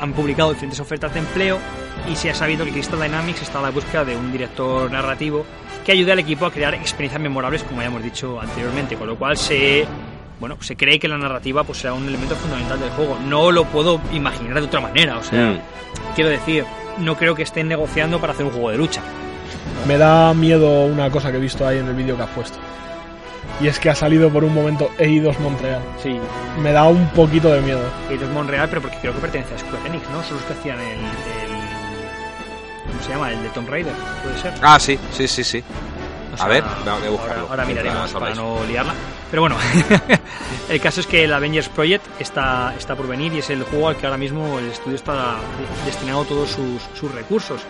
han 0.00 0.12
publicado 0.12 0.50
diferentes 0.52 0.80
ofertas 0.80 1.14
de 1.14 1.20
empleo 1.20 1.56
y 2.10 2.16
se 2.16 2.30
ha 2.30 2.34
sabido 2.34 2.64
que 2.64 2.72
Crystal 2.72 3.00
Dynamics 3.00 3.42
está 3.42 3.60
a 3.60 3.62
la 3.62 3.70
búsqueda 3.70 4.04
de 4.04 4.16
un 4.16 4.32
director 4.32 4.90
narrativo 4.90 5.46
que 5.86 5.92
ayude 5.92 6.10
al 6.10 6.18
equipo 6.18 6.46
a 6.46 6.50
crear 6.50 6.74
experiencias 6.74 7.22
memorables, 7.22 7.62
como 7.62 7.80
ya 7.80 7.86
hemos 7.86 8.02
dicho 8.02 8.40
anteriormente, 8.40 8.96
con 8.96 9.06
lo 9.06 9.14
cual 9.16 9.36
se 9.36 9.86
bueno, 10.40 10.56
se 10.60 10.76
cree 10.76 10.98
que 10.98 11.06
la 11.06 11.18
narrativa 11.18 11.62
pues 11.64 11.78
será 11.78 11.92
un 11.94 12.06
elemento 12.08 12.34
fundamental 12.36 12.80
del 12.80 12.90
juego. 12.90 13.18
No 13.26 13.52
lo 13.52 13.64
puedo 13.66 14.00
imaginar 14.12 14.54
de 14.60 14.66
otra 14.66 14.80
manera, 14.80 15.18
o 15.18 15.22
sea, 15.22 15.50
Mm. 15.50 15.58
quiero 16.14 16.30
decir, 16.30 16.64
no 16.98 17.16
creo 17.16 17.34
que 17.34 17.42
estén 17.42 17.68
negociando 17.68 18.20
para 18.20 18.32
hacer 18.32 18.46
un 18.46 18.52
juego 18.52 18.70
de 18.70 18.78
lucha. 18.78 19.00
Me 19.86 19.96
da 19.98 20.32
miedo 20.34 20.84
una 20.86 21.10
cosa 21.10 21.30
que 21.30 21.36
he 21.38 21.40
visto 21.40 21.66
ahí 21.66 21.78
en 21.78 21.86
el 21.88 21.94
vídeo 21.94 22.16
que 22.16 22.22
has 22.22 22.28
puesto. 22.30 22.58
Y 23.60 23.68
es 23.68 23.78
que 23.78 23.90
ha 23.90 23.94
salido 23.94 24.30
por 24.30 24.42
un 24.44 24.54
momento 24.54 24.90
EI2 24.98 25.38
Montreal. 25.40 25.82
Sí, 26.02 26.18
Me 26.62 26.72
da 26.72 26.84
un 26.84 27.06
poquito 27.10 27.48
de 27.52 27.60
miedo. 27.60 27.80
Eidos 28.10 28.30
Monreal, 28.30 28.68
pero 28.70 28.80
porque 28.80 28.96
creo 29.00 29.12
que 29.14 29.20
pertenece 29.20 29.54
a 29.54 29.58
Square 29.58 29.86
Enix, 29.86 30.08
¿no? 30.10 30.22
Son 30.22 30.36
los 30.36 30.44
que 30.44 30.52
hacían 30.54 30.80
el, 30.80 30.86
el 30.98 31.00
¿cómo 32.90 33.02
se 33.02 33.10
llama? 33.10 33.30
El 33.32 33.42
de 33.42 33.48
Tomb 33.50 33.68
Raider, 33.68 33.92
puede 34.22 34.38
ser. 34.38 34.52
Ah, 34.62 34.78
sí, 34.78 34.98
sí, 35.12 35.28
sí, 35.28 35.44
sí. 35.44 35.62
O 36.38 36.42
A 36.42 36.48
ver, 36.48 36.64
tengo 36.84 37.00
que 37.02 37.08
buscarlo. 37.08 37.42
Ahora, 37.42 37.50
ahora 37.50 37.64
miraremos 37.66 38.12
para 38.12 38.34
no 38.34 38.64
liarla. 38.66 38.94
Pero 39.30 39.42
bueno, 39.42 39.56
el 40.68 40.80
caso 40.80 41.00
es 41.00 41.06
que 41.06 41.24
el 41.24 41.32
Avengers 41.32 41.68
Project 41.68 42.04
está, 42.20 42.74
está 42.76 42.96
por 42.96 43.06
venir 43.06 43.32
y 43.32 43.38
es 43.38 43.50
el 43.50 43.62
juego 43.62 43.88
al 43.88 43.96
que 43.96 44.06
ahora 44.06 44.18
mismo 44.18 44.58
el 44.58 44.66
estudio 44.70 44.96
está 44.96 45.36
de- 45.36 45.86
destinado 45.86 46.24
todos 46.24 46.50
sus, 46.50 46.82
sus 46.98 47.12
recursos. 47.14 47.60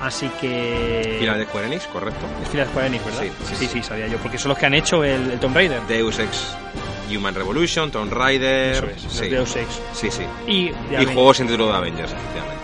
Así 0.00 0.30
que... 0.40 1.18
Y 1.22 1.26
la 1.26 1.36
de 1.36 1.44
Square 1.44 1.66
Enix, 1.66 1.86
correcto. 1.86 2.24
Es 2.42 2.48
fila 2.48 2.64
de 2.64 2.70
Square 2.70 2.86
Enix, 2.88 3.04
¿verdad? 3.04 3.20
Sí, 3.22 3.30
sí, 3.48 3.54
sí, 3.54 3.68
sí. 3.68 3.82
sabía 3.82 4.06
yo, 4.06 4.16
porque 4.18 4.38
son 4.38 4.48
los 4.50 4.58
que 4.58 4.66
han 4.66 4.74
hecho 4.74 5.04
el, 5.04 5.30
el 5.32 5.38
Tomb 5.40 5.54
Raider. 5.54 5.82
Deus 5.86 6.18
Ex 6.18 6.56
Human 7.14 7.34
Revolution, 7.34 7.90
Tomb 7.90 8.12
Raider. 8.12 8.72
Eso 8.72 8.86
es, 8.86 9.12
sí. 9.12 9.28
Deus 9.28 9.54
Ex. 9.56 9.68
Sí, 9.92 10.10
sí. 10.10 10.22
Y, 10.46 10.72
Y 11.00 11.04
juegos 11.04 11.36
sin 11.36 11.46
título 11.46 11.68
de 11.68 11.74
Avengers, 11.76 12.12
efectivamente. 12.12 12.63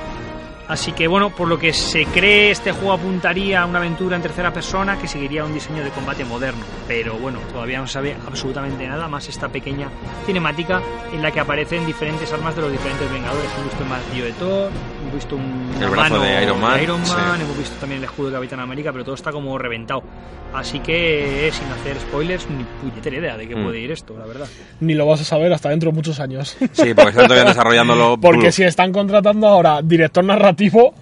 Así 0.71 0.93
que 0.93 1.09
bueno, 1.09 1.31
por 1.31 1.49
lo 1.49 1.59
que 1.59 1.73
se 1.73 2.05
cree, 2.05 2.53
este 2.53 2.71
juego 2.71 2.93
apuntaría 2.93 3.61
a 3.61 3.67
una 3.67 3.81
aventura 3.81 4.15
en 4.15 4.23
tercera 4.23 4.53
persona 4.53 4.97
que 5.01 5.09
seguiría 5.09 5.45
un 5.45 5.53
diseño 5.53 5.83
de 5.83 5.91
combate 5.91 6.25
moderno. 6.25 6.65
Pero 6.87 7.19
bueno, 7.19 7.41
todavía 7.53 7.81
no 7.81 7.89
sabe 7.89 8.17
absolutamente 8.25 8.87
nada 8.87 9.09
más 9.09 9.29
esta 9.29 9.49
pequeña 9.49 9.89
cinemática 10.27 10.81
en 11.13 11.23
la 11.23 11.33
que 11.33 11.41
aparecen 11.41 11.85
diferentes 11.87 12.33
armas 12.33 12.55
de 12.55 12.63
los 12.63 12.71
diferentes 12.71 13.11
Vengadores. 13.11 13.51
Hemos 13.53 13.65
visto 13.65 13.83
el 13.83 13.89
martillo 13.89 14.25
de 14.27 14.33
Thor, 14.35 14.71
hemos 15.11 15.15
visto 15.15 15.37
un 15.37 15.71
El 15.83 15.91
brazo 15.91 16.15
mano 16.15 16.21
de 16.25 16.43
Iron 16.43 16.61
Man, 16.61 16.79
sí. 17.05 17.43
hemos 17.43 17.59
visto 17.59 17.77
también 17.81 17.99
el 17.99 18.05
escudo 18.05 18.29
de 18.29 18.35
Capitán 18.37 18.61
América, 18.61 18.93
pero 18.93 19.05
todo 19.05 19.15
está 19.15 19.33
como 19.33 19.57
reventado. 19.59 20.03
Así 20.55 20.81
que, 20.81 21.51
sin 21.53 21.67
hacer 21.71 21.97
spoilers, 22.01 22.49
ni 22.51 22.65
puñetera 22.65 23.17
idea 23.17 23.37
de 23.37 23.47
qué 23.49 23.55
Mm. 23.57 23.65
puede 23.65 23.79
ir 23.81 23.91
esto, 23.93 24.17
la 24.19 24.27
verdad. 24.27 24.47
Ni 24.81 24.95
lo 24.95 25.07
vas 25.07 25.21
a 25.21 25.25
saber 25.25 25.53
hasta 25.53 25.69
dentro 25.69 25.91
de 25.91 25.97
muchos 25.97 26.19
años. 26.21 26.57
Sí, 26.73 26.95
porque 26.95 27.11
están 27.11 27.27
todavía 27.29 27.45
desarrollándolo. 27.45 28.17
Porque 28.21 28.51
si 28.53 28.63
están 28.65 28.93
contratando 28.93 29.47
ahora 29.47 29.81
director 29.83 30.25
narrativo, 30.25 30.93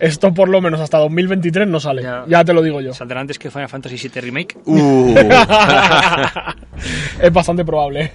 esto 0.00 0.32
por 0.32 0.48
lo 0.48 0.60
menos 0.60 0.80
hasta 0.80 0.98
2023 0.98 1.66
no 1.68 1.80
sale. 1.80 2.02
Ya. 2.02 2.24
Ya, 2.28 2.44
te 2.44 2.52
lo 2.52 2.62
digo 2.62 2.80
yo. 2.80 2.92
Saldrá 2.92 3.20
antes 3.20 3.38
que 3.38 3.50
Final 3.50 3.68
Fantasy 3.68 4.08
VII 4.08 4.20
Remake. 4.20 4.56
Uh, 4.64 5.14
es 7.20 7.32
bastante 7.32 7.64
probable. 7.64 8.12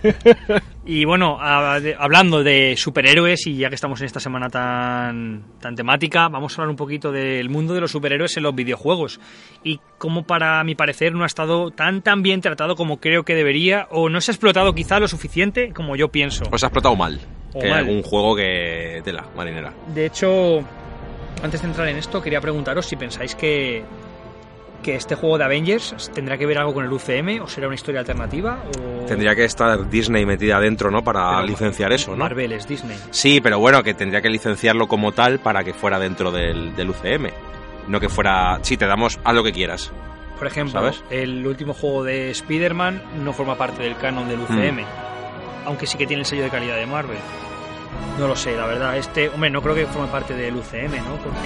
Y 0.85 1.05
bueno, 1.05 1.37
a- 1.41 1.79
de- 1.79 1.95
hablando 1.97 2.43
de 2.43 2.75
superhéroes 2.77 3.47
y 3.47 3.57
ya 3.57 3.69
que 3.69 3.75
estamos 3.75 3.99
en 4.01 4.05
esta 4.07 4.19
semana 4.19 4.49
tan, 4.49 5.43
tan 5.59 5.75
temática, 5.75 6.27
vamos 6.29 6.53
a 6.57 6.61
hablar 6.61 6.69
un 6.71 6.75
poquito 6.75 7.11
del 7.11 7.49
mundo 7.49 7.73
de 7.73 7.81
los 7.81 7.91
superhéroes 7.91 8.35
en 8.37 8.43
los 8.43 8.55
videojuegos 8.55 9.19
y 9.63 9.79
cómo 9.97 10.23
para 10.23 10.63
mi 10.63 10.75
parecer 10.75 11.13
no 11.13 11.23
ha 11.23 11.27
estado 11.27 11.71
tan 11.71 12.01
tan 12.01 12.21
bien 12.21 12.41
tratado 12.41 12.75
como 12.75 12.97
creo 12.99 13.23
que 13.23 13.35
debería 13.35 13.87
o 13.91 14.09
no 14.09 14.19
se 14.21 14.31
ha 14.31 14.33
explotado 14.33 14.73
quizá 14.73 14.99
lo 14.99 15.07
suficiente 15.07 15.71
como 15.73 15.95
yo 15.95 16.09
pienso. 16.09 16.43
os 16.51 16.63
ha 16.63 16.67
explotado 16.67 16.95
mal. 16.95 17.19
O 17.53 17.59
que 17.59 17.69
mal. 17.69 17.79
algún 17.79 18.01
juego 18.01 18.35
que. 18.35 19.01
tela, 19.03 19.25
marinera. 19.37 19.71
De 19.93 20.07
hecho, 20.07 20.61
antes 21.43 21.61
de 21.61 21.67
entrar 21.67 21.87
en 21.87 21.97
esto, 21.97 22.21
quería 22.21 22.41
preguntaros 22.41 22.85
si 22.87 22.95
pensáis 22.95 23.35
que, 23.35 23.83
que 24.81 24.95
este 24.95 25.15
juego 25.15 25.37
de 25.37 25.43
Avengers 25.43 26.09
tendrá 26.13 26.37
que 26.37 26.45
ver 26.45 26.57
algo 26.57 26.73
con 26.73 26.85
el 26.85 26.91
UCM 26.91 27.41
o 27.43 27.47
será 27.47 27.67
una 27.67 27.75
historia 27.75 27.99
alternativa 27.99 28.63
o... 28.79 29.05
Tendría 29.05 29.35
que 29.35 29.43
estar 29.45 29.89
Disney 29.89 30.25
metida 30.25 30.57
adentro, 30.57 30.89
¿no? 30.89 31.03
Para 31.03 31.35
Pero 31.35 31.47
licenciar 31.47 31.91
eso, 31.93 32.11
¿no? 32.11 32.17
Marvel 32.17 32.53
es 32.53 32.67
Disney. 32.67 32.97
Sí, 33.11 33.39
pero 33.41 33.59
bueno, 33.59 33.83
que 33.83 33.93
tendría 33.93 34.21
que 34.21 34.29
licenciarlo 34.29 34.87
como 34.87 35.11
tal 35.11 35.39
para 35.39 35.63
que 35.63 35.73
fuera 35.73 35.99
dentro 35.99 36.31
del, 36.31 36.75
del 36.75 36.89
UCM. 36.89 37.27
No 37.87 37.99
que 37.99 38.07
fuera. 38.09 38.59
Sí, 38.61 38.77
te 38.77 38.85
damos 38.87 39.19
a 39.25 39.33
lo 39.33 39.43
que 39.43 39.51
quieras. 39.51 39.91
Por 40.39 40.47
ejemplo, 40.47 40.79
¿Sabes? 40.79 41.03
el 41.09 41.45
último 41.45 41.73
juego 41.73 42.03
de 42.03 42.31
Spider-Man 42.31 43.01
no 43.23 43.33
forma 43.33 43.55
parte 43.55 43.83
del 43.83 43.95
canon 43.97 44.27
del 44.27 44.39
UCM, 44.41 44.81
Mm. 44.81 45.67
aunque 45.67 45.85
sí 45.85 45.97
que 45.97 46.07
tiene 46.07 46.21
el 46.21 46.25
sello 46.25 46.43
de 46.43 46.49
calidad 46.49 46.75
de 46.77 46.85
Marvel. 46.85 47.17
No 48.19 48.27
lo 48.27 48.35
sé, 48.35 48.55
la 48.55 48.65
verdad. 48.67 48.95
Este, 48.97 49.27
hombre, 49.29 49.49
no 49.49 49.61
creo 49.61 49.73
que 49.73 49.85
forme 49.87 50.07
parte 50.07 50.33
del 50.35 50.55
UCM, 50.55 50.97
¿no? 50.97 51.15
Porque 51.15 51.39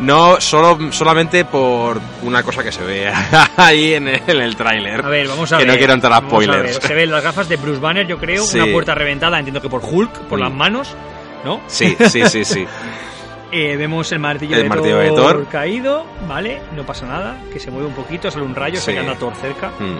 No, 0.00 0.38
solo, 0.40 0.92
solamente 0.92 1.44
por 1.46 1.98
una 2.22 2.42
cosa 2.42 2.62
que 2.62 2.70
se 2.72 2.82
ve 2.84 3.10
ahí 3.56 3.94
en 3.94 4.08
el, 4.08 4.54
tráiler. 4.56 5.04
a 5.04 5.08
ver, 5.08 5.28
vamos 5.28 5.50
a 5.52 5.56
Que 5.58 5.64
ver. 5.64 5.72
no 5.72 5.78
quiero 5.78 5.92
entrar 5.94 6.12
a 6.12 6.18
spoilers. 6.18 6.62
ver. 6.78 6.82
Se 6.82 6.94
ven 6.94 7.10
las 7.10 7.22
gafas 7.24 7.48
de 7.48 7.56
Bruce 7.56 7.80
Banner, 7.80 8.06
yo 8.06 8.18
creo, 8.18 8.44
Sí. 8.44 8.58
una 8.60 8.70
puerta 8.70 8.94
reventada, 8.94 9.38
entiendo 9.38 9.62
que 9.62 9.68
por 9.70 9.80
Hulk, 9.82 10.12
por 10.28 10.38
Mm. 10.38 10.42
las 10.42 10.52
manos, 10.52 10.94
¿no? 11.44 11.60
Sí, 11.68 11.96
sí, 12.08 12.22
sí, 12.28 12.44
sí. 12.44 12.66
Eh, 13.56 13.76
vemos 13.76 14.10
el 14.10 14.18
martillo, 14.18 14.56
El 14.56 14.64
de, 14.64 14.68
martillo 14.68 14.96
Thor 14.96 15.04
de 15.04 15.10
Thor. 15.14 15.46
caído, 15.46 16.04
¿vale? 16.26 16.60
No 16.74 16.82
pasa 16.84 17.06
nada, 17.06 17.36
que 17.52 17.60
se 17.60 17.70
mueve 17.70 17.86
un 17.86 17.94
poquito, 17.94 18.28
sale 18.28 18.44
un 18.44 18.52
rayo, 18.54 18.80
Sí. 18.80 18.86
sacando 18.86 19.12
a 19.12 19.14
Thor 19.14 19.32
cerca. 19.40 19.68
Mm. 19.78 19.94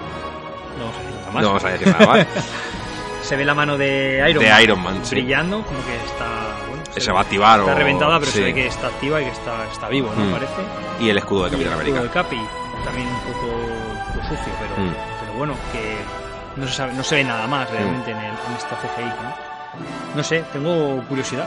No 0.76 0.84
vamos 0.86 0.96
a 0.96 0.98
decir 0.98 1.14
nada 1.16 1.30
más. 1.30 1.42
No 1.42 1.48
vamos 1.48 1.64
a 1.64 1.68
decir 1.70 1.86
nada 1.88 2.06
más. 2.06 2.26
Se 3.24 3.36
ve 3.36 3.44
la 3.44 3.54
mano 3.54 3.76
de 3.78 4.22
Iron 4.28 4.42
De 4.44 4.50
Man 4.50 4.62
Iron 4.62 4.82
Man, 4.82 5.00
sí. 5.02 5.14
brillando, 5.14 5.62
como 5.62 5.78
que 5.86 5.94
está. 5.96 6.26
Bueno, 6.68 6.82
se 6.96 7.10
va 7.12 7.18
a 7.20 7.22
activar 7.22 7.60
Está 7.60 7.72
o- 7.72 7.74
reventada, 7.74 8.18
pero 8.20 8.30
sí. 8.30 8.38
se 8.38 8.44
ve 8.44 8.54
que 8.54 8.66
está 8.66 8.86
activa 8.88 9.20
y 9.20 9.24
que 9.24 9.30
está, 9.30 9.64
está 9.72 9.88
vivo, 9.88 10.12
¿no? 10.16 10.24
Mm. 10.26 10.32
Parece. 10.32 10.52
Y 11.00 11.08
el 11.08 11.18
escudo 11.18 11.44
de 11.44 11.48
Y 11.48 11.50
Capitán 11.52 11.72
el 11.72 11.78
escudo 11.88 11.98
América. 11.98 12.02
de 12.02 12.22
Capi, 12.38 12.48
también 12.84 13.08
un 13.08 13.20
poco, 13.32 13.46
un 13.46 14.12
poco 14.12 14.28
sucio, 14.28 14.52
pero, 14.60 14.88
Mm. 14.88 14.94
pero 15.20 15.32
bueno, 15.38 15.54
que 15.72 16.60
no 16.60 16.66
se, 16.68 16.74
sabe, 16.74 16.92
no 16.92 17.02
se 17.02 17.14
ve 17.16 17.24
nada 17.24 17.46
más 17.46 17.70
realmente 17.70 18.10
en, 18.10 18.18
el, 18.18 18.24
en 18.26 18.56
esta 18.58 18.76
CGI, 18.76 19.04
¿no? 19.04 20.16
No 20.16 20.22
sé, 20.22 20.44
tengo 20.52 21.02
curiosidad. 21.08 21.46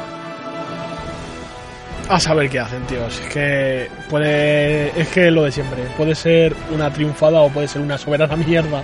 A 2.09 2.19
saber 2.19 2.49
qué 2.49 2.59
hacen, 2.59 2.81
tío. 2.87 3.09
Si 3.11 3.21
Es 3.23 3.29
que 3.33 3.89
puede. 4.09 4.99
Es 4.99 5.09
que 5.09 5.29
lo 5.29 5.43
de 5.43 5.51
siempre. 5.51 5.83
Puede 5.97 6.15
ser 6.15 6.55
una 6.73 6.89
triunfada 6.91 7.39
o 7.41 7.49
puede 7.49 7.67
ser 7.67 7.81
una 7.81 7.97
soberana 7.97 8.35
mierda. 8.37 8.81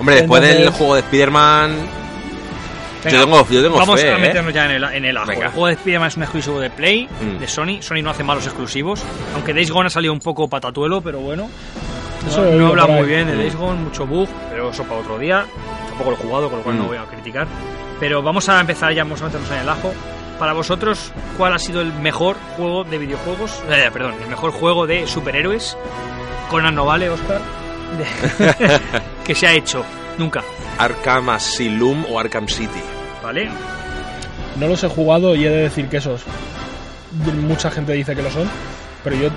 Hombre, 0.00 0.16
después 0.16 0.40
del 0.42 0.70
juego 0.70 0.94
de 0.94 1.00
Spider-Man, 1.02 1.76
Venga, 3.04 3.18
yo 3.18 3.24
tengo, 3.24 3.48
yo 3.50 3.62
tengo 3.62 3.76
Vamos 3.78 4.00
fe, 4.00 4.08
a 4.10 4.16
¿eh? 4.16 4.20
meternos 4.20 4.52
ya 4.54 4.64
en 4.64 4.70
el, 4.72 4.84
en 4.84 5.04
el 5.04 5.16
ajo. 5.16 5.26
Venga. 5.28 5.46
El 5.46 5.50
juego 5.52 5.66
de 5.68 5.72
Spider-Man 5.74 6.08
es 6.08 6.16
un 6.16 6.22
exclusivo 6.22 6.60
de 6.60 6.70
Play, 6.70 7.08
Mm. 7.20 7.38
de 7.38 7.48
Sony. 7.48 7.82
Sony 7.82 8.02
no 8.02 8.10
hace 8.10 8.24
malos 8.24 8.44
exclusivos. 8.46 9.02
Aunque 9.34 9.52
Days 9.52 9.70
Gone 9.70 9.86
ha 9.86 9.90
salido 9.90 10.12
un 10.12 10.20
poco 10.20 10.48
patatuelo, 10.48 11.00
pero 11.02 11.20
bueno. 11.20 11.48
Eso 12.26 12.42
No, 12.42 12.52
no 12.52 12.66
habla 12.68 12.86
muy 12.86 13.06
bien 13.06 13.26
de 13.26 13.34
Mm. 13.34 13.38
Days 13.38 13.56
Gone, 13.56 13.80
mucho 13.80 14.06
bug, 14.06 14.28
pero 14.50 14.70
eso 14.70 14.82
para 14.84 15.00
otro 15.00 15.18
día. 15.18 15.44
Tampoco 15.88 16.10
lo 16.10 16.16
he 16.16 16.20
jugado, 16.20 16.48
con 16.48 16.58
lo 16.58 16.64
cual 16.64 16.76
Mm. 16.76 16.78
no 16.78 16.84
voy 16.86 16.96
a 16.96 17.04
criticar. 17.04 17.46
Pero 18.00 18.22
vamos 18.22 18.48
a 18.48 18.60
empezar 18.60 18.92
ya, 18.94 19.04
vamos 19.04 19.20
a 19.22 19.26
meternos 19.26 19.50
en 19.50 19.58
el 19.58 19.68
ajo. 19.68 19.92
Para 20.38 20.52
vosotros, 20.52 21.12
¿cuál 21.36 21.52
ha 21.54 21.58
sido 21.58 21.80
el 21.80 21.92
mejor 21.92 22.36
juego 22.56 22.82
de 22.84 22.98
videojuegos? 22.98 23.62
Eh, 23.70 23.88
perdón, 23.92 24.14
el 24.22 24.28
mejor 24.28 24.50
juego 24.50 24.86
de 24.86 25.06
superhéroes. 25.06 25.76
Conan 26.50 26.74
no 26.74 26.84
vale, 26.86 27.08
Oscar. 27.10 27.40
Que 29.24 29.34
se 29.34 29.46
ha 29.46 29.52
hecho. 29.52 29.84
Nunca. 30.18 30.42
Arkham 30.78 31.28
Asylum 31.30 32.04
o 32.10 32.18
Arkham 32.18 32.48
City. 32.48 32.80
¿Vale? 33.24 33.48
No 34.56 34.68
los 34.68 34.84
he 34.84 34.88
jugado 34.88 35.34
y 35.34 35.46
he 35.46 35.50
de 35.50 35.62
decir 35.62 35.88
que 35.88 35.96
esos. 35.96 36.20
Mucha 37.42 37.70
gente 37.70 37.92
dice 37.94 38.14
que 38.14 38.22
lo 38.22 38.30
son. 38.30 38.48
Pero 39.02 39.16
yo, 39.16 39.28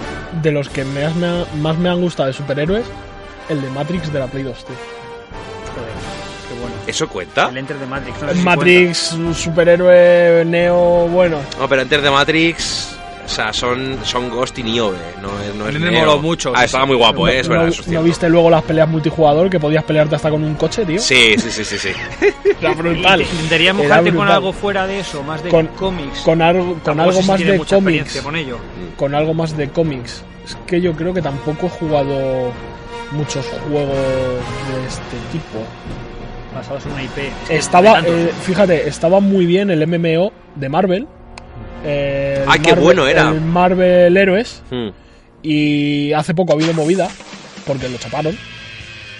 de 0.41 0.51
los 0.51 0.67
que 0.69 0.83
más 0.83 1.15
me, 1.15 1.25
ha- 1.27 1.45
más 1.61 1.77
me 1.77 1.89
han 1.89 2.01
gustado 2.01 2.27
de 2.27 2.33
superhéroes, 2.33 2.85
el 3.49 3.61
de 3.61 3.69
Matrix 3.69 4.11
de 4.11 4.19
la 4.19 4.27
Play 4.27 4.43
2, 4.43 4.65
tío. 4.65 4.75
Joder, 5.73 5.89
qué 6.49 6.59
bueno. 6.61 6.75
¿Eso 6.85 7.07
cuenta? 7.07 7.47
El 7.49 7.57
Enter 7.57 7.77
de 7.77 7.85
Matrix. 7.85 8.21
no 8.21 8.27
sé 8.29 8.35
si 8.35 8.41
Matrix, 8.41 9.15
superhéroe 9.33 10.43
neo, 10.45 11.07
bueno. 11.07 11.37
No, 11.59 11.67
pero 11.69 11.81
antes 11.81 12.01
de 12.01 12.09
Matrix, 12.11 12.96
o 13.27 13.29
sea, 13.29 13.51
son, 13.51 13.99
son 14.03 14.29
Ghost 14.29 14.57
y 14.57 14.63
Niobe, 14.63 14.97
no 15.21 15.27
es, 15.41 15.53
no 15.53 15.65
A 15.65 15.67
es 15.69 15.73
mí 15.75 15.79
me 15.81 15.91
Neo. 15.91 15.99
moló 16.05 16.19
mucho, 16.19 16.53
Ah, 16.55 16.63
estaba 16.63 16.85
muy 16.85 16.95
guapo, 16.95 17.25
no, 17.25 17.27
¿eh? 17.27 17.39
es 17.41 17.47
verdad, 17.47 17.65
no- 17.65 17.69
eso 17.69 17.81
es 17.81 17.87
¿no 17.87 17.91
cierto. 17.91 18.05
viste 18.05 18.29
luego 18.29 18.49
las 18.49 18.63
peleas 18.63 18.87
multijugador 18.89 19.49
que 19.49 19.59
podías 19.59 19.83
pelearte 19.83 20.15
hasta 20.15 20.29
con 20.29 20.43
un 20.43 20.55
coche, 20.55 20.85
tío? 20.85 20.99
Sí, 20.99 21.35
sí, 21.37 21.51
sí, 21.51 21.65
sí, 21.65 21.77
sí. 21.77 21.89
Era 22.61 22.73
brutal. 22.73 23.21
¿Y 23.21 23.25
¿Intentarías 23.25 23.75
Era 23.75 23.83
mojarte 23.83 24.13
con 24.13 24.27
algo 24.29 24.53
fuera 24.53 24.87
de 24.87 24.99
eso? 25.01 25.21
Más 25.23 25.43
de 25.43 25.49
Con- 25.49 25.67
cómics. 25.67 26.19
Con 26.21 26.41
algo, 26.41 26.79
con 26.83 26.99
algo 26.99 27.21
más 27.23 27.39
de 27.39 27.57
cómics. 27.59 28.21
con 28.21 28.35
ello. 28.37 28.57
Con 28.95 29.13
algo 29.13 29.33
más 29.33 29.55
de 29.57 29.69
cómics. 29.69 30.23
Es 30.45 30.55
que 30.65 30.79
yo 30.81 30.93
creo 30.93 31.13
que 31.13 31.21
tampoco 31.21 31.67
he 31.67 31.69
jugado 31.69 32.51
muchos 33.11 33.45
juegos 33.67 33.89
de 33.89 34.87
este 34.87 35.17
tipo. 35.33 35.59
Basados 36.55 36.85
en 36.85 36.93
una 36.93 37.03
IP. 37.03 37.17
Es 37.17 37.47
que 37.49 37.55
Estaba, 37.57 37.99
eh, 37.99 38.31
fíjate, 38.43 38.87
estaba 38.87 39.19
muy 39.19 39.45
bien 39.45 39.69
el 39.69 39.85
MMO 39.85 40.31
de 40.55 40.69
Marvel. 40.69 41.07
Eh, 41.85 42.43
Ay, 42.47 42.59
qué 42.59 42.69
Marvel- 42.71 42.83
bueno 42.83 43.07
era. 43.07 43.29
El 43.29 43.41
Marvel 43.41 44.15
Héroes. 44.17 44.61
Mm. 44.71 44.87
Y 45.43 46.13
hace 46.13 46.33
poco 46.33 46.53
ha 46.53 46.55
habido 46.55 46.73
movida, 46.73 47.07
porque 47.65 47.89
lo 47.89 47.97
chaparon. 47.97 48.37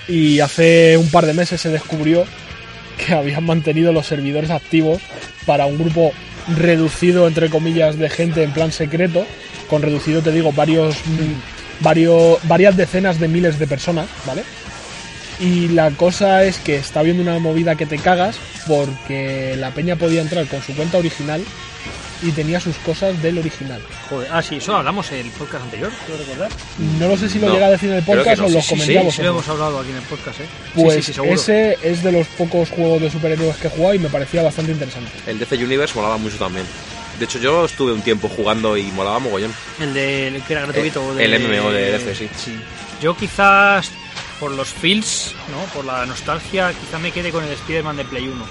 Y 0.08 0.40
hace 0.40 0.98
un 0.98 1.10
par 1.12 1.26
de 1.26 1.34
meses 1.34 1.62
se 1.62 1.70
descubrió 1.70 2.26
que 2.98 3.14
habían 3.14 3.46
mantenido 3.46 3.94
los 3.94 4.08
servidores 4.08 4.50
activos 4.50 5.02
para 5.46 5.66
un 5.66 5.78
grupo 5.78 6.12
reducido, 6.58 7.28
entre 7.28 7.50
comillas, 7.50 7.98
de 7.98 8.10
gente 8.10 8.44
en 8.44 8.52
plan 8.52 8.72
secreto. 8.72 9.26
Con 9.70 9.82
reducido, 9.82 10.22
te 10.22 10.32
digo, 10.32 10.52
varios, 10.54 10.96
mm, 11.06 11.84
varios, 11.84 12.40
varias 12.48 12.76
decenas 12.78 13.20
de 13.20 13.28
miles 13.28 13.60
de 13.60 13.68
personas, 13.68 14.08
¿vale? 14.26 14.44
Y 15.40 15.68
la 15.68 15.92
cosa 15.92 16.44
es 16.46 16.58
que 16.58 16.78
está 16.78 17.02
habiendo 17.02 17.22
una 17.22 17.38
movida 17.38 17.76
que 17.76 17.86
te 17.86 17.98
cagas 18.00 18.38
porque 18.66 19.56
la 19.58 19.70
peña 19.72 19.96
podía 19.98 20.22
entrar 20.22 20.46
con 20.48 20.62
su 20.64 20.74
cuenta 20.76 20.98
original 20.98 21.42
y 22.24 22.32
tenía 22.32 22.60
sus 22.60 22.76
cosas 22.78 23.22
del 23.22 23.38
original. 23.38 23.82
Joder. 24.10 24.30
Ah, 24.32 24.42
sí, 24.42 24.56
eso 24.58 24.76
hablamos 24.76 25.12
en 25.12 25.26
el 25.26 25.32
podcast 25.32 25.64
anterior, 25.66 25.92
¿puedo 26.06 26.20
recordar? 26.20 26.52
No 27.00 27.08
lo 27.10 27.18
sé 27.18 27.30
si 27.30 27.40
lo 27.40 27.48
No, 27.48 27.54
llega 27.54 27.68
a 27.68 27.72
decir 27.72 27.90
en 27.92 27.98
el 27.98 28.04
podcast 28.04 28.40
no, 28.40 28.46
o 28.48 28.50
lo 28.50 28.62
sí, 28.62 28.68
sí, 28.68 28.70
comentamos. 28.82 29.16
Sí, 29.16 29.22
lo 29.22 29.30
hemos 29.30 29.48
hablado 29.50 29.80
aquí 29.80 29.90
en 29.92 29.98
el 29.98 30.04
podcast, 30.04 30.40
¿eh? 30.40 30.46
Pues 30.76 30.94
sí, 30.96 31.02
sí, 31.02 31.06
sí, 31.08 31.14
seguro. 31.14 31.34
ese 31.34 31.78
es 31.84 32.04
de 32.04 32.12
los 32.12 32.28
pocos 32.28 32.70
juegos 32.70 33.02
de 33.02 33.12
superhéroes 33.12 33.56
que 33.58 33.68
he 33.68 33.70
jugado 33.70 33.94
y 33.94 34.00
me 34.00 34.10
parecía 34.10 34.42
bastante 34.44 34.72
interesante. 34.72 35.12
El 35.28 35.40
DC 35.40 35.56
Universe 35.64 35.94
molaba 35.96 36.18
mucho 36.18 36.38
también. 36.38 36.66
De 37.20 37.26
hecho, 37.26 37.40
yo 37.40 37.66
estuve 37.66 37.94
un 37.94 38.02
tiempo 38.02 38.30
jugando 38.30 38.78
y 38.78 38.84
molaba 38.92 39.18
mogollón. 39.20 39.52
El 39.80 39.94
de 39.94 40.28
el 40.28 40.42
que 40.44 40.54
era 40.54 40.64
gratuito. 40.64 41.02
Eh, 41.14 41.16
de- 41.16 41.26
el 41.26 41.40
MMO 41.42 41.72
de 41.72 41.92
DC, 41.94 42.16
sí. 42.16 42.56
Yo 43.02 43.16
quizás, 43.18 43.90
por 44.40 44.52
los 44.52 44.70
feels, 44.70 45.34
¿no? 45.52 45.64
por 45.74 45.84
la 45.86 46.06
nostalgia, 46.06 46.72
quizá 46.80 47.00
me 47.00 47.12
quede 47.12 47.32
con 47.32 47.44
el 47.44 47.52
Spider-Man 47.54 47.98
de 47.98 48.06
Play 48.06 48.28
1. 48.28 48.46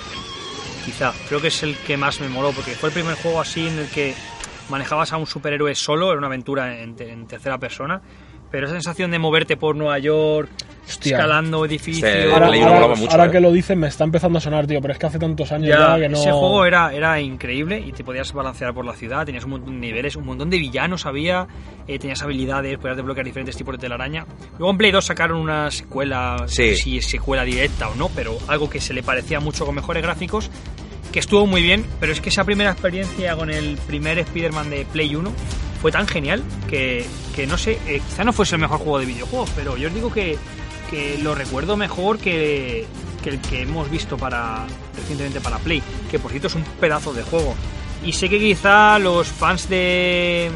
Quizá. 0.86 1.12
Creo 1.28 1.40
que 1.40 1.48
es 1.48 1.62
el 1.64 1.76
que 1.78 1.96
más 1.96 2.20
me 2.20 2.28
moló, 2.28 2.52
porque 2.52 2.70
fue 2.72 2.88
el 2.90 2.94
primer 2.94 3.16
juego 3.16 3.40
así 3.40 3.66
en 3.66 3.78
el 3.78 3.88
que 3.88 4.14
manejabas 4.70 5.12
a 5.12 5.16
un 5.16 5.26
superhéroe 5.26 5.74
solo, 5.74 6.08
era 6.10 6.18
una 6.18 6.28
aventura 6.28 6.80
en, 6.80 6.94
te- 6.96 7.10
en 7.12 7.26
tercera 7.26 7.58
persona. 7.58 8.00
Pero 8.50 8.66
esa 8.66 8.74
sensación 8.74 9.10
de 9.10 9.18
moverte 9.18 9.56
por 9.56 9.74
Nueva 9.76 9.98
York, 9.98 10.48
Hostia. 10.86 11.16
escalando 11.16 11.64
edificios... 11.64 12.08
Este, 12.08 12.32
Ahora, 12.32 12.46
ahora- 12.46 12.94
mucho, 12.94 13.10
ahora 13.10 13.26
eh. 13.26 13.30
que 13.32 13.40
lo 13.40 13.50
dices 13.52 13.76
me 13.76 13.88
está 13.88 14.04
empezando 14.04 14.38
a 14.38 14.40
sonar, 14.40 14.66
tío, 14.68 14.80
pero 14.80 14.92
es 14.92 14.98
que 15.00 15.06
hace 15.06 15.18
tantos 15.18 15.50
años 15.50 15.68
Ya, 15.68 15.96
ya, 15.96 16.02
que 16.02 16.08
no... 16.08 16.16
Ese 16.16 16.30
juego 16.30 16.64
era, 16.64 16.94
era 16.94 17.20
increíble 17.20 17.80
y 17.84 17.92
te 17.92 18.04
podías 18.04 18.32
balancear 18.32 18.72
por 18.72 18.84
la 18.84 18.92
ciudad, 18.94 19.26
tenías 19.26 19.44
un 19.44 19.50
montón 19.50 19.74
de 19.80 19.86
niveles, 19.86 20.14
un 20.14 20.24
montón 20.26 20.48
de 20.48 20.58
villanos 20.58 21.06
había, 21.06 21.48
eh, 21.88 21.98
tenías 21.98 22.22
habilidades, 22.22 22.78
podías 22.78 22.96
desbloquear 22.96 23.26
diferentes 23.26 23.56
tipos 23.56 23.74
de 23.74 23.78
telaraña. 23.78 24.26
Luego 24.58 24.70
en 24.70 24.78
Play 24.78 24.92
2 24.92 25.04
sacaron 25.04 25.38
una 25.40 25.70
secuela, 25.72 26.36
Sí. 26.38 26.44
no 26.44 26.48
sé 26.48 26.76
si 26.76 26.98
es 26.98 27.06
secuela 27.06 27.42
directa 27.44 27.88
o 27.88 27.96
no, 27.96 28.08
pero 28.14 28.38
algo 28.46 28.70
que 28.70 28.80
se 28.80 28.94
le 28.94 29.02
parecía 29.02 29.40
mucho 29.40 29.66
con 29.66 29.74
mejores 29.74 30.02
gráficos, 30.04 30.50
que 31.12 31.18
estuvo 31.18 31.46
muy 31.46 31.62
bien, 31.62 31.84
pero 31.98 32.12
es 32.12 32.20
que 32.20 32.28
esa 32.28 32.44
primera 32.44 32.70
experiencia 32.70 33.34
con 33.36 33.50
el 33.50 33.76
primer 33.88 34.18
Spider-Man 34.20 34.70
de 34.70 34.84
Play 34.92 35.16
1 35.16 35.32
fue 35.80 35.92
tan 35.92 36.06
genial 36.06 36.42
que, 36.68 37.06
que 37.34 37.46
no 37.46 37.56
sé, 37.58 37.78
eh, 37.86 38.00
quizá 38.08 38.24
no 38.24 38.32
fuese 38.32 38.54
el 38.56 38.60
mejor 38.60 38.78
juego 38.78 38.98
de 38.98 39.06
videojuegos, 39.06 39.50
pero 39.54 39.76
yo 39.76 39.88
os 39.88 39.94
digo 39.94 40.12
que, 40.12 40.38
que 40.90 41.18
lo 41.22 41.34
recuerdo 41.34 41.76
mejor 41.76 42.18
que, 42.18 42.86
que 43.22 43.30
el 43.30 43.40
que 43.40 43.62
hemos 43.62 43.90
visto 43.90 44.16
para 44.16 44.66
recientemente 44.96 45.40
para 45.40 45.58
Play, 45.58 45.82
que 46.10 46.18
por 46.18 46.30
cierto 46.30 46.48
es 46.48 46.54
un 46.54 46.64
pedazo 46.80 47.12
de 47.12 47.22
juego. 47.22 47.54
Y 48.04 48.12
sé 48.12 48.28
que 48.28 48.38
quizá 48.38 48.98
los 48.98 49.26
fans 49.28 49.68
de 49.68 50.50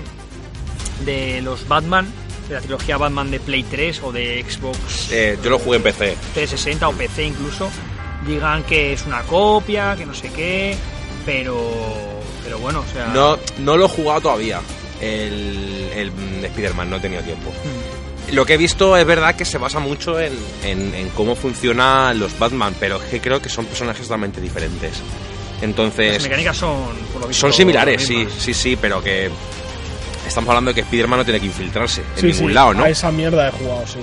de 1.04 1.40
los 1.42 1.66
Batman, 1.66 2.06
de 2.48 2.54
la 2.54 2.60
trilogía 2.60 2.98
Batman 2.98 3.30
de 3.30 3.40
Play 3.40 3.62
3 3.64 4.02
o 4.04 4.12
de 4.12 4.44
Xbox 4.46 5.10
Eh, 5.10 5.38
yo 5.42 5.50
lo 5.50 5.58
jugué 5.58 5.78
en 5.78 5.82
PC. 5.82 6.16
360 6.34 6.88
o 6.88 6.92
PC 6.92 7.24
incluso, 7.24 7.70
digan 8.26 8.62
que 8.64 8.92
es 8.92 9.06
una 9.06 9.22
copia, 9.22 9.96
que 9.96 10.04
no 10.06 10.14
sé 10.14 10.30
qué, 10.30 10.76
pero 11.24 11.58
pero 12.44 12.58
bueno, 12.58 12.80
o 12.80 12.92
sea, 12.92 13.06
No, 13.14 13.38
no 13.58 13.76
lo 13.76 13.86
he 13.86 13.88
jugado 13.88 14.20
todavía. 14.20 14.60
El, 15.00 15.90
el 15.94 16.12
Spider-Man, 16.44 16.90
no 16.90 16.96
he 16.96 17.00
tenido 17.00 17.22
tiempo. 17.22 17.50
Mm. 17.50 18.34
Lo 18.34 18.44
que 18.46 18.54
he 18.54 18.56
visto 18.56 18.96
es 18.96 19.04
verdad 19.06 19.34
que 19.34 19.44
se 19.44 19.58
basa 19.58 19.78
mucho 19.80 20.20
en, 20.20 20.32
en- 20.64 20.94
en 20.94 21.08
cómo 21.10 21.34
funcionan 21.34 22.18
los 22.18 22.38
Batman, 22.38 22.74
pero 22.78 22.96
es 23.02 23.08
que 23.08 23.20
creo 23.20 23.40
que 23.42 23.48
son 23.48 23.64
personajes 23.66 24.02
totalmente 24.02 24.40
diferentes. 24.40 24.92
las 24.92 25.62
Entonces, 25.62 26.22
mecánicas 26.22 26.56
son 26.56 26.76
por 27.12 27.22
lo 27.22 27.28
visto, 27.28 27.40
son 27.40 27.52
similares, 27.52 27.96
las 28.00 28.06
sí, 28.06 28.26
sí, 28.38 28.54
sí, 28.54 28.76
pero 28.80 29.02
que 29.02 29.30
estamos 30.26 30.48
hablando 30.50 30.70
de 30.70 30.74
que 30.76 30.80
Spider-Man 30.82 31.18
no 31.18 31.24
tiene 31.24 31.40
que 31.40 31.46
infiltrarse 31.46 32.02
en 32.02 32.20
Sí, 32.20 32.26
ningún 32.28 32.48
sí, 32.50 32.54
lado, 32.54 32.74
¿no? 32.74 32.84
A 32.84 32.90
esa 32.90 33.10
mierda 33.10 33.48
he 33.48 33.52
jugado, 33.52 33.84
sí. 33.86 33.98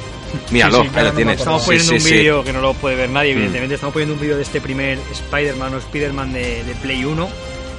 Míralo, 0.52 0.82
sí, 0.84 0.90
sí, 0.90 0.96
ahí 0.98 1.04
lo 1.04 1.10
no 1.12 1.16
tienes. 1.16 1.38
Estamos 1.40 1.64
poniendo 1.64 1.90
sí, 1.90 1.96
un 1.96 2.02
sí. 2.02 2.12
vídeo 2.14 2.44
que 2.44 2.52
no 2.54 2.60
lo 2.62 2.74
puede 2.74 2.96
ver 2.98 3.10
nadie, 3.10 3.34
Mm. 3.34 3.38
evidentemente. 3.38 3.76
Estamos 3.76 3.94
poniendo 3.94 4.16
un 4.16 4.20
vídeo 4.20 4.36
de 4.36 4.44
este 4.44 4.60
primer 4.60 5.00
Spider-Man 5.12 5.74
o 5.76 5.78
Spider-Man 5.78 6.34
de, 6.34 6.64
de 6.66 6.76
Play 6.82 7.06
1 7.06 7.30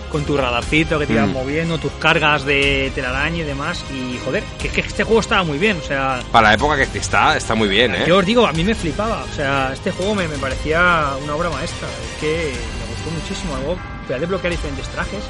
con 0.08 0.24
tu 0.24 0.36
radarcito 0.36 0.98
que 0.98 1.06
te 1.06 1.12
ibas 1.12 1.28
Mm. 1.28 1.32
moviendo, 1.32 1.78
tus 1.78 1.92
cargas 1.92 2.44
de 2.44 2.90
telaraña 2.94 3.38
y 3.38 3.42
demás. 3.44 3.84
Y 3.92 4.18
joder, 4.24 4.42
que, 4.60 4.68
que 4.68 4.80
este 4.80 5.04
juego 5.04 5.20
estaba 5.20 5.42
muy 5.44 5.58
bien. 5.58 5.78
O 5.78 5.82
sea, 5.82 6.20
Para 6.32 6.48
la 6.48 6.54
época 6.54 6.76
que 6.76 6.98
está, 6.98 7.36
está 7.36 7.54
muy 7.54 7.68
bien, 7.68 7.94
¿eh? 7.94 8.04
yo 8.06 8.18
os 8.18 8.26
digo, 8.26 8.46
a 8.46 8.52
mí 8.52 8.64
me 8.64 8.74
flipaba. 8.74 9.24
O 9.24 9.34
sea, 9.34 9.72
este 9.72 9.90
juego 9.90 10.14
me, 10.14 10.26
me 10.28 10.36
parecía 10.38 11.12
una 11.22 11.34
obra 11.34 11.50
maestra. 11.50 11.86
Es 11.88 12.20
que 12.20 12.52
me 12.52 12.94
gustó 12.94 13.10
muchísimo. 13.10 13.54
Algo, 13.56 13.76
podías 14.04 14.20
desbloquear 14.20 14.50
diferentes 14.52 14.88
trajes. 14.88 15.20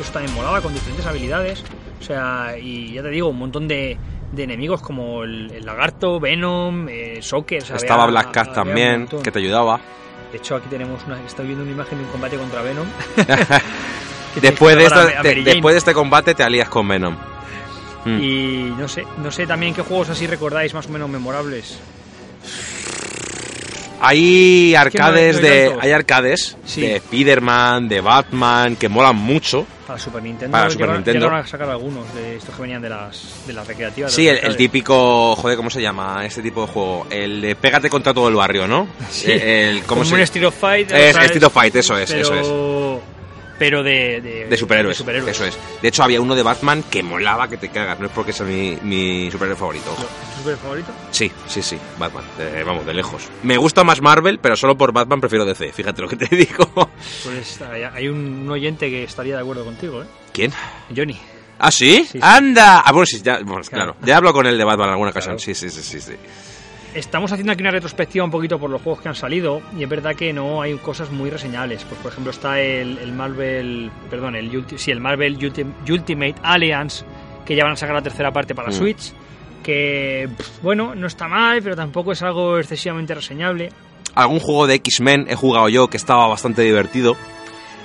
Eso 0.00 0.12
también 0.12 0.34
molaba 0.34 0.60
con 0.60 0.72
diferentes 0.74 1.06
habilidades. 1.06 1.64
O 2.00 2.04
sea, 2.04 2.56
y 2.60 2.92
ya 2.92 3.02
te 3.02 3.08
digo, 3.08 3.28
un 3.28 3.38
montón 3.38 3.66
de, 3.66 3.96
de 4.32 4.42
enemigos 4.42 4.82
como 4.82 5.24
el, 5.24 5.50
el 5.50 5.64
lagarto, 5.64 6.20
Venom, 6.20 6.88
eh, 6.90 7.20
Estaba 7.20 8.04
había- 8.04 8.06
Black 8.12 8.30
Cat 8.32 8.52
también, 8.54 9.08
que 9.22 9.32
te 9.32 9.38
ayudaba. 9.38 9.80
De 10.30 10.38
hecho, 10.38 10.56
aquí 10.56 10.66
tenemos 10.68 11.02
una. 11.06 11.18
Estoy 11.24 11.46
viendo 11.46 11.62
una 11.62 11.72
imagen 11.72 11.96
de 11.98 12.04
un 12.04 12.10
combate 12.10 12.36
contra 12.36 12.60
Venom. 12.60 12.86
Después 14.40 14.76
de, 14.76 14.84
esta- 14.84 15.22
después 15.22 15.74
este 15.76 15.92
combate 15.94 16.34
te 16.34 16.42
alías 16.42 16.68
con 16.68 16.86
Venom. 16.88 17.16
Mm. 18.04 18.22
Y 18.22 18.74
no 18.78 18.86
sé, 18.88 19.04
no 19.22 19.30
sé 19.30 19.46
también 19.46 19.74
qué 19.74 19.82
juegos 19.82 20.10
así 20.10 20.26
recordáis 20.26 20.72
más 20.74 20.86
o 20.86 20.90
menos 20.90 21.08
memorables. 21.08 21.78
Hay 23.98 24.72
no 24.74 24.80
arcades 24.80 25.36
hay 25.36 25.42
de 25.42 25.76
hay 25.80 25.90
arcades 25.92 26.56
Sí. 26.66 26.82
de 26.82 26.96
Spider-Man, 26.96 27.88
de 27.88 28.00
Batman 28.02 28.76
que 28.76 28.88
molan 28.90 29.16
mucho. 29.16 29.66
Para 29.86 29.98
Super 29.98 30.22
Nintendo. 30.22 30.52
Para 30.52 30.68
Super 30.68 30.86
llegaron- 30.86 30.96
Nintendo. 30.98 31.20
llegaron 31.26 31.44
a 31.44 31.48
sacar 31.48 31.70
algunos 31.70 32.14
de 32.14 32.36
estos 32.36 32.54
que 32.54 32.62
venían 32.62 32.82
de 32.82 32.90
las, 32.90 33.46
de 33.46 33.52
las 33.54 33.66
recreativas. 33.66 34.12
Sí, 34.12 34.28
el, 34.28 34.56
típico, 34.56 35.34
joder, 35.36 35.56
¿cómo 35.56 35.70
se 35.70 35.80
llama 35.80 36.26
este 36.26 36.42
tipo 36.42 36.62
de 36.66 36.72
juego? 36.72 37.06
El 37.08 37.40
de 37.40 37.56
pégate 37.56 37.88
contra 37.88 38.12
todo 38.12 38.28
el 38.28 38.34
barrio, 38.34 38.68
¿no? 38.68 38.86
Sí. 39.10 39.30
El, 39.32 39.78
¿cómo 39.84 40.00
Como 40.00 40.04
se 40.04 40.14
un 40.14 40.20
Street 40.20 40.46
of 40.46 40.54
Fight. 40.56 40.90
Es- 40.92 41.14
sea, 41.14 41.24
Street 41.24 41.44
of 41.44 41.52
Fight, 41.54 41.74
eso 41.76 41.96
es, 41.96 42.12
pero- 42.12 42.22
eso 42.40 43.00
pero 43.58 43.82
de, 43.82 44.20
de, 44.20 44.46
De 44.46 44.56
superhéroes, 44.56 44.96
de 44.96 44.98
superhéroes. 44.98 45.34
Eso 45.36 45.44
es. 45.46 45.58
De 45.82 45.88
hecho, 45.88 46.02
había 46.02 46.20
uno 46.20 46.34
de 46.34 46.42
Batman 46.42 46.82
que 46.90 47.02
molaba 47.02 47.48
que 47.48 47.56
te 47.56 47.68
cagas. 47.70 47.98
No 47.98 48.06
es 48.06 48.12
porque 48.12 48.32
sea 48.32 48.46
mi, 48.46 48.76
mi 48.82 49.30
superhéroe 49.30 49.56
favorito. 49.58 49.90
¿Tu 49.94 50.38
superhéroe 50.38 50.56
favorito? 50.62 50.92
Sí, 51.10 51.30
sí, 51.46 51.62
sí. 51.62 51.78
Batman. 51.98 52.24
De- 52.38 52.64
vamos, 52.64 52.84
de 52.86 52.94
lejos. 52.94 53.28
Me 53.42 53.56
gusta 53.56 53.84
más 53.84 54.00
Marvel, 54.00 54.38
pero 54.40 54.56
solo 54.56 54.76
por 54.76 54.92
Batman 54.92 55.20
prefiero 55.20 55.44
DC. 55.44 55.72
Fíjate 55.72 56.02
lo 56.02 56.08
que 56.08 56.16
te 56.16 56.34
digo. 56.36 56.68
Pues 57.24 57.60
hay, 57.62 58.08
un, 58.08 58.42
un 58.42 58.50
oyente 58.50 58.88
que 58.90 59.04
estaría 59.04 59.36
de 59.36 59.42
acuerdo 59.42 59.64
contigo, 59.64 60.02
¿eh? 60.02 60.06
¿Quién? 60.32 60.52
Johnny. 60.94 61.18
¿Ah, 61.58 61.70
sí? 61.70 62.02
Sí, 62.04 62.08
sí. 62.12 62.18
¡Anda! 62.20 62.80
Ah, 62.84 62.92
bueno, 62.92 63.06
sí, 63.06 63.20
ya, 63.22 63.38
bueno, 63.42 63.62
claro. 63.62 63.92
Claro. 63.94 63.96
Ya 64.04 64.18
hablo 64.18 64.32
con 64.34 64.46
él 64.46 64.58
de 64.58 64.64
Batman 64.64 64.88
en 64.88 64.92
alguna 64.92 65.10
ocasión. 65.10 65.36
Claro. 65.36 65.44
Sí, 65.44 65.54
sí, 65.54 65.70
sí, 65.70 65.82
sí, 65.82 66.00
sí. 66.00 66.12
Estamos 66.96 67.30
haciendo 67.30 67.52
aquí 67.52 67.60
una 67.62 67.70
retrospectiva 67.70 68.24
un 68.24 68.30
poquito 68.30 68.58
por 68.58 68.70
los 68.70 68.80
juegos 68.80 69.02
que 69.02 69.08
han 69.08 69.14
salido 69.14 69.60
y 69.78 69.82
es 69.82 69.88
verdad 69.88 70.14
que 70.16 70.32
no 70.32 70.62
hay 70.62 70.74
cosas 70.78 71.10
muy 71.10 71.28
reseñables. 71.28 71.84
Pues 71.84 72.00
por 72.00 72.10
ejemplo 72.10 72.30
está 72.30 72.58
el, 72.60 72.96
el 72.98 73.12
Marvel, 73.12 73.90
perdón, 74.08 74.34
el, 74.34 74.50
sí, 74.76 74.90
el 74.90 75.00
Marvel 75.00 75.38
Ulti- 75.38 75.66
Ultimate 75.90 76.36
Alliance 76.42 77.04
que 77.44 77.54
ya 77.54 77.64
van 77.64 77.74
a 77.74 77.76
sacar 77.76 77.94
la 77.94 78.02
tercera 78.02 78.32
parte 78.32 78.54
para 78.54 78.70
Mm. 78.70 78.72
Switch, 78.72 79.12
que 79.62 80.28
bueno, 80.62 80.94
no 80.94 81.06
está 81.06 81.28
mal, 81.28 81.60
pero 81.62 81.76
tampoco 81.76 82.12
es 82.12 82.22
algo 82.22 82.58
excesivamente 82.58 83.14
reseñable. 83.14 83.68
Algún 84.14 84.40
juego 84.40 84.66
de 84.66 84.74
X-Men 84.76 85.26
he 85.28 85.34
jugado 85.36 85.68
yo 85.68 85.88
que 85.88 85.98
estaba 85.98 86.26
bastante 86.28 86.62
divertido. 86.62 87.14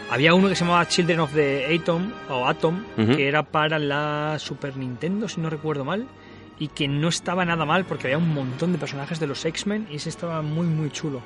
Había 0.09 0.33
uno 0.33 0.47
que 0.49 0.55
se 0.55 0.63
llamaba 0.65 0.87
Children 0.87 1.19
of 1.19 1.33
the 1.33 1.77
Atom 1.79 2.11
o 2.29 2.47
Atom, 2.47 2.83
que 3.15 3.27
era 3.27 3.43
para 3.43 3.77
la 3.79 4.37
Super 4.39 4.75
Nintendo, 4.77 5.27
si 5.29 5.39
no 5.41 5.49
recuerdo 5.49 5.85
mal, 5.85 6.05
y 6.61 6.67
que 6.67 6.87
no 6.87 7.07
estaba 7.07 7.43
nada 7.43 7.65
mal 7.65 7.85
porque 7.85 8.05
había 8.05 8.19
un 8.19 8.35
montón 8.35 8.71
de 8.71 8.77
personajes 8.77 9.19
de 9.19 9.25
los 9.25 9.43
X-Men 9.43 9.87
y 9.89 9.95
ese 9.95 10.09
estaba 10.09 10.43
muy 10.43 10.67
muy 10.67 10.91
chulo. 10.91 11.19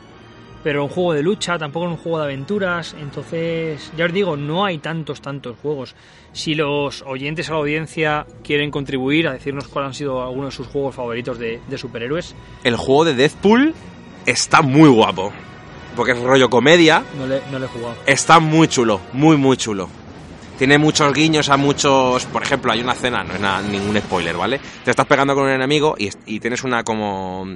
Pero 0.64 0.86
un 0.86 0.90
juego 0.90 1.12
de 1.12 1.22
lucha, 1.22 1.60
tampoco 1.60 1.88
un 1.88 1.98
juego 1.98 2.20
de 2.20 2.24
aventuras, 2.24 2.96
entonces 3.00 3.92
ya 3.98 4.06
os 4.06 4.14
digo, 4.14 4.38
no 4.38 4.64
hay 4.64 4.78
tantos, 4.78 5.20
tantos 5.20 5.58
juegos. 5.62 5.94
Si 6.32 6.56
los 6.56 7.02
oyentes 7.02 7.50
a 7.50 7.52
la 7.52 7.60
audiencia 7.60 8.26
quieren 8.46 8.72
contribuir 8.72 9.28
a 9.28 9.34
decirnos 9.34 9.68
cuáles 9.68 9.90
han 9.90 9.94
sido 9.94 10.24
algunos 10.24 10.52
de 10.52 10.56
sus 10.56 10.68
juegos 10.68 10.96
favoritos 10.96 11.38
de, 11.38 11.60
de 11.68 11.78
superhéroes, 11.78 12.34
El 12.64 12.78
juego 12.78 13.04
de 13.04 13.14
Deathpool 13.14 13.76
está 14.26 14.62
muy 14.62 14.88
guapo. 14.90 15.34
Porque 15.98 16.14
es 16.14 16.20
rollo 16.22 16.50
comedia. 16.50 17.04
no 17.18 17.28
le, 17.28 17.42
no 17.52 17.60
le 17.60 17.66
he 17.66 17.70
jugado. 17.70 17.96
Está 18.06 18.40
muy 18.40 18.70
chulo, 18.70 19.02
muy, 19.12 19.36
muy 19.36 19.58
chulo. 19.58 19.90
Tiene 20.58 20.78
muchos 20.78 21.14
guiños 21.14 21.50
a 21.50 21.58
muchos. 21.58 22.26
Por 22.26 22.42
ejemplo, 22.44 22.72
hay 22.72 22.82
una 22.82 22.94
escena, 22.94 23.24
no 23.24 23.34
es 23.34 23.40
nada, 23.42 23.62
ningún 23.62 23.98
spoiler, 23.98 24.36
¿vale? 24.38 24.60
Te 24.84 24.92
estás 24.92 25.06
pegando 25.06 25.34
con 25.36 25.44
un 25.46 25.50
enemigo 25.52 25.96
y, 25.98 26.10
y 26.26 26.40
tienes 26.40 26.64
una 26.64 26.84
como. 26.84 27.48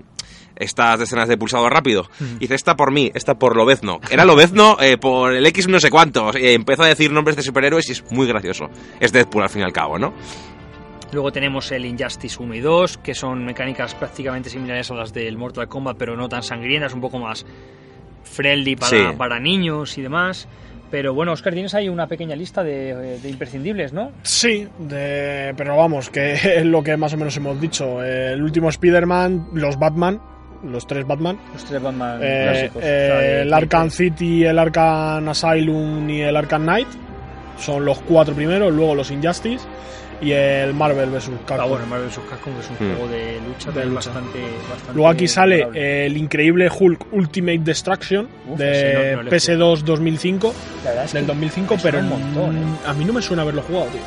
Estas 0.56 1.00
escenas 1.00 1.30
de 1.30 1.38
pulsado 1.38 1.70
rápido. 1.70 2.10
Y 2.20 2.40
dice, 2.40 2.56
esta 2.56 2.76
por 2.76 2.92
mí, 2.92 3.10
esta 3.14 3.36
por 3.40 3.56
Lobezno. 3.56 4.02
Era 4.12 4.26
Lobezno 4.26 4.76
eh, 4.82 4.98
por 4.98 5.34
el 5.34 5.46
X 5.46 5.70
no 5.70 5.80
sé 5.80 5.90
cuántos. 5.90 6.36
Y 6.38 6.50
empezó 6.50 6.84
a 6.84 6.88
decir 6.88 7.14
nombres 7.14 7.38
de 7.38 7.44
superhéroes 7.44 7.88
y 7.88 7.94
es 7.94 8.12
muy 8.12 8.28
gracioso. 8.28 8.66
Es 9.00 9.14
Deadpool 9.14 9.44
al 9.44 9.50
fin 9.50 9.62
y 9.62 9.64
al 9.64 9.72
cabo, 9.72 9.98
¿no? 9.98 10.14
Luego 11.14 11.32
tenemos 11.32 11.72
el 11.72 11.86
Injustice 11.86 12.44
1 12.44 12.56
y 12.56 12.60
2, 12.60 12.98
que 12.98 13.16
son 13.16 13.46
mecánicas 13.46 13.96
prácticamente 13.96 14.50
similares 14.50 14.92
a 14.92 14.96
las 14.96 15.14
del 15.14 15.38
Mortal 15.38 15.70
Kombat, 15.70 15.96
pero 15.98 16.18
no 16.18 16.28
tan 16.28 16.44
sangrientas, 16.44 16.94
un 16.94 17.00
poco 17.00 17.20
más 17.20 17.46
friendly 18.24 18.76
para, 18.76 18.90
Sí. 19.12 19.18
para 19.18 19.40
niños 19.40 19.98
y 19.98 20.02
demás. 20.02 20.50
Pero 20.92 21.14
bueno, 21.14 21.34
Oscar, 21.34 21.54
tienes 21.54 21.74
ahí 21.76 21.88
una 21.88 22.08
pequeña 22.08 22.36
lista 22.36 22.64
de, 22.64 23.20
de 23.20 23.30
imprescindibles, 23.30 23.94
¿no? 23.94 24.12
Sí, 24.24 24.68
de- 24.80 25.54
pero 25.56 25.78
vamos, 25.78 26.10
que 26.10 26.34
es 26.34 26.66
lo 26.66 26.82
que 26.84 26.98
más 26.98 27.14
o 27.14 27.18
menos 27.18 27.36
hemos 27.38 27.60
dicho. 27.62 28.04
El 28.04 28.42
último 28.42 28.70
Spider-Man, 28.70 29.50
los 29.54 29.78
Batman, 29.78 30.20
los 30.64 30.88
tres 30.88 31.06
Batman, 31.06 31.38
Los 31.54 31.64
tres 31.66 31.82
Batman 31.82 32.20
eh, 32.24 32.42
clásicos. 32.50 32.84
eh, 32.84 33.10
o 33.14 33.20
sea, 33.20 33.42
el 33.42 33.54
Arkham. 33.54 33.90
City, 33.92 34.44
el 34.46 34.58
Arkham 34.60 35.30
Asylum 35.30 36.10
y 36.10 36.22
el 36.22 36.36
Arkham 36.36 36.64
Knight. 36.64 36.88
Son 37.60 37.86
los 37.86 38.00
cuatro 38.02 38.34
primeros, 38.34 38.74
luego 38.74 38.96
los 38.96 39.12
Injustice 39.12 39.66
y 40.22 40.32
el 40.32 40.74
Marvel 40.74 41.10
vs. 41.10 41.30
Capcom. 41.46 41.60
Ah, 41.62 41.66
bueno, 41.66 41.86
Marvel 41.88 42.08
vs. 42.10 42.20
Capcom, 42.30 42.54
que 42.54 42.60
es 42.62 42.70
un 42.70 42.76
Hmm. 42.76 42.96
juego 42.96 43.08
de 43.12 43.40
lucha, 43.48 43.72
De 43.72 43.86
lucha. 43.86 43.96
Bastante, 44.10 44.40
bastante 44.70 44.94
Luego 44.94 45.10
aquí 45.10 45.28
sale 45.28 45.68
el 46.06 46.18
increíble 46.18 46.70
Hulk 46.70 47.08
Ultimate 47.14 47.60
Destruction 47.60 48.28
Uf, 48.48 48.58
de 48.58 48.72
ese 48.72 48.94
no- 48.94 49.16
no 49.18 49.24
le 49.24 49.30
he 49.30 49.32
PS2 49.34 49.84
2005, 49.84 50.54
La 50.84 50.90
verdad 50.92 51.06
es 51.06 51.14
del 51.14 51.24
que 51.24 51.28
2005, 51.28 51.76
me 51.78 51.82
pero 51.82 52.00
suena 52.00 52.16
un 52.16 52.22
montón, 52.34 52.58
¿eh? 52.58 52.66
mm, 52.86 52.90
a 52.90 52.94
mí 52.94 53.06
no 53.06 53.14
me 53.14 53.22
suena 53.22 53.42
haberlo 53.44 53.62
jugado, 53.62 53.86
tío. 53.88 54.02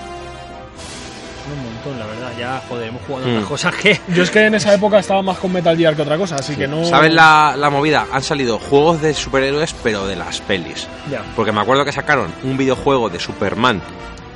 suena 1.45 1.61
un 1.61 1.75
montón, 1.75 1.99
la 1.99 2.07
verdad. 2.07 2.33
Ya, 2.39 2.63
joder, 2.69 2.89
hemos 2.89 3.03
jugado 3.03 3.27
Hmm. 3.27 3.33
otras 3.33 3.47
cosas 3.49 3.75
que... 3.75 4.01
Yo 4.15 4.23
es 4.23 4.31
que 4.31 4.47
en 4.47 4.55
esa 4.55 4.73
época 4.75 4.99
estaba 5.01 5.23
más 5.23 5.39
con 5.39 5.53
Metal 5.53 5.77
Gear 5.77 5.95
que 5.97 6.03
otra 6.03 6.17
cosa, 6.17 6.37
así 6.37 6.55
que 6.57 6.67
no. 6.69 6.85
¿Sabes 6.85 7.13
la, 7.13 7.55
la 7.57 7.69
movida? 7.71 8.07
Han 8.13 8.23
salido 8.23 8.59
juegos 8.59 9.01
de 9.03 9.13
superhéroes, 9.15 9.75
pero 9.83 10.07
de 10.07 10.17
las 10.17 10.41
pelis. 10.41 10.87
Ya. 11.11 11.23
Porque 11.37 11.53
me 11.53 11.61
acuerdo 11.61 11.85
que 11.85 11.93
sacaron 11.93 12.33
un 12.45 12.57
videojuego 12.57 13.11
de 13.11 13.19
Superman 13.19 13.81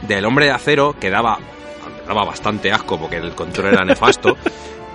del 0.09 0.25
hombre 0.25 0.47
de 0.47 0.51
acero 0.53 0.95
que 1.01 1.11
daba, 1.11 1.39
daba 2.07 2.25
bastante 2.25 2.71
asco 2.73 2.99
porque 2.99 3.17
el 3.17 3.35
control 3.35 3.69
era 3.75 3.85
nefasto. 3.85 4.37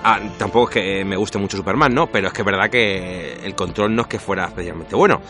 Ah, 0.03 0.19
tampoco 0.35 0.67
es 0.67 0.73
que 0.73 1.05
me 1.05 1.15
guste 1.15 1.37
mucho 1.37 1.57
Superman, 1.57 1.93
¿no? 1.93 2.07
Pero 2.07 2.25
es 2.29 2.33
que 2.33 2.41
es 2.41 2.45
verdad 2.47 2.71
que 2.71 3.33
el 3.43 3.53
control 3.53 3.93
no 3.95 4.01
es 4.01 4.07
que 4.07 4.17
fuera 4.17 4.45
especialmente 4.47 4.95
bueno. 4.95 5.21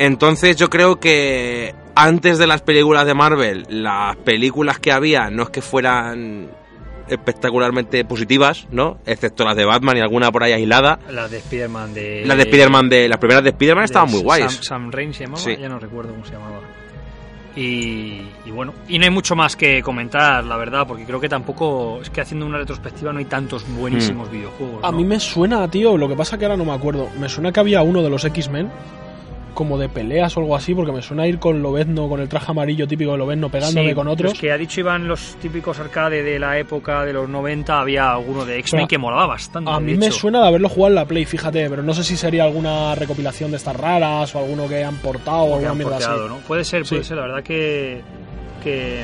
Entonces 0.00 0.56
yo 0.56 0.68
creo 0.68 0.98
que 0.98 1.72
antes 1.94 2.38
de 2.38 2.48
las 2.48 2.60
películas 2.62 3.06
de 3.06 3.14
Marvel, 3.14 3.66
las 3.68 4.16
películas 4.16 4.80
que 4.80 4.90
había 4.90 5.30
no 5.30 5.44
es 5.44 5.50
que 5.50 5.62
fueran 5.62 6.50
espectacularmente 7.06 8.04
positivas, 8.04 8.66
¿no? 8.72 8.98
Excepto 9.06 9.44
las 9.44 9.54
de 9.54 9.64
Batman 9.64 9.96
y 9.98 10.00
alguna 10.00 10.32
por 10.32 10.42
ahí 10.42 10.50
aislada. 10.52 10.98
Las 11.08 11.30
de 11.30 11.36
Spider-Man 11.38 11.94
de... 11.94 12.24
Las 12.26 12.36
de 12.36 12.42
Spider-Man 12.42 12.88
de 12.88 13.08
las 13.08 13.18
primeras 13.18 13.44
de 13.44 13.50
Spider-Man 13.50 13.82
de 13.82 13.86
estaban 13.86 14.10
muy 14.10 14.18
Sam- 14.20 14.24
guays. 14.26 14.58
Sam 14.62 14.90
Raimi 14.90 15.14
se 15.14 15.24
llamaba, 15.24 15.40
Sí. 15.42 15.56
ya 15.56 15.68
no 15.68 15.78
recuerdo 15.78 16.10
cómo 16.12 16.24
se 16.24 16.32
llamaba. 16.32 16.60
Y, 17.56 18.22
y 18.44 18.50
bueno, 18.52 18.74
y 18.88 18.98
no 18.98 19.04
hay 19.04 19.10
mucho 19.10 19.36
más 19.36 19.54
que 19.54 19.80
comentar, 19.80 20.44
la 20.44 20.56
verdad, 20.56 20.86
porque 20.86 21.04
creo 21.04 21.20
que 21.20 21.28
tampoco, 21.28 22.00
es 22.02 22.10
que 22.10 22.20
haciendo 22.20 22.46
una 22.46 22.58
retrospectiva 22.58 23.12
no 23.12 23.20
hay 23.20 23.26
tantos 23.26 23.64
buenísimos 23.76 24.30
videojuegos. 24.30 24.82
A 24.82 24.90
mí 24.90 25.04
me 25.04 25.20
suena, 25.20 25.68
tío, 25.68 25.96
lo 25.96 26.08
que 26.08 26.16
pasa 26.16 26.36
que 26.36 26.46
ahora 26.46 26.56
no 26.56 26.64
me 26.64 26.72
acuerdo. 26.72 27.08
Me 27.18 27.28
suena 27.28 27.52
que 27.52 27.60
había 27.60 27.82
uno 27.82 28.02
de 28.02 28.10
los 28.10 28.24
X-Men, 28.24 28.70
como 29.54 29.78
de 29.78 29.88
peleas 29.88 30.36
o 30.36 30.40
algo 30.40 30.54
así, 30.56 30.74
porque 30.74 30.92
me 30.92 31.00
suena 31.00 31.26
ir 31.26 31.38
con 31.38 31.62
Lobezno, 31.62 32.08
con 32.08 32.20
el 32.20 32.28
traje 32.28 32.50
amarillo 32.50 32.86
típico 32.86 33.12
de 33.12 33.18
Lobezno, 33.18 33.48
pegándome 33.48 33.88
Sí, 33.90 33.94
con 33.94 34.08
otros. 34.08 34.32
Los 34.32 34.40
que 34.40 34.52
ha 34.52 34.58
dicho 34.58 34.80
Iván, 34.80 35.08
los 35.08 35.36
típicos 35.40 35.78
arcade 35.80 36.22
de 36.22 36.38
la 36.38 36.58
época 36.58 37.04
de 37.04 37.12
los 37.12 37.28
90, 37.28 37.80
había 37.80 38.10
alguno 38.12 38.44
de 38.44 38.58
X-Men 38.58 38.86
que 38.86 38.98
molaba 38.98 39.26
bastante. 39.26 39.70
A 39.70 39.80
mí 39.80 39.94
me 39.94 40.10
suena 40.10 40.40
de 40.42 40.48
haberlo 40.48 40.68
jugado 40.68 40.88
en 40.90 40.94
la 40.96 41.04
Play, 41.06 41.24
fíjate, 41.24 41.70
pero 41.70 41.82
no 41.82 41.94
sé 41.94 42.04
si 42.04 42.16
sería 42.16 42.44
alguna 42.44 42.94
recopilación 42.94 43.50
de 43.52 43.56
estas 43.56 43.76
raras 43.76 44.34
o 44.34 44.38
alguno 44.40 44.68
que 44.68 44.84
han 44.84 44.96
portado 44.96 45.42
o 45.44 45.46
que 45.46 45.52
alguna 45.66 45.70
han 45.70 45.78
mierda 45.78 45.96
así. 45.96 46.06
¿no? 46.28 46.36
Puede 46.46 46.64
ser, 46.64 46.84
puede 46.84 47.02
Sí. 47.02 47.08
ser, 47.08 47.16
la 47.18 47.22
verdad 47.22 47.42
que, 47.42 48.02
que, 48.62 49.02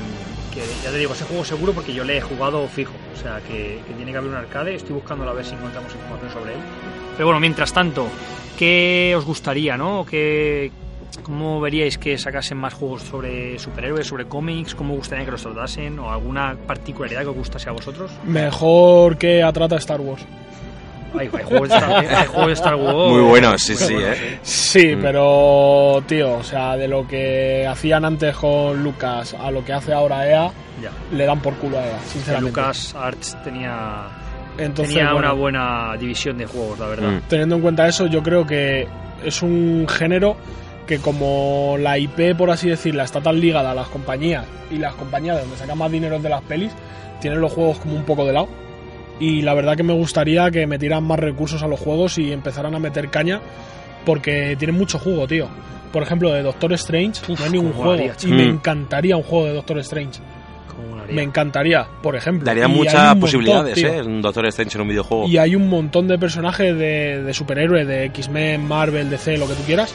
que 0.52 0.60
ya 0.82 0.90
te 0.90 0.98
digo, 0.98 1.12
ese 1.12 1.24
juego 1.24 1.44
seguro 1.44 1.72
porque 1.72 1.92
yo 1.92 2.04
le 2.04 2.18
he 2.18 2.20
jugado 2.20 2.66
fijo, 2.68 2.94
o 3.14 3.16
sea 3.16 3.40
que, 3.40 3.80
que 3.86 3.94
tiene 3.94 4.12
que 4.12 4.18
haber 4.18 4.30
un 4.30 4.36
arcade, 4.36 4.74
estoy 4.74 4.94
buscándolo 4.94 5.30
a 5.30 5.34
ver 5.34 5.44
si 5.44 5.54
encontramos 5.54 5.92
información 5.94 6.30
sobre 6.30 6.52
él. 6.54 6.60
Pero 7.16 7.26
bueno, 7.26 7.40
mientras 7.40 7.72
tanto, 7.72 8.08
¿qué 8.58 9.14
os 9.16 9.24
gustaría, 9.24 9.76
no? 9.76 10.04
¿Qué, 10.08 10.72
¿Cómo 11.22 11.60
veríais 11.60 11.98
que 11.98 12.16
sacasen 12.18 12.58
más 12.58 12.74
juegos 12.74 13.02
sobre 13.02 13.58
superhéroes, 13.58 14.06
sobre 14.06 14.26
cómics? 14.26 14.74
¿Cómo 14.74 14.94
gustaría 14.94 15.24
que 15.24 15.30
los 15.32 15.42
tratasen? 15.42 15.98
¿O 15.98 16.10
alguna 16.10 16.56
particularidad 16.66 17.22
que 17.22 17.28
os 17.28 17.36
gustase 17.36 17.68
a 17.68 17.72
vosotros? 17.72 18.10
Mejor 18.24 19.18
que 19.18 19.42
atrata 19.42 19.76
Star 19.76 20.00
Wars. 20.00 20.24
Hay, 21.18 21.28
hay 21.32 21.44
juegos, 21.44 21.68
de 21.68 21.74
Star, 21.74 21.92
hay 21.92 22.26
juegos 22.26 22.46
de 22.46 22.52
Star 22.52 22.74
Wars. 22.76 22.94
Muy 23.12 23.22
buenos, 23.22 23.62
sí, 23.62 23.72
muy 23.72 23.82
sí, 23.82 23.94
buenos, 23.94 24.18
¿eh? 24.18 24.38
Sí, 24.42 24.96
Mm. 24.96 25.02
pero, 25.02 26.02
tío, 26.06 26.34
o 26.34 26.42
sea, 26.44 26.76
de 26.76 26.88
lo 26.88 27.06
que 27.06 27.66
hacían 27.66 28.04
antes 28.04 28.36
con 28.36 28.82
Lucas 28.82 29.34
a 29.34 29.50
lo 29.50 29.64
que 29.64 29.72
hace 29.72 29.92
ahora 29.92 30.26
EA, 30.28 30.50
Ya. 30.82 30.90
le 31.16 31.24
dan 31.26 31.40
por 31.40 31.54
culo 31.56 31.78
a 31.78 31.86
EA, 31.86 31.98
sinceramente. 32.06 32.60
Lucas 32.60 32.94
Arts 32.94 33.36
tenía, 33.42 34.06
Entonces, 34.58 34.94
tenía 34.94 35.12
bueno, 35.12 35.28
una 35.28 35.32
buena 35.40 35.96
división 35.98 36.38
de 36.38 36.46
juegos, 36.46 36.78
la 36.78 36.86
verdad. 36.86 37.08
Mm. 37.10 37.20
teniendo 37.28 37.56
en 37.56 37.62
cuenta 37.62 37.88
eso, 37.88 38.06
yo 38.06 38.22
creo 38.22 38.46
que 38.46 38.86
es 39.24 39.42
un 39.42 39.86
género 39.88 40.36
que 40.86 40.98
como 40.98 41.76
la 41.78 41.98
IP, 41.98 42.34
por 42.36 42.50
así 42.50 42.68
decirla, 42.68 43.04
está 43.04 43.20
tan 43.20 43.40
ligada 43.40 43.70
a 43.70 43.74
las 43.74 43.88
compañías 43.88 44.44
y 44.70 44.76
las 44.78 44.94
compañías 44.94 45.36
de 45.36 45.42
donde 45.42 45.56
sacan 45.56 45.78
más 45.78 45.90
dinero 45.90 46.18
de 46.18 46.28
las 46.28 46.42
pelis, 46.42 46.72
tienen 47.20 47.40
los 47.40 47.52
juegos 47.52 47.78
como 47.78 47.94
un 47.96 48.02
poco 48.04 48.24
de 48.24 48.32
lado. 48.32 48.48
Y 49.20 49.42
la 49.42 49.54
verdad 49.54 49.76
que 49.76 49.82
me 49.82 49.92
gustaría 49.92 50.50
que 50.50 50.66
metieran 50.66 51.04
más 51.04 51.18
recursos 51.20 51.62
a 51.62 51.68
los 51.68 51.78
juegos 51.78 52.18
y 52.18 52.32
empezaran 52.32 52.74
a 52.74 52.78
meter 52.78 53.08
caña 53.10 53.40
porque 54.04 54.56
tienen 54.58 54.76
mucho 54.76 54.98
juego, 54.98 55.26
tío. 55.28 55.46
Por 55.92 56.02
ejemplo, 56.02 56.32
de 56.32 56.42
Doctor 56.42 56.72
Strange 56.74 57.20
Uf, 57.30 57.38
no 57.38 57.44
hay 57.46 57.52
ningún 57.52 57.72
juego. 57.72 58.02
Y 58.24 58.26
me 58.28 58.46
Mm. 58.46 58.48
encantaría 58.50 59.16
un 59.16 59.22
juego 59.22 59.46
de 59.46 59.52
Doctor 59.54 59.78
Strange. 59.80 60.20
Me 61.10 61.22
encantaría, 61.22 61.86
por 62.02 62.14
ejemplo. 62.16 62.46
Daría 62.46 62.68
muchas 62.68 62.94
montón, 62.94 63.20
posibilidades, 63.20 63.74
tío. 63.74 63.88
¿eh? 63.88 64.00
Un 64.02 64.22
Doctor 64.22 64.46
Strange 64.46 64.76
en 64.78 64.82
un 64.82 64.88
videojuego. 64.88 65.26
Y 65.26 65.36
hay 65.38 65.54
un 65.56 65.68
montón 65.68 66.06
de 66.08 66.16
personajes 66.18 66.74
de, 66.78 67.22
de 67.24 67.34
superhéroes, 67.34 67.86
de 67.86 68.04
X-Men, 68.06 68.66
Marvel, 68.66 69.10
DC, 69.10 69.36
lo 69.36 69.46
que 69.48 69.54
tú 69.54 69.62
quieras, 69.64 69.92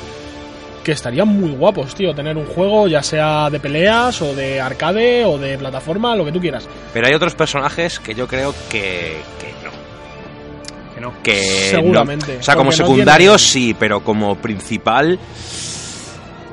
que 0.85 0.91
estarían 0.91 1.27
muy 1.27 1.49
guapos, 1.51 1.95
tío. 1.95 2.13
Tener 2.13 2.37
un 2.37 2.45
juego, 2.45 2.87
ya 2.87 3.01
sea 3.01 3.49
de 3.49 3.59
peleas, 3.59 4.21
o 4.21 4.35
de 4.35 4.61
arcade, 4.61 5.25
o 5.25 5.37
de 5.39 5.57
plataforma, 5.57 6.15
lo 6.15 6.23
que 6.23 6.31
tú 6.31 6.39
quieras. 6.39 6.69
Pero 6.93 7.07
hay 7.07 7.13
otros 7.15 7.33
personajes 7.33 7.99
que 7.99 8.13
yo 8.13 8.27
creo 8.27 8.53
que, 8.69 9.17
que 9.39 9.47
no. 9.65 10.93
Que 10.93 11.01
no. 11.01 11.13
Que 11.23 11.69
Seguramente, 11.71 12.35
no. 12.35 12.39
O 12.39 12.43
sea, 12.43 12.55
como 12.55 12.69
no 12.69 12.75
secundario 12.77 13.37
sí, 13.39 13.75
pero 13.77 14.01
como 14.01 14.35
principal 14.35 15.19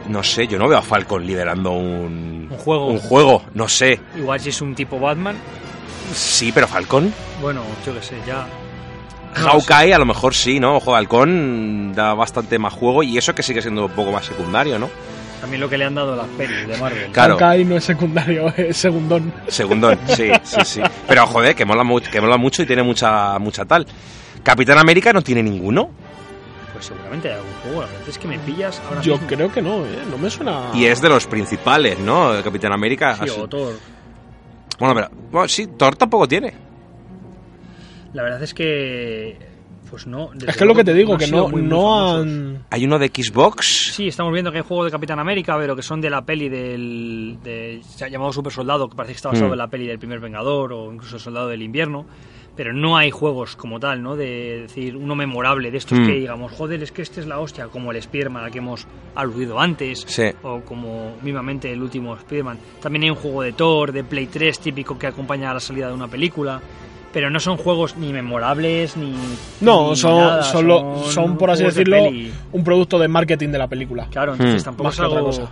No 0.08 0.22
sé, 0.22 0.48
yo 0.48 0.58
no 0.58 0.66
veo 0.66 0.78
a 0.78 0.82
Falcon 0.82 1.24
liderando 1.26 1.72
un, 1.72 2.48
Un 2.50 2.58
juego. 2.58 2.86
Un 2.86 2.98
juego, 2.98 3.42
no 3.54 3.68
sé. 3.68 4.00
Igual 4.16 4.40
si 4.40 4.48
es 4.48 4.60
un 4.62 4.74
tipo 4.74 4.98
Batman, 4.98 5.36
Sí, 6.14 6.52
pero 6.52 6.66
Falcon. 6.66 7.12
bueno, 7.40 7.62
yo 7.86 7.94
qué 7.94 8.02
sé, 8.02 8.16
ya. 8.26 8.46
Hawkeye 9.34 9.94
a 9.94 9.98
lo 9.98 10.04
mejor 10.06 10.34
sí, 10.34 10.60
¿no? 10.60 10.76
Ojo, 10.76 10.94
Halcón 10.94 11.92
da 11.94 12.14
bastante 12.14 12.58
más 12.58 12.72
juego 12.72 13.02
y 13.02 13.16
eso 13.18 13.34
que 13.34 13.42
sigue 13.42 13.62
siendo 13.62 13.86
un 13.86 13.92
poco 13.92 14.12
más 14.12 14.26
secundario, 14.26 14.78
¿no? 14.78 14.90
También 15.40 15.60
lo 15.60 15.68
que 15.68 15.76
le 15.76 15.84
han 15.86 15.94
dado 15.94 16.14
las 16.14 16.28
pelis 16.28 16.68
de 16.68 16.76
Marvel. 16.76 17.10
Claro. 17.10 17.36
Hawkeye 17.38 17.64
no 17.64 17.76
es 17.76 17.84
secundario, 17.84 18.48
es 18.56 18.76
segundón. 18.76 19.32
Segundón, 19.48 19.98
sí, 20.06 20.30
sí, 20.44 20.60
sí. 20.64 20.80
Pero 21.08 21.26
joder, 21.26 21.54
que 21.56 21.64
mola, 21.64 21.84
que 22.10 22.20
mola 22.20 22.36
mucho 22.36 22.62
y 22.62 22.66
tiene 22.66 22.82
mucha, 22.82 23.38
mucha 23.38 23.64
tal. 23.64 23.86
Capitán 24.42 24.78
América 24.78 25.12
no 25.12 25.22
tiene 25.22 25.42
ninguno. 25.42 25.90
Pues 26.72 26.86
seguramente 26.86 27.28
hay 27.28 27.34
algún 27.34 27.52
juego. 27.62 27.80
La 27.82 27.86
verdad 27.88 28.08
es 28.08 28.18
que 28.18 28.28
me 28.28 28.38
pillas 28.38 28.80
ahora 28.88 29.00
Yo 29.02 29.12
mismo. 29.14 29.26
creo 29.28 29.52
que 29.52 29.62
no, 29.62 29.84
¿eh? 29.84 29.98
No 30.10 30.16
me 30.18 30.30
suena... 30.30 30.70
Y 30.74 30.84
es 30.86 31.00
de 31.00 31.08
los 31.08 31.26
principales, 31.26 31.98
¿no? 31.98 32.32
Capitán 32.44 32.72
América. 32.72 33.14
Sí, 33.16 33.24
así- 33.24 33.40
o 33.40 33.48
Thor. 33.48 33.74
Bueno, 34.78 34.94
pero 34.94 35.08
bueno, 35.30 35.48
sí, 35.48 35.66
Thor 35.76 35.96
tampoco 35.96 36.26
tiene. 36.26 36.54
La 38.14 38.22
verdad 38.22 38.42
es 38.42 38.54
que. 38.54 39.36
Pues 39.90 40.06
no. 40.06 40.30
Es 40.32 40.56
que 40.56 40.64
es 40.64 40.66
lo 40.68 40.74
que 40.74 40.84
te 40.84 40.94
digo, 40.94 41.18
que 41.18 41.26
no, 41.26 41.48
muy, 41.48 41.60
no 41.60 42.14
han... 42.16 42.64
Hay 42.70 42.86
uno 42.86 42.98
de 42.98 43.08
Xbox. 43.08 43.92
Sí, 43.92 44.08
estamos 44.08 44.32
viendo 44.32 44.50
que 44.50 44.56
hay 44.58 44.64
juegos 44.66 44.86
de 44.86 44.90
Capitán 44.90 45.18
América, 45.18 45.54
pero 45.58 45.76
que 45.76 45.82
son 45.82 46.00
de 46.00 46.08
la 46.08 46.22
peli 46.24 46.48
del. 46.48 47.36
De, 47.44 47.80
se 47.86 48.06
ha 48.06 48.08
llamado 48.08 48.32
Super 48.32 48.50
Soldado, 48.54 48.88
que 48.88 48.96
parece 48.96 49.12
que 49.12 49.16
está 49.16 49.28
basado 49.28 49.50
Mm. 49.50 49.52
en 49.52 49.58
la 49.58 49.68
peli 49.68 49.86
del 49.86 49.98
primer 49.98 50.18
Vengador 50.18 50.72
o 50.72 50.90
incluso 50.90 51.16
el 51.16 51.20
Soldado 51.20 51.48
del 51.48 51.60
Invierno. 51.60 52.06
Pero 52.56 52.72
no 52.72 52.96
hay 52.96 53.10
juegos 53.10 53.54
como 53.54 53.78
tal, 53.80 54.02
¿no? 54.02 54.16
De 54.16 54.62
decir, 54.62 54.96
uno 54.96 55.14
memorable 55.14 55.70
de 55.70 55.76
estos 55.76 55.98
Mm. 55.98 56.06
que 56.06 56.12
digamos, 56.12 56.52
joder, 56.52 56.82
es 56.82 56.90
que 56.90 57.02
este 57.02 57.20
es 57.20 57.26
la 57.26 57.38
hostia, 57.38 57.66
como 57.68 57.90
el 57.90 57.98
Spider-Man 57.98 58.44
al 58.44 58.50
que 58.50 58.58
hemos 58.58 58.86
aludido 59.14 59.60
antes. 59.60 60.04
Sí. 60.08 60.24
O 60.42 60.60
como 60.62 61.16
mismamente 61.22 61.70
el 61.70 61.82
último 61.82 62.14
Spider-Man. 62.16 62.58
También 62.80 63.02
hay 63.02 63.10
un 63.10 63.16
juego 63.16 63.42
de 63.42 63.52
Thor, 63.52 63.92
de 63.92 64.04
Play 64.04 64.26
3 64.28 64.58
típico 64.58 64.98
que 64.98 65.06
acompaña 65.06 65.50
a 65.50 65.54
la 65.54 65.60
salida 65.60 65.88
de 65.88 65.94
una 65.94 66.08
película. 66.08 66.62
Pero 67.12 67.28
no 67.28 67.38
son 67.40 67.56
juegos 67.58 67.96
ni 67.96 68.12
memorables 68.12 68.96
ni. 68.96 69.14
No, 69.60 69.90
ni 69.90 69.96
son, 69.96 70.18
nada, 70.18 70.42
son, 70.42 71.36
por 71.36 71.50
así 71.50 71.62
de 71.62 71.68
decirlo, 71.68 71.98
un 72.52 72.64
producto 72.64 72.98
de 72.98 73.08
marketing 73.08 73.48
de 73.50 73.58
la 73.58 73.68
película. 73.68 74.06
Claro, 74.10 74.32
entonces 74.32 74.62
Hmm. 74.62 74.64
tampoco 74.64 74.84
Más 74.84 74.94
es 74.94 75.00
que 75.00 75.06
otra 75.06 75.18
algo. 75.18 75.30
cosa. 75.30 75.50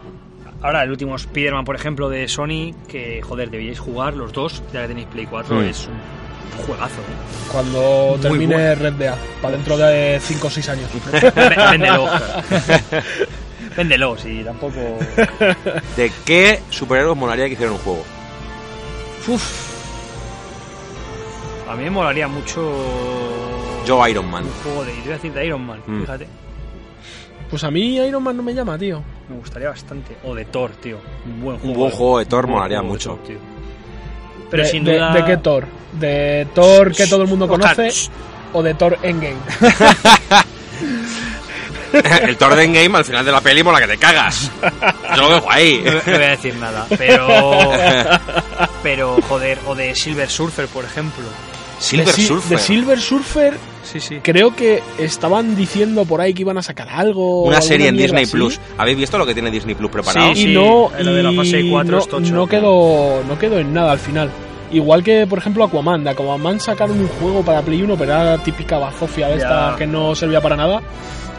Ahora, 0.63 0.83
el 0.83 0.91
último 0.91 1.17
Spider-Man, 1.17 1.65
por 1.65 1.77
ejemplo, 1.77 2.09
de 2.09 2.29
Sony, 2.29 2.73
que 2.89 3.21
joder, 3.23 3.51
debíais 3.51 3.79
jugar 3.79 4.15
los 4.15 4.33
dos, 4.33 4.63
ya 4.73 4.83
que 4.83 4.89
tenéis 4.89 5.07
Play 5.09 5.27
4, 5.27 5.57
Hmm. 5.57 5.65
es 5.65 5.87
un 5.87 6.65
juegazo. 6.67 7.01
¿eh? 7.01 7.51
Cuando 7.53 8.09
Muy 8.13 8.21
termine 8.21 8.55
bueno. 8.55 8.75
Red 8.83 8.93
Dead, 8.95 9.15
para 9.43 9.57
dentro 9.57 9.77
de 9.79 10.19
5 10.23 10.47
o 10.47 10.51
6 10.51 10.69
años. 10.69 10.89
Vé- 11.13 11.71
Véndelo. 11.71 12.07
Véndelo, 13.77 14.17
sí, 14.19 14.43
tampoco. 14.45 14.99
¿De 15.97 16.11
qué 16.25 16.61
superhéroes 16.71 17.17
molaría 17.17 17.47
que 17.47 17.53
hicieran 17.53 17.75
un 17.75 17.81
juego? 17.81 18.03
Uf. 19.29 19.70
A 21.71 21.77
mí 21.77 21.85
me 21.85 21.91
molaría 21.91 22.27
mucho. 22.27 22.61
Yo 23.87 24.07
Iron 24.09 24.29
Man. 24.31 24.45
Un 24.45 24.51
juego 24.65 24.85
de. 24.85 24.93
Te 24.93 25.01
voy 25.01 25.09
a 25.11 25.13
decir 25.15 25.33
de 25.33 25.47
Iron 25.47 25.65
Man, 25.67 25.81
Hmm. 25.87 26.01
fíjate. 26.01 26.27
Pues 27.49 27.65
a 27.65 27.71
mí 27.71 27.97
Iron 27.97 28.23
Man 28.23 28.37
no 28.37 28.43
me 28.43 28.53
llama, 28.55 28.77
tío. 28.79 29.03
Me 29.29 29.37
gustaría 29.37 29.69
bastante. 29.69 30.17
O 30.25 30.35
de 30.35 30.45
Thor, 30.47 30.71
tío. 30.73 30.99
Un 31.27 31.41
buen 31.43 31.57
Un 31.57 31.61
juego. 31.63 31.79
buen 31.79 31.91
juego 31.93 32.19
de 32.19 32.27
Thor 32.27 32.45
un 32.47 32.51
molaría 32.53 32.83
mucho. 32.83 33.11
Thor, 33.11 33.23
tío. 33.27 33.39
Pero 34.51 34.63
de, 34.65 34.69
sin 34.69 34.85
duda. 34.85 35.13
¿De 35.15 35.25
qué 35.25 35.37
Thor? 35.37 35.67
¿De 35.93 36.47
Thor 36.55 36.93
que 36.95 37.07
todo 37.07 37.23
el 37.23 37.29
mundo 37.29 37.47
conoce? 37.49 37.89
¿O 38.53 38.63
de 38.63 38.75
Thor 38.75 38.99
Endgame? 39.03 39.37
el 42.23 42.37
Thor 42.37 42.55
de 42.55 42.65
Endgame 42.65 42.99
al 42.99 43.05
final 43.05 43.25
de 43.25 43.33
la 43.33 43.41
peli 43.41 43.63
mola 43.63 43.81
que 43.81 43.87
te 43.89 43.97
cagas. 43.99 44.51
Yo 45.17 45.23
lo 45.23 45.35
dejo 45.35 45.51
ahí. 45.51 45.83
No, 45.85 45.93
no 45.95 46.01
voy 46.05 46.15
a 46.25 46.31
decir 46.31 46.55
nada, 46.57 46.87
pero. 46.99 47.29
Pero, 48.83 49.21
joder, 49.29 49.59
o 49.67 49.75
de 49.75 49.95
Silver 49.95 50.31
Surfer, 50.31 50.67
por 50.67 50.87
ejemplo. 50.87 51.23
Silver 51.81 52.15
de, 52.15 52.23
Surfer. 52.23 52.59
de 52.59 52.63
Silver 52.63 53.01
Surfer, 53.01 53.55
Sí, 53.83 53.99
sí. 54.01 54.19
creo 54.23 54.55
que 54.55 54.83
estaban 54.99 55.57
diciendo 55.57 56.05
por 56.05 56.21
ahí 56.21 56.35
que 56.35 56.43
iban 56.43 56.59
a 56.59 56.63
sacar 56.63 56.89
algo. 56.91 57.43
Una 57.45 57.61
serie 57.61 57.89
en 57.89 57.97
Disney 57.97 58.25
así. 58.25 58.33
Plus. 58.33 58.61
¿Habéis 58.79 58.99
visto 58.99 59.19
lo 59.19 59.27
que 59.27 59.33
tiene 59.35 59.51
Disney 59.51 59.75
Plus 59.75 59.91
preparado? 59.91 60.35
Sí, 60.35 60.51
y 60.51 60.55
no, 60.55 60.91
lo 61.01 61.15
de 61.15 61.23
la 61.23 61.33
fase 61.33 61.61
y 61.61 61.71
4 61.71 61.91
no, 61.91 61.99
es 61.99 62.09
tocho. 62.09 62.35
no 62.35 62.47
quedó 62.47 63.23
no 63.27 63.39
quedó 63.39 63.59
en 63.59 63.73
nada 63.75 63.93
al 63.93 63.99
final 63.99 64.31
igual 64.71 65.03
que 65.03 65.27
por 65.27 65.39
ejemplo 65.39 65.65
Aquaman 65.65 66.05
de 66.05 66.11
Aquaman 66.11 66.61
sacaron 66.61 67.01
un 67.01 67.09
juego 67.09 67.43
para 67.43 67.63
Play 67.63 67.83
1 67.83 67.97
pero 67.97 68.13
era 68.13 68.39
típica 68.39 68.79
bazofia 68.79 69.27
de 69.29 69.37
esta 69.39 69.75
que 69.77 69.87
no 69.87 70.15
servía 70.15 70.41
para 70.41 70.55
nada 70.57 70.81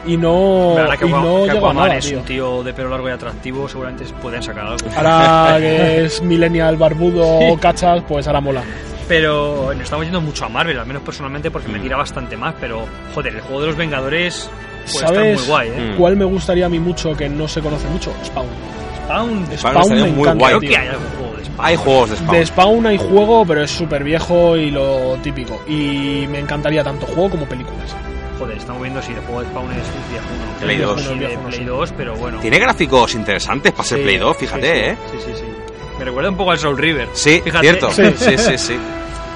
y 0.06 0.18
no, 0.18 0.74
La 0.76 0.98
que, 0.98 1.06
y 1.06 1.10
no 1.10 1.44
que 1.46 1.54
llegó 1.54 1.68
a 1.68 1.70
Aquaman 1.70 1.76
nada 1.88 1.98
es 1.98 2.08
tío. 2.10 2.18
un 2.18 2.26
tío 2.26 2.64
de 2.64 2.74
pelo 2.74 2.90
largo 2.90 3.08
y 3.08 3.12
atractivo, 3.12 3.70
seguramente 3.70 4.04
pueden 4.22 4.42
sacar 4.44 4.66
algo. 4.66 4.78
ahora 4.98 5.58
que 5.60 6.06
es 6.06 6.22
millennial 6.24 6.76
barbudo 6.76 7.40
cachas 7.62 8.04
pues 8.08 8.26
ahora 8.28 8.42
mola 8.42 8.64
Pero 9.12 9.74
nos 9.74 9.84
estamos 9.84 10.06
yendo 10.06 10.22
mucho 10.22 10.46
a 10.46 10.50
Marvel, 10.50 10.80
al 10.80 10.86
menos 10.86 11.04
personalmente, 11.04 11.52
porque 11.52 11.68
me 11.68 11.80
tira 11.80 11.98
bastante 11.98 12.38
más. 12.38 12.56
Pero, 12.62 12.86
joder, 13.14 13.36
el 13.36 13.42
juego 13.42 13.60
de 13.60 13.68
los 13.68 13.76
Vengadores 13.76 14.50
puede 14.86 14.88
estar 15.06 15.08
¿Sabes 15.16 15.40
muy 15.40 15.48
guay, 15.50 15.68
¿eh? 15.70 15.92
Mm. 15.94 15.98
cuál 15.98 16.16
me 16.16 16.24
gustaría 16.24 16.66
a 16.66 16.70
mí 16.70 16.80
mucho 16.80 17.14
que 17.18 17.28
no 17.28 17.46
se 17.46 17.60
conoce 17.60 17.90
mucho? 17.90 18.14
Spawn 18.24 18.48
Spawn. 18.96 19.48
Spawn 19.58 19.84
Spawn 19.84 19.90
me 19.96 20.04
muy 20.04 20.22
encanta 20.22 20.34
guay. 20.34 20.60
Creo 20.60 20.72
que 20.72 20.78
hay 20.78 20.88
algún 20.88 21.08
juego 21.18 21.36
de 21.36 21.44
Spawn. 21.44 21.68
Hay 21.68 21.76
juegos 21.76 22.10
de 22.10 22.16
Spawn. 22.16 22.38
de 22.40 22.46
Spawn 22.46 22.86
hay 22.86 22.98
juego 22.98 23.46
pero 23.46 23.64
es 23.64 23.72
súper 23.72 24.04
viejo 24.06 24.56
y 24.56 24.72
lo 24.72 25.18
típico 25.22 25.62
y 25.68 26.26
me 26.30 26.40
encantaría 26.40 26.82
tanto 26.82 27.06
juego 27.06 27.32
como 27.32 27.46
películas 27.46 27.94
Joder, 28.40 28.58
estamos 28.58 28.82
viendo 28.82 29.02
si 29.02 29.12
el 29.12 29.20
juego 29.20 29.42
de 29.42 29.48
Spawn 29.50 29.72
es 29.74 29.78
un 29.78 30.10
viejo 30.10 30.26
uno. 30.34 30.60
Play 30.62 30.78
Creo 30.78 30.88
2. 30.88 30.96
que 30.96 31.02
sí, 31.04 31.10
de 31.20 31.28
Viejo, 31.28 31.42
no 31.44 31.48
Play 31.50 31.60
sé. 31.60 31.66
2, 31.66 31.94
pero 31.96 32.16
bueno. 32.16 32.40
Tiene 32.40 32.58
gráficos 32.60 33.14
interesantes 33.14 33.72
para 33.72 33.84
ser 33.84 33.98
Sí, 34.00 34.04
Play 34.04 34.18
2, 34.18 34.38
sí, 34.38 34.46
fíjate, 34.48 34.74
sí. 34.74 34.80
¿eh? 34.80 34.98
Sí, 35.12 35.18
sí, 35.26 35.32
sí. 35.36 35.46
Me 36.02 36.06
recuerda 36.06 36.32
un 36.32 36.36
poco 36.36 36.50
al 36.50 36.58
Soul 36.58 36.80
River. 36.80 37.10
Sí, 37.14 37.42
Fíjate. 37.44 37.62
cierto. 37.68 37.92
Sí. 37.92 38.12
Sí, 38.18 38.36
sí, 38.36 38.58
sí. 38.58 38.76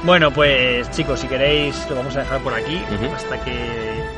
Bueno, 0.02 0.32
pues 0.32 0.90
chicos, 0.90 1.20
si 1.20 1.28
queréis 1.28 1.76
lo 1.92 1.96
vamos 1.96 2.16
a 2.16 2.22
dejar 2.22 2.40
por 2.42 2.56
aquí 2.56 2.82
hasta 3.16 3.40
que... 3.44 3.54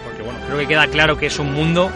Porque 0.05 0.21
bueno, 0.21 0.39
creo 0.45 0.57
que 0.59 0.65
queda 0.65 0.87
claro 0.87 1.17
que 1.17 1.25
es 1.25 1.39
un 1.39 1.53
mundo 1.53 1.91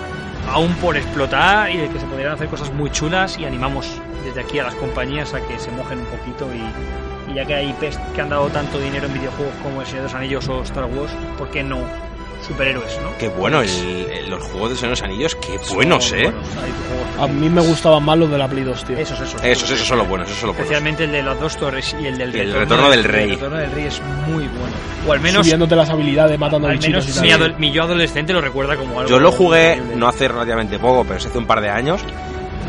aún 0.50 0.74
por 0.76 0.98
explotar 0.98 1.72
y 1.72 1.78
de 1.78 1.88
que 1.88 1.98
se 2.02 2.06
podrían 2.06 2.34
hacer 2.34 2.50
cosas 2.50 2.70
muy 2.74 2.90
chulas 2.92 3.40
y 3.40 3.46
animamos 3.46 4.02
desde 4.26 4.42
aquí 4.42 4.60
a 4.60 4.64
las 4.64 4.76
compañías 4.76 5.34
a 5.34 5.40
que 5.40 5.58
se 5.58 5.72
mojen 5.72 6.00
un 6.00 6.06
poquito 6.08 6.50
y, 6.54 7.32
y 7.32 7.36
ya 7.36 7.46
que 7.46 7.54
hay 7.56 7.70
IPs 7.70 7.98
que 8.14 8.20
han 8.20 8.28
dado 8.28 8.50
tanto 8.50 8.78
dinero 8.78 9.06
en 9.06 9.14
videojuegos 9.14 9.56
como 9.64 9.80
El 9.80 9.88
Señor 9.88 10.02
de 10.02 10.08
los 10.10 10.16
Anillos 10.16 10.50
o 10.50 10.64
Star 10.64 10.84
Wars, 10.84 11.14
¿por 11.38 11.50
qué 11.50 11.64
no 11.64 11.80
superhéroes, 12.46 13.00
no? 13.02 13.18
Qué 13.18 13.28
bueno, 13.28 13.62
el- 13.62 13.70
el- 14.12 14.30
los 14.30 14.44
juegos 14.44 14.72
de 14.72 14.76
Señor 14.76 14.96
de 14.96 15.02
los 15.02 15.04
Anillos, 15.04 15.36
qué 15.36 15.60
buenos, 15.74 16.06
Son 16.06 16.20
¿eh? 16.20 16.24
buenos, 16.24 16.48
a 17.20 17.28
mí 17.28 17.50
me 17.50 17.62
gustaban 17.62 18.04
más 18.04 18.18
los 18.18 18.30
de 18.32 18.38
la 18.38 18.48
Play 18.48 18.64
2 18.64 18.84
tío 18.84 18.98
Esos, 18.98 19.20
esos. 19.20 19.44
Esos, 19.44 19.70
esos 19.72 19.88
son 19.88 19.98
los 20.00 20.08
buenos, 20.08 20.28
esos 20.28 20.40
son 20.40 20.48
los 20.48 20.56
buenos. 20.58 20.72
Especialmente 20.72 21.04
el 21.04 21.12
de 21.12 21.24
las 21.24 21.40
dos 21.40 21.56
torres 21.58 21.96
y 22.02 22.06
el 22.08 22.18
del 22.18 22.36
Y 22.36 22.40
el 22.40 22.54
Retorno 22.54 22.90
del 22.90 23.04
Rey. 23.04 23.24
El 23.26 23.30
Retorno 23.36 23.58
del 23.58 23.72
Rey 23.72 23.86
es 23.86 24.02
muy 24.28 24.48
bueno. 24.48 24.74
O 25.08 25.14
al 25.14 25.20
menos 25.20 25.46
subiéndote 25.46 25.76
las 25.76 25.90
habilidades 25.90 26.38
matando 26.40 26.68
Al 26.68 26.74
bichitos 26.74 27.06
menos 27.06 27.18
y 27.18 27.22
mi, 27.22 27.30
tal. 27.30 27.56
mi 27.60 27.72
yo 27.72 27.84
adolescente 27.84 28.34
lo 28.34 28.42
recuerda 28.42 28.76
como 28.76 29.00
algo. 29.00 29.10
Yo 29.10 29.20
lo 29.20 29.32
jugué 29.32 29.74
increíble. 29.74 29.96
no 29.98 30.08
hace 30.08 30.28
relativamente 30.28 30.78
poco, 30.80 31.04
pero 31.06 31.20
sí 31.20 31.28
hace 31.28 31.38
un 31.38 31.46
par 31.48 31.62
de 31.62 31.70
años. 31.70 32.02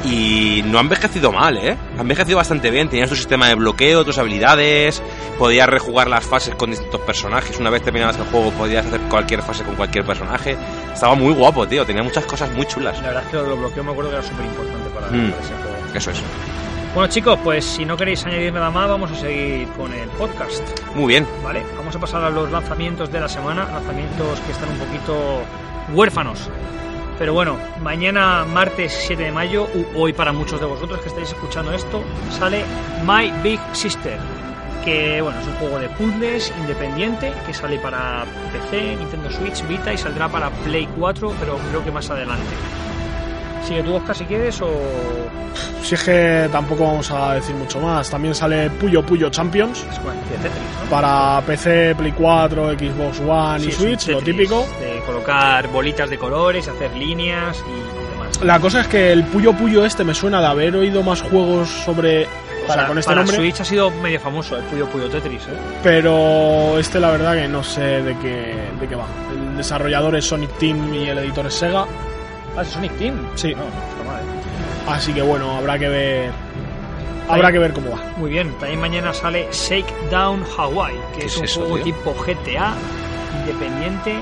Y 0.04 0.62
no 0.66 0.78
ha 0.78 0.80
envejecido 0.80 1.30
mal, 1.30 1.56
¿eh? 1.58 1.76
Ha 1.96 2.00
envejecido 2.00 2.36
bastante 2.36 2.70
bien. 2.70 2.88
Tenías 2.88 3.08
tu 3.08 3.14
sistema 3.14 3.46
de 3.48 3.54
bloqueo, 3.54 4.04
tus 4.04 4.18
habilidades. 4.18 5.00
Podías 5.38 5.68
rejugar 5.68 6.08
las 6.08 6.24
fases 6.24 6.54
con 6.56 6.70
distintos 6.70 7.00
personajes. 7.02 7.58
Una 7.60 7.70
vez 7.70 7.82
terminabas 7.82 8.16
el 8.16 8.24
juego, 8.24 8.50
podías 8.52 8.84
hacer 8.84 9.00
cualquier 9.02 9.42
fase 9.42 9.62
con 9.62 9.76
cualquier 9.76 10.04
personaje. 10.04 10.56
Estaba 10.92 11.14
muy 11.14 11.32
guapo, 11.32 11.66
tío. 11.68 11.84
Tenía 11.86 12.02
muchas 12.02 12.24
cosas 12.26 12.50
muy 12.52 12.66
chulas. 12.66 12.96
La 13.00 13.08
verdad 13.08 13.22
es 13.24 13.28
que 13.30 13.36
lo 13.36 13.42
de 13.44 13.48
los 13.50 13.58
bloqueos 13.60 13.86
me 13.86 13.92
acuerdo 13.92 14.10
que 14.10 14.16
era 14.16 14.26
súper 14.26 14.44
importante 14.46 14.90
para, 14.90 15.06
Mm. 15.06 15.30
para 15.30 15.42
ese 15.44 15.54
juego. 15.54 15.76
Eso 15.94 16.10
es. 16.10 16.22
Bueno, 16.94 17.08
chicos, 17.08 17.38
pues 17.42 17.64
si 17.64 17.84
no 17.86 17.96
queréis 17.96 18.24
añadir 18.26 18.52
nada 18.52 18.70
más, 18.70 18.88
vamos 18.88 19.10
a 19.12 19.14
seguir 19.14 19.66
con 19.78 19.94
el 19.94 20.08
podcast. 20.10 20.62
Muy 20.94 21.06
bien. 21.06 21.26
¿Vale? 21.42 21.62
Vamos 21.78 21.94
a 21.96 21.98
pasar 22.00 22.22
a 22.24 22.28
los 22.28 22.50
lanzamientos 22.50 23.10
de 23.10 23.20
la 23.20 23.28
semana. 23.28 23.66
Lanzamientos 23.72 24.40
que 24.40 24.52
están 24.52 24.68
un 24.68 24.78
poquito 24.78 25.42
huérfanos. 25.94 26.50
Pero 27.22 27.34
bueno, 27.34 27.56
mañana, 27.80 28.44
martes 28.44 28.92
7 29.06 29.22
de 29.22 29.30
mayo, 29.30 29.68
hoy 29.94 30.12
para 30.12 30.32
muchos 30.32 30.58
de 30.58 30.66
vosotros 30.66 31.00
que 31.02 31.08
estáis 31.08 31.28
escuchando 31.28 31.72
esto, 31.72 32.02
sale 32.36 32.64
My 33.06 33.30
Big 33.44 33.60
Sister. 33.74 34.18
Que 34.84 35.22
bueno, 35.22 35.38
es 35.38 35.46
un 35.46 35.54
juego 35.54 35.78
de 35.78 35.88
puzzles 35.90 36.52
independiente 36.58 37.32
que 37.46 37.54
sale 37.54 37.78
para 37.78 38.24
PC, 38.50 38.96
Nintendo 38.96 39.30
Switch, 39.30 39.64
Vita 39.68 39.92
y 39.92 39.98
saldrá 39.98 40.28
para 40.28 40.50
Play 40.50 40.88
4, 40.98 41.32
pero 41.38 41.58
creo 41.70 41.84
que 41.84 41.92
más 41.92 42.10
adelante. 42.10 42.42
Sigue 43.66 43.82
tú, 43.82 43.94
Oscar, 43.94 44.16
si 44.16 44.24
quieres, 44.24 44.60
o. 44.60 44.68
Si 45.82 45.94
es 45.94 46.02
que 46.04 46.48
tampoco 46.50 46.84
vamos 46.84 47.10
a 47.10 47.34
decir 47.34 47.54
mucho 47.54 47.80
más. 47.80 48.08
También 48.10 48.34
sale 48.34 48.70
Puyo 48.70 49.04
Puyo 49.04 49.28
Champions 49.30 49.80
Es 49.90 49.98
de 49.98 50.36
Tetris, 50.48 50.62
¿no? 50.84 50.90
para 50.90 51.42
PC, 51.46 51.94
Play 51.96 52.12
4, 52.12 52.70
Xbox 52.78 53.20
One 53.20 53.60
Sí, 53.60 53.68
y 53.68 53.72
Switch, 53.72 54.08
lo 54.08 54.22
típico. 54.22 54.66
De 54.80 55.02
colocar 55.04 55.68
bolitas 55.68 56.08
de 56.08 56.18
colores, 56.18 56.68
hacer 56.68 56.92
líneas 56.94 57.62
y 57.68 58.12
demás. 58.12 58.42
La 58.42 58.60
cosa 58.60 58.80
es 58.82 58.88
que 58.88 59.12
el 59.12 59.24
Puyo 59.24 59.52
Puyo 59.52 59.84
este 59.84 60.04
me 60.04 60.14
suena 60.14 60.40
de 60.40 60.46
haber 60.46 60.74
oído 60.76 61.02
más 61.02 61.20
juegos 61.20 61.68
sobre. 61.68 62.24
O 62.24 62.66
Para 62.68 62.82
sea, 62.82 62.88
con 62.88 62.98
este 62.98 63.08
para 63.10 63.20
nombre, 63.22 63.36
Switch 63.36 63.60
ha 63.60 63.64
sido 63.64 63.90
medio 63.90 64.20
famoso 64.20 64.56
el 64.56 64.62
Puyo 64.64 64.86
Puyo 64.88 65.08
Tetris, 65.10 65.42
¿eh? 65.42 65.56
pero 65.82 66.78
este 66.78 67.00
la 67.00 67.10
verdad 67.10 67.34
que 67.34 67.48
no 67.48 67.62
sé 67.64 68.02
de 68.02 68.16
qué, 68.18 68.54
de 68.80 68.88
qué 68.88 68.94
va. 68.94 69.06
El 69.32 69.56
desarrollador 69.56 70.14
es 70.16 70.24
Sonic 70.26 70.56
Team 70.58 70.94
y 70.94 71.08
el 71.08 71.18
editor 71.18 71.46
es 71.46 71.54
Sega. 71.54 71.84
Ah, 72.56 72.62
es 72.62 72.68
Sonic 72.68 72.92
Team. 72.98 73.14
Sí. 73.34 73.54
No, 73.54 73.62
no 73.62 73.68
está 73.68 74.04
mal, 74.04 74.20
¿eh? 74.20 74.90
Así 74.90 75.12
que 75.12 75.22
bueno, 75.22 75.56
habrá 75.56 75.78
que 75.78 75.88
ver. 75.88 76.30
Habrá 77.28 77.52
que 77.52 77.58
ver 77.58 77.72
cómo 77.72 77.90
va. 77.92 77.98
Muy 78.16 78.30
bien, 78.30 78.50
también 78.58 78.80
mañana 78.80 79.14
sale 79.14 79.48
Shakedown 79.52 80.44
Hawaii, 80.58 80.96
que 81.14 81.20
¿Qué 81.20 81.26
es, 81.26 81.36
un 81.38 81.44
eso, 81.44 81.60
juego 81.60 81.76
tío? 81.76 81.84
tipo 81.94 82.14
GTA, 82.14 82.74
independiente 83.40 84.16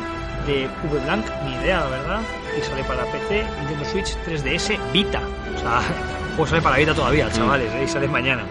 de 0.46 0.68
V-Blank, 0.92 1.24
ni 1.44 1.52
idea, 1.54 1.80
la 1.80 1.86
verdad, 1.88 2.20
y 2.56 2.62
sale 2.62 2.84
para 2.84 3.04
PC, 3.06 3.44
Nintendo 3.60 3.84
Switch, 3.86 4.16
3DS, 4.26 4.78
Vita. 4.92 5.20
O 5.56 5.58
sea, 5.58 5.78
el 5.78 6.28
juego 6.36 6.46
sale 6.46 6.62
para 6.62 6.76
Vita 6.76 6.94
todavía, 6.94 7.26
Mm. 7.26 7.32
chavales, 7.32 7.72
¿eh? 7.74 7.84
y 7.84 7.88
sale 7.88 8.06
mañana. 8.06 8.42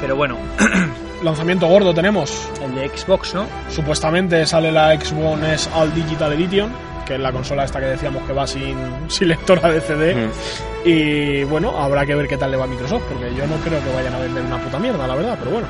Pero 0.00 0.14
bueno, 0.16 0.36
Lanzamiento 1.22 1.66
gordo 1.66 1.92
tenemos. 1.92 2.48
el 2.62 2.74
de 2.74 2.88
Xbox, 2.88 3.34
¿no? 3.34 3.46
Supuestamente 3.70 4.46
sale 4.46 4.70
la 4.72 4.94
Xbox 4.98 5.68
All 5.74 5.92
Digital 5.94 6.32
Edition, 6.34 6.70
que 7.10 7.16
es 7.16 7.20
la 7.20 7.32
consola 7.32 7.64
esta 7.64 7.80
que 7.80 7.86
decíamos 7.86 8.22
que 8.22 8.32
va 8.32 8.46
sin, 8.46 8.76
sin 9.08 9.28
lectora 9.28 9.68
de 9.70 9.80
CD. 9.80 10.14
Mm. 10.14 10.30
Y 10.84 11.44
bueno, 11.44 11.76
habrá 11.76 12.06
que 12.06 12.14
ver 12.14 12.28
qué 12.28 12.36
tal 12.36 12.52
le 12.52 12.56
va 12.56 12.64
a 12.64 12.68
Microsoft, 12.68 13.02
porque 13.08 13.34
yo 13.34 13.46
no 13.46 13.56
creo 13.56 13.82
que 13.82 13.92
vayan 13.94 14.14
a 14.14 14.18
vender 14.18 14.44
una 14.44 14.58
puta 14.58 14.78
mierda, 14.78 15.06
la 15.06 15.14
verdad, 15.16 15.36
pero 15.38 15.50
bueno. 15.50 15.66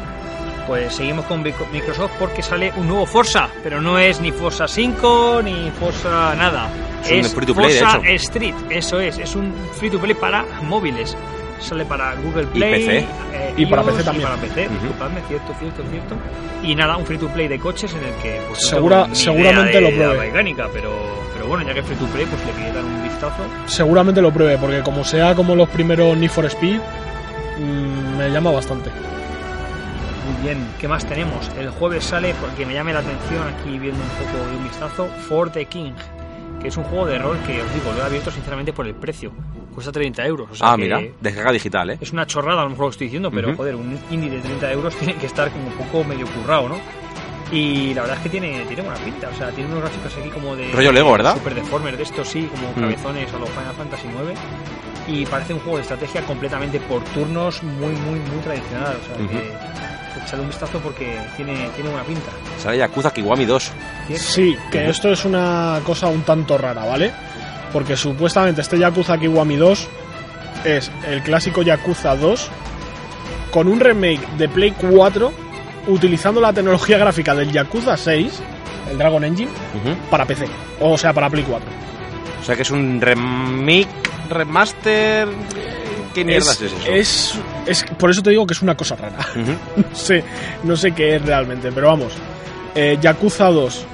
Pues 0.67 0.95
seguimos 0.95 1.25
con 1.25 1.43
Microsoft 1.43 2.13
porque 2.19 2.43
sale 2.43 2.73
un 2.77 2.87
nuevo 2.87 3.05
Forza, 3.07 3.49
pero 3.63 3.81
no 3.81 3.99
es 3.99 4.21
ni 4.21 4.31
Forza 4.31 4.69
5 4.69 5.41
ni 5.43 5.71
Forza 5.81 6.35
nada. 6.37 6.69
Es 7.09 7.27
un 7.27 7.33
free 7.35 7.47
to 7.47 7.55
play, 7.55 7.73
de 7.73 7.81
Forza 7.81 7.97
hecho. 8.05 8.07
Street, 8.25 8.55
eso 8.69 9.01
es, 9.01 9.19
es 9.19 9.35
un 9.35 9.53
free 9.73 9.91
to 9.91 9.99
play 9.99 10.15
para 10.15 10.45
móviles. 10.63 11.17
Sale 11.59 11.85
para 11.87 12.15
Google 12.15 12.45
Y 12.55 12.59
Play 12.59 12.73
PC. 12.73 12.99
eh, 12.99 13.55
Y 13.57 13.67
para 13.67 13.83
PC 13.83 14.05
también. 14.05 14.29
Y 14.29 14.31
para 14.31 14.41
PC, 14.41 14.69
disculpadme, 14.69 15.21
cierto, 15.29 15.55
cierto, 15.59 15.83
cierto. 15.91 16.15
Y 16.63 16.75
nada, 16.77 16.97
un 16.97 17.05
free 17.05 17.19
to 17.19 17.29
play 17.29 17.49
de 17.49 17.59
coches 17.59 17.93
en 17.93 18.05
el 18.05 18.15
que 18.23 18.41
pues, 18.49 18.63
Segura- 18.67 19.09
seguramente 19.13 19.71
idea 19.73 19.81
de 19.81 19.81
lo 19.81 19.97
pruebe. 19.97 20.15
la 20.17 20.23
mecánica, 20.23 20.69
pero, 20.73 20.93
pero 21.41 21.49
bueno, 21.49 21.67
ya 21.67 21.73
que 21.73 21.81
es 21.81 21.87
free 21.87 21.97
to 21.97 22.05
play, 22.13 22.27
pues 22.27 22.45
le 22.45 22.53
quería 22.53 22.71
dar 22.75 22.85
un 22.85 23.03
vistazo. 23.03 23.43
Seguramente 23.65 24.21
lo 24.21 24.31
pruebe, 24.31 24.59
porque 24.59 24.83
como 24.83 25.05
sea 25.05 25.35
como 25.35 25.57
los 25.57 25.71
primeros 25.71 26.15
Need 26.19 26.29
for 26.31 26.45
Speed, 26.45 26.79
mm, 27.59 28.19
me 28.19 28.29
llama 28.31 28.51
bastante. 28.51 28.91
Muy 28.91 30.43
bien, 30.45 30.59
¿qué 30.79 30.87
más 30.87 31.07
tenemos? 31.07 31.51
El 31.59 31.71
jueves 31.71 32.05
sale, 32.05 32.35
porque 32.43 32.67
me 32.67 32.75
llame 32.75 32.93
la 32.93 32.99
atención 32.99 33.43
aquí 33.49 33.79
viendo 33.79 33.99
un 34.03 34.11
poco 34.11 34.51
de 34.51 34.57
un 34.59 34.65
vistazo, 34.65 35.09
For 35.29 35.51
the 35.51 35.65
King, 35.65 35.93
que 36.61 36.69
es 36.69 36.77
un 36.77 36.85
juego 36.85 37.07
de 37.07 37.19
rol 37.19 37.39
que 37.47 37.63
os 37.63 37.73
digo, 37.73 37.91
lo 37.97 38.03
he 38.03 38.05
abierto 38.05 38.31
sinceramente 38.31 38.75
por 38.75 38.87
el 38.87 38.95
precio. 38.95 39.33
Cuesta 39.75 39.91
30 39.93 40.27
euros. 40.27 40.49
O 40.51 40.55
sea 40.55 40.73
Ah, 40.73 40.77
que 40.77 40.83
mira, 40.83 41.01
descarga 41.23 41.53
digital, 41.53 41.89
¿eh? 41.91 41.99
Es 42.03 42.13
una 42.13 42.27
chorrada 42.27 42.61
a 42.61 42.65
lo 42.65 42.71
mejor 42.71 42.85
lo 42.85 42.91
que 42.91 42.95
estoy 42.97 43.07
diciendo, 43.07 43.31
pero 43.31 43.57
joder, 43.57 43.77
un 43.77 43.99
indie 44.11 44.29
de 44.29 44.41
30 44.41 44.73
euros 44.73 44.95
tiene 44.99 45.15
que 45.15 45.25
estar 45.25 45.51
como 45.51 45.69
un 45.69 45.73
poco 45.73 46.05
medio 46.05 46.27
currado, 46.27 46.69
¿no? 46.69 46.77
Y 47.53 47.93
la 47.95 48.03
verdad 48.03 48.17
es 48.19 48.23
que 48.23 48.29
tiene, 48.29 48.65
tiene 48.67 48.83
buena 48.83 48.99
pinta, 49.01 49.29
o 49.29 49.37
sea, 49.37 49.51
tiene 49.51 49.71
unos 49.71 49.83
gráficos 49.83 50.17
aquí 50.17 50.29
como 50.29 50.55
de. 50.55 50.71
Rollo 50.73 50.93
Lego, 50.93 51.13
¿verdad? 51.13 51.35
Super 51.35 51.55
deformer 51.55 51.97
de 51.97 52.05
estos, 52.05 52.29
sí, 52.29 52.49
como 52.51 52.71
Mm. 52.77 52.81
cabezones 52.91 53.33
a 53.35 53.39
los 53.39 53.49
Final 53.51 53.75
Fantasy 53.77 54.07
IX. 54.07 54.41
Y 55.09 55.27
parece 55.27 55.55
un 55.55 55.61
juego 55.61 55.77
de 55.79 55.83
estrategia 55.83 56.21
completamente 56.23 56.79
por 56.81 57.03
turnos, 57.07 57.63
muy, 57.65 57.93
muy, 57.95 58.21
muy 58.21 58.39
tradicional. 58.45 58.97
O 59.03 59.07
sea, 59.07 59.25
Ujú. 59.25 59.29
que 59.29 60.21
echarle 60.25 60.43
un 60.43 60.49
vistazo 60.49 60.79
porque 60.79 61.19
tiene, 61.37 61.69
tiene 61.75 61.91
buena 61.91 62.05
pinta. 62.05 62.31
Sale 62.63 62.79
Yakuza 62.79 63.11
Kiwami 63.13 63.45
2. 63.47 63.73
¿cierto? 64.07 64.25
Sí, 64.25 64.57
que 64.71 64.89
esto 64.89 65.11
es 65.11 65.25
una 65.25 65.81
cosa 65.85 66.07
un 66.07 66.23
tanto 66.23 66.57
rara, 66.57 66.85
¿vale? 66.85 67.11
Porque 67.73 67.97
supuestamente 67.97 68.61
este 68.61 68.79
Yakuza 68.79 69.19
Kiwami 69.19 69.57
2 69.57 69.89
es 70.65 70.91
el 71.09 71.23
clásico 71.23 71.63
Yakuza 71.63 72.15
2 72.15 72.49
con 73.51 73.67
un 73.67 73.81
remake 73.81 74.21
de 74.39 74.49
Play 74.49 74.73
4 74.73 75.33
utilizando 75.87 76.41
la 76.41 76.53
tecnología 76.53 76.99
gráfica 76.99 77.35
del 77.35 77.51
Yakuza 77.53 77.97
6, 77.97 78.41
el 78.91 78.99
Dragon 78.99 79.25
Engine, 79.25 79.51
para 80.11 80.25
PC. 80.25 80.47
O 80.81 80.97
sea, 80.99 81.13
para 81.13 81.29
Play 81.31 81.45
4. 81.49 81.69
O 82.41 82.45
sea 82.45 82.57
que 82.57 82.63
es 82.63 82.71
un 82.71 83.01
remake, 83.01 83.89
remaster. 84.29 85.29
¿Qué 86.15 86.25
mierda 86.25 86.51
es, 86.53 86.61
eso? 86.63 86.77
es, 86.89 87.35
es- 87.67 87.85
por 87.99 88.11
eso 88.11 88.21
te 88.23 88.31
digo 88.31 88.47
que 88.47 88.55
es 88.55 88.63
una 88.63 88.77
cosa 88.77 88.97
rara. 88.97 89.19
Ujú. 89.37 89.53
no 89.89 89.95
sé, 89.95 90.25
no 90.65 90.77
sé 90.77 90.93
qué 90.93 91.17
es 91.17 91.23
realmente, 91.25 91.71
pero 91.73 91.89
vamos. 91.89 92.13
Eh, 92.75 92.99
Yakuza 93.01 93.47
2 93.51 93.85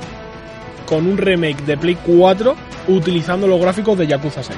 con 0.86 1.06
un 1.06 1.18
remake 1.18 1.62
de 1.64 1.76
Play 1.76 1.96
4 2.06 2.54
utilizando 2.88 3.46
los 3.46 3.60
gráficos 3.60 3.98
de 3.98 4.06
Yakuza 4.06 4.42
6. 4.42 4.56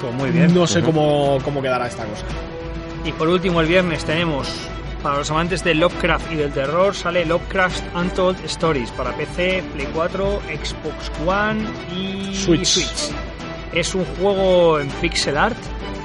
Pues 0.00 0.14
muy 0.14 0.30
bien. 0.30 0.52
No 0.54 0.66
sé 0.66 0.80
cómo, 0.82 1.38
cómo 1.44 1.62
quedará 1.62 1.86
esta 1.86 2.04
cosa. 2.04 2.24
Y 3.04 3.12
por 3.12 3.28
último, 3.28 3.60
el 3.60 3.66
viernes 3.66 4.04
tenemos, 4.04 4.48
para 5.04 5.18
los 5.18 5.30
amantes 5.30 5.62
de 5.62 5.74
Lovecraft 5.74 6.32
y 6.32 6.36
del 6.36 6.50
terror, 6.50 6.94
sale 6.94 7.26
Lovecraft 7.26 7.94
Untold 7.94 8.42
Stories 8.46 8.90
para 8.92 9.14
PC, 9.14 9.62
Play 9.74 9.86
4, 9.92 10.40
Xbox 10.46 11.12
One 11.26 11.62
y 11.94 12.34
Switch. 12.34 12.88
Es 13.74 13.94
un 13.94 14.06
juego 14.16 14.80
en 14.80 14.88
pixel 15.02 15.36
art 15.36 15.58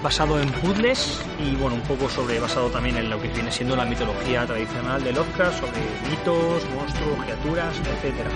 basado 0.03 0.41
en 0.41 0.49
puzzles 0.49 1.21
y 1.39 1.55
bueno, 1.55 1.77
un 1.77 1.81
poco 1.83 2.09
sobre 2.09 2.41
basado 2.41 2.67
también 2.67 2.97
en 2.97 3.09
lo 3.09 3.21
que 3.21 3.29
viene 3.29 3.53
siendo 3.53 3.77
la 3.77 3.85
mitología 3.85 4.45
tradicional 4.45 5.01
de 5.01 5.13
Lovecraft, 5.13 5.61
sobre 5.61 5.79
mitos, 6.09 6.61
monstruos, 6.75 7.23
criaturas, 7.23 7.73
etcétera. 7.77 8.29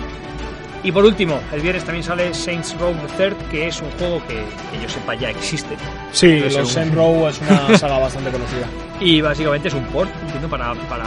Y 0.81 0.93
por 0.93 1.03
último, 1.03 1.41
el 1.51 1.59
viernes 1.59 1.83
también 1.83 2.05
sale 2.05 2.33
Saints 2.33 2.77
Row 2.79 2.93
the 2.93 3.13
Third, 3.17 3.37
que 3.49 3.67
es 3.67 3.81
un 3.81 3.91
juego 3.91 4.25
que, 4.27 4.35
que 4.35 4.81
yo 4.81 4.87
sepa 4.87 5.15
ya 5.15 5.29
existe. 5.29 5.75
Sí, 6.13 6.39
los 6.39 6.71
Saints 6.71 6.95
Row 6.95 7.27
es 7.27 7.41
una 7.41 7.77
saga 7.77 7.99
bastante 7.99 8.31
conocida. 8.31 8.67
Y 9.03 9.19
básicamente 9.21 9.67
es 9.67 9.73
un 9.73 9.83
port, 9.85 10.09
entiendo, 10.21 10.47
para, 10.49 10.73
para, 10.87 11.03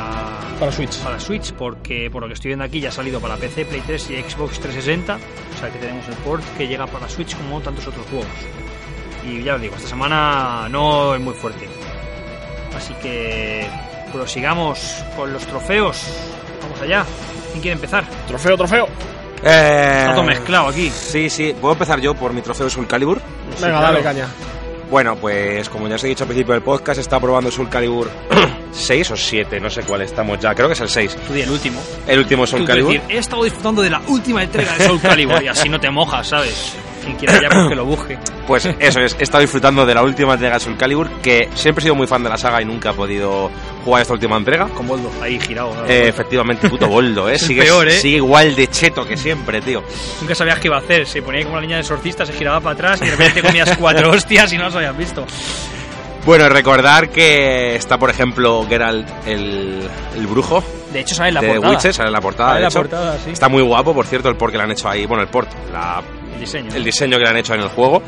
Para 0.61 0.71
Switch. 0.73 0.99
para 0.99 1.19
Switch, 1.19 1.53
porque 1.55 2.11
por 2.11 2.21
lo 2.23 2.29
que 2.29 2.35
estoy 2.35 2.51
viendo 2.51 2.65
aquí 2.65 2.79
ya 2.81 2.91
ha 2.91 2.93
salido 2.93 3.21
para 3.21 3.37
PC, 3.37 3.65
Play 3.65 3.81
3 3.87 4.11
y 4.11 4.23
Xbox 4.23 4.61
360. 4.61 5.15
O 5.17 5.59
sea 5.59 5.71
que 5.71 5.79
tenemos 5.79 6.07
el 6.09 6.15
port 6.17 6.45
que 6.59 6.69
llega 6.69 6.87
para 6.87 7.09
Switch 7.09 7.35
como 7.37 7.61
tantos 7.61 7.87
otros 7.87 8.05
juegos. 8.07 8.27
Y 9.27 9.43
ya 9.43 9.55
os 9.55 9.61
digo, 9.63 9.75
esta 9.77 9.89
semana 9.89 10.69
no 10.69 11.15
es 11.15 11.21
muy 11.21 11.33
fuerte. 11.35 11.67
Así 12.77 12.93
que 13.03 13.67
prosigamos 14.13 15.03
con 15.17 15.33
los 15.33 15.47
trofeos. 15.47 16.03
Vamos 16.63 16.81
allá. 16.83 17.05
¿Quién 17.53 17.63
quiere 17.63 17.75
empezar? 17.77 18.05
Trofeo, 18.29 18.57
trofeo. 18.59 18.87
Eh, 19.43 20.01
Está 20.03 20.15
todo 20.15 20.25
mezclado 20.25 20.69
aquí. 20.69 20.91
Sí, 20.91 21.31
sí. 21.31 21.55
¿Puedo 21.59 21.73
empezar 21.73 21.99
yo 22.01 22.15
por 22.15 22.33
mi 22.35 22.43
trofeo 22.43 22.69
Soul 22.69 22.87
Calibur? 22.87 23.21
Venga, 23.55 23.79
claro. 23.79 23.81
dale 23.81 24.03
caña. 24.03 24.29
Bueno, 24.91 25.16
pues 25.16 25.68
como 25.68 25.89
ya 25.89 25.97
os 25.97 26.05
he 26.05 26.09
dicho 26.09 26.24
al 26.24 26.28
principio 26.28 26.55
del 26.55 26.62
podcast, 26.62 27.01
está 27.01 27.18
probando 27.18 27.51
Soul 27.51 27.68
Calibur 27.68 28.09
6 28.72 29.11
o 29.11 29.16
7, 29.16 29.61
no 29.61 29.68
sé 29.68 29.82
cuál 29.82 30.03
estamos 30.03 30.39
ya. 30.39 30.55
Creo 30.55 30.68
que 30.68 30.74
es 30.74 30.80
el 30.80 30.89
6. 30.89 31.16
Tú 31.26 31.32
di 31.32 31.41
el 31.43 31.51
último. 31.51 31.80
El 32.07 32.20
último 32.20 32.47
Soul 32.47 32.64
Calibur. 32.64 32.93
decir, 32.93 33.11
he 33.14 33.18
estado 33.18 33.43
disfrutando 33.45 33.82
de 33.82 33.91
la 33.91 34.01
última 34.07 34.43
entrega 34.43 34.76
de 34.76 34.87
Soul 34.87 35.01
Calibur 35.01 35.43
y 35.43 35.49
así 35.49 35.68
no 35.68 35.80
te 35.80 35.91
mojas, 35.91 36.28
¿sabes? 36.28 36.74
Quien 37.07 37.17
quiera 37.17 37.41
ya 37.41 37.49
pues 37.49 37.69
que 37.69 37.75
lo 37.75 37.85
busque. 37.87 38.19
Pues 38.47 38.65
eso 38.79 39.01
es, 39.01 39.17
he 39.19 39.25
estado 39.25 39.41
disfrutando 39.43 39.85
de 39.85 39.93
la 39.93 40.05
última 40.05 40.35
entrega 40.35 40.55
de 40.55 40.61
Soul 40.61 40.77
Calibur, 40.77 41.11
que 41.21 41.49
siempre 41.57 41.81
he 41.81 41.85
sido 41.85 41.97
muy 41.97 42.07
fan 42.07 42.23
de 42.23 42.29
la 42.29 42.39
saga 42.39 42.63
y 42.63 42.65
nunca 42.65 42.91
he 42.91 42.95
podido 42.95 43.51
jugar 43.85 44.03
esta 44.03 44.15
última 44.15 44.37
entrega. 44.37 44.69
Con 44.69 44.87
Boldo 44.87 45.11
ahí 45.21 45.41
girado. 45.41 45.73
Eh, 45.89 46.07
efectivamente, 46.07 46.69
puto 46.71 46.87
boldo, 46.87 47.29
¿eh? 47.29 47.39
Sigue, 47.41 47.63
peor, 47.63 47.89
¿eh? 47.89 47.99
sigue 47.99 48.19
igual 48.19 48.55
de 48.55 48.69
cheto 48.69 49.05
que 49.05 49.17
siempre, 49.17 49.61
tío. 49.63 49.83
Nunca 50.21 50.37
sabías 50.37 50.61
qué 50.61 50.69
iba 50.69 50.77
a 50.77 50.81
hacer. 50.81 51.07
Se 51.09 51.23
ponía 51.23 51.43
como 51.43 51.57
la 51.57 51.63
niña 51.63 51.79
de 51.79 51.83
sorcista, 51.83 52.25
se 52.25 52.33
giraba 52.35 52.61
para 52.61 52.75
atrás 52.75 53.03
y 53.03 53.07
de 53.07 53.11
repente 53.17 53.43
comías 53.43 53.77
cuatro 53.79 54.11
hostias 54.13 54.53
y 54.53 54.59
no 54.59 54.63
las 54.65 54.77
habías 54.77 54.97
visto. 54.97 55.27
Bueno, 56.25 56.49
recordar 56.49 57.09
que 57.11 57.75
está, 57.77 57.99
por 57.99 58.11
ejemplo, 58.11 58.65
Geralt 58.69 59.09
el, 59.27 59.81
el 60.17 60.27
brujo 60.29 60.63
De 60.93 61.01
hecho, 61.01 61.15
sale 61.17 61.29
en 61.31 61.35
la 61.35 61.41
de 61.41 61.49
portada. 61.49 61.73
Witcher, 61.73 61.95
sale 61.95 62.07
en 62.09 62.13
la 62.13 62.21
portada, 62.21 62.49
Sale 62.51 62.61
de 62.61 62.61
en 62.61 62.63
la 62.63 62.69
hecho. 62.69 62.79
portada, 62.81 63.19
sí. 63.25 63.31
Está 63.31 63.49
muy 63.49 63.63
guapo, 63.63 63.93
por 63.95 64.07
cierto, 64.07 64.29
el 64.29 64.37
port 64.37 64.53
que 64.53 64.59
le 64.59 64.65
han 64.65 64.71
hecho 64.73 64.89
ahí. 64.89 65.05
Bueno, 65.07 65.23
el 65.25 65.29
port, 65.29 65.49
la- 65.73 66.03
El 66.37 66.41
diseño. 66.41 66.74
el 66.74 66.84
diseño 66.84 67.16
que 67.18 67.24
le 67.24 67.30
han 67.30 67.37
hecho 67.37 67.55
en 67.55 67.62
el 67.62 67.68
juego. 67.68 68.03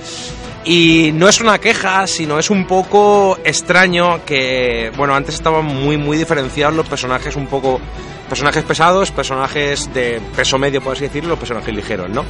Y 0.64 1.12
no 1.14 1.28
es 1.28 1.40
una 1.40 1.58
queja, 1.58 2.06
sino 2.06 2.38
es 2.38 2.50
un 2.50 2.66
poco 2.66 3.38
extraño 3.42 4.24
que, 4.26 4.92
bueno, 4.96 5.14
antes 5.14 5.36
estaban 5.36 5.64
muy, 5.64 5.96
muy 5.96 6.18
diferenciados 6.18 6.76
los 6.76 6.86
personajes, 6.86 7.36
un 7.36 7.46
poco 7.46 7.80
personajes 8.28 8.64
pesados, 8.64 9.10
personajes 9.10 9.92
de 9.94 10.20
peso 10.36 10.58
medio, 10.58 10.82
por 10.82 10.94
así 10.94 11.04
decirlo, 11.04 11.30
los 11.30 11.38
personajes 11.38 11.74
ligeros, 11.74 12.10
¿no? 12.10 12.24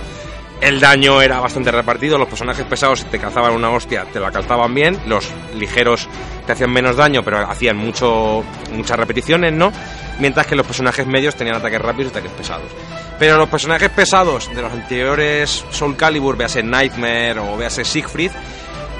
El 0.61 0.80
daño 0.80 1.22
era 1.22 1.40
bastante 1.40 1.70
repartido, 1.70 2.18
los 2.18 2.28
personajes 2.28 2.64
pesados 2.66 3.05
te 3.07 3.18
calzaban 3.18 3.53
una 3.53 3.70
hostia, 3.70 4.05
te 4.12 4.18
la 4.18 4.30
calzaban 4.30 4.74
bien, 4.74 4.99
los 5.07 5.30
ligeros 5.55 6.09
te 6.46 6.53
hacían 6.53 6.72
menos 6.72 6.96
daño, 6.96 7.24
pero 7.24 7.38
hacían 7.49 7.76
mucho, 7.76 8.44
muchas 8.72 8.96
repeticiones, 8.96 9.53
¿no? 9.53 9.72
Mientras 10.18 10.46
que 10.46 10.57
los 10.57 10.66
personajes 10.66 11.07
medios 11.07 11.36
tenían 11.36 11.57
ataques 11.57 11.80
rápidos 11.80 12.12
y 12.12 12.18
ataques 12.18 12.32
pesados. 12.32 12.70
Pero 13.19 13.37
los 13.37 13.49
personajes 13.49 13.91
pesados 13.91 14.49
de 14.55 14.62
los 14.62 14.73
anteriores 14.73 15.64
Soul 15.71 15.97
Calibur, 15.97 16.37
véase 16.37 16.62
Nightmare 16.62 17.41
o 17.41 17.57
véase 17.57 17.85
Siegfried, 17.85 18.31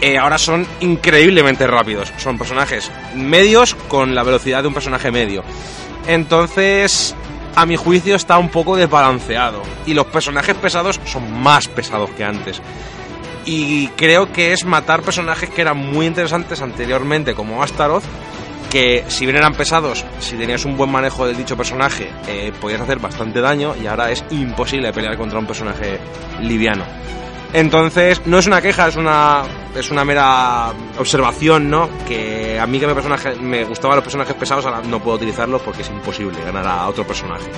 eh, 0.01 0.19
ahora 0.19 0.39
son 0.39 0.67
increíblemente 0.81 1.67
rápidos. 1.67 2.13
Son 2.19 2.39
personajes 2.39 2.91
medios 3.15 3.75
con 3.89 4.15
la 4.15 4.23
velocidad 4.23 4.63
de 4.63 4.69
un 4.69 4.75
personaje 4.75 5.11
medio. 5.11 5.45
Entonces, 6.07 7.15
a 7.55 7.67
mi 7.67 7.77
juicio 7.77 8.15
está 8.15 8.39
un 8.39 8.49
poco 8.49 8.77
desbalanceado. 8.77 9.63
Y 9.87 9.95
los 9.95 10.07
personajes 10.07 10.57
pesados 10.57 11.01
son 11.05 11.41
más 11.41 11.69
pesados 11.69 12.11
que 12.11 12.25
antes. 12.25 12.61
Y 13.45 13.89
creo 13.89 14.33
que 14.33 14.53
es 14.53 14.65
matar 14.65 15.03
personajes 15.03 15.51
que 15.51 15.63
eran 15.63 15.77
muy 15.77 16.07
interesantes 16.07 16.61
anteriormente, 16.61 17.35
como 17.35 17.63
Astaroth, 17.63 18.05
que 18.71 19.05
si 19.09 19.25
bien 19.25 19.37
eran 19.37 19.55
pesados, 19.55 20.05
si 20.21 20.37
tenías 20.37 20.65
un 20.65 20.77
buen 20.77 20.91
manejo 20.91 21.27
del 21.27 21.37
dicho 21.37 21.57
personaje, 21.57 22.11
eh, 22.27 22.53
podías 22.61 22.81
hacer 22.81 22.99
bastante 22.99 23.41
daño 23.41 23.75
y 23.81 23.87
ahora 23.87 24.11
es 24.11 24.25
imposible 24.31 24.93
pelear 24.93 25.17
contra 25.17 25.39
un 25.39 25.47
personaje 25.47 25.99
liviano. 26.41 26.85
Entonces, 27.53 28.21
no 28.27 28.39
es 28.39 28.47
una 28.47 28.61
queja, 28.61 28.89
es 28.89 28.97
una, 28.97 29.43
es 29.75 29.91
una 29.91 30.05
mera 30.05 30.71
observación, 30.99 31.71
¿no? 31.71 31.89
Que 32.07 32.61
a 32.61 32.67
mí 32.67 32.79
que 32.79 32.87
me, 32.87 32.95
personaje, 32.95 33.37
me 33.37 33.65
gustaban 33.65 33.97
los 33.97 34.05
personajes 34.05 34.35
pesados, 34.35 34.67
ahora 34.67 34.83
no 34.83 35.01
puedo 35.01 35.17
utilizarlos 35.17 35.63
porque 35.63 35.81
es 35.81 35.89
imposible 35.89 36.39
ganar 36.45 36.67
a 36.67 36.89
otro 36.89 37.07
personaje. 37.07 37.51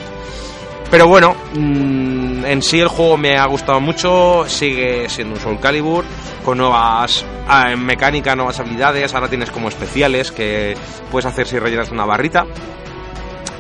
Pero 0.91 1.07
bueno, 1.07 1.37
mm, 1.55 2.45
en 2.45 2.63
sí 2.63 2.81
el 2.81 2.89
juego 2.89 3.17
me 3.17 3.37
ha 3.39 3.47
gustado 3.47 3.81
mucho, 3.81 4.45
sigue 4.49 5.09
siendo 5.09 5.35
un 5.37 5.41
Soul 5.41 5.61
Calibur, 5.61 6.05
con 6.45 6.59
nuevas 6.59 7.25
ah, 7.47 7.77
mecánicas, 7.77 8.37
nuevas 8.37 8.59
habilidades, 8.59 9.15
ahora 9.15 9.29
tienes 9.29 9.51
como 9.51 9.69
especiales 9.69 10.33
que 10.33 10.77
puedes 11.13 11.27
hacer 11.27 11.47
si 11.47 11.59
rellenas 11.59 11.91
una 11.91 12.05
barrita. 12.05 12.45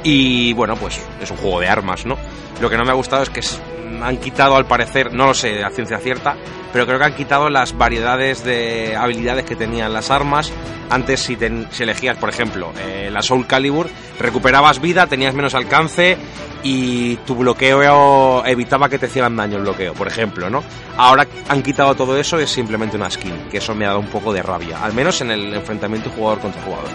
Y 0.02 0.52
bueno, 0.54 0.74
pues 0.76 1.00
es 1.20 1.30
un 1.30 1.36
juego 1.36 1.60
de 1.60 1.68
armas, 1.68 2.04
¿no? 2.06 2.16
Lo 2.60 2.68
que 2.68 2.76
no 2.76 2.84
me 2.84 2.90
ha 2.90 2.94
gustado 2.94 3.22
es 3.22 3.30
que 3.30 3.40
es- 3.40 3.60
han 4.03 4.16
quitado 4.18 4.57
al 4.57 4.66
parecer, 4.66 5.12
no 5.12 5.26
lo 5.26 5.34
sé 5.34 5.62
a 5.64 5.70
ciencia 5.70 5.98
cierta, 5.98 6.36
pero 6.72 6.86
creo 6.86 6.98
que 6.98 7.05
han 7.05 7.14
quitado 7.14 7.48
las 7.51 7.76
variedades 7.76 8.44
de 8.44 8.96
habilidades 8.96 9.44
que 9.44 9.57
tenían 9.57 9.92
las 9.92 10.11
armas. 10.11 10.53
Antes 10.90 11.20
si, 11.20 11.36
ten- 11.36 11.68
si 11.70 11.82
elegías, 11.84 12.16
por 12.16 12.28
ejemplo, 12.28 12.72
eh, 12.80 13.09
la 13.12 13.22
Soul 13.22 13.46
Calibur, 13.46 13.88
recuperabas 14.18 14.80
vida, 14.80 15.07
tenías 15.07 15.34
menos 15.34 15.55
alcance 15.55 16.16
y 16.62 17.16
tu 17.26 17.36
bloqueo 17.36 18.44
evitaba 18.44 18.88
que 18.88 18.98
te 18.98 19.07
hicieran 19.07 19.36
daño 19.36 19.57
el 19.57 19.62
bloqueo, 19.62 19.94
por 19.94 20.09
ejemplo, 20.09 20.51
¿no? 20.51 20.62
Ahora 20.96 21.26
han 21.48 21.62
quitado 21.62 21.94
todo 21.94 22.18
eso, 22.18 22.38
es 22.38 22.51
simplemente 22.51 22.96
una 22.96 23.11
skin, 23.11 23.48
que 23.51 23.59
eso 23.59 23.74
me 23.74 23.84
ha 23.84 23.88
dado 23.88 24.01
un 24.01 24.09
poco 24.09 24.32
de 24.32 24.42
rabia, 24.42 24.82
al 24.82 24.92
menos 24.92 25.20
en 25.20 25.30
el 25.30 25.55
enfrentamiento 25.55 26.11
jugador 26.11 26.40
contra 26.40 26.61
jugador. 26.62 26.90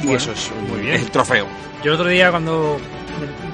Y 0.00 0.06
Bueno, 0.06 0.16
eso 0.18 0.32
es 0.32 0.50
un- 0.50 0.70
muy 0.70 0.80
bien. 0.80 0.94
el 0.94 1.10
trofeo. 1.10 1.46
Yo 1.82 1.90
el 1.92 1.98
otro 1.98 2.08
día 2.08 2.30
cuando 2.30 2.78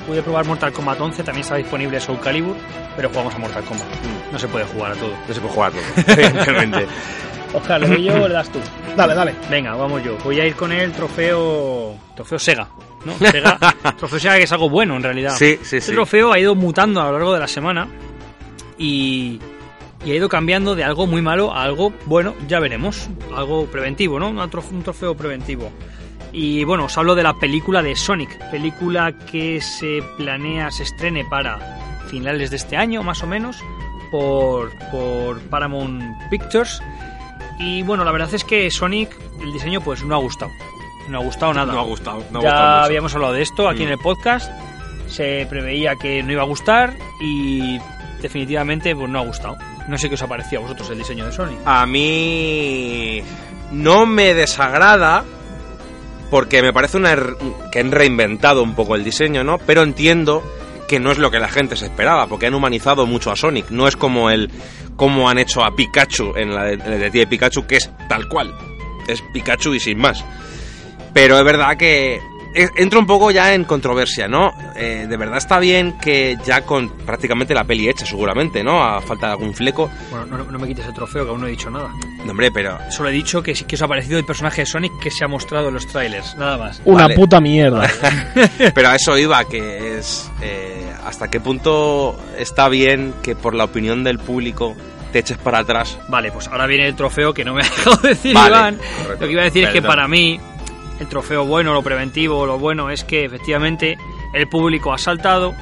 pude 0.08 0.22
probar 0.22 0.46
Mortal 0.46 0.72
Kombat 0.72 0.98
11 1.00 1.22
también 1.22 1.42
estaba 1.42 1.58
disponible 1.58 2.00
Soul 2.00 2.18
Calibur, 2.18 2.56
pero 2.96 3.10
jugamos 3.10 3.34
a 3.34 3.38
Mortal 3.38 3.62
Kombat. 3.64 3.86
No 4.32 4.38
se 4.38 4.48
puede 4.48 4.64
jugar 4.64 4.92
a 4.92 4.94
todo. 4.94 5.12
No 5.28 5.34
se 5.34 5.40
puede 5.40 5.54
jugar 5.54 5.72
todo, 5.72 5.82
evidentemente. 6.14 6.86
Oscar, 7.52 7.80
¿le 7.80 7.88
doy 7.88 8.04
yo 8.04 8.14
o 8.22 8.26
le 8.28 8.34
das 8.34 8.50
tú? 8.50 8.58
Dale, 8.96 9.14
dale. 9.14 9.34
Venga, 9.50 9.74
vamos 9.74 10.02
yo. 10.02 10.16
Voy 10.24 10.40
a 10.40 10.46
ir 10.46 10.54
con 10.54 10.72
el 10.72 10.92
trofeo. 10.92 11.94
Trofeo 12.16 12.38
Sega. 12.38 12.68
¿no? 13.04 13.12
Sega. 13.30 13.58
trofeo 13.98 14.18
Sega 14.18 14.36
que 14.36 14.42
es 14.44 14.52
algo 14.52 14.68
bueno 14.70 14.96
en 14.96 15.02
realidad. 15.02 15.34
Sí, 15.36 15.58
sí, 15.62 15.76
Este 15.76 15.80
sí. 15.82 15.92
trofeo 15.92 16.32
ha 16.32 16.38
ido 16.38 16.54
mutando 16.54 17.00
a 17.02 17.04
lo 17.06 17.12
largo 17.12 17.34
de 17.34 17.40
la 17.40 17.48
semana 17.48 17.86
y, 18.78 19.40
y 20.04 20.10
ha 20.10 20.14
ido 20.14 20.28
cambiando 20.28 20.74
de 20.74 20.84
algo 20.84 21.06
muy 21.06 21.22
malo 21.22 21.52
a 21.52 21.62
algo 21.62 21.92
bueno, 22.06 22.34
ya 22.48 22.60
veremos. 22.60 23.08
Algo 23.34 23.66
preventivo, 23.66 24.18
¿no? 24.18 24.28
Un 24.30 24.82
trofeo 24.82 25.14
preventivo. 25.14 25.70
Y 26.32 26.64
bueno, 26.64 26.84
os 26.84 26.98
hablo 26.98 27.14
de 27.14 27.22
la 27.22 27.34
película 27.34 27.82
de 27.82 27.96
Sonic, 27.96 28.38
película 28.50 29.12
que 29.12 29.60
se 29.60 30.02
planea, 30.16 30.70
se 30.70 30.82
estrene 30.82 31.24
para 31.24 31.58
finales 32.08 32.50
de 32.50 32.56
este 32.56 32.76
año, 32.76 33.02
más 33.02 33.22
o 33.22 33.26
menos, 33.26 33.58
por, 34.10 34.70
por 34.90 35.40
Paramount 35.48 36.02
Pictures. 36.30 36.82
Y 37.58 37.82
bueno, 37.82 38.04
la 38.04 38.12
verdad 38.12 38.32
es 38.34 38.44
que 38.44 38.70
Sonic, 38.70 39.10
el 39.40 39.52
diseño, 39.52 39.80
pues 39.80 40.04
no 40.04 40.14
ha 40.14 40.18
gustado. 40.18 40.52
No 41.08 41.18
ha 41.18 41.22
gustado 41.24 41.54
nada. 41.54 41.72
No 41.72 41.80
ha 41.80 41.84
gustado, 41.84 42.22
no 42.30 42.38
ha 42.40 42.42
ya 42.42 42.48
gustado 42.50 42.72
mucho. 42.76 42.84
habíamos 42.84 43.14
hablado 43.14 43.32
de 43.32 43.42
esto 43.42 43.68
aquí 43.68 43.80
Mm. 43.80 43.86
en 43.86 43.92
el 43.92 43.98
podcast. 43.98 44.52
Se 45.08 45.46
preveía 45.48 45.96
que 45.96 46.22
no 46.22 46.32
iba 46.32 46.42
a 46.42 46.46
gustar 46.46 46.94
y 47.20 47.78
definitivamente 48.20 48.94
pues 48.94 49.08
no 49.08 49.18
ha 49.20 49.22
gustado. 49.24 49.56
No 49.88 49.96
sé 49.96 50.08
qué 50.10 50.16
os 50.16 50.22
ha 50.22 50.26
parecido 50.28 50.60
a 50.60 50.62
vosotros 50.64 50.90
el 50.90 50.98
diseño 50.98 51.24
de 51.24 51.32
Sonic. 51.32 51.58
A 51.64 51.86
mí 51.86 53.22
no 53.72 54.04
me 54.04 54.34
desagrada 54.34 55.24
porque 56.30 56.62
me 56.62 56.72
parece 56.72 56.96
una 56.96 57.16
que 57.72 57.80
han 57.80 57.90
reinventado 57.90 58.62
un 58.62 58.74
poco 58.74 58.94
el 58.94 59.04
diseño, 59.04 59.44
¿no? 59.44 59.58
Pero 59.58 59.82
entiendo 59.82 60.42
que 60.88 60.98
no 60.98 61.12
es 61.12 61.18
lo 61.18 61.30
que 61.30 61.38
la 61.38 61.48
gente 61.48 61.76
se 61.76 61.86
esperaba, 61.86 62.26
porque 62.26 62.46
han 62.46 62.54
humanizado 62.54 63.06
mucho 63.06 63.30
a 63.30 63.36
Sonic. 63.36 63.70
No 63.70 63.86
es 63.86 63.96
como 63.96 64.30
el 64.30 64.50
como 64.96 65.28
han 65.28 65.38
hecho 65.38 65.62
a 65.62 65.76
Pikachu 65.76 66.32
en 66.34 66.52
la 66.52 66.64
de, 66.64 66.72
el 66.72 66.80
detective 66.80 67.26
Pikachu, 67.28 67.66
que 67.66 67.76
es 67.76 67.90
tal 68.08 68.28
cual. 68.28 68.52
Es 69.06 69.22
Pikachu 69.32 69.74
y 69.74 69.80
sin 69.80 69.98
más. 69.98 70.24
Pero 71.12 71.38
es 71.38 71.44
verdad 71.44 71.76
que 71.76 72.20
entra 72.54 72.98
un 72.98 73.06
poco 73.06 73.30
ya 73.30 73.54
en 73.54 73.64
controversia, 73.64 74.26
¿no? 74.28 74.52
Eh, 74.76 75.06
de 75.08 75.16
verdad 75.16 75.38
está 75.38 75.58
bien 75.58 75.98
que 75.98 76.36
ya 76.44 76.62
con 76.62 76.88
prácticamente 76.90 77.54
la 77.54 77.64
peli 77.64 77.88
hecha, 77.88 78.06
seguramente, 78.06 78.62
¿no? 78.64 78.82
A 78.82 79.00
falta 79.00 79.26
de 79.26 79.32
algún 79.32 79.54
fleco. 79.54 79.90
Bueno, 80.10 80.26
no, 80.26 80.44
no 80.44 80.58
me 80.58 80.66
quites 80.66 80.86
el 80.86 80.94
trofeo, 80.94 81.24
que 81.24 81.30
aún 81.30 81.40
no 81.40 81.46
he 81.46 81.50
dicho 81.50 81.70
nada. 81.70 81.90
No, 82.24 82.30
hombre, 82.32 82.50
pero 82.50 82.78
Solo 82.90 83.08
he 83.10 83.12
dicho 83.12 83.42
que 83.42 83.54
sí 83.54 83.64
que 83.64 83.76
os 83.76 83.82
ha 83.82 83.88
parecido 83.88 84.18
el 84.18 84.24
personaje 84.24 84.62
de 84.62 84.66
Sonic 84.66 84.98
que 85.00 85.10
se 85.10 85.24
ha 85.24 85.28
mostrado 85.28 85.68
en 85.68 85.74
los 85.74 85.86
trailers, 85.86 86.36
nada 86.36 86.56
más. 86.58 86.80
Una 86.84 87.02
Vale. 87.04 87.14
puta 87.14 87.40
mierda. 87.40 87.88
Pero 88.74 88.88
a 88.88 88.94
eso 88.96 89.16
iba, 89.16 89.44
que 89.44 89.98
es 89.98 90.30
eh, 90.42 90.92
hasta 91.04 91.28
qué 91.28 91.40
punto 91.40 92.18
está 92.36 92.68
bien 92.68 93.14
que 93.22 93.34
por 93.36 93.54
la 93.54 93.64
opinión 93.64 94.04
del 94.04 94.18
público 94.18 94.76
te 95.12 95.20
eches 95.20 95.38
para 95.38 95.60
atrás. 95.60 95.98
Vale, 96.08 96.30
pues 96.32 96.48
ahora 96.48 96.66
viene 96.66 96.86
el 96.86 96.94
trofeo 96.94 97.32
que 97.32 97.44
no 97.44 97.54
me 97.54 97.62
ha 97.62 97.64
dejado 97.64 97.96
decir 98.02 98.34
Vale, 98.34 98.56
Iván. 98.56 98.76
correcto. 98.76 99.12
Lo 99.20 99.26
que 99.26 99.32
iba 99.32 99.40
a 99.42 99.44
decir 99.44 99.64
es 99.64 99.70
que 99.70 99.80
Perdón. 99.80 99.88
para 99.96 100.08
mí 100.08 100.38
el 101.00 101.06
trofeo 101.08 101.44
bueno, 101.44 101.72
lo 101.74 101.82
preventivo, 101.82 102.46
lo 102.46 102.58
bueno 102.58 102.90
es 102.90 103.04
que 103.04 103.24
efectivamente 103.24 103.96
el 104.34 104.48
público 104.48 104.92
ha 104.92 104.98
saltado 104.98 105.54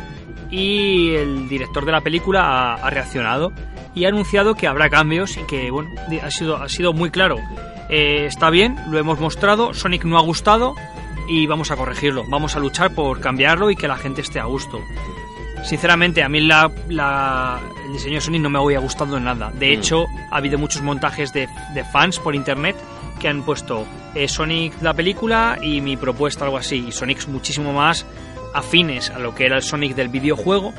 y 0.51 1.15
el 1.15 1.49
director 1.49 1.85
de 1.85 1.93
la 1.93 2.01
película 2.01 2.43
ha, 2.43 2.75
ha 2.75 2.91
reaccionado 2.91 3.53
y 3.95 4.05
ha 4.05 4.09
anunciado 4.09 4.55
que 4.55 4.67
habrá 4.67 4.89
cambios 4.91 5.37
y 5.37 5.43
que 5.45 5.71
bueno, 5.71 5.91
ha 6.23 6.31
sido, 6.31 6.57
ha 6.57 6.69
sido 6.69 6.93
muy 6.93 7.11
claro. 7.11 7.37
Eh, 7.89 8.27
está 8.27 8.51
bien, 8.51 8.77
lo 8.91 8.99
hemos 8.99 9.21
mostrado, 9.21 9.73
Sonic 9.75 10.05
no 10.05 10.19
ha 10.19 10.23
gustado 10.23 10.75
y 11.29 11.47
vamos 11.47 11.71
a 11.71 11.77
corregirlo, 11.77 12.25
vamos 12.29 12.55
a 12.57 12.61
luchar 12.61 12.95
por 12.95 13.21
cambiarlo 13.21 13.71
y 13.71 13.77
que 13.77 13.89
la 13.89 13.97
gente 13.97 14.21
esté 14.21 14.39
a 14.41 14.45
gusto. 14.45 14.81
Sinceramente, 15.65 16.23
a 16.23 16.29
mí 16.29 16.41
la, 16.41 16.71
la- 16.89 17.61
el 17.87 17.93
diseño 17.93 18.17
de 18.17 18.21
Sonic 18.21 18.43
no 18.43 18.51
me 18.51 18.59
había 18.59 18.79
gustado 18.79 19.17
en 19.17 19.25
nada. 19.25 19.51
De 19.53 19.69
Mm. 19.69 19.79
hecho, 19.79 20.07
ha 20.31 20.37
habido 20.37 20.59
muchos 20.59 20.83
montajes 20.83 21.33
de, 21.33 21.49
de 21.75 21.85
fans 21.85 22.19
por 22.21 22.35
internet 22.35 22.77
que 23.19 23.29
han 23.29 23.43
puesto 23.43 23.87
eh, 24.15 24.29
Sonic 24.29 24.81
la 24.83 24.95
película 24.95 25.59
y 25.61 25.81
mi 25.81 25.97
propuesta, 25.97 26.45
algo 26.45 26.57
así. 26.59 26.87
Y 26.89 26.93
Sonic 26.93 27.27
muchísimo 27.29 27.73
más 27.73 28.07
afines 28.55 29.11
a 29.11 29.19
lo 29.19 29.35
que 29.35 29.45
era 29.47 29.57
el 29.57 29.63
Sonic 29.63 29.95
del 29.95 30.09
videojuego. 30.09 30.73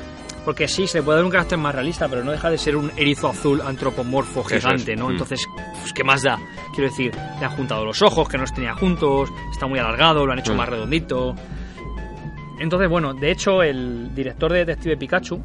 Porque 0.45 0.69
sí, 0.69 0.87
se 0.87 0.99
le 0.99 1.03
puede 1.03 1.17
dar 1.17 1.25
un 1.25 1.31
carácter 1.31 1.57
más 1.57 1.75
realista, 1.75 2.07
pero 2.07 2.23
no 2.23 2.31
deja 2.31 2.49
de 2.49 2.57
ser 2.57 2.77
un 2.77 2.89
erizo 2.95 3.27
azul 3.27 3.59
antropomorfo 3.59 4.45
es. 4.49 4.63
gigante, 4.63 4.95
¿no? 4.95 5.07
Mm. 5.09 5.11
Entonces, 5.11 5.45
pues, 5.81 5.91
¿qué 5.91 6.05
más 6.05 6.23
da? 6.23 6.39
Quiero 6.73 6.89
decir, 6.89 7.13
le 7.37 7.45
han 7.45 7.51
juntado 7.51 7.83
los 7.83 8.01
ojos, 8.01 8.29
que 8.29 8.37
no 8.37 8.43
los 8.43 8.53
tenía 8.53 8.73
juntos, 8.73 9.29
está 9.51 9.67
muy 9.67 9.77
alargado, 9.77 10.25
lo 10.25 10.31
han 10.31 10.39
hecho 10.39 10.53
Mm. 10.53 10.57
más 10.57 10.69
redondito. 10.69 11.35
Entonces, 12.59 12.89
bueno, 12.89 13.13
de 13.13 13.29
hecho, 13.31 13.61
el 13.61 14.15
director 14.15 14.51
de 14.53 14.59
Detective 14.59 14.95
Pikachu, 14.97 15.39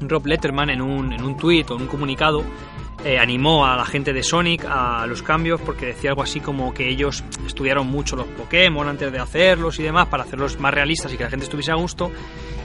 Rob 0.00 0.26
Letterman, 0.26 0.70
en 0.70 0.82
un, 0.82 1.12
en 1.12 1.22
un 1.22 1.36
tweet 1.36 1.66
o 1.70 1.76
en 1.76 1.82
un 1.82 1.86
comunicado, 1.88 2.42
eh, 3.04 3.18
animó 3.18 3.66
a 3.66 3.76
la 3.76 3.84
gente 3.86 4.12
de 4.12 4.22
Sonic 4.22 4.64
a 4.68 5.06
los 5.06 5.22
cambios 5.22 5.60
porque 5.60 5.86
decía 5.86 6.10
algo 6.10 6.22
así 6.22 6.40
como 6.40 6.74
que 6.74 6.88
ellos 6.88 7.24
estudiaron 7.46 7.86
mucho 7.86 8.16
los 8.16 8.26
Pokémon 8.26 8.86
antes 8.88 9.10
de 9.12 9.18
hacerlos 9.18 9.78
y 9.78 9.82
demás 9.82 10.06
para 10.08 10.24
hacerlos 10.24 10.58
más 10.60 10.74
realistas 10.74 11.12
y 11.12 11.16
que 11.16 11.24
la 11.24 11.30
gente 11.30 11.44
estuviese 11.44 11.70
a 11.72 11.76
gusto. 11.76 12.10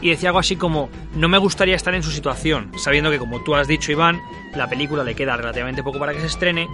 Y 0.02 0.10
decía 0.10 0.30
algo 0.30 0.40
así 0.40 0.56
como, 0.58 0.90
no 1.16 1.30
me 1.30 1.38
gustaría 1.38 1.76
estar 1.76 1.96
en 1.96 2.04
su 2.04 2.12
situación, 2.12 2.72
sabiendo 2.78 3.10
que 3.10 3.18
como 3.18 3.42
tú 3.44 3.56
has 3.56 3.68
dicho 3.68 3.92
Iván, 3.92 4.22
la 4.54 4.68
película 4.70 5.04
le 5.04 5.16
queda 5.16 5.36
relativamente 5.38 5.82
poco 5.84 5.98
para 6.00 6.14
que 6.14 6.20
se 6.20 6.28
estrene 6.28 6.68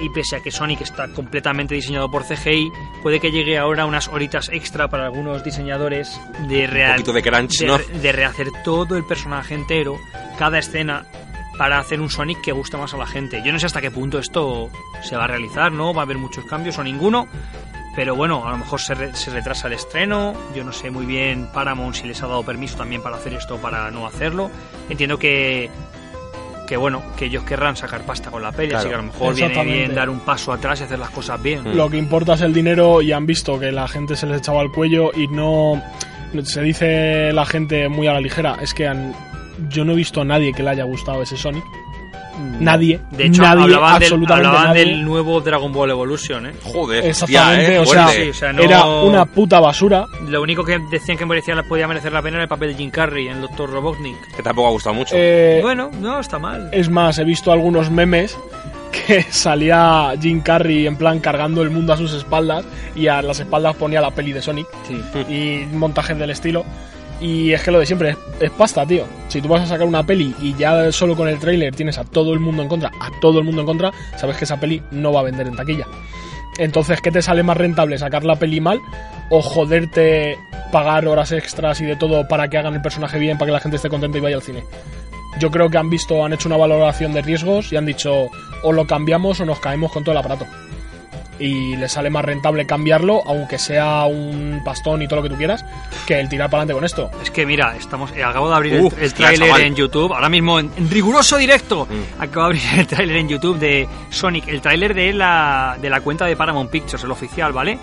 y 0.00 0.10
pese 0.10 0.36
a 0.36 0.40
que 0.40 0.50
Sonic 0.50 0.82
está 0.82 1.08
completamente 1.08 1.74
diseñado 1.74 2.10
por 2.10 2.22
CGI, 2.24 2.70
puede 3.02 3.18
que 3.18 3.30
llegue 3.32 3.56
ahora 3.56 3.86
unas 3.86 4.08
horitas 4.08 4.50
extra 4.52 4.88
para 4.88 5.06
algunos 5.06 5.42
diseñadores 5.42 6.20
de 6.48 6.66
real 6.66 6.92
poquito 6.96 7.12
de 7.14 7.22
crunch, 7.22 7.58
de, 7.60 7.66
¿no? 7.66 7.78
re- 7.78 7.86
de 7.98 8.12
rehacer 8.12 8.48
todo 8.62 8.96
el 8.98 9.04
personaje 9.04 9.54
entero, 9.54 9.96
cada 10.38 10.58
escena, 10.58 11.06
para 11.58 11.78
hacer 11.78 12.00
un 12.00 12.10
Sonic 12.10 12.40
que 12.42 12.52
guste 12.52 12.76
más 12.76 12.92
a 12.94 12.96
la 12.98 13.06
gente. 13.06 13.42
Yo 13.44 13.52
no 13.52 13.58
sé 13.58 13.66
hasta 13.66 13.80
qué 13.80 13.90
punto 13.90 14.18
esto 14.18 14.68
se 15.02 15.16
va 15.16 15.24
a 15.24 15.26
realizar, 15.28 15.72
¿no? 15.72 15.94
Va 15.94 16.02
a 16.02 16.04
haber 16.04 16.18
muchos 16.18 16.44
cambios 16.44 16.78
o 16.78 16.84
ninguno. 16.84 17.26
Pero 17.94 18.14
bueno, 18.14 18.46
a 18.46 18.50
lo 18.50 18.58
mejor 18.58 18.78
se, 18.78 18.94
re- 18.94 19.14
se 19.14 19.30
retrasa 19.30 19.68
el 19.68 19.72
estreno. 19.72 20.34
Yo 20.54 20.64
no 20.64 20.72
sé 20.72 20.90
muy 20.90 21.06
bien 21.06 21.48
Paramount 21.54 21.94
si 21.94 22.06
les 22.06 22.22
ha 22.22 22.26
dado 22.26 22.42
permiso 22.42 22.76
también 22.76 23.00
para 23.02 23.16
hacer 23.16 23.32
esto 23.32 23.54
o 23.54 23.58
para 23.58 23.90
no 23.90 24.06
hacerlo. 24.06 24.50
Entiendo 24.90 25.18
que, 25.18 25.70
que 26.68 26.76
bueno, 26.76 27.02
que 27.16 27.24
ellos 27.24 27.44
querrán 27.44 27.74
sacar 27.74 28.02
pasta 28.02 28.30
con 28.30 28.42
la 28.42 28.52
peli, 28.52 28.68
Claro. 28.68 28.80
así 28.80 28.88
que 28.90 28.94
a 28.94 28.98
lo 28.98 29.04
mejor 29.04 29.34
viene 29.34 29.64
bien 29.64 29.94
dar 29.94 30.10
un 30.10 30.20
paso 30.20 30.52
atrás 30.52 30.78
y 30.80 30.84
hacer 30.84 30.98
las 30.98 31.08
cosas 31.08 31.42
bien. 31.42 31.62
Mm. 31.64 31.74
Lo 31.74 31.88
que 31.88 31.96
importa 31.96 32.34
es 32.34 32.42
el 32.42 32.52
dinero 32.52 33.00
y 33.00 33.12
han 33.12 33.24
visto 33.24 33.58
que 33.58 33.72
la 33.72 33.88
gente 33.88 34.14
se 34.14 34.26
les 34.26 34.38
echaba 34.40 34.60
al 34.60 34.70
cuello 34.70 35.10
y 35.14 35.28
no 35.28 35.82
se 36.42 36.60
dice 36.60 37.32
la 37.32 37.46
gente 37.46 37.88
muy 37.88 38.08
a 38.08 38.12
la 38.12 38.20
ligera. 38.20 38.58
Es 38.60 38.74
que 38.74 38.86
han- 38.86 39.14
yo 39.70 39.84
no 39.84 39.92
he 39.92 39.96
visto 39.96 40.20
a 40.20 40.24
nadie 40.24 40.52
que 40.52 40.62
le 40.62 40.70
haya 40.70 40.84
gustado 40.84 41.22
ese 41.22 41.36
Sonic. 41.36 41.64
Nadie. 42.60 43.00
De 43.12 43.26
hecho, 43.26 43.40
nadie, 43.40 43.62
hablaban, 43.62 43.94
del, 43.98 44.02
absolutamente 44.04 44.46
hablaban 44.48 44.68
nadie. 44.68 44.84
del 44.84 45.04
nuevo 45.06 45.40
Dragon 45.40 45.72
Ball 45.72 45.90
Evolution, 45.90 46.46
¿eh? 46.46 46.52
Joder, 46.64 47.06
Exactamente, 47.06 47.78
hostia, 47.78 48.02
¿eh? 48.02 48.06
o 48.06 48.08
sea. 48.08 48.08
Sí, 48.24 48.28
o 48.28 48.34
sea, 48.34 48.52
no- 48.52 48.62
Era 48.62 48.84
una 48.84 49.24
puta 49.24 49.58
basura. 49.58 50.04
Lo 50.28 50.42
único 50.42 50.62
que 50.62 50.78
decían 50.90 51.16
que 51.16 51.24
merecía, 51.24 51.54
podía 51.62 51.88
merecer 51.88 52.12
la 52.12 52.20
pena 52.20 52.36
era 52.36 52.42
el 52.42 52.48
papel 52.48 52.70
de 52.70 52.74
Jim 52.74 52.90
Carrey 52.90 53.28
en 53.28 53.40
Doctor 53.40 53.70
Robotnik. 53.70 54.36
Que 54.36 54.42
tampoco 54.42 54.68
ha 54.68 54.70
gustado 54.72 54.94
mucho. 54.94 55.14
Eh, 55.16 55.60
Bueno, 55.62 55.90
no 55.98 56.20
está 56.20 56.38
mal. 56.38 56.68
Es 56.72 56.90
más, 56.90 57.18
he 57.18 57.24
visto 57.24 57.50
algunos 57.52 57.90
memes 57.90 58.36
que 59.06 59.22
salía 59.30 60.12
Jim 60.20 60.42
Carrey 60.42 60.86
en 60.86 60.96
plan 60.96 61.20
cargando 61.20 61.62
el 61.62 61.70
mundo 61.70 61.94
a 61.94 61.96
sus 61.96 62.12
espaldas 62.12 62.66
y 62.94 63.06
a 63.08 63.22
las 63.22 63.40
espaldas 63.40 63.76
ponía 63.76 64.02
la 64.02 64.10
peli 64.10 64.32
de 64.32 64.42
Sonic 64.42 64.66
Sí. 64.86 65.00
y 65.32 65.66
montajes 65.74 66.18
del 66.18 66.28
estilo. 66.30 66.66
Y 67.20 67.52
es 67.52 67.62
que 67.62 67.70
lo 67.70 67.78
de 67.78 67.86
siempre 67.86 68.16
es, 68.40 68.50
pasta, 68.50 68.86
tío. 68.86 69.04
Si 69.28 69.40
tú 69.40 69.48
vas 69.48 69.62
a 69.62 69.66
sacar 69.66 69.86
una 69.86 70.04
peli 70.04 70.34
y 70.40 70.54
ya 70.54 70.92
solo 70.92 71.16
con 71.16 71.28
el 71.28 71.38
tráiler 71.38 71.74
tienes 71.74 71.98
a 71.98 72.04
todo 72.04 72.34
el 72.34 72.40
mundo 72.40 72.62
en 72.62 72.68
contra, 72.68 72.90
a 73.00 73.10
todo 73.20 73.38
el 73.38 73.44
mundo 73.44 73.62
en 73.62 73.66
contra, 73.66 73.92
sabes 74.16 74.36
que 74.36 74.44
esa 74.44 74.60
peli 74.60 74.82
no 74.90 75.12
va 75.12 75.20
a 75.20 75.24
vender 75.24 75.46
en 75.46 75.56
taquilla. 75.56 75.86
Entonces, 76.58 77.00
¿qué 77.00 77.10
te 77.10 77.22
sale 77.22 77.42
más 77.42 77.56
rentable? 77.56 77.98
¿Sacar 77.98 78.24
la 78.24 78.36
peli 78.36 78.60
mal 78.60 78.80
o 79.30 79.42
joderte 79.42 80.38
pagar 80.72 81.06
horas 81.06 81.32
extras 81.32 81.80
y 81.80 81.84
de 81.84 81.96
todo 81.96 82.28
para 82.28 82.48
que 82.48 82.58
hagan 82.58 82.74
el 82.74 82.82
personaje 82.82 83.18
bien, 83.18 83.38
para 83.38 83.46
que 83.46 83.52
la 83.52 83.60
gente 83.60 83.76
esté 83.76 83.88
contenta 83.88 84.18
y 84.18 84.20
vaya 84.20 84.36
al 84.36 84.42
cine? 84.42 84.64
Yo 85.38 85.50
creo 85.50 85.68
que 85.68 85.78
han 85.78 85.90
visto, 85.90 86.24
han 86.24 86.32
hecho 86.32 86.48
una 86.48 86.56
valoración 86.56 87.12
de 87.12 87.22
riesgos 87.22 87.72
y 87.72 87.76
han 87.76 87.84
dicho 87.84 88.28
o 88.62 88.72
lo 88.72 88.86
cambiamos 88.86 89.40
o 89.40 89.44
nos 89.44 89.60
caemos 89.60 89.92
con 89.92 90.02
todo 90.02 90.12
el 90.12 90.18
aparato. 90.18 90.46
Y 91.38 91.76
les 91.76 91.92
sale 91.92 92.08
más 92.10 92.24
rentable 92.24 92.66
cambiarlo, 92.66 93.22
aunque 93.26 93.58
sea 93.58 94.04
un 94.06 94.62
pastón 94.64 95.02
y 95.02 95.06
todo 95.08 95.16
lo 95.16 95.22
que 95.24 95.28
tú 95.28 95.36
quieras, 95.36 95.64
que 96.06 96.18
el 96.18 96.28
tirar 96.28 96.48
para 96.48 96.62
adelante 96.62 96.74
con 96.74 96.84
esto. 96.84 97.10
Es 97.22 97.30
que 97.30 97.44
mira, 97.44 97.76
estamos, 97.76 98.10
eh, 98.16 98.24
acabo 98.24 98.48
de 98.48 98.54
abrir 98.56 98.74
el- 98.74 98.84
Uf, 98.86 98.94
el, 98.98 99.06
hostia, 99.06 99.32
tráiler 99.34 99.60
en 99.66 99.74
YouTube, 99.74 100.12
ahora 100.14 100.28
mismo 100.30 100.58
en, 100.58 100.70
en 100.76 100.90
riguroso 100.90 101.36
directo. 101.36 101.86
Mm. 101.86 102.22
Acabo 102.22 102.48
de 102.48 102.56
abrir 102.58 102.62
el 102.80 102.86
tráiler 102.86 103.16
en 103.16 103.28
YouTube 103.28 103.58
de 103.58 103.86
Sonic, 104.10 104.48
el 104.48 104.60
tráiler 104.62 104.94
de 104.94 105.12
la, 105.12 105.76
de 105.80 105.90
la 105.90 106.00
cuenta 106.00 106.24
de 106.24 106.36
Paramount 106.36 106.70
Pictures, 106.70 107.04
el 107.04 107.10
oficial, 107.10 107.52
¿vale? 107.52 107.78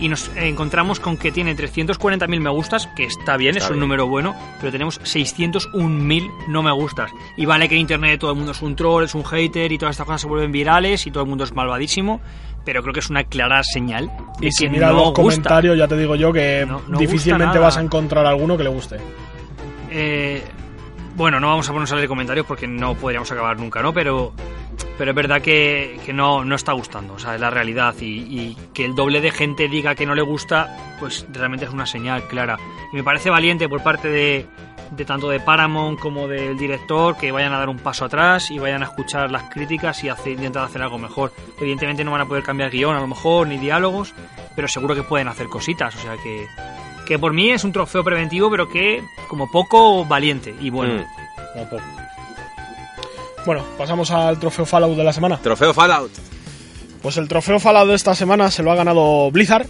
Y 0.00 0.08
nos 0.08 0.28
encontramos 0.34 0.98
con 0.98 1.16
que 1.16 1.30
tiene 1.30 1.54
340.000 1.54 2.40
me 2.40 2.50
gustas, 2.50 2.88
que 2.96 3.04
está 3.04 3.36
bien, 3.36 3.56
Está 3.56 3.66
es 3.66 3.70
un 3.70 3.76
bien. 3.76 3.80
número 3.80 4.08
bueno, 4.08 4.34
pero 4.58 4.72
tenemos 4.72 5.00
601.000 5.02 6.30
no 6.48 6.62
me 6.62 6.72
gustas. 6.72 7.10
Y 7.36 7.46
vale 7.46 7.68
que 7.68 7.76
en 7.76 7.82
internet 7.82 8.18
todo 8.20 8.30
el 8.32 8.36
mundo 8.36 8.52
es 8.52 8.62
un 8.62 8.74
troll, 8.76 9.04
es 9.04 9.14
un 9.14 9.24
hater 9.24 9.70
y 9.70 9.78
todas 9.78 9.92
estas 9.94 10.06
cosas 10.06 10.20
se 10.22 10.26
vuelven 10.26 10.50
virales 10.52 11.06
y 11.06 11.10
todo 11.12 11.22
el 11.22 11.28
mundo 11.28 11.44
es 11.44 11.52
malvadísimo, 11.54 12.20
pero 12.64 12.82
creo 12.82 12.92
que 12.94 13.00
es 13.00 13.10
una 13.10 13.24
clara 13.24 13.62
señal 13.62 14.10
de 14.40 14.48
Y 14.48 14.52
si 14.52 14.64
que 14.64 14.70
miras 14.70 14.90
no 14.90 14.96
los 14.96 15.04
gusta. 15.08 15.22
comentarios, 15.22 15.76
ya 15.78 15.86
te 15.88 15.96
digo 15.96 16.16
yo 16.16 16.32
que 16.32 16.64
No- 16.66 16.82
no 16.88 16.98
difícilmente 16.98 17.58
vas 17.58 17.76
a 17.76 17.80
encontrar 17.82 18.26
alguno 18.26 18.56
que 18.56 18.62
le 18.64 18.70
guste. 18.70 18.96
Eh, 19.90 20.42
bueno, 21.16 21.38
no 21.40 21.48
vamos 21.48 21.66
a 21.68 21.72
ponernos 21.72 21.92
a 21.92 21.96
leer 21.96 22.08
comentarios 22.08 22.46
porque 22.46 22.66
no 22.66 22.94
podríamos 22.94 23.30
acabar 23.30 23.56
nunca, 23.58 23.82
¿no? 23.82 23.92
Pero, 23.92 24.32
pero 24.98 25.10
es 25.10 25.16
verdad 25.16 25.42
que, 25.42 25.98
que 26.04 26.12
no, 26.12 26.44
no 26.44 26.54
está 26.54 26.72
gustando, 26.72 27.14
o 27.14 27.18
sea, 27.18 27.34
es 27.34 27.40
la 27.40 27.50
realidad. 27.50 27.94
Y, 28.00 28.04
y 28.04 28.56
que 28.72 28.84
el 28.84 28.94
doble 28.94 29.20
de 29.20 29.30
gente 29.30 29.68
diga 29.68 29.94
que 29.94 30.06
no 30.06 30.14
le 30.14 30.22
gusta, 30.22 30.96
pues 31.00 31.26
realmente 31.32 31.64
es 31.64 31.72
una 31.72 31.86
señal 31.86 32.26
clara. 32.28 32.58
Y 32.92 32.96
me 32.96 33.04
parece 33.04 33.30
valiente 33.30 33.68
por 33.68 33.82
parte 33.82 34.08
de, 34.08 34.46
de 34.90 35.04
tanto 35.04 35.28
de 35.28 35.40
Paramount 35.40 35.98
como 35.98 36.28
del 36.28 36.56
director 36.56 37.16
que 37.16 37.32
vayan 37.32 37.52
a 37.52 37.58
dar 37.58 37.68
un 37.68 37.78
paso 37.78 38.04
atrás 38.04 38.50
y 38.50 38.58
vayan 38.58 38.82
a 38.82 38.86
escuchar 38.86 39.30
las 39.30 39.44
críticas 39.44 40.02
y 40.04 40.08
hacer, 40.08 40.32
intentar 40.32 40.64
hacer 40.64 40.82
algo 40.82 40.98
mejor. 40.98 41.32
Evidentemente 41.60 42.04
no 42.04 42.12
van 42.12 42.22
a 42.22 42.26
poder 42.26 42.42
cambiar 42.42 42.70
guion 42.70 42.96
a 42.96 43.00
lo 43.00 43.08
mejor, 43.08 43.48
ni 43.48 43.58
diálogos, 43.58 44.14
pero 44.54 44.68
seguro 44.68 44.94
que 44.94 45.02
pueden 45.02 45.28
hacer 45.28 45.48
cositas, 45.48 45.94
o 45.96 45.98
sea 45.98 46.16
que 46.22 46.46
que 47.04 47.18
por 47.18 47.32
mí 47.32 47.50
es 47.50 47.64
un 47.64 47.72
trofeo 47.72 48.02
preventivo, 48.02 48.50
pero 48.50 48.68
que 48.68 49.02
como 49.28 49.50
poco 49.50 50.04
valiente 50.04 50.54
y 50.60 50.70
bueno. 50.70 50.94
Mm. 50.94 52.03
Bueno, 53.44 53.62
pasamos 53.76 54.10
al 54.10 54.38
trofeo 54.38 54.64
Fallout 54.64 54.96
de 54.96 55.04
la 55.04 55.12
semana. 55.12 55.38
Trofeo 55.42 55.74
Fallout. 55.74 56.10
Pues 57.02 57.16
el 57.18 57.28
trofeo 57.28 57.60
Fallout 57.60 57.88
de 57.88 57.94
esta 57.94 58.14
semana 58.14 58.50
se 58.50 58.62
lo 58.62 58.72
ha 58.72 58.74
ganado 58.74 59.30
Blizzard 59.30 59.66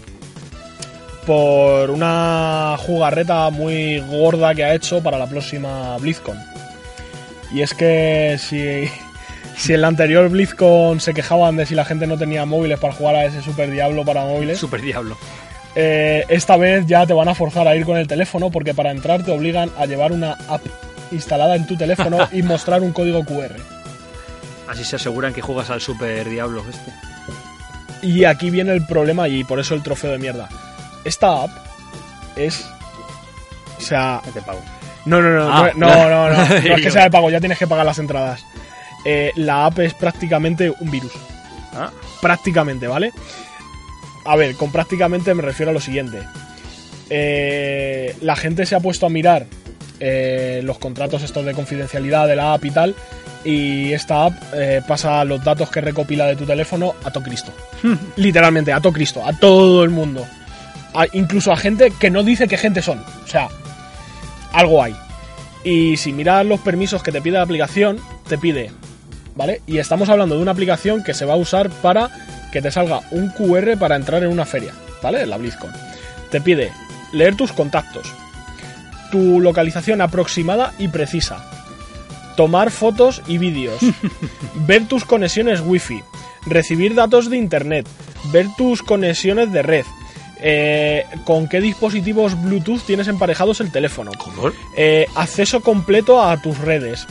por 1.27 1.91
una 1.91 2.77
jugarreta 2.79 3.51
muy 3.51 3.99
gorda 4.01 4.55
que 4.55 4.63
ha 4.65 4.75
hecho 4.75 5.03
para 5.03 5.19
la 5.19 5.27
próxima 5.27 5.97
BlizzCon. 5.99 6.39
Y 7.53 7.63
es 7.63 7.75
que 7.75 8.37
si, 8.39 8.89
si 9.57 9.73
en 9.75 9.81
la 9.81 9.89
anterior 9.89 10.29
BlizzCon 10.29 11.01
se 11.01 11.15
quejaban 11.15 11.57
de 11.57 11.67
si 11.67 11.75
la 11.75 11.85
gente 11.85 12.07
no 12.07 12.19
tenía 12.19 12.45
móviles 12.45 12.79
para 12.79 12.93
jugar 12.93 13.17
a 13.17 13.25
ese 13.25 13.43
Super 13.43 13.71
Diablo 13.71 14.05
para 14.05 14.25
móviles, 14.25 14.59
Super 14.59 14.83
Diablo. 14.83 15.17
eh, 15.75 16.25
esta 16.29 16.57
vez 16.57 16.87
ya 16.87 17.07
te 17.07 17.15
van 17.15 17.29
a 17.29 17.35
forzar 17.35 17.67
a 17.67 17.75
ir 17.75 17.85
con 17.85 17.97
el 17.97 18.07
teléfono 18.07 18.51
porque 18.51 18.75
para 18.75 18.91
entrar 18.91 19.25
te 19.25 19.33
obligan 19.33 19.71
a 19.79 19.87
llevar 19.87 20.13
una 20.13 20.33
app 20.49 20.63
instalada 21.15 21.57
en 21.57 21.67
tu 21.67 21.77
teléfono 21.77 22.19
y 22.33 22.43
mostrar 22.43 22.83
un 22.83 22.93
código 22.93 23.25
QR. 23.25 23.57
Así 24.69 24.85
se 24.85 24.97
aseguran 24.97 25.33
que 25.33 25.43
juegas 25.43 25.71
al 25.71 25.81
Super 25.81 26.29
Diablo 26.29 26.65
este. 26.69 26.93
Y 28.07 28.25
aquí 28.25 28.51
viene 28.51 28.73
el 28.73 28.85
problema 28.87 29.29
y 29.29 29.45
por 29.45 29.59
eso 29.61 29.75
el 29.75 29.83
trofeo 29.83 30.11
de 30.13 30.19
mierda. 30.19 30.49
Esta 31.05 31.45
app 31.45 31.51
es... 32.37 32.67
O 33.79 33.81
sea... 33.81 34.21
te 34.33 34.43
pago. 34.43 34.61
No, 35.07 35.21
no, 35.21 35.31
no, 35.31 35.53
Ah. 35.55 35.71
no, 35.77 35.87
no, 35.89 36.09
no, 36.09 36.31
no, 36.31 36.37
no 36.49 36.55
es 36.55 36.83
que 36.83 36.91
sea 36.91 37.05
de 37.05 37.11
pago, 37.11 37.31
ya 37.31 37.41
tienes 37.41 37.59
que 37.59 37.67
pagar 37.67 37.85
las 37.87 37.99
entradas. 37.99 38.45
Eh, 39.05 39.33
la 39.37 39.67
app 39.67 39.79
es 39.81 39.93
prácticamente 39.95 40.73
un 40.81 40.91
virus. 40.91 41.13
Ah. 41.75 41.91
Prácticamente, 42.23 42.87
¿vale? 42.87 43.13
A 44.25 44.37
ver, 44.37 44.55
con 44.57 44.73
prácticamente 44.73 45.35
me 45.35 45.43
refiero 45.43 45.71
a 45.71 45.75
lo 45.75 45.81
siguiente. 45.81 46.23
Eh, 47.11 48.17
la 48.23 48.35
gente 48.37 48.65
se 48.65 48.75
ha 48.75 48.81
puesto 48.81 49.05
a 49.07 49.11
mirar 49.11 49.47
eh, 50.07 50.61
los 50.63 50.77
contratos 50.79 51.23
estos 51.23 51.45
de 51.47 51.55
confidencialidad 51.55 52.29
de 52.29 52.37
la 52.37 52.53
app 52.53 52.65
y 52.67 52.71
tal. 52.71 52.95
Y 53.43 53.93
esta 53.93 54.27
app 54.27 54.35
eh, 54.55 54.83
pasa 54.87 55.25
los 55.25 55.43
datos 55.43 55.71
que 55.71 55.81
recopila 55.81 56.27
de 56.27 56.37
tu 56.37 56.45
teléfono 56.45 56.95
a 57.05 57.11
todo 57.11 57.25
Cristo. 57.25 57.53
Literalmente, 58.17 58.73
a 58.73 58.81
todo 58.81 58.93
Cristo, 58.93 59.23
a 59.27 59.33
todo 59.33 59.83
el 59.85 59.91
mundo. 59.91 60.27
A- 60.95 61.07
incluso 61.13 61.53
a 61.53 61.57
gente 61.57 61.91
que 61.99 62.11
no 62.11 62.23
dice 62.23 62.49
qué 62.49 62.57
gente 62.59 62.83
son. 62.83 62.99
O 63.25 63.27
sea, 63.27 63.49
algo 64.53 64.83
hay. 64.83 64.95
Y 65.65 65.97
si 65.97 66.13
miras 66.13 66.45
los 66.45 66.61
permisos 66.61 67.03
que 67.03 67.13
te 67.13 67.23
pide 67.23 67.39
la 67.39 67.43
aplicación, 67.43 67.99
te 68.29 68.37
pide, 68.39 68.71
¿vale? 69.35 69.63
Y 69.67 69.79
estamos 69.79 70.09
hablando 70.11 70.37
de 70.37 70.43
una 70.43 70.51
aplicación 70.53 71.03
que 71.03 71.15
se 71.15 71.25
va 71.25 71.35
a 71.35 71.39
usar 71.39 71.71
para 71.71 72.11
que 72.53 72.61
te 72.63 72.71
salga 72.71 73.01
un 73.11 73.31
QR 73.31 73.77
para 73.79 73.97
entrar 73.97 74.23
en 74.23 74.29
una 74.31 74.45
feria, 74.45 74.73
¿vale? 75.03 75.23
En 75.23 75.31
la 75.31 75.39
BlizzCon. 75.39 75.73
Te 76.31 76.41
pide 76.41 76.71
leer 77.13 77.35
tus 77.37 77.53
contactos, 77.53 78.07
tu 79.15 79.39
localización 79.41 80.01
aproximada 80.01 80.75
y 80.77 80.89
precisa, 80.89 81.49
tomar 82.37 82.73
fotos 82.73 83.23
y 83.29 83.39
vídeos, 83.39 83.79
ver 84.67 84.89
tus 84.89 85.05
conexiones 85.05 85.61
wifi, 85.61 86.03
recibir 86.47 86.97
datos 86.97 87.31
de 87.31 87.37
internet, 87.37 87.87
ver 88.33 88.49
tus 88.59 88.83
conexiones 88.83 89.53
de 89.53 89.63
red, 89.63 89.85
eh, 90.41 91.05
con 91.23 91.47
qué 91.47 91.61
dispositivos 91.61 92.43
Bluetooth 92.43 92.83
tienes 92.85 93.07
emparejados 93.07 93.61
el 93.61 93.71
teléfono, 93.71 94.11
eh, 94.77 95.07
acceso 95.15 95.61
completo 95.61 96.21
a 96.21 96.43
tus 96.43 96.59
redes. 96.59 97.07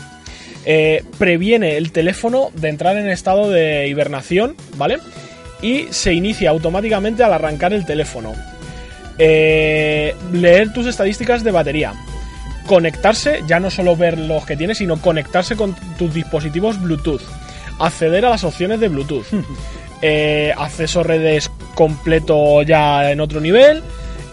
Eh, 0.65 1.05
previene 1.17 1.77
el 1.77 1.93
teléfono 1.93 2.49
de 2.53 2.67
entrar 2.67 2.97
en 2.97 3.07
estado 3.07 3.49
de 3.49 3.87
hibernación, 3.87 4.57
¿vale? 4.75 4.97
Y 5.61 5.85
se 5.91 6.11
inicia 6.11 6.49
automáticamente 6.49 7.23
al 7.23 7.31
arrancar 7.31 7.71
el 7.71 7.85
teléfono. 7.85 8.33
Eh, 9.17 10.15
leer 10.31 10.73
tus 10.73 10.87
estadísticas 10.87 11.43
de 11.43 11.51
batería. 11.51 11.93
Conectarse, 12.65 13.41
ya 13.45 13.59
no 13.59 13.69
solo 13.69 13.95
ver 13.95 14.17
los 14.17 14.45
que 14.45 14.55
tienes, 14.55 14.77
sino 14.77 14.97
conectarse 15.01 15.55
con 15.55 15.75
tus 15.97 16.13
dispositivos 16.13 16.81
Bluetooth. 16.81 17.21
Acceder 17.79 18.25
a 18.25 18.29
las 18.29 18.43
opciones 18.43 18.79
de 18.79 18.87
Bluetooth. 18.87 19.25
Eh, 20.01 20.53
acceso 20.57 20.99
a 20.99 21.03
redes 21.03 21.49
completo 21.75 22.61
ya 22.63 23.11
en 23.11 23.19
otro 23.21 23.39
nivel. 23.39 23.81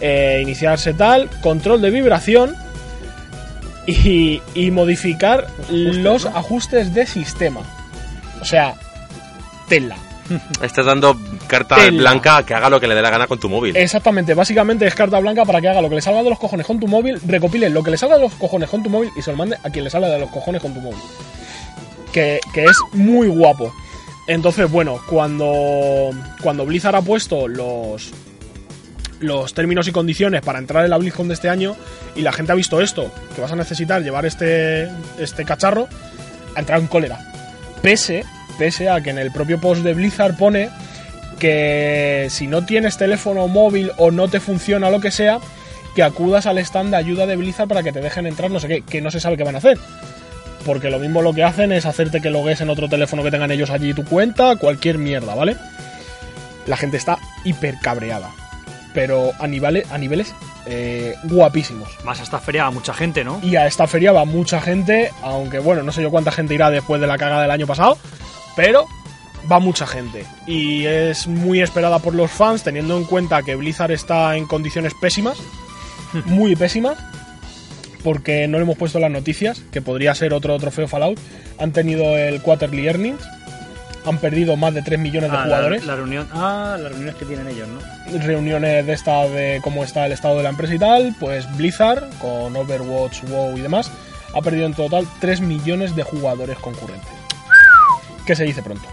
eh, 0.01 0.39
iniciarse 0.41 0.93
tal. 0.93 1.29
Control 1.41 1.81
de 1.81 1.89
vibración. 1.91 2.55
Y, 3.87 4.41
y 4.53 4.69
modificar 4.71 5.47
los 5.69 6.25
ajustes 6.25 6.93
de 6.93 7.05
sistema. 7.07 7.61
O 8.41 8.45
sea, 8.45 8.75
tela. 9.67 9.95
Estás 10.61 10.85
dando 10.85 11.17
carta 11.47 11.75
Tela. 11.75 11.97
blanca 11.97 12.37
a 12.37 12.45
que 12.45 12.53
haga 12.53 12.69
lo 12.69 12.79
que 12.79 12.87
le 12.87 12.95
dé 12.95 13.01
la 13.01 13.09
gana 13.09 13.27
con 13.27 13.39
tu 13.39 13.49
móvil. 13.49 13.75
Exactamente, 13.75 14.33
básicamente 14.33 14.85
es 14.85 14.95
carta 14.95 15.19
blanca 15.19 15.45
para 15.45 15.61
que 15.61 15.69
haga 15.69 15.81
lo 15.81 15.89
que 15.89 15.95
le 15.95 16.01
salga 16.01 16.23
de 16.23 16.29
los 16.29 16.39
cojones 16.39 16.65
con 16.65 16.79
tu 16.79 16.87
móvil, 16.87 17.19
recopile 17.25 17.69
lo 17.69 17.83
que 17.83 17.91
le 17.91 17.97
salga 17.97 18.15
de 18.15 18.21
los 18.21 18.33
cojones 18.33 18.69
con 18.69 18.83
tu 18.83 18.89
móvil 18.89 19.11
y 19.15 19.21
se 19.21 19.31
lo 19.31 19.37
mande 19.37 19.57
a 19.63 19.69
quien 19.69 19.83
le 19.83 19.89
salga 19.89 20.09
de 20.09 20.19
los 20.19 20.29
cojones 20.29 20.61
con 20.61 20.73
tu 20.73 20.81
móvil. 20.81 20.99
Que, 22.11 22.39
que 22.53 22.65
es 22.65 22.77
muy 22.93 23.27
guapo. 23.27 23.73
Entonces, 24.27 24.69
bueno, 24.69 24.99
cuando, 25.09 26.11
cuando 26.41 26.65
Blizzard 26.65 26.95
ha 26.95 27.01
puesto 27.01 27.47
los, 27.47 28.11
los 29.19 29.53
términos 29.53 29.87
y 29.87 29.91
condiciones 29.91 30.41
para 30.41 30.59
entrar 30.59 30.83
en 30.83 30.89
la 30.89 30.97
BlizzCon 30.97 31.27
de 31.27 31.33
este 31.33 31.49
año 31.49 31.75
y 32.15 32.21
la 32.21 32.31
gente 32.31 32.51
ha 32.51 32.55
visto 32.55 32.81
esto, 32.81 33.11
que 33.35 33.41
vas 33.41 33.51
a 33.51 33.55
necesitar 33.55 34.01
llevar 34.03 34.25
este, 34.25 34.89
este 35.19 35.45
cacharro, 35.45 35.87
ha 36.55 36.59
entrado 36.59 36.81
en 36.81 36.87
cólera. 36.87 37.19
Pese, 37.81 38.23
pese 38.57 38.89
a 38.89 39.01
que 39.01 39.09
en 39.09 39.17
el 39.17 39.31
propio 39.31 39.59
post 39.59 39.83
de 39.83 39.93
Blizzard 39.93 40.37
pone 40.37 40.69
que 41.39 42.27
si 42.29 42.45
no 42.45 42.65
tienes 42.65 42.97
teléfono 42.97 43.47
móvil 43.47 43.91
o 43.97 44.11
no 44.11 44.27
te 44.27 44.39
funciona 44.39 44.91
lo 44.91 45.01
que 45.01 45.09
sea, 45.09 45.39
que 45.95 46.03
acudas 46.03 46.45
al 46.45 46.59
stand 46.59 46.91
de 46.91 46.97
ayuda 46.97 47.25
de 47.25 47.35
Blizzard 47.35 47.67
para 47.67 47.83
que 47.83 47.91
te 47.91 47.99
dejen 47.99 48.27
entrar, 48.27 48.51
no 48.51 48.59
sé 48.59 48.67
qué, 48.67 48.81
que 48.81 49.01
no 49.01 49.11
se 49.11 49.19
sabe 49.19 49.37
qué 49.37 49.43
van 49.43 49.55
a 49.55 49.57
hacer. 49.57 49.79
Porque 50.65 50.91
lo 50.91 50.99
mismo 50.99 51.21
lo 51.21 51.33
que 51.33 51.43
hacen 51.43 51.71
es 51.71 51.85
hacerte 51.85 52.21
que 52.21 52.29
logues 52.29 52.61
en 52.61 52.69
otro 52.69 52.87
teléfono 52.87 53.23
que 53.23 53.31
tengan 53.31 53.51
ellos 53.51 53.71
allí 53.71 53.93
tu 53.93 54.05
cuenta, 54.05 54.55
cualquier 54.55 54.99
mierda, 54.99 55.33
¿vale? 55.33 55.57
La 56.67 56.77
gente 56.77 56.97
está 56.97 57.17
hiper 57.43 57.75
cabreada. 57.81 58.29
Pero 58.93 59.31
a 59.39 59.47
niveles, 59.47 59.91
a 59.91 59.97
niveles 59.97 60.35
eh, 60.67 61.15
guapísimos. 61.23 61.89
Más 62.03 62.19
a 62.19 62.23
esta 62.23 62.39
feria 62.39 62.65
va 62.65 62.71
mucha 62.71 62.93
gente, 62.93 63.23
¿no? 63.23 63.39
Y 63.41 63.55
a 63.55 63.65
esta 63.65 63.87
feria 63.87 64.11
va 64.11 64.25
mucha 64.25 64.61
gente, 64.61 65.11
aunque 65.23 65.59
bueno, 65.59 65.81
no 65.81 65.91
sé 65.91 66.03
yo 66.03 66.11
cuánta 66.11 66.31
gente 66.31 66.53
irá 66.53 66.69
después 66.69 67.01
de 67.01 67.07
la 67.07 67.17
cagada 67.17 67.41
del 67.41 67.51
año 67.51 67.65
pasado, 67.65 67.97
pero 68.55 68.85
va 69.51 69.59
mucha 69.59 69.87
gente. 69.87 70.25
Y 70.47 70.85
es 70.85 71.27
muy 71.27 71.61
esperada 71.61 71.99
por 71.99 72.13
los 72.15 72.29
fans, 72.31 72.63
teniendo 72.63 72.97
en 72.97 73.05
cuenta 73.05 73.41
que 73.43 73.55
Blizzard 73.55 73.91
está 73.91 74.35
en 74.37 74.45
condiciones 74.45 74.93
pésimas, 74.99 75.37
muy 76.25 76.55
pésimas. 76.55 76.97
porque 78.03 78.47
no 78.47 78.57
le 78.57 78.63
hemos 78.63 78.77
puesto 78.77 78.99
las 78.99 79.11
noticias, 79.11 79.61
que 79.71 79.81
podría 79.81 80.15
ser 80.15 80.33
otro 80.33 80.57
trofeo 80.57 80.87
Fallout. 80.87 81.19
Han 81.59 81.71
tenido 81.71 82.17
el 82.17 82.41
Quarterly 82.41 82.87
Earnings, 82.87 83.21
han 84.05 84.17
perdido 84.17 84.57
más 84.57 84.73
de 84.73 84.81
3 84.81 84.97
millones 84.99 85.29
de 85.29 85.37
Ah, 85.37 85.41
la, 85.41 85.45
jugadores. 85.45 85.85
la 85.85 85.95
reunión. 85.95 86.27
Ah, 86.33 86.75
las 86.79 86.91
reuniones 86.91 87.15
que 87.15 87.25
tienen 87.25 87.47
ellos, 87.47 87.67
¿no? 87.67 88.19
Reuniones 88.25 88.87
de 88.87 88.93
esta 88.93 89.27
de 89.27 89.59
cómo 89.63 89.83
está 89.83 90.07
el 90.07 90.13
estado 90.13 90.37
de 90.37 90.43
la 90.43 90.49
empresa 90.49 90.73
y 90.73 90.79
tal, 90.79 91.15
pues 91.19 91.45
Blizzard, 91.55 92.09
con 92.19 92.55
Overwatch, 92.55 93.21
WoW 93.29 93.55
y 93.55 93.61
demás, 93.61 93.91
ha 94.33 94.41
perdido 94.41 94.65
en 94.65 94.73
total 94.73 95.05
3 95.19 95.41
millones 95.41 95.95
de 95.95 96.01
jugadores 96.01 96.57
concurrentes. 96.57 97.07
Que 98.31 98.35
se 98.37 98.45
dice 98.45 98.63
pronto. 98.63 98.87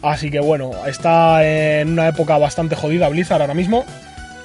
Así 0.00 0.30
que 0.30 0.38
bueno, 0.38 0.70
está 0.86 1.44
en 1.44 1.88
una 1.88 2.06
época 2.06 2.38
bastante 2.38 2.76
jodida 2.76 3.08
Blizzard 3.08 3.40
ahora 3.40 3.52
mismo. 3.52 3.84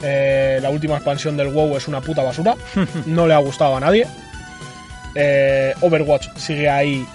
Eh, 0.01 0.57
la 0.63 0.71
última 0.71 0.95
expansión 0.95 1.37
del 1.37 1.49
WoW 1.49 1.77
es 1.77 1.87
una 1.87 2.01
puta 2.01 2.23
basura. 2.23 2.55
No 3.05 3.27
le 3.27 3.35
ha 3.35 3.37
gustado 3.37 3.77
a 3.77 3.79
nadie. 3.79 4.07
Eh, 5.13 5.75
Overwatch 5.81 6.29
sigue 6.37 6.67
ahí 6.67 7.05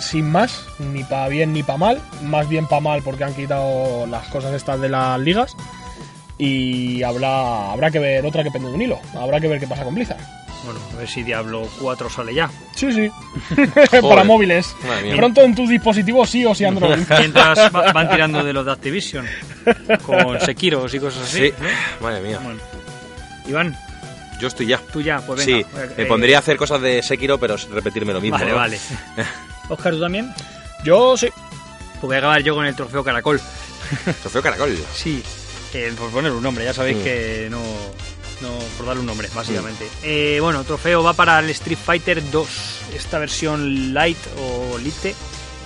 sin 0.00 0.30
más, 0.30 0.64
ni 0.78 1.04
para 1.04 1.28
bien 1.28 1.52
ni 1.52 1.62
para 1.62 1.76
mal. 1.76 2.00
Más 2.22 2.48
bien 2.48 2.66
para 2.66 2.80
mal 2.80 3.02
porque 3.02 3.24
han 3.24 3.34
quitado 3.34 4.06
las 4.06 4.26
cosas 4.28 4.54
estas 4.54 4.80
de 4.80 4.88
las 4.88 5.20
ligas. 5.20 5.54
Y 6.38 7.02
habrá, 7.02 7.70
habrá 7.70 7.90
que 7.90 7.98
ver 7.98 8.24
otra 8.24 8.42
que 8.42 8.50
pende 8.50 8.68
de 8.70 8.74
un 8.76 8.80
hilo. 8.80 8.98
Habrá 9.14 9.40
que 9.40 9.48
ver 9.48 9.60
qué 9.60 9.66
pasa 9.66 9.84
con 9.84 9.94
Blizzard. 9.94 10.39
Bueno, 10.64 10.80
a 10.92 10.96
ver 10.96 11.08
si 11.08 11.22
Diablo 11.22 11.66
4 11.80 12.10
sale 12.10 12.34
ya. 12.34 12.50
Sí, 12.76 12.92
sí. 12.92 13.10
para 14.02 14.24
móviles. 14.24 14.74
Madre 14.86 15.02
mía. 15.04 15.16
Pronto 15.16 15.40
en 15.42 15.54
tus 15.54 15.68
dispositivos 15.68 16.28
sí 16.28 16.44
o 16.44 16.54
sí 16.54 16.64
Android. 16.64 16.98
Mientras 17.18 17.58
va- 17.74 17.92
van 17.92 18.10
tirando 18.10 18.44
de 18.44 18.52
los 18.52 18.66
de 18.66 18.72
Activision. 18.72 19.26
Con 20.04 20.38
Sekiros 20.40 20.92
y 20.94 21.00
cosas 21.00 21.22
así. 21.24 21.38
Sí, 21.48 21.54
¿no? 21.58 22.06
madre 22.06 22.20
mía. 22.20 22.38
Bueno. 22.42 22.60
Iván, 23.48 23.76
Yo 24.40 24.48
estoy 24.48 24.66
ya. 24.66 24.78
tú 24.92 25.00
ya, 25.00 25.20
pues 25.20 25.42
sí, 25.42 25.54
venga. 25.74 25.94
me 25.96 26.02
Eh, 26.02 26.06
pondría 26.06 26.36
a 26.36 26.40
hacer 26.40 26.56
cosas 26.56 26.80
de 26.82 27.02
Sekiro, 27.02 27.38
pero 27.38 27.56
repetirme 27.72 28.12
lo 28.12 28.20
mismo. 28.20 28.38
Vale, 28.38 28.50
¿no? 28.50 28.56
vale. 28.56 28.78
Oscar, 29.70 29.94
¿tú 29.94 30.00
también? 30.00 30.32
Yo 30.84 31.16
sí. 31.16 31.28
Pues 31.92 32.02
voy 32.02 32.16
a 32.16 32.18
acabar 32.18 32.42
yo 32.42 32.54
con 32.54 32.64
el 32.66 32.74
trofeo 32.74 33.02
Caracol. 33.02 33.40
Trofeo 34.22 34.42
Caracol. 34.42 34.76
Sí, 34.94 35.22
eh, 35.74 35.92
por 35.98 36.10
poner 36.10 36.32
un 36.32 36.42
nombre, 36.42 36.64
ya 36.64 36.72
sabéis 36.74 36.98
Mm. 36.98 37.02
que 37.02 37.48
no, 37.50 37.60
no. 38.40 38.50
por 38.76 38.86
darle 38.86 39.00
un 39.00 39.06
nombre, 39.06 39.28
básicamente. 39.34 39.88
Eh, 40.02 40.38
bueno, 40.40 40.64
trofeo 40.64 41.02
va 41.02 41.12
para 41.12 41.38
el 41.38 41.50
Street 41.50 41.78
Fighter 41.78 42.30
2, 42.30 42.48
esta 42.94 43.18
versión 43.18 43.94
Light 43.94 44.18
o 44.38 44.78
Lite, 44.78 45.14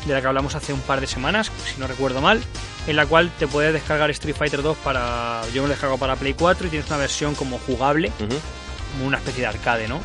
de 0.07 0.13
la 0.13 0.21
que 0.21 0.27
hablamos 0.27 0.55
hace 0.55 0.73
un 0.73 0.81
par 0.81 1.01
de 1.01 1.07
semanas, 1.07 1.51
si 1.73 1.81
no 1.81 1.87
recuerdo 1.87 2.21
mal, 2.21 2.43
en 2.87 2.97
la 2.97 3.07
cual 3.07 3.31
te 3.39 3.47
puedes 3.47 3.73
descargar 3.73 4.11
Street 4.11 4.37
Fighter 4.37 4.63
2 4.63 4.77
para. 4.79 5.43
Yo 5.55 5.63
me 5.63 5.69
lo 5.69 5.75
descargo 5.75 5.99
para 5.99 6.17
Play 6.17 6.35
4 6.35 6.67
y 6.67 6.71
tienes 6.71 6.89
una 6.89 6.99
versión 6.99 7.35
como 7.35 7.59
jugable, 7.59 8.13
como 8.19 9.07
una 9.07 9.19
especie 9.19 9.43
de 9.43 9.47
arcade, 9.49 9.89
¿no? 9.89 10.01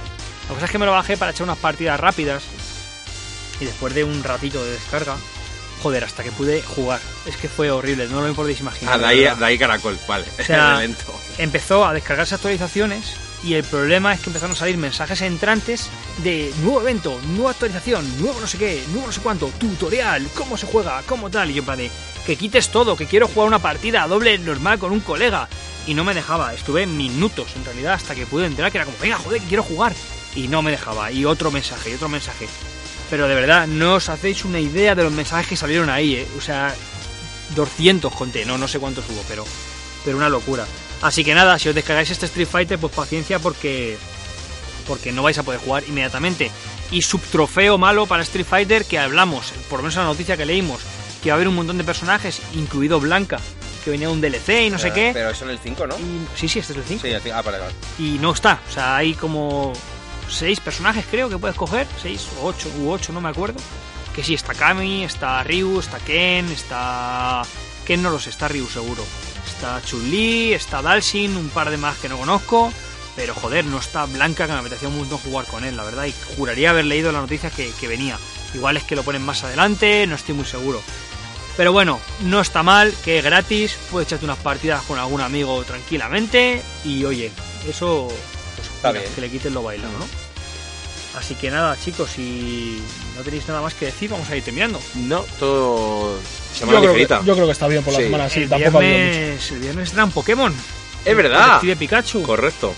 La 0.47 0.55
cosa 0.55 0.65
es 0.65 0.71
que 0.71 0.79
me 0.79 0.85
lo 0.85 0.91
bajé 0.93 1.17
para 1.17 1.31
echar 1.31 1.43
unas 1.43 1.57
partidas 1.57 1.99
rápidas 1.99 2.43
y 3.59 3.65
después 3.65 3.93
de 3.93 4.03
un 4.03 4.23
ratito 4.23 4.63
de 4.63 4.71
descarga, 4.71 5.15
joder, 5.81 6.03
hasta 6.03 6.23
que 6.23 6.31
pude 6.31 6.61
jugar. 6.61 6.99
Es 7.25 7.37
que 7.37 7.47
fue 7.47 7.71
horrible, 7.71 8.07
no 8.07 8.25
lo 8.25 8.33
podéis 8.33 8.59
imaginar. 8.59 8.95
Ah, 8.95 8.97
de 8.97 9.05
ahí, 9.05 9.19
de 9.21 9.45
ahí 9.45 9.57
Caracol, 9.57 9.97
vale. 10.07 10.25
O 10.39 10.43
sea, 10.43 10.81
empezó 11.37 11.85
a 11.85 11.93
descargarse 11.93 12.35
actualizaciones 12.35 13.15
y 13.43 13.53
el 13.53 13.63
problema 13.63 14.13
es 14.13 14.19
que 14.19 14.29
empezaron 14.29 14.55
a 14.55 14.59
salir 14.59 14.77
mensajes 14.77 15.21
entrantes 15.21 15.89
de 16.23 16.53
nuevo 16.61 16.81
evento, 16.81 17.19
nueva 17.29 17.51
actualización, 17.51 18.05
nuevo 18.19 18.39
no 18.41 18.47
sé 18.47 18.57
qué, 18.57 18.83
nuevo 18.91 19.07
no 19.07 19.13
sé 19.13 19.21
cuánto, 19.21 19.47
tutorial, 19.57 20.27
cómo 20.35 20.57
se 20.57 20.67
juega, 20.67 21.01
cómo 21.07 21.29
tal. 21.29 21.49
Y 21.49 21.53
yo 21.53 21.63
de, 21.63 21.89
que 22.25 22.35
quites 22.35 22.69
todo, 22.69 22.97
que 22.97 23.05
quiero 23.05 23.27
jugar 23.27 23.47
una 23.47 23.59
partida 23.59 24.07
doble 24.07 24.37
normal 24.39 24.77
con 24.79 24.91
un 24.91 24.99
colega. 24.99 25.47
Y 25.87 25.93
no 25.93 26.03
me 26.03 26.13
dejaba, 26.13 26.53
estuve 26.53 26.85
minutos 26.85 27.55
en 27.55 27.65
realidad 27.65 27.93
hasta 27.93 28.13
que 28.13 28.27
pude 28.27 28.45
entrar, 28.45 28.71
que 28.71 28.77
era 28.77 28.85
como, 28.85 28.97
venga, 28.99 29.17
joder, 29.17 29.41
que 29.41 29.47
quiero 29.47 29.63
jugar. 29.63 29.93
Y 30.35 30.47
no 30.47 30.61
me 30.61 30.71
dejaba, 30.71 31.11
y 31.11 31.25
otro 31.25 31.49
mensaje, 31.49 31.91
y 31.91 31.93
otro 31.93 32.09
mensaje. 32.09 32.47
Pero 33.09 33.27
de 33.27 33.35
verdad, 33.35 33.65
no 33.67 33.95
os 33.95 34.09
hacéis 34.09 34.45
una 34.45 34.59
idea 34.59 34.93
de 34.95 35.03
los 35.03 35.11
mensajes 35.11 35.47
que 35.47 35.55
salieron 35.55 35.89
ahí, 35.89 36.15
¿eh? 36.15 36.27
O 36.37 36.41
sea, 36.41 36.73
200 37.55 38.13
conté, 38.13 38.45
no, 38.45 38.57
no 38.57 38.67
sé 38.67 38.79
cuántos 38.79 39.05
hubo, 39.09 39.23
pero, 39.27 39.45
pero 40.05 40.17
una 40.17 40.29
locura. 40.29 40.65
Así 41.01 41.23
que 41.23 41.33
nada, 41.33 41.57
si 41.57 41.69
os 41.69 41.75
descargáis 41.75 42.09
este 42.11 42.25
Street 42.27 42.47
Fighter, 42.47 42.77
pues 42.77 42.93
paciencia 42.93 43.39
porque, 43.39 43.97
porque 44.87 45.11
no 45.11 45.23
vais 45.23 45.37
a 45.37 45.43
poder 45.43 45.59
jugar 45.59 45.83
inmediatamente. 45.87 46.51
Y 46.91 47.01
subtrofeo 47.01 47.77
malo 47.77 48.05
para 48.05 48.23
Street 48.23 48.45
Fighter 48.45 48.85
que 48.85 48.99
hablamos, 48.99 49.53
por 49.69 49.79
lo 49.79 49.83
menos 49.83 49.95
en 49.95 50.01
la 50.03 50.07
noticia 50.09 50.37
que 50.37 50.45
leímos, 50.45 50.81
que 51.23 51.29
va 51.29 51.33
a 51.33 51.37
haber 51.37 51.47
un 51.47 51.55
montón 51.55 51.77
de 51.77 51.83
personajes, 51.83 52.41
incluido 52.53 52.99
Blanca, 52.99 53.39
que 53.83 53.89
venía 53.91 54.09
un 54.09 54.21
DLC 54.21 54.65
y 54.67 54.69
no 54.69 54.77
sé 54.77 54.91
qué. 54.93 55.11
Pero 55.13 55.29
eso 55.29 55.45
en 55.45 55.51
el 55.51 55.59
5, 55.59 55.87
¿no? 55.87 55.95
Y- 55.97 56.27
sí, 56.35 56.47
sí, 56.47 56.59
este 56.59 56.73
es 56.73 56.79
el 56.79 56.83
5 56.85 57.01
Sí, 57.01 57.07
el 57.09 57.21
cinco. 57.21 57.35
Ah, 57.37 57.41
vale, 57.41 57.59
vale. 57.59 57.73
y 57.97 58.17
no 58.19 58.33
está. 58.33 58.59
O 58.69 58.73
sea, 58.73 58.97
hay 58.97 59.13
como 59.13 59.73
seis 60.29 60.59
personajes, 60.59 61.05
creo, 61.09 61.29
que 61.29 61.37
puedes 61.37 61.57
coger. 61.57 61.87
Seis 62.01 62.27
o 62.39 62.45
ocho, 62.45 62.69
u 62.79 62.91
ocho, 62.91 63.13
no 63.13 63.21
me 63.21 63.29
acuerdo. 63.29 63.59
Que 64.15 64.23
sí, 64.23 64.33
está 64.33 64.53
Kami, 64.53 65.03
está 65.03 65.43
Ryu, 65.43 65.79
está 65.79 65.99
Ken, 65.99 66.49
está... 66.51 67.43
Ken 67.85 68.01
no 68.01 68.09
lo 68.09 68.19
sé, 68.19 68.29
está 68.29 68.47
Ryu 68.47 68.67
seguro. 68.67 69.03
Está 69.45 69.81
Chun-Li, 69.85 70.53
está 70.53 70.81
Dalsin, 70.81 71.35
un 71.35 71.49
par 71.49 71.69
de 71.69 71.77
más 71.77 71.97
que 71.97 72.09
no 72.09 72.17
conozco. 72.17 72.71
Pero 73.15 73.33
joder, 73.33 73.65
no 73.65 73.79
está 73.79 74.05
Blanca, 74.05 74.45
que 74.45 74.53
me 74.53 74.59
apetecía 74.59 74.87
un 74.87 74.97
montón 74.97 75.17
jugar 75.19 75.45
con 75.45 75.63
él, 75.63 75.75
la 75.75 75.83
verdad. 75.83 76.05
Y 76.05 76.13
juraría 76.35 76.69
haber 76.69 76.85
leído 76.85 77.11
la 77.11 77.21
noticia 77.21 77.49
que, 77.49 77.71
que 77.79 77.87
venía. 77.87 78.17
Igual 78.53 78.77
es 78.77 78.83
que 78.83 78.95
lo 78.95 79.03
ponen 79.03 79.21
más 79.21 79.43
adelante, 79.43 80.05
no 80.07 80.15
estoy 80.15 80.35
muy 80.35 80.45
seguro. 80.45 80.81
Pero 81.59 81.73
bueno, 81.73 81.99
no 82.21 82.39
está 82.39 82.63
mal, 82.63 82.93
que 83.03 83.17
es 83.17 83.23
gratis, 83.25 83.77
puedes 83.91 84.07
echarte 84.07 84.23
unas 84.23 84.37
partidas 84.37 84.81
con 84.83 84.97
algún 84.97 85.19
amigo 85.19 85.61
tranquilamente 85.65 86.61
y 86.85 87.03
oye, 87.03 87.33
eso 87.67 88.07
pues, 88.59 88.75
Está 88.75 88.89
mira, 88.89 89.01
bien. 89.01 89.13
que 89.13 89.21
le 89.21 89.29
quiten 89.29 89.53
lo 89.53 89.63
bailado, 89.63 89.91
¿no? 89.97 90.05
Así 91.17 91.33
que 91.35 91.49
nada, 91.49 91.75
chicos, 91.83 92.09
si 92.15 92.81
no 93.17 93.23
tenéis 93.23 93.47
nada 93.47 93.61
más 93.61 93.73
que 93.73 93.87
decir, 93.87 94.09
vamos 94.11 94.29
a 94.29 94.35
ir 94.37 94.43
terminando. 94.43 94.79
No, 94.95 95.21
todo. 95.39 96.17
Semana 96.53 96.79
Yo 96.81 96.93
creo, 96.93 97.07
que, 97.07 97.25
yo 97.25 97.33
creo 97.33 97.45
que 97.47 97.51
está 97.51 97.67
bien 97.67 97.83
por 97.83 97.93
la 97.93 97.99
Sí. 97.99 98.05
semana, 98.05 98.29
sí, 98.29 98.39
el, 98.43 98.49
tampoco 98.49 98.77
ha 98.77 98.81
habido 98.81 98.95
mucho. 98.97 99.09
viernes, 99.11 99.51
el 99.51 99.59
viernes 99.59 99.91
traen 99.91 100.11
Pokémon. 100.11 100.53
Es 101.05 101.15
verdad. 101.15 101.45
Detective 101.45 101.75
Pikachu. 101.77 102.23
Correcto. 102.23 102.73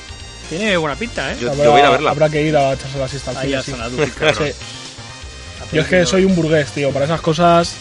Tiene 0.49 0.77
buena 0.77 0.95
pinta, 0.95 1.31
¿eh? 1.31 1.37
Yo- 1.39 1.51
Habrá, 1.51 1.69
voy 1.69 1.77
a 1.77 1.79
ir 1.79 1.85
a 1.85 1.89
verla. 1.91 2.11
habrá 2.11 2.29
que 2.29 2.41
ir 2.41 2.55
a 2.57 2.73
echarse 2.73 2.97
la 2.97 3.07
siesta 3.07 3.31
al 3.31 3.37
Ahí 3.37 3.43
cine, 3.47 3.57
a 3.57 3.63
sí. 3.63 3.71
Sanadu, 3.71 3.97
cabrón. 4.19 4.47
Sí. 4.47 4.53
Yo 5.73 5.81
es 5.81 5.87
que 5.87 6.05
soy 6.05 6.25
un 6.25 6.35
burgués, 6.35 6.71
tío, 6.71 6.91
para 6.91 7.05
esas 7.05 7.21
cosas. 7.21 7.73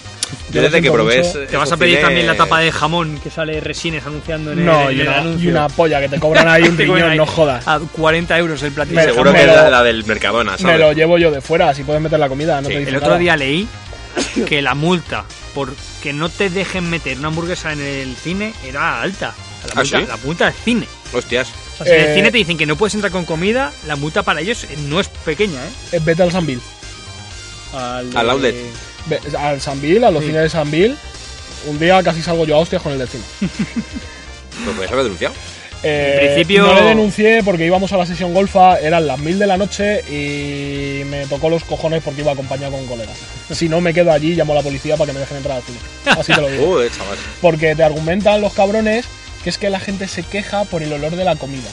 Yo 0.50 0.62
desde 0.62 0.82
que 0.82 0.90
probé. 0.90 1.22
mucho. 1.22 1.38
Te 1.46 1.56
vas 1.56 1.70
a 1.72 1.76
pedir 1.76 2.00
también 2.00 2.26
la 2.26 2.34
tapa 2.36 2.60
de 2.60 2.72
jamón 2.72 3.18
que 3.22 3.30
sale 3.30 3.60
Resines 3.60 4.04
anunciando 4.06 4.52
en 4.52 4.60
el, 4.60 4.68
en 4.68 4.96
y 4.96 5.00
el 5.00 5.08
una, 5.08 5.18
anuncio. 5.18 5.48
y 5.48 5.52
una 5.52 5.68
polla 5.68 6.00
que 6.00 6.08
te 6.08 6.18
cobran 6.18 6.48
ahí 6.48 6.62
un 6.64 6.76
riñón, 6.78 7.02
ahí 7.02 7.16
no 7.16 7.26
jodas. 7.26 7.66
A 7.68 7.78
40 7.80 8.38
euros 8.38 8.62
el 8.62 8.72
platillo. 8.72 8.96
Me- 8.96 9.04
Seguro 9.04 9.32
me 9.32 9.38
que 9.38 9.44
es 9.44 9.50
lo- 9.50 9.62
la, 9.62 9.70
la 9.70 9.82
del 9.82 10.04
Mercadona, 10.04 10.58
¿sabes? 10.58 10.76
Me 10.76 10.78
lo 10.78 10.92
llevo 10.92 11.18
yo 11.18 11.30
de 11.30 11.40
fuera, 11.40 11.72
si 11.74 11.82
puedes 11.84 12.02
meter 12.02 12.18
la 12.18 12.28
comida, 12.28 12.60
no 12.60 12.68
Sí, 12.68 12.74
te 12.74 12.78
dice 12.80 12.90
El 12.90 12.96
otro 12.96 13.16
día 13.18 13.36
leí 13.36 13.68
que 14.48 14.60
la 14.62 14.74
multa 14.74 15.24
por 15.54 15.74
que 16.02 16.12
no 16.12 16.28
te 16.28 16.48
dejen 16.50 16.88
meter 16.90 17.18
una 17.18 17.28
hamburguesa 17.28 17.72
en 17.72 17.80
el 17.80 18.14
cine 18.16 18.52
era 18.66 19.00
alta. 19.02 19.34
La 19.66 19.72
¿Ah, 19.72 19.82
multa, 19.82 19.98
sí? 20.00 20.04
la 20.08 20.16
multa 20.24 20.44
del 20.46 20.54
cine. 20.54 20.86
Hostias. 21.12 21.48
O 21.80 21.84
sea, 21.84 21.86
si 21.86 21.92
en 21.92 21.98
Eh, 22.00 22.08
el 22.10 22.14
cine 22.14 22.30
te 22.30 22.38
dicen 22.38 22.56
que 22.58 22.66
no 22.66 22.76
puedes 22.76 22.94
entrar 22.94 23.12
con 23.12 23.24
comida, 23.24 23.72
la 23.86 23.96
multa 23.96 24.22
para 24.22 24.40
ellos 24.40 24.64
eh, 24.64 24.76
no 24.88 25.00
es 25.00 25.08
pequeña, 25.08 25.60
¿eh? 25.64 25.70
Eh, 25.92 26.00
Vete 26.02 26.22
al 26.22 26.32
Sanville. 26.32 26.60
Al, 27.74 28.16
Al 28.16 28.30
outlet. 28.30 28.54
Ve- 28.54 28.70
Al 29.38 29.60
Sanville, 29.60 30.04
a 30.04 30.10
los 30.10 30.22
Sí. 30.22 30.28
cines 30.28 30.42
de 30.42 30.48
Sanville. 30.50 30.96
Un 31.66 31.78
día 31.78 32.02
casi 32.02 32.22
salgo 32.22 32.44
yo 32.46 32.56
a 32.56 32.58
hostias 32.58 32.80
con 32.82 32.92
el 32.92 32.98
del 32.98 33.08
cine. 33.08 33.24
Lo 34.66 34.72
podías 34.72 34.92
haber 34.92 35.04
denunciado. 35.04 35.34
Eh, 35.82 36.18
En 36.20 36.26
principio- 36.34 36.66
No 36.66 36.74
le 36.74 36.82
denuncié 36.82 37.42
porque 37.42 37.64
íbamos 37.64 37.90
a 37.92 37.96
la 37.96 38.04
sesión 38.04 38.34
golfa, 38.34 38.78
eran 38.78 39.06
las 39.06 39.18
mil 39.18 39.38
de 39.38 39.46
la 39.46 39.56
noche 39.56 40.00
y 40.10 41.04
me 41.04 41.26
tocó 41.26 41.48
los 41.48 41.64
cojones 41.64 42.02
porque 42.02 42.20
iba 42.20 42.32
acompañado 42.32 42.72
con 42.72 42.80
un 42.80 42.86
colega. 42.86 43.12
Si 43.50 43.68
no 43.68 43.80
me 43.80 43.94
quedo 43.94 44.12
allí, 44.12 44.34
llamo 44.34 44.52
a 44.52 44.56
la 44.56 44.62
policía 44.62 44.96
para 44.98 45.06
que 45.06 45.14
me 45.14 45.20
dejen 45.20 45.38
entrar 45.38 45.56
al 45.56 45.62
cine. 45.62 45.78
Así 46.04 46.34
te 46.34 46.40
lo 46.40 46.50
digo. 46.50 46.66
Joder, 46.66 46.92
chaval. 46.92 47.16
Porque 47.40 47.74
te 47.74 47.82
argumentan 47.82 48.42
los 48.42 48.52
cabrones 48.52 49.06
que 49.42 49.48
es 49.48 49.56
que 49.56 49.70
la 49.70 49.80
gente 49.80 50.06
se 50.06 50.22
queja 50.22 50.64
por 50.64 50.82
el 50.82 50.92
olor 50.92 51.16
de 51.16 51.24
la 51.24 51.36
comida. 51.36 51.68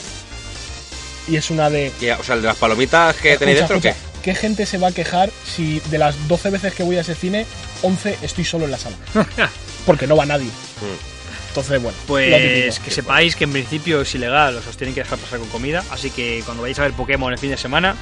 Y 1.28 1.36
es 1.36 1.50
una 1.52 1.70
de... 1.70 1.92
O 2.18 2.24
sea, 2.24 2.36
el 2.36 2.42
de 2.42 2.48
las 2.48 2.56
palomitas 2.56 3.14
que 3.18 3.38
tenéis 3.38 3.58
Escucha, 3.60 3.74
dentro, 3.74 3.90
¿o 3.90 3.94
escucha, 3.94 4.07
¿qué 4.28 4.36
gente 4.36 4.66
se 4.66 4.78
va 4.78 4.90
a 4.90 4.92
quejar 4.92 5.30
si 5.46 5.80
de 5.90 5.98
las 5.98 6.28
12 6.28 6.50
veces 6.50 6.74
que 6.74 6.84
voy 6.84 6.98
a 6.98 7.00
ese 7.00 7.16
cine, 7.16 7.46
11 7.82 8.18
estoy 8.22 8.44
solo 8.44 8.66
en 8.66 8.72
la 8.72 8.78
sala? 8.78 8.98
Porque 9.86 10.06
no 10.06 10.18
va 10.18 10.26
nadie. 10.26 10.48
Mm. 10.48 11.48
Entonces, 11.48 11.82
bueno. 11.82 11.98
Pues 12.08 12.36
típico. 12.36 12.84
que 12.84 12.92
sepáis 12.92 13.38
que 13.38 13.46
en 13.46 13.54
principio 13.54 14.02
es 14.02 14.14
ilegal, 14.16 14.58
os 14.58 14.76
tienen 14.76 14.94
que 14.94 15.00
dejar 15.00 15.18
pasar 15.18 15.40
con 15.40 15.48
comida, 15.48 15.82
así 15.92 16.10
que 16.10 16.42
cuando 16.44 16.64
vayáis 16.64 16.78
a 16.80 16.82
ver 16.82 16.92
Pokémon 16.92 17.32
el 17.32 17.40
fin 17.40 17.52
de 17.52 17.58
semana, 17.58 17.96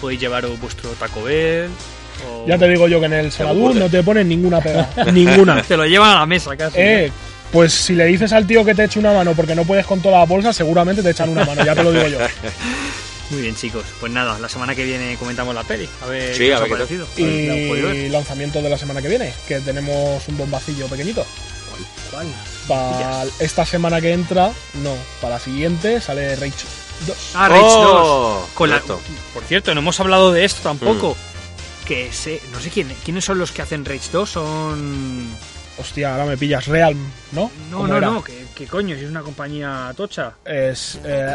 podéis 0.00 0.20
llevaros 0.20 0.60
vuestro 0.60 0.88
Taco 0.90 1.24
Bell 1.24 1.68
o... 2.28 2.46
Ya 2.46 2.56
te 2.58 2.68
digo 2.68 2.86
yo 2.86 3.00
que 3.00 3.06
en 3.06 3.14
el 3.14 3.32
Sanadú 3.32 3.62
burger. 3.62 3.82
no 3.82 3.90
te 3.90 4.04
ponen 4.04 4.28
ninguna 4.28 4.60
pega. 4.60 4.88
ninguna. 5.12 5.62
Te 5.62 5.76
lo 5.76 5.84
llevan 5.84 6.10
a 6.10 6.20
la 6.20 6.26
mesa 6.26 6.56
casi. 6.56 6.78
Eh, 6.78 7.10
pues 7.50 7.72
si 7.72 7.96
le 7.96 8.04
dices 8.04 8.32
al 8.32 8.46
tío 8.46 8.64
que 8.64 8.76
te 8.76 8.84
eche 8.84 9.00
una 9.00 9.12
mano 9.12 9.32
porque 9.32 9.56
no 9.56 9.64
puedes 9.64 9.84
con 9.84 10.00
toda 10.00 10.20
la 10.20 10.26
bolsa, 10.26 10.52
seguramente 10.52 11.02
te 11.02 11.10
echan 11.10 11.28
una 11.28 11.44
mano, 11.44 11.64
ya 11.64 11.74
te 11.74 11.82
lo 11.82 11.90
digo 11.90 12.06
yo. 12.06 12.18
Muy 13.30 13.40
bien, 13.42 13.54
chicos. 13.56 13.84
Pues 14.00 14.12
nada, 14.12 14.38
la 14.38 14.48
semana 14.48 14.74
que 14.74 14.84
viene 14.84 15.16
comentamos 15.16 15.54
la 15.54 15.64
peli. 15.64 15.88
A 16.02 16.06
ver 16.06 16.32
Sí, 16.34 16.44
qué 16.46 16.54
a 16.54 16.58
ha 16.58 16.60
ver 16.60 16.68
qué 16.68 16.74
tal. 16.76 16.78
parecido. 16.86 17.04
A 17.06 17.08
ver 17.08 17.16
si 17.16 17.46
la 17.46 17.54
hemos 17.54 17.68
podido 17.68 17.88
ver. 17.88 17.96
Y 17.96 18.08
lanzamiento 18.10 18.60
de 18.62 18.68
la 18.70 18.78
semana 18.78 19.00
que 19.02 19.08
viene, 19.08 19.32
que 19.48 19.60
tenemos 19.60 20.28
un 20.28 20.36
bombacillo 20.36 20.86
pequeñito. 20.88 21.24
¿Cuál? 22.10 22.26
Para 22.68 23.24
esta 23.40 23.64
semana 23.64 24.00
que 24.00 24.12
entra, 24.12 24.52
no, 24.74 24.94
para 25.20 25.34
la 25.36 25.40
siguiente 25.40 26.00
sale 26.00 26.36
Rachel. 26.36 26.68
Ah, 27.34 27.48
Rage 27.48 27.62
Oh, 27.64 28.40
2. 28.42 28.50
Con 28.54 28.70
la- 28.70 28.80
por 28.82 29.42
cierto, 29.48 29.74
no 29.74 29.80
hemos 29.80 29.98
hablado 29.98 30.30
de 30.30 30.44
esto 30.44 30.60
tampoco. 30.62 31.14
Mm. 31.14 31.86
Que 31.86 32.12
sé, 32.12 32.40
no 32.52 32.60
sé 32.60 32.70
quién, 32.70 32.94
quiénes 33.04 33.24
son 33.24 33.38
los 33.38 33.50
que 33.50 33.62
hacen 33.62 33.84
Rage 33.84 34.10
2. 34.12 34.30
Son. 34.30 35.26
Hostia, 35.78 36.12
ahora 36.12 36.26
me 36.26 36.36
pillas. 36.36 36.66
Realm, 36.66 36.98
¿no? 37.32 37.50
No, 37.70 37.76
¿Cómo 37.78 37.88
no, 37.88 37.96
era? 37.96 38.06
no, 38.08 38.22
que, 38.24 38.44
que 38.54 38.66
coño, 38.66 38.94
si 38.96 39.04
es 39.04 39.10
una 39.10 39.22
compañía 39.22 39.92
tocha. 39.96 40.32
Es. 40.44 40.98
eh, 41.04 41.34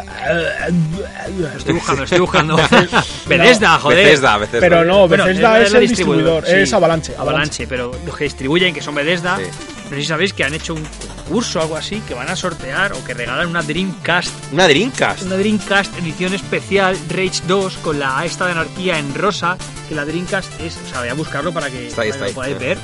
estoy 1.57 1.73
buscando, 1.73 1.99
lo 2.01 2.03
estoy 2.05 2.19
buscando. 2.19 2.55
Bethesda, 3.27 3.79
joder. 3.79 3.97
Bethesda, 4.05 4.37
Bethesda. 4.37 4.59
Pero 4.59 4.85
no, 4.85 5.07
Bueno, 5.07 5.25
Bethesda 5.25 5.61
es, 5.61 5.73
el 5.73 5.81
distribuidor, 5.87 6.45
sí. 6.45 6.51
es 6.53 6.73
Avalanche. 6.73 7.13
Avalanche, 7.17 7.67
pero 7.67 7.91
los 8.05 8.15
que 8.15 8.25
distribuyen, 8.25 8.73
que 8.73 8.81
son 8.81 8.95
Bethesda, 8.95 9.37
Sí. 9.37 9.43
no 9.85 9.89
sé 9.91 9.95
si 10.01 10.05
sabéis 10.05 10.33
que 10.33 10.43
han 10.43 10.53
hecho 10.53 10.73
un 10.75 10.83
concurso 10.85 11.59
o 11.59 11.61
algo 11.63 11.75
así, 11.75 11.99
que 12.01 12.13
van 12.13 12.29
a 12.29 12.35
sortear 12.35 12.93
o 12.93 13.03
que 13.03 13.13
regalan 13.13 13.47
una 13.47 13.61
Dreamcast, 13.63 14.33
Una 14.53 14.67
Dreamcast. 14.67 15.23
una 15.23 15.35
Dreamcast 15.37 15.97
edición 15.97 16.33
especial 16.33 16.95
Rage 17.09 17.41
2 17.47 17.77
con 17.77 17.99
la 17.99 18.23
esta 18.25 18.45
de 18.45 18.51
anarquía 18.51 18.99
en 18.99 19.13
rosa, 19.15 19.57
que 19.89 19.95
la 19.95 20.05
Dreamcast 20.05 20.59
es, 20.61 20.77
o 20.85 20.89
sea, 20.89 20.99
voy 20.99 21.09
a 21.09 21.13
buscarlo 21.15 21.51
para 21.53 21.69
que, 21.69 21.87
Está 21.87 22.03
ahí, 22.03 22.11
para 22.11 22.25
que 22.25 22.29
está 22.29 22.41
ahí, 22.43 22.51
lo 22.51 22.57
podáis 22.57 22.57
sí. 22.57 22.63
ver, 22.63 22.77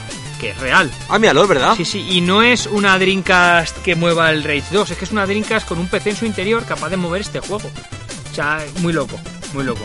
que 0.44 0.50
es 0.52 0.58
real. 0.60 0.92
Ah, 1.10 1.18
míralo, 1.20 1.48
¿verdad? 1.48 1.74
Sí, 1.76 1.86
sí, 1.86 2.06
y 2.10 2.22
no 2.22 2.42
es 2.44 2.68
una 2.68 2.98
Dreamcast 3.00 3.78
que 3.82 3.96
mueva 3.96 4.30
el 4.32 4.44
Rage 4.44 4.64
2, 4.72 4.92
es 4.92 4.98
que 4.98 5.06
es 5.06 5.12
una 5.12 5.26
Dreamcast 5.26 5.68
con 5.68 5.80
un 5.80 5.88
PC 5.88 6.12
en 6.12 6.16
su 6.18 6.26
interior 6.26 6.64
capaz 6.66 6.90
de 6.90 6.98
mover 6.98 7.22
este 7.22 7.40
juego. 7.40 7.70
O 8.32 8.36
sea, 8.36 8.60
muy 8.82 8.94
loco, 8.94 9.20
muy 9.54 9.64
loco. 9.64 9.82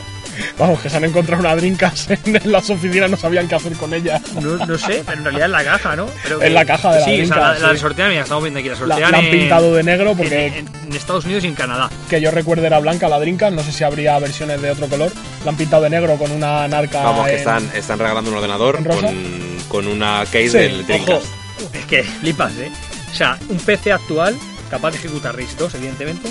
Vamos, 0.57 0.79
que 0.81 0.89
se 0.89 0.97
han 0.97 1.05
encontrado 1.05 1.41
una 1.41 1.57
Dreamcast 1.57 2.11
en 2.27 2.53
las 2.53 2.71
oficinas, 2.71 3.11
no 3.11 3.17
sabían 3.17 3.49
qué 3.49 3.57
hacer 3.57 3.73
con 3.73 3.93
ella. 3.93 4.21
No, 4.41 4.65
no 4.67 4.79
sé, 4.79 5.03
pero 5.05 5.19
en 5.19 5.25
realidad 5.25 5.47
en 5.47 5.53
la 5.53 5.65
caja, 5.65 5.97
¿no? 5.97 6.07
Pero 6.23 6.41
En 6.43 6.55
la 6.55 6.65
caja 6.65 6.93
de 6.93 7.01
la 7.01 7.05
Sí, 7.05 7.11
o 7.11 7.27
sea, 7.27 7.35
Dreamcast, 7.37 7.61
la, 7.61 7.69
la 7.69 7.75
sí. 7.75 7.81
sortean, 7.81 8.09
mira, 8.11 8.23
estamos 8.23 8.45
viendo 8.45 8.61
aquí, 8.61 8.69
la 8.69 8.75
La, 8.75 8.79
sortean 8.81 9.11
la 9.13 9.19
han 9.19 9.25
en- 9.25 9.31
pintado 9.33 9.75
de 9.75 9.83
negro 9.83 10.15
porque 10.17 10.47
en, 10.47 10.55
en- 10.55 10.69
en 10.87 10.93
Estados 10.97 11.25
Unidos 11.25 11.43
y 11.43 11.49
en 11.49 11.55
Canadá. 11.55 11.91
que 12.09 12.21
yo 12.21 12.31
recuerdo 12.31 12.65
era 12.67 12.79
blanca 12.79 13.09
la 13.09 13.19
Dreamcast, 13.19 13.53
no 13.53 13.63
sé 13.65 13.73
si 13.73 13.83
habría 13.85 14.17
versiones 14.21 14.63
de 14.63 14.71
otro 14.71 14.87
color. 14.87 15.13
La 15.45 15.51
han 15.51 15.57
pintado 15.57 15.83
de 15.83 15.91
negro 15.91 16.15
con 16.17 16.31
una 16.31 16.69
narca. 16.69 17.03
Vamos, 17.03 17.27
que 17.27 17.35
están, 17.35 17.69
están 17.75 17.99
regalando 17.99 18.31
un 18.31 18.37
ordenador 18.37 18.77
¿En 18.77 18.85
rosa? 18.85 19.07
con, 19.09 19.48
con 19.69 19.87
una 19.87 20.21
case 20.25 20.49
Sí, 20.51 20.59
del 20.59 20.75
Ojo, 20.81 20.87
Dreamcast. 20.87 21.27
es 21.75 21.85
que 21.87 22.03
flipas, 22.05 22.53
¿eh? 22.57 22.71
O 23.11 23.15
sea, 23.15 23.39
un 23.49 23.59
PC 23.59 23.93
actual 23.93 24.37
capaz 24.71 24.91
de 24.93 24.99
ejecutar 24.99 25.35
Rage 25.37 25.55
2, 25.59 25.75
evidentemente, 25.77 26.31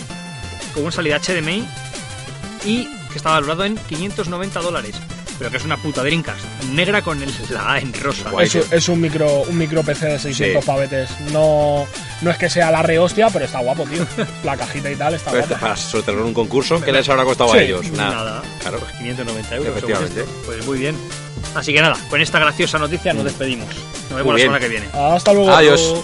con 0.73 0.84
una 0.84 0.91
salida 0.91 1.19
HDMI 1.19 1.68
y 2.65 2.85
que 3.11 3.18
está 3.18 3.31
valorado 3.31 3.64
en 3.65 3.76
590 3.77 4.59
dólares. 4.61 4.95
Pero 5.39 5.51
que 5.51 5.57
es 5.57 5.65
una 5.65 5.77
puta 5.77 6.01
Dreamcast 6.01 6.39
negra 6.73 7.03
con 7.03 7.22
el, 7.22 7.31
la 7.51 7.73
A 7.73 7.80
en 7.80 7.93
rosa. 7.93 8.31
Guay. 8.31 8.47
Es, 8.47 8.55
un- 8.55 8.64
es 8.72 8.89
un 8.89 8.99
micro 9.01 9.41
un 9.43 9.55
micro 9.55 9.84
PC 9.84 10.07
de 10.07 10.18
600 10.19 10.64
Sí. 10.64 10.68
pavetes. 10.68 11.09
No, 11.31 11.85
no 12.22 12.31
es 12.31 12.38
que 12.38 12.49
sea 12.49 12.72
la 12.72 12.81
rehostia, 12.81 13.30
pero 13.30 13.45
está 13.45 13.59
guapo, 13.59 13.84
tío. 13.84 14.03
La 14.43 14.57
cajita 14.57 14.89
y 14.89 14.95
tal 14.95 15.14
está 15.14 15.30
guapa. 15.31 15.55
para 15.59 15.76
sortear 15.77 16.18
un 16.18 16.34
concurso, 16.34 16.81
¿qué 16.81 16.91
les 16.91 17.07
habrá 17.07 17.23
costado 17.23 17.51
Sí, 17.51 17.59
a 17.59 17.61
ellos? 17.61 17.88
Nada. 17.91 18.15
Nada. 18.15 18.43
Claro. 18.61 18.80
Pues 18.80 18.91
590 18.93 19.55
euros. 19.57 19.77
Efectivamente. 19.77 20.26
Pues 20.47 20.65
muy 20.65 20.80
bien. 20.80 20.95
Así 21.58 21.74
que 21.74 21.82
nada, 21.82 21.98
con 22.10 22.22
esta 22.22 22.38
graciosa 22.40 22.78
noticia 22.78 23.14
nos 23.14 23.24
despedimos. 23.24 23.68
Nos 24.10 24.18
vemos 24.18 24.36
la 24.36 24.40
semana 24.40 24.60
que 24.60 24.68
viene. 24.68 24.86
Hasta 24.94 25.34
luego. 25.34 25.52
Adiós. 25.52 25.96